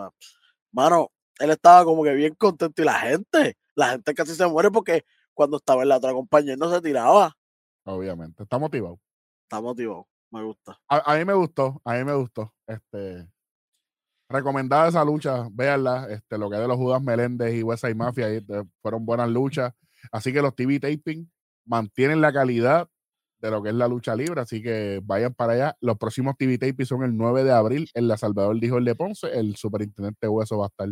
Mano, 0.71 1.09
él 1.39 1.49
estaba 1.49 1.83
como 1.85 2.03
que 2.03 2.13
bien 2.13 2.35
contento 2.35 2.81
y 2.81 2.85
la 2.85 2.99
gente, 2.99 3.57
la 3.75 3.89
gente 3.89 4.13
casi 4.13 4.35
se 4.35 4.47
muere 4.47 4.71
porque 4.71 5.05
cuando 5.33 5.57
estaba 5.57 5.83
en 5.83 5.89
la 5.89 5.97
otra 5.97 6.13
compañía 6.13 6.53
él 6.53 6.59
no 6.59 6.71
se 6.71 6.81
tiraba. 6.81 7.35
Obviamente, 7.83 8.43
está 8.43 8.57
motivado. 8.57 8.99
Está 9.43 9.61
motivado, 9.61 10.07
me 10.31 10.43
gusta. 10.43 10.79
A, 10.87 11.13
a 11.13 11.17
mí 11.17 11.25
me 11.25 11.33
gustó, 11.33 11.81
a 11.83 11.93
mí 11.93 12.03
me 12.03 12.13
gustó. 12.13 12.53
Este, 12.67 13.27
recomendada 14.29 14.89
esa 14.89 15.03
lucha, 15.03 15.47
véanla. 15.51 16.07
Este, 16.09 16.37
lo 16.37 16.49
que 16.49 16.55
es 16.55 16.61
de 16.61 16.67
los 16.67 16.77
Judas 16.77 17.01
Meléndez 17.01 17.53
y 17.53 17.63
West 17.63 17.81
Side 17.81 17.95
Mafia 17.95 18.27
ahí, 18.27 18.37
eh, 18.37 18.63
fueron 18.81 19.05
buenas 19.05 19.29
luchas. 19.29 19.73
Así 20.11 20.31
que 20.33 20.41
los 20.41 20.55
TV 20.55 20.79
taping 20.79 21.29
mantienen 21.65 22.21
la 22.21 22.31
calidad 22.31 22.87
de 23.39 23.51
lo 23.51 23.61
que 23.61 23.69
es 23.69 23.75
la 23.75 23.87
lucha 23.87 24.15
libre. 24.15 24.41
Así 24.41 24.61
que 24.61 25.01
vayan 25.03 25.33
para 25.33 25.53
allá. 25.53 25.77
Los 25.81 25.97
próximos 25.97 26.35
TV 26.37 26.57
taping 26.57 26.85
son 26.85 27.03
el 27.03 27.15
9 27.15 27.43
de 27.43 27.51
abril 27.51 27.89
en 27.93 28.07
La 28.07 28.17
Salvador, 28.17 28.59
dijo 28.59 28.77
el 28.77 28.85
de 28.85 28.95
Ponce. 28.95 29.27
El 29.27 29.55
superintendente 29.55 30.27
Hueso 30.27 30.57
va 30.57 30.65
a 30.65 30.67
estar 30.67 30.89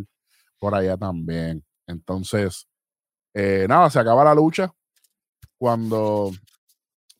por 0.58 0.74
allá 0.74 0.96
también. 0.96 1.64
Entonces, 1.86 2.66
eh, 3.34 3.66
nada, 3.68 3.90
se 3.90 3.98
acaba 3.98 4.24
la 4.24 4.34
lucha 4.34 4.72
cuando 5.58 6.30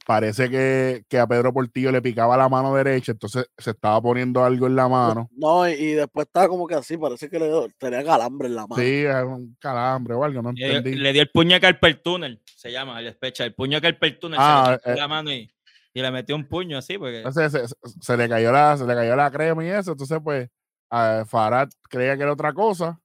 parece 0.07 0.51
que, 0.51 1.05
que 1.09 1.18
a 1.18 1.26
Pedro 1.26 1.53
Portillo 1.53 1.91
le 1.91 2.03
picaba 2.03 2.37
la 2.37 2.49
mano 2.49 2.74
derecha, 2.74 3.12
entonces 3.12 3.47
se 3.57 3.70
estaba 3.70 4.01
poniendo 4.03 4.45
algo 4.45 4.66
en 4.66 4.76
la 4.76 4.89
mano. 4.89 5.30
No, 5.32 5.66
y, 5.68 5.72
y 5.72 5.93
después 5.93 6.26
estaba 6.26 6.49
como 6.49 6.66
que 6.66 6.74
así, 6.74 6.97
parece 6.99 7.28
que 7.30 7.39
le 7.39 7.47
dio- 7.47 7.68
tenía 7.78 8.05
calambre 8.05 8.49
en 8.49 8.55
la 8.57 8.66
mano. 8.66 8.82
Sí, 8.82 9.05
es 9.05 9.24
un 9.24 9.57
calambre 9.59 10.14
o 10.14 10.22
algo, 10.24 10.43
no 10.43 10.53
Le 10.53 10.76
entendí. 10.76 10.97
le 10.99 11.12
dio 11.12 11.22
el 11.22 11.30
puño 11.30 11.57
a 11.57 11.61
Carpel 11.61 12.03
Tunnel, 12.03 12.43
se 12.45 12.70
llama, 12.70 12.99
el 12.99 13.07
despecha, 13.07 13.45
el 13.45 13.55
puño 13.55 13.78
a 13.78 13.80
Carpel 13.80 14.18
Tunnel, 14.18 14.39
Ah, 14.43 14.64
se 14.64 14.70
le 14.70 14.76
metió 14.76 14.93
eh. 14.93 14.97
la 14.97 15.09
mano 15.09 15.32
y, 15.32 15.51
y 15.95 16.03
le 16.03 16.11
metió 16.11 16.37
un 16.37 16.47
puño 16.49 16.76
así, 16.78 16.99
porque 16.99 17.18
Entonces 17.18 17.53
se, 17.53 17.68
se- 17.68 17.74
se 18.01 18.16
le 18.16 18.28
cayó 18.28 18.53
la, 18.53 18.76
se 18.76 18.85
le 18.87 18.95
cayó 18.95 19.16
la 19.16 19.30
crema 19.30 19.64
y 19.64 19.68
eso, 19.68 19.93
entonces 19.93 20.18
pues 20.22 20.51
a 20.91 21.24
Farad 21.26 21.68
creía 21.89 22.14
que 22.16 22.24
era 22.24 22.32
otra 22.35 22.53
cosa, 22.53 23.01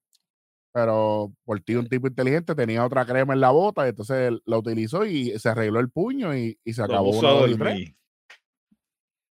pero 0.72 1.34
Portillo, 1.45 1.80
un 1.80 1.89
tipo 1.89 2.07
inteligente, 2.07 2.55
tenía 2.55 2.86
otra 2.86 3.05
crema 3.05 3.34
en 3.34 3.39
la 3.39 3.51
bota, 3.51 3.86
y 3.86 3.89
entonces 3.89 4.34
la 4.45 4.57
utilizó 4.57 5.05
y 5.05 5.38
se 5.39 5.49
arregló 5.49 5.80
el 5.80 5.89
puño 5.89 6.36
y, 6.36 6.59
y 6.63 6.74
se 6.74 6.84
acabó 6.84 7.09
a 7.26 7.32
dos 7.32 7.49
y 7.49 7.57
tres, 7.57 7.93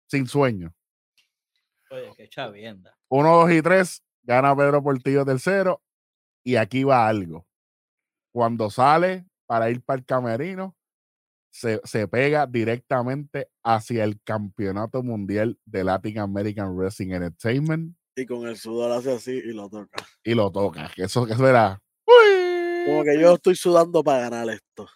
sin 0.07 0.26
sueño. 0.26 0.74
oye, 1.91 2.12
qué 2.16 2.28
chavienda. 2.28 2.97
Uno, 3.09 3.36
dos 3.36 3.53
y 3.53 3.62
tres, 3.62 4.03
gana 4.22 4.57
Pedro 4.57 4.82
Portillo 4.82 5.24
tercero. 5.24 5.82
Y 6.45 6.57
aquí 6.57 6.84
va 6.84 7.07
algo. 7.07 7.47
Cuando 8.32 8.70
sale 8.70 9.26
para 9.47 9.70
ir 9.70 9.82
para 9.82 9.99
el 9.99 10.07
camerino, 10.07 10.76
se, 11.51 11.80
se 11.84 12.09
pega 12.09 12.47
directamente 12.47 13.51
hacia 13.62 14.05
el 14.05 14.20
campeonato 14.22 15.03
mundial 15.03 15.59
de 15.64 15.84
Latin 15.84 16.20
American 16.20 16.74
Wrestling 16.76 17.11
Entertainment 17.11 17.97
Y 18.21 18.27
con 18.27 18.49
el 18.49 18.57
sudor 18.57 18.91
hace 18.91 19.12
así 19.12 19.31
y 19.31 19.53
lo 19.53 19.69
toca. 19.69 20.05
y 20.25 20.35
lo 20.35 20.51
toca. 20.51 20.91
Que 20.95 21.05
eso, 21.05 21.25
que 21.25 21.35
eso 21.35 21.47
era. 21.47 21.81
¡Uy! 22.05 22.85
Como 22.87 23.05
que 23.05 23.21
yo 23.21 23.35
estoy 23.35 23.55
sudando 23.55 24.03
para 24.03 24.23
ganar 24.29 24.51
esto. 24.51 24.89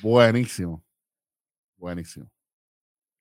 Buenísimo. 0.00 0.84
Buenísimo. 1.76 2.30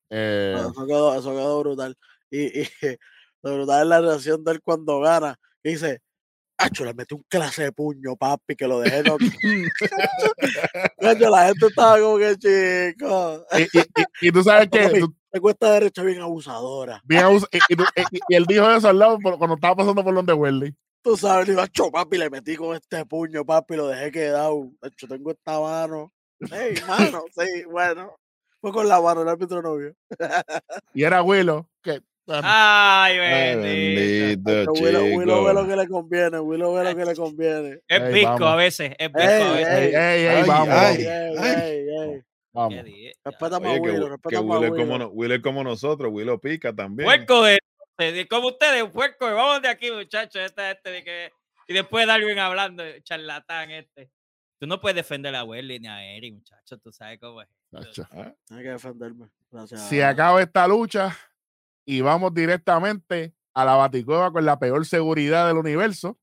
Eh, 0.09 0.55
Eso 0.57 0.85
quedó, 0.85 1.15
eso 1.17 1.31
quedó 1.31 1.59
brutal. 1.61 1.97
Y, 2.29 2.61
y 2.61 2.67
lo 3.41 3.55
brutal 3.55 3.81
es 3.83 3.87
la 3.87 4.01
reacción 4.01 4.43
de 4.43 4.51
él 4.51 4.61
cuando 4.61 4.99
gana. 4.99 5.39
Que 5.63 5.69
dice, 5.71 6.01
Acho, 6.57 6.85
le 6.85 6.93
metí 6.93 7.13
un 7.15 7.25
clase 7.27 7.63
de 7.63 7.71
puño, 7.73 8.15
papi, 8.15 8.55
que 8.55 8.65
lo 8.67 8.79
dejé 8.79 9.03
no. 9.03 9.17
La 10.99 11.47
gente 11.47 11.65
estaba 11.67 11.99
como 11.99 12.17
que 12.17 12.35
chico. 12.37 13.45
y, 13.57 13.63
y- 13.63 13.81
y- 13.81 14.27
y 14.27 14.31
tú 14.31 14.41
sabes 14.43 14.69
que 14.71 14.99
tú- 15.01 15.15
Me 15.35 15.41
cuesta 15.41 15.69
derecha 15.73 16.01
bien 16.01 16.21
abusadora. 16.21 17.01
bien 17.03 17.25
abus- 17.25 17.45
y, 17.51 17.57
y 17.67 17.75
tú- 17.75 17.83
y- 18.09 18.19
y 18.29 18.35
él 18.35 18.45
dijo 18.45 18.71
eso 18.71 18.87
al 18.87 18.97
lado 18.97 19.19
cuando 19.21 19.55
estaba 19.55 19.75
pasando 19.75 20.01
por 20.01 20.15
donde 20.15 20.31
Welly. 20.31 20.73
Tú 21.03 21.17
sabes, 21.17 21.45
le 21.45 21.51
digo, 21.51 21.61
Acho, 21.61 21.91
papi, 21.91 22.17
le 22.17 22.29
metí 22.29 22.55
con 22.55 22.73
este 22.73 23.05
puño, 23.05 23.43
papi, 23.43 23.75
lo 23.75 23.87
dejé 23.89 24.13
quedado. 24.13 24.71
Acho, 24.81 25.09
tengo 25.09 25.31
esta 25.31 25.59
mano. 25.59 26.13
Ey, 26.39 26.75
mano, 27.19 27.25
sí, 27.37 27.65
bueno. 27.69 28.15
Fue 28.61 28.71
con 28.71 28.87
la 28.87 29.01
mano, 29.01 29.23
el 29.23 29.27
árbitro 29.27 29.61
no 29.61 29.75
vio. 29.75 29.93
Y 30.93 31.03
era 31.03 31.21
Willow, 31.21 31.67
que 31.83 31.99
bueno, 32.25 32.41
Ay, 32.45 33.17
Ay, 33.19 33.55
bendito. 33.57 34.51
Acho, 34.51 34.71
Willow, 34.71 35.03
Willow 35.17 35.43
ve 35.43 35.53
lo 35.53 35.67
que 35.67 35.75
le 35.75 35.87
conviene, 35.89 36.39
Willow 36.39 36.73
ve 36.75 36.83
lo 36.85 36.95
que 36.95 37.05
le 37.05 37.15
conviene. 37.17 37.79
Es 37.89 38.01
Ey, 38.01 38.13
visco 38.13 38.45
a 38.45 38.55
veces, 38.55 38.93
es 38.97 39.07
visco 39.11 39.21
Ey, 39.29 39.41
a 39.43 39.51
veces. 39.51 39.67
ey, 39.77 39.93
ey, 39.95 40.21
ey, 40.21 40.27
Ay, 40.27 40.47
vamos, 40.47 40.67
ay. 40.69 40.95
Ey, 40.95 41.35
vamos, 41.35 41.45
ey, 41.51 41.87
ay. 41.99 42.21
Vamos. 42.55 42.83
Respétame 43.23 43.75
a 43.75 43.79
Willow, 43.81 44.03
que 44.05 44.09
respétame 44.09 44.37
a 44.37 44.39
como, 44.57 44.59
Willow. 44.59 44.97
no- 44.97 45.07
Will 45.09 45.31
es 45.33 45.41
como 45.41 45.63
nosotros, 45.63 46.11
Willow 46.11 46.39
pica 46.39 46.73
también. 46.73 47.05
Puerco 47.07 47.43
de, 47.43 47.59
de- 47.97 48.27
como 48.27 48.47
ustedes, 48.47 48.83
puerco, 48.89 49.25
vamos 49.25 49.61
de 49.61 49.67
aquí, 49.67 49.91
muchachos, 49.91 50.41
esta 50.41 50.71
este 50.71 50.89
de 50.89 51.03
que 51.03 51.31
y 51.67 51.73
después 51.73 52.05
Darwin 52.07 52.37
hablando, 52.39 52.83
charlatán 53.03 53.71
este. 53.71 54.09
Tú 54.59 54.67
no 54.67 54.79
puedes 54.79 54.95
defender 54.95 55.35
a 55.35 55.43
Welly 55.43 55.79
ni 55.79 55.87
a 55.87 56.03
Eric, 56.15 56.35
muchachos, 56.35 56.79
tú 56.81 56.91
sabes 56.91 57.19
cómo 57.19 57.41
es. 57.41 57.49
Ah, 58.11 58.33
Hay 58.51 58.63
que 58.63 58.69
defenderme. 58.69 59.27
Gracias. 59.51 59.89
Si 59.89 59.99
acaba 60.01 60.41
esta 60.41 60.67
lucha 60.67 61.15
y 61.85 62.01
vamos 62.01 62.33
directamente 62.33 63.33
a 63.53 63.65
la 63.65 63.75
Baticueva 63.75 64.31
con 64.31 64.45
la 64.45 64.57
peor 64.57 64.85
seguridad 64.85 65.47
del 65.47 65.57
universo, 65.57 66.17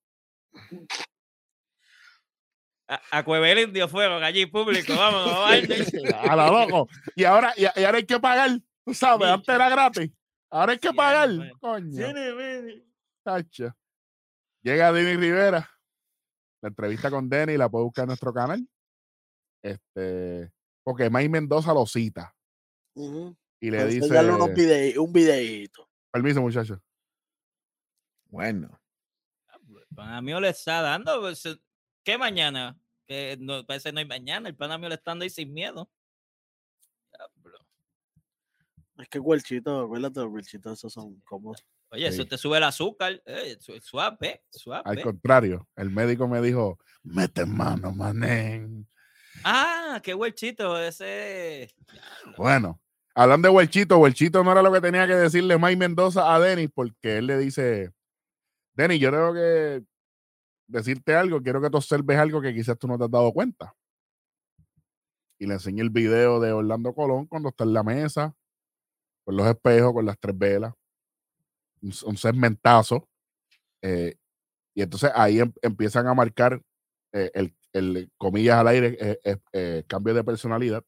A, 2.94 3.18
a 3.18 3.24
Cuevelín 3.24 3.72
dio 3.72 3.88
fuego, 3.88 4.16
allí 4.16 4.46
público, 4.46 4.94
vámonos, 4.94 5.30
vamos 5.32 5.50
a 5.50 5.56
ir. 5.58 6.14
a 6.14 6.36
la 6.36 6.50
loco. 6.50 6.88
Y 7.16 7.24
ahora, 7.24 7.54
y, 7.56 7.62
y 7.62 7.84
ahora 7.84 7.98
hay 7.98 8.04
que 8.06 8.20
pagar, 8.20 8.50
tú 8.84 8.92
sabes, 8.94 9.26
Sí, 9.28 9.32
antes 9.34 9.54
era 9.54 9.68
gratis. 9.70 10.10
Ahora 10.50 10.72
hay 10.72 10.78
que 10.78 10.88
Sí, 10.90 10.94
pagar. 10.94 11.28
hombre. 11.30 11.52
Coño, 11.60 12.06
chacho. 13.24 13.74
Llega 14.62 14.92
Denny 14.92 15.16
Rivera. 15.16 15.68
La 16.62 16.68
entrevista 16.68 17.10
con 17.10 17.28
Denny 17.28 17.56
la 17.56 17.68
puede 17.68 17.84
buscar 17.84 18.04
en 18.04 18.08
nuestro 18.08 18.32
canal. 18.34 18.66
Este, 19.64 20.52
porque 20.84 21.08
Mike 21.08 21.28
Mendoza 21.28 21.72
lo 21.72 21.86
cita 21.86 22.34
y 22.94 23.70
le 23.70 23.78
Para 23.78 23.88
dice: 23.88 24.06
unos 24.20 24.48
videi- 24.50 24.96
un 24.98 25.12
videíto. 25.12 25.88
Permiso, 26.12 26.40
muchachos. 26.42 26.78
bueno, 28.26 28.78
Pana 29.94 30.20
mío 30.20 30.40
le 30.40 30.48
está 30.50 30.82
dando. 30.82 31.20
pues, 31.20 31.42
¿Qué 32.04 32.18
mañana? 32.18 32.76
Que 33.06 33.36
no, 33.40 33.64
parece 33.66 33.88
que 33.88 33.92
no 33.92 33.98
hay 34.00 34.06
mañana. 34.06 34.48
El 34.48 34.56
pana 34.56 34.78
mío 34.78 34.88
le 34.88 34.94
está 34.96 35.10
dando 35.10 35.24
ahí 35.24 35.30
sin 35.30 35.52
miedo. 35.52 35.90
Diablo. 37.12 37.58
Es 38.98 39.08
que 39.08 39.18
huelchito, 39.18 39.80
acuérdate, 39.80 40.20
los 40.20 40.54
esos 40.54 40.92
son 40.92 41.20
como. 41.20 41.54
Oye, 41.90 42.08
Sí. 42.10 42.14
eso 42.20 42.26
te 42.26 42.38
sube 42.38 42.56
el 42.56 42.64
azúcar. 42.64 43.22
Eh, 43.26 43.56
su- 43.60 43.78
suave, 43.80 44.42
suave. 44.50 44.82
Al 44.86 45.02
contrario, 45.02 45.68
el 45.76 45.90
médico 45.90 46.26
me 46.28 46.40
dijo, 46.40 46.78
mete 47.02 47.44
mano, 47.44 47.92
manén. 47.92 48.86
Ah, 49.44 50.00
qué 50.02 50.14
huelchito, 50.14 50.78
ese. 50.78 51.74
Bueno, 52.36 52.80
hablando 53.14 53.48
de 53.48 53.54
Huelchito, 53.54 53.98
Huelchito 53.98 54.44
no 54.44 54.52
era 54.52 54.62
lo 54.62 54.72
que 54.72 54.80
tenía 54.80 55.06
que 55.06 55.14
decirle 55.14 55.58
Mike 55.58 55.76
Mendoza 55.76 56.34
a 56.34 56.38
Denis, 56.38 56.70
porque 56.72 57.18
él 57.18 57.26
le 57.26 57.38
dice, 57.38 57.92
Denis, 58.74 59.00
yo 59.00 59.10
tengo 59.10 59.34
que 59.34 59.82
decirte 60.72 61.14
algo, 61.14 61.42
quiero 61.42 61.60
que 61.60 61.70
tú 61.70 61.76
observes 61.76 62.18
algo 62.18 62.40
que 62.40 62.54
quizás 62.54 62.78
tú 62.78 62.88
no 62.88 62.98
te 62.98 63.04
has 63.04 63.10
dado 63.10 63.32
cuenta. 63.32 63.74
Y 65.38 65.46
le 65.46 65.54
enseñé 65.54 65.82
el 65.82 65.90
video 65.90 66.40
de 66.40 66.52
Orlando 66.52 66.94
Colón 66.94 67.26
cuando 67.26 67.50
está 67.50 67.64
en 67.64 67.72
la 67.72 67.82
mesa, 67.82 68.34
con 69.24 69.36
los 69.36 69.46
espejos, 69.46 69.92
con 69.92 70.06
las 70.06 70.18
tres 70.18 70.36
velas, 70.36 70.72
un, 71.80 71.92
un 72.06 72.16
segmentazo. 72.16 73.08
eh, 73.82 74.16
y 74.74 74.80
entonces 74.82 75.10
ahí 75.14 75.40
em- 75.40 75.52
empiezan 75.60 76.06
a 76.06 76.14
marcar 76.14 76.62
eh, 77.12 77.30
el, 77.34 77.54
el, 77.74 78.10
comillas 78.16 78.56
al 78.58 78.68
aire, 78.68 78.96
eh, 79.24 79.38
eh, 79.52 79.84
cambio 79.86 80.14
de 80.14 80.24
personalidad. 80.24 80.82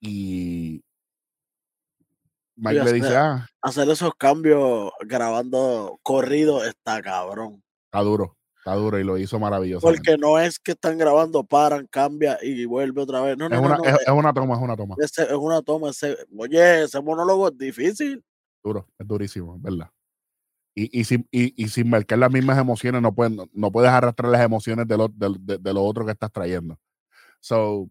Y 0.00 0.82
Mike 2.56 2.80
Oye, 2.80 2.84
le 2.84 2.92
dice, 2.94 3.06
hacer- 3.08 3.18
ah, 3.18 3.46
Hacer 3.62 3.88
esos 3.90 4.14
cambios 4.16 4.90
grabando 5.06 5.98
corrido 6.02 6.64
está 6.64 7.00
cabrón. 7.00 7.61
Está 7.92 8.00
duro, 8.00 8.38
está 8.56 8.74
duro 8.74 8.98
y 8.98 9.04
lo 9.04 9.18
hizo 9.18 9.38
maravillosamente. 9.38 10.00
Porque 10.12 10.18
no 10.18 10.38
es 10.38 10.58
que 10.58 10.72
están 10.72 10.96
grabando, 10.96 11.44
paran, 11.44 11.86
cambia 11.88 12.38
y 12.42 12.64
vuelve 12.64 13.02
otra 13.02 13.20
vez. 13.20 13.36
No, 13.36 13.50
no, 13.50 13.56
es, 13.56 13.62
una, 13.62 13.76
no, 13.76 13.84
es, 13.84 13.94
eh, 13.94 13.98
es 14.06 14.12
una 14.12 14.32
toma, 14.32 14.54
es 14.54 14.60
una 14.62 14.76
toma. 14.76 14.96
ese- 14.98 15.22
es 15.24 15.32
una 15.32 15.60
toma. 15.62 15.90
Ese, 15.90 16.16
oye, 16.38 16.84
ese 16.84 17.00
monólogo 17.02 17.48
es 17.48 17.58
difícil. 17.58 18.24
Duro, 18.64 18.88
es 18.98 19.06
durísimo, 19.06 19.56
es 19.56 19.62
verdad. 19.62 19.90
Y, 20.74 21.00
y, 21.00 21.04
sin, 21.04 21.28
y, 21.30 21.52
y 21.62 21.68
sin 21.68 21.90
marcar 21.90 22.16
las 22.18 22.32
mismas 22.32 22.56
emociones, 22.58 23.02
no, 23.02 23.14
pueden, 23.14 23.36
no, 23.36 23.44
no 23.52 23.70
puedes 23.70 23.90
arrastrar 23.90 24.30
las 24.32 24.40
emociones 24.42 24.88
de 24.88 24.96
lo, 24.96 25.08
de, 25.08 25.36
de- 25.38 25.58
de 25.58 25.74
lo 25.74 25.82
otro 25.84 26.06
que 26.06 26.12
estás 26.12 26.32
trayendo. 26.32 26.78
So, 27.40 27.90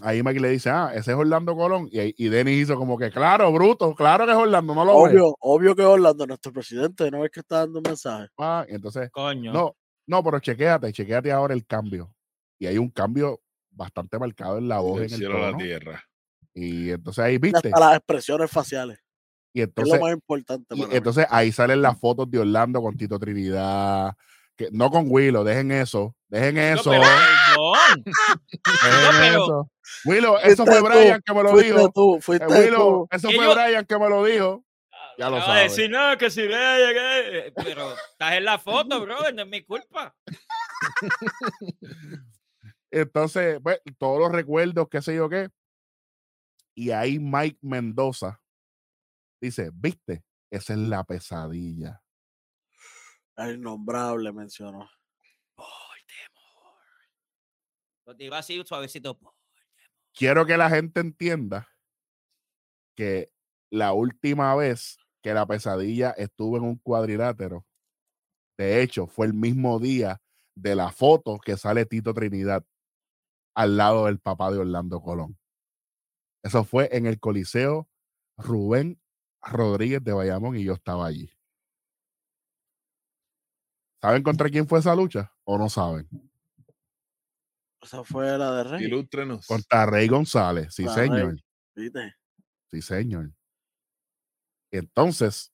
ahí 0.00 0.22
Mike 0.22 0.40
le 0.40 0.48
dice, 0.50 0.70
ah, 0.70 0.90
ese 0.94 1.12
es 1.12 1.16
Orlando 1.16 1.54
Colón. 1.54 1.88
Y, 1.92 2.14
y 2.24 2.28
Dennis 2.28 2.62
hizo 2.62 2.76
como 2.76 2.96
que, 2.96 3.10
claro, 3.10 3.52
bruto, 3.52 3.94
claro 3.94 4.24
que 4.24 4.32
es 4.32 4.36
Orlando, 4.38 4.74
no 4.74 4.84
lo 4.84 5.02
ves. 5.02 5.12
Obvio, 5.12 5.36
obvio 5.40 5.74
que 5.76 5.82
Orlando, 5.82 6.26
nuestro 6.26 6.52
presidente, 6.52 7.10
no 7.10 7.24
es 7.24 7.30
que 7.30 7.40
está 7.40 7.58
dando 7.58 7.78
un 7.78 7.84
mensaje. 7.84 8.28
Ah, 8.38 8.64
y 8.68 8.74
entonces, 8.74 9.10
Coño. 9.10 9.52
no, 9.52 9.76
no, 10.06 10.24
pero 10.24 10.38
chequéate, 10.40 10.92
chequéate 10.92 11.30
ahora 11.30 11.54
el 11.54 11.66
cambio. 11.66 12.14
Y 12.58 12.66
hay 12.66 12.78
un 12.78 12.90
cambio 12.90 13.40
bastante 13.70 14.18
marcado 14.18 14.58
en 14.58 14.68
la 14.68 14.80
voz, 14.80 15.00
Del 15.00 15.06
en 15.08 15.12
el 15.12 15.18
cielo 15.18 15.36
a 15.36 15.40
la 15.40 15.46
tono. 15.52 15.58
tierra. 15.58 16.02
Y 16.54 16.90
entonces 16.90 17.24
ahí, 17.24 17.38
viste. 17.38 17.68
hasta 17.68 17.80
las 17.80 17.96
expresiones 17.96 18.50
faciales, 18.50 18.98
Y 19.54 19.60
que 19.60 19.62
es 19.62 19.68
entonces, 19.68 19.94
lo 19.98 20.04
más 20.04 20.12
importante. 20.12 20.74
Y 20.74 20.80
mí. 20.80 20.86
entonces 20.90 21.26
ahí 21.30 21.50
salen 21.52 21.80
las 21.82 21.98
fotos 21.98 22.30
de 22.30 22.38
Orlando 22.38 22.80
con 22.82 22.96
Tito 22.96 23.18
Trinidad. 23.18 24.12
Que, 24.56 24.68
no 24.70 24.90
con 24.90 25.06
Willow, 25.08 25.44
dejen 25.44 25.70
eso. 25.72 26.14
Dejen 26.28 26.58
eso. 26.58 26.90
pero, 26.90 27.02
perdón. 27.02 28.04
dejen 28.04 29.20
pero- 29.20 29.44
eso. 29.44 29.70
Willow, 30.04 30.36
eso 30.38 30.64
fue 30.66 30.78
tú, 30.78 30.84
Brian 30.86 31.22
que 31.24 31.34
me 31.34 31.42
lo 31.42 31.50
fuiste 31.50 31.72
dijo. 31.72 31.90
tú, 31.92 32.16
Eh, 32.16 32.46
Willow, 32.48 33.06
tú. 33.10 33.16
eso 33.16 33.30
fue 33.30 33.44
yo- 33.44 33.54
Brian 33.54 33.84
que 33.86 33.98
me 33.98 34.08
lo 34.08 34.24
dijo. 34.24 34.64
Ya 35.18 35.28
lo 35.28 35.40
sabes. 35.42 35.76
decir, 35.76 35.90
no, 35.90 36.16
que 36.16 36.30
si 36.30 36.40
le 36.42 36.48
llegué. 36.86 37.52
Pero 37.54 37.92
estás 38.12 38.32
en 38.32 38.44
la 38.46 38.58
foto, 38.58 39.00
brother, 39.02 39.34
no 39.34 39.42
es 39.42 39.48
mi 39.48 39.62
culpa. 39.62 40.14
Entonces, 42.90 43.58
pues, 43.62 43.80
todos 43.98 44.18
los 44.20 44.32
recuerdos, 44.32 44.88
qué 44.90 45.00
sé 45.02 45.14
yo 45.14 45.28
qué. 45.28 45.48
Y 46.74 46.90
ahí 46.90 47.18
Mike 47.18 47.58
Mendoza 47.62 48.40
dice, 49.40 49.70
viste, 49.74 50.24
esa 50.50 50.72
es 50.74 50.78
la 50.78 51.04
pesadilla. 51.04 52.02
El 53.36 53.56
innombrable 53.56 54.32
mencionó. 54.32 54.88
Así 58.32 58.62
suavecito. 58.64 59.18
quiero 60.12 60.44
que 60.44 60.56
la 60.56 60.68
gente 60.68 61.00
entienda 61.00 61.68
que 62.96 63.32
la 63.70 63.92
última 63.92 64.54
vez 64.54 64.98
que 65.22 65.32
la 65.32 65.46
pesadilla 65.46 66.10
estuvo 66.10 66.56
en 66.56 66.64
un 66.64 66.76
cuadrilátero, 66.76 67.64
de 68.58 68.82
hecho, 68.82 69.06
fue 69.06 69.26
el 69.26 69.34
mismo 69.34 69.78
día 69.78 70.20
de 70.54 70.74
la 70.74 70.90
foto 70.90 71.38
que 71.38 71.56
sale 71.56 71.86
Tito 71.86 72.12
Trinidad 72.12 72.64
al 73.54 73.76
lado 73.76 74.06
del 74.06 74.18
papá 74.18 74.50
de 74.50 74.58
Orlando 74.58 75.00
Colón. 75.00 75.38
Eso 76.42 76.64
fue 76.64 76.88
en 76.92 77.06
el 77.06 77.18
Coliseo 77.18 77.88
Rubén 78.36 79.00
Rodríguez 79.42 80.02
de 80.04 80.12
Bayamón 80.12 80.56
y 80.56 80.64
yo 80.64 80.74
estaba 80.74 81.06
allí. 81.06 81.30
¿Saben 84.02 84.24
contra 84.24 84.50
quién 84.50 84.66
fue 84.66 84.80
esa 84.80 84.96
lucha 84.96 85.32
o 85.44 85.56
no 85.56 85.68
saben? 85.68 86.08
Esa 87.80 88.02
fue 88.02 88.36
la 88.36 88.56
de 88.56 88.64
Rey. 88.64 88.84
Ilústrenos. 88.84 89.46
Contra 89.46 89.86
Rey 89.86 90.08
González, 90.08 90.74
sí 90.74 90.82
La 90.84 90.94
Rey. 90.96 91.08
señor. 91.08 91.36
¿viste? 91.76 92.14
Sí, 92.72 92.82
señor. 92.82 93.32
Entonces, 94.72 95.52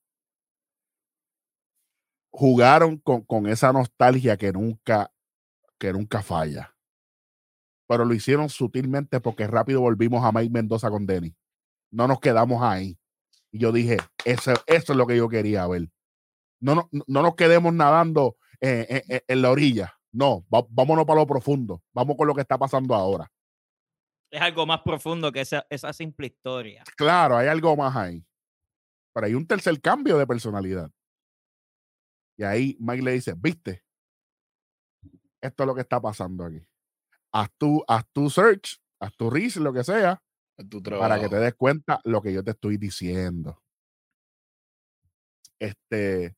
jugaron 2.31 2.97
con, 2.99 3.23
con 3.23 3.47
esa 3.47 3.71
nostalgia 3.73 4.39
que 4.39 4.51
nunca, 4.53 5.13
que 5.79 5.93
nunca 5.93 6.23
falla. 6.23 6.75
Pero 7.87 8.07
lo 8.07 8.15
hicieron 8.15 8.49
sutilmente 8.49 9.21
porque 9.21 9.47
rápido 9.47 9.83
volvimos 9.83 10.25
a 10.25 10.33
Mike 10.33 10.53
Mendoza 10.53 10.89
con 10.91 11.05
Denny. 11.05 11.37
No 11.91 12.09
nos 12.09 12.21
quedamos 12.21 12.63
ahí. 12.63 12.99
Y 13.51 13.59
yo 13.59 13.73
dije, 13.73 13.99
eso, 14.25 14.53
eso 14.67 14.93
es 14.93 14.97
lo 14.97 15.07
que 15.07 15.17
yo 15.17 15.29
quería 15.29 15.67
ver. 15.67 15.91
No, 16.61 16.75
no, 16.75 16.89
no 17.07 17.23
nos 17.23 17.35
quedemos 17.35 17.73
nadando 17.75 18.38
eh, 18.61 18.87
eh, 18.89 19.03
eh, 19.09 19.25
en 19.29 19.43
la 19.43 19.51
orilla. 19.51 19.95
No, 20.13 20.45
va- 20.53 20.67
vámonos 20.71 21.05
para 21.05 21.21
lo 21.21 21.27
profundo. 21.27 21.83
Vamos 21.93 22.17
con 22.17 22.27
lo 22.27 22.35
que 22.35 22.41
está 22.41 22.59
pasando 22.59 22.95
ahora. 22.95 23.31
Es 24.31 24.41
algo 24.41 24.67
más 24.67 24.83
profundo 24.83 25.33
que 25.33 25.41
esa, 25.41 25.67
esa 25.71 25.93
simple 25.93 26.27
historia. 26.27 26.85
Claro, 26.97 27.37
hay 27.37 27.49
algo 27.49 27.75
más 27.77 27.97
ahí. 27.97 28.27
Pero 29.15 29.27
hay 29.27 29.35
un 29.35 29.47
tercer 29.47 29.81
cambio 29.81 30.19
de 30.19 30.27
personalidad. 30.27 30.91
Y 32.39 32.45
ahí 32.45 32.77
Mike 32.79 33.03
le 33.03 33.13
dice, 33.13 33.35
viste, 33.37 33.85
esto 35.41 35.63
es 35.63 35.67
lo 35.67 35.75
que 35.75 35.81
está 35.81 36.01
pasando 36.01 36.45
aquí. 36.45 36.65
Haz 37.33 37.51
tu, 37.59 37.83
haz 37.89 38.05
tu 38.13 38.31
search, 38.31 38.81
haz 39.01 39.13
tu 39.17 39.31
research, 39.31 39.65
lo 39.65 39.73
que 39.73 39.85
sea, 39.85 40.23
tu 40.71 40.83
para 40.83 41.21
que 41.21 41.29
te 41.29 41.37
des 41.37 41.55
cuenta 41.55 42.01
lo 42.05 42.23
que 42.23 42.33
yo 42.33 42.43
te 42.45 42.53
estoy 42.53 42.77
diciendo. 42.77 43.63
Este, 45.59 46.37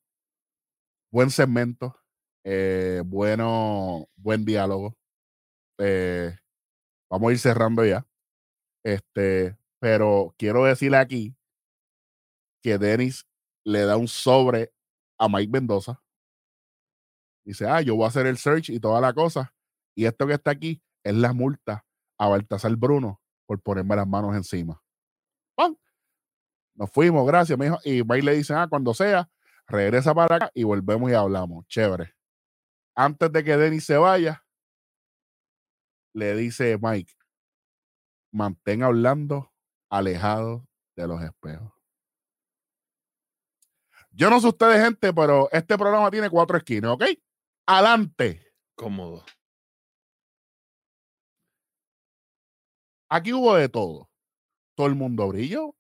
buen 1.13 1.31
segmento, 1.31 1.97
eh, 2.45 3.03
bueno, 3.05 4.09
buen 4.17 4.45
diálogo. 4.45 4.97
Eh, 5.79 6.37
vamos 7.11 7.31
a 7.31 7.33
ir 7.33 7.39
cerrando 7.39 7.85
ya. 7.85 8.07
Este, 8.85 9.57
pero 9.79 10.35
quiero 10.39 10.65
decirle 10.65 10.97
aquí 10.99 11.37
que 12.63 12.79
Dennis 12.79 13.27
le 13.65 13.85
da 13.85 13.97
un 13.97 14.09
sobre 14.09 14.73
a 15.19 15.29
Mike 15.29 15.51
Mendoza. 15.51 16.03
Dice, 17.45 17.67
ah, 17.67 17.81
yo 17.81 17.97
voy 17.97 18.05
a 18.05 18.09
hacer 18.09 18.27
el 18.27 18.39
search 18.39 18.71
y 18.71 18.81
toda 18.81 19.01
la 19.01 19.13
cosa. 19.13 19.55
Y 19.95 20.07
esto 20.07 20.27
que 20.27 20.35
está 20.35 20.51
aquí 20.51 20.83
es 21.05 21.15
la 21.15 21.33
multa 21.33 21.85
a 22.19 22.29
Baltasar 22.29 22.77
Bruno 22.77 23.21
por 23.47 23.61
ponerme 23.61 23.97
las 23.97 24.07
manos 24.07 24.37
encima. 24.37 24.83
¡Pam! 25.57 25.77
Nos 26.75 26.91
fuimos, 26.91 27.27
gracias, 27.27 27.59
me 27.59 27.67
dijo. 27.67 27.79
Y 27.85 28.03
Mike 28.05 28.23
le 28.23 28.37
dice, 28.37 28.55
ah, 28.55 28.67
cuando 28.69 28.95
sea, 28.95 29.29
regresa 29.67 30.15
para 30.15 30.37
acá 30.37 30.51
y 30.55 30.65
volvemos 30.65 31.11
y 31.11 31.15
hablamos. 31.15 31.67
Chévere. 31.67 32.15
Antes 32.97 33.33
de 33.33 33.45
que 33.45 33.57
Dennis 33.57 33.85
se 33.85 33.97
vaya, 33.97 34.45
le 36.15 36.35
dice 36.35 36.77
Mike, 36.81 37.15
mantén 38.33 38.83
hablando 38.83 39.53
alejado 39.91 40.67
de 40.97 41.07
los 41.07 41.23
espejos. 41.23 41.73
Yo 44.13 44.29
no 44.29 44.41
sé 44.41 44.49
ustedes, 44.49 44.83
gente, 44.85 45.13
pero 45.15 45.49
este 45.53 45.79
programa 45.79 46.11
tiene 46.11 46.29
cuatro 46.29 46.57
esquinas, 46.59 46.91
¿ok? 46.93 47.05
Adelante. 47.67 48.53
Cómodo. 48.75 49.25
Aquí 53.09 53.33
hubo 53.33 53.55
de 53.55 53.69
todo. 53.69 54.09
Todo 54.77 54.87
el 54.87 54.95
mundo 54.95 55.29
brilló, 55.29 55.75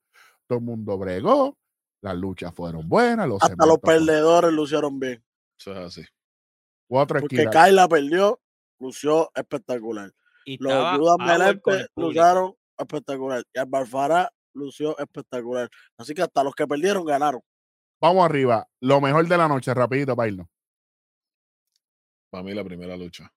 todo 0.46 0.58
el 0.58 0.64
mundo 0.64 0.98
bregó, 0.98 1.56
las 2.02 2.16
luchas 2.16 2.54
fueron 2.54 2.88
buenas, 2.88 3.26
los 3.28 3.42
Hasta 3.42 3.66
los 3.66 3.78
fueron- 3.80 4.06
perdedores 4.06 4.52
lucieron 4.52 4.98
bien. 5.00 5.24
Eso 5.58 5.72
es 5.72 5.78
así. 5.78 6.04
Cuatro 6.90 7.20
Porque 7.20 7.36
esquinas. 7.36 7.54
Kyla 7.54 7.86
perdió, 7.88 8.40
lució 8.80 9.30
espectacular. 9.36 10.10
Y 10.44 10.58
Los 10.60 10.72
estaba 10.72 10.96
Judas 10.96 11.16
Melente 11.20 11.86
lucharon 11.94 12.54
espectacular. 12.76 13.44
Y 13.54 13.58
Alvar 13.60 13.86
Farah 13.86 14.28
lució 14.54 14.98
espectacular. 14.98 15.68
Así 15.96 16.14
que 16.14 16.22
hasta 16.22 16.42
los 16.42 16.52
que 16.52 16.66
perdieron 16.66 17.04
ganaron. 17.04 17.42
Vamos 18.00 18.24
arriba. 18.24 18.66
Lo 18.80 19.00
mejor 19.00 19.28
de 19.28 19.36
la 19.38 19.46
noche, 19.46 19.72
rapidito 19.72 20.16
para 20.16 20.30
irnos. 20.30 20.48
Para 22.28 22.42
mí 22.42 22.54
la 22.54 22.64
primera 22.64 22.96
lucha. 22.96 23.32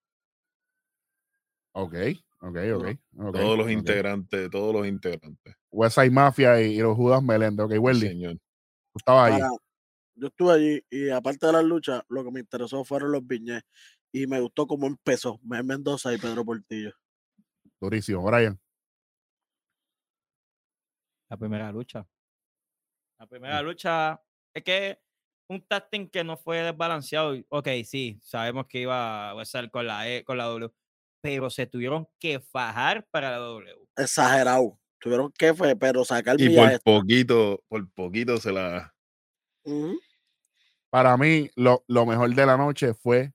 Ok, 1.73 1.93
ok, 2.39 2.57
ok. 2.75 2.85
ok, 3.19 3.35
todos 3.35 3.57
los 3.57 3.69
integrantes, 3.69 4.49
todos 4.49 4.73
los 4.73 4.87
integrantes. 4.87 5.55
West 5.69 5.95
Side 5.95 6.09
Mafia 6.09 6.59
y, 6.59 6.73
y 6.73 6.79
los 6.79 6.95
Judas 6.97 7.21
Melende. 7.21 7.61
Ok, 7.61 7.73
Sí, 7.73 7.77
Welly, 7.77 8.07
señor. 8.07 8.33
tú 8.33 8.97
estabas 8.97 9.31
ahí. 9.31 9.39
Para, 9.39 9.51
yo 10.15 10.27
estuve 10.27 10.53
allí 10.53 10.85
y 10.89 11.09
aparte 11.09 11.45
de 11.47 11.53
las 11.53 11.63
luchas, 11.63 12.03
lo 12.09 12.23
que 12.23 12.31
me 12.31 12.39
interesó 12.39 12.83
fueron 12.83 13.11
los 13.11 13.25
viñes 13.25 13.63
y 14.11 14.27
me 14.27 14.39
gustó 14.39 14.67
cómo 14.67 14.87
empezó 14.87 15.39
Mel 15.43 15.63
Mendoza 15.63 16.13
y 16.13 16.17
Pedro 16.17 16.45
Portillo. 16.45 16.91
Durísimo, 17.81 18.23
Brian. 18.23 18.59
La 21.29 21.37
primera 21.37 21.71
lucha. 21.71 22.07
La 23.19 23.27
primera 23.27 23.61
lucha 23.61 24.21
es 24.53 24.63
que 24.63 24.99
un 25.49 25.61
tasting 25.61 26.09
que 26.09 26.23
no 26.23 26.37
fue 26.37 26.61
desbalanceado. 26.61 27.35
y- 27.35 27.45
Ok, 27.49 27.67
sí, 27.85 28.19
sabemos 28.21 28.67
que 28.67 28.81
iba 28.81 29.31
a 29.31 29.41
estar 29.41 29.69
con 29.71 29.87
la 29.87 30.07
E, 30.09 30.23
con 30.23 30.37
la 30.37 30.45
W, 30.45 30.71
pero 31.21 31.49
se 31.49 31.65
tuvieron 31.67 32.07
que 32.19 32.39
fajar 32.39 33.05
para 33.11 33.31
la 33.31 33.37
W. 33.37 33.73
Exagerado. 33.97 34.79
Tuvieron 34.99 35.31
que 35.37 35.53
fue, 35.53 35.75
pero 35.75 36.05
sacar 36.05 36.39
Y 36.39 36.47
milla 36.47 36.79
por 36.79 37.01
poquito, 37.01 37.63
por 37.67 37.89
poquito 37.91 38.37
se 38.37 38.51
la. 38.51 38.92
Para 40.89 41.17
mí, 41.17 41.49
lo, 41.55 41.83
lo 41.87 42.05
mejor 42.05 42.33
de 42.33 42.45
la 42.45 42.57
noche 42.57 42.93
fue 42.93 43.33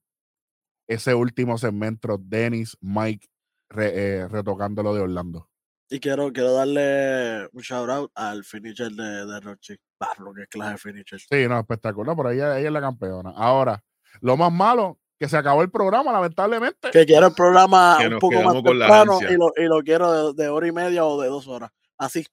ese 0.86 1.14
último 1.14 1.58
segmento, 1.58 2.16
Dennis, 2.20 2.76
Mike, 2.80 3.28
re- 3.68 3.92
eh, 3.94 4.28
retocando 4.28 4.82
lo 4.82 4.94
de 4.94 5.00
Orlando. 5.02 5.48
Y 5.90 6.00
quiero, 6.00 6.32
quiero 6.32 6.52
darle 6.52 7.48
un 7.52 7.62
shout 7.62 7.88
out 7.88 8.12
al 8.14 8.44
finisher 8.44 8.90
de, 8.92 9.26
de 9.26 9.40
Rochi. 9.40 9.74
Lo 10.18 10.32
que 10.34 10.42
es 10.42 10.48
clase 10.48 10.72
de 10.72 10.78
finisher. 10.78 11.18
Sí, 11.20 11.48
no, 11.48 11.58
espectacular, 11.58 12.14
pero 12.16 12.30
ella, 12.30 12.58
ella 12.58 12.68
es 12.68 12.72
la 12.72 12.80
campeona. 12.80 13.32
Ahora, 13.34 13.82
lo 14.20 14.36
más 14.36 14.52
malo, 14.52 14.98
que 15.18 15.28
se 15.28 15.36
acabó 15.36 15.62
el 15.62 15.70
programa, 15.70 16.12
lamentablemente. 16.12 16.90
Que 16.90 17.04
quiero 17.04 17.26
el 17.26 17.34
programa 17.34 17.96
Que 17.98 18.06
un 18.06 18.18
poco 18.18 18.40
más 18.42 18.54
temprano 18.62 19.18
y 19.28 19.36
lo, 19.36 19.52
y 19.56 19.64
lo 19.64 19.82
quiero 19.82 20.32
de, 20.32 20.42
de 20.44 20.48
hora 20.48 20.66
y 20.68 20.72
media 20.72 21.04
o 21.04 21.20
de 21.20 21.28
dos 21.28 21.48
horas. 21.48 21.70
Así, 21.96 22.24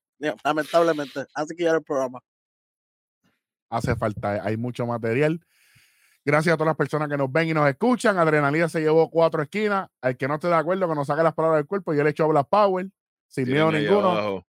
lamentablemente. 0.44 1.26
Así 1.34 1.56
que 1.56 1.64
quiero 1.64 1.78
el 1.78 1.84
programa. 1.84 2.20
Hace 3.78 3.96
falta, 3.96 4.44
hay 4.44 4.58
mucho 4.58 4.86
material. 4.86 5.40
Gracias 6.24 6.54
a 6.54 6.58
todas 6.58 6.68
las 6.70 6.76
personas 6.78 7.08
que 7.08 7.18
nos 7.18 7.32
ven 7.32 7.50
y 7.50 7.54
nos 7.54 7.70
escuchan. 7.70 8.18
Adrenalina 8.18 8.68
se 8.68 8.82
llevó 8.82 9.10
cuatro 9.12 9.44
esquinas. 9.44 9.88
Al 10.02 10.18
que 10.18 10.28
no 10.28 10.36
esté 10.36 10.48
de 10.48 10.56
acuerdo, 10.56 10.90
que 10.90 10.96
nos 10.96 11.06
saque 11.08 11.22
las 11.22 11.34
palabras 11.36 11.60
del 11.60 11.68
cuerpo, 11.68 11.94
yo 11.94 12.04
le 12.04 12.10
echo 12.10 12.28
Black 12.28 12.48
Power. 12.50 12.90
Sin 13.28 13.46
miedo 13.48 13.72
ninguno. 13.72 14.12
abajo. 14.12 14.48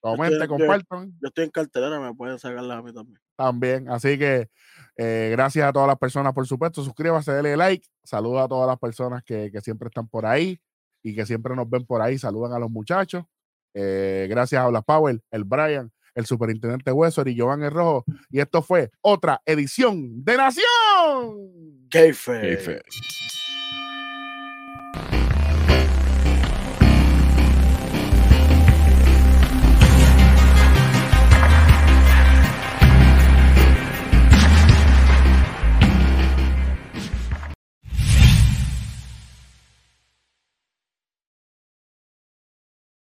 Comente, 0.00 0.36
Yo- 0.38 0.44
yo- 0.44 0.48
compartan 0.48 1.12
Yo 1.20 1.28
estoy 1.28 1.44
en 1.44 1.50
cartelera, 1.50 2.00
me 2.00 2.14
pueden 2.14 2.38
sacarla 2.38 2.78
a 2.78 2.82
mí 2.82 2.90
también. 2.94 3.18
también. 3.36 3.88
Así 3.90 4.18
que 4.18 4.48
eh, 4.96 5.28
gracias 5.32 5.68
a 5.68 5.72
todas 5.74 5.88
las 5.88 5.98
personas, 5.98 6.32
por 6.32 6.46
supuesto. 6.46 6.82
Suscríbase, 6.82 7.32
dele 7.32 7.54
like. 7.54 7.86
Saluda 8.02 8.44
a 8.44 8.48
todas 8.48 8.66
las 8.66 8.78
personas 8.78 9.22
que, 9.22 9.50
que 9.52 9.60
siempre 9.60 9.88
están 9.88 10.08
por 10.08 10.24
ahí 10.24 10.58
y 11.02 11.14
que 11.14 11.26
siempre 11.26 11.54
nos 11.54 11.68
ven 11.68 11.84
por 11.84 12.00
ahí. 12.00 12.18
Saludan 12.18 12.52
a 12.54 12.58
los 12.58 12.70
muchachos. 12.70 13.24
Eh, 13.74 14.26
gracias 14.30 14.62
a 14.64 14.68
Black 14.68 14.84
Power, 14.86 15.20
el 15.30 15.44
Brian, 15.44 15.92
el 16.14 16.26
superintendente 16.26 16.92
Hueso 16.92 17.22
y 17.26 17.34
Giovanni 17.34 17.66
el 17.66 17.70
Rojo. 17.70 18.04
Y 18.30 18.40
esto 18.40 18.62
fue 18.62 18.90
otra 19.00 19.40
edición 19.44 20.24
de 20.24 20.36
Nación. 20.36 21.86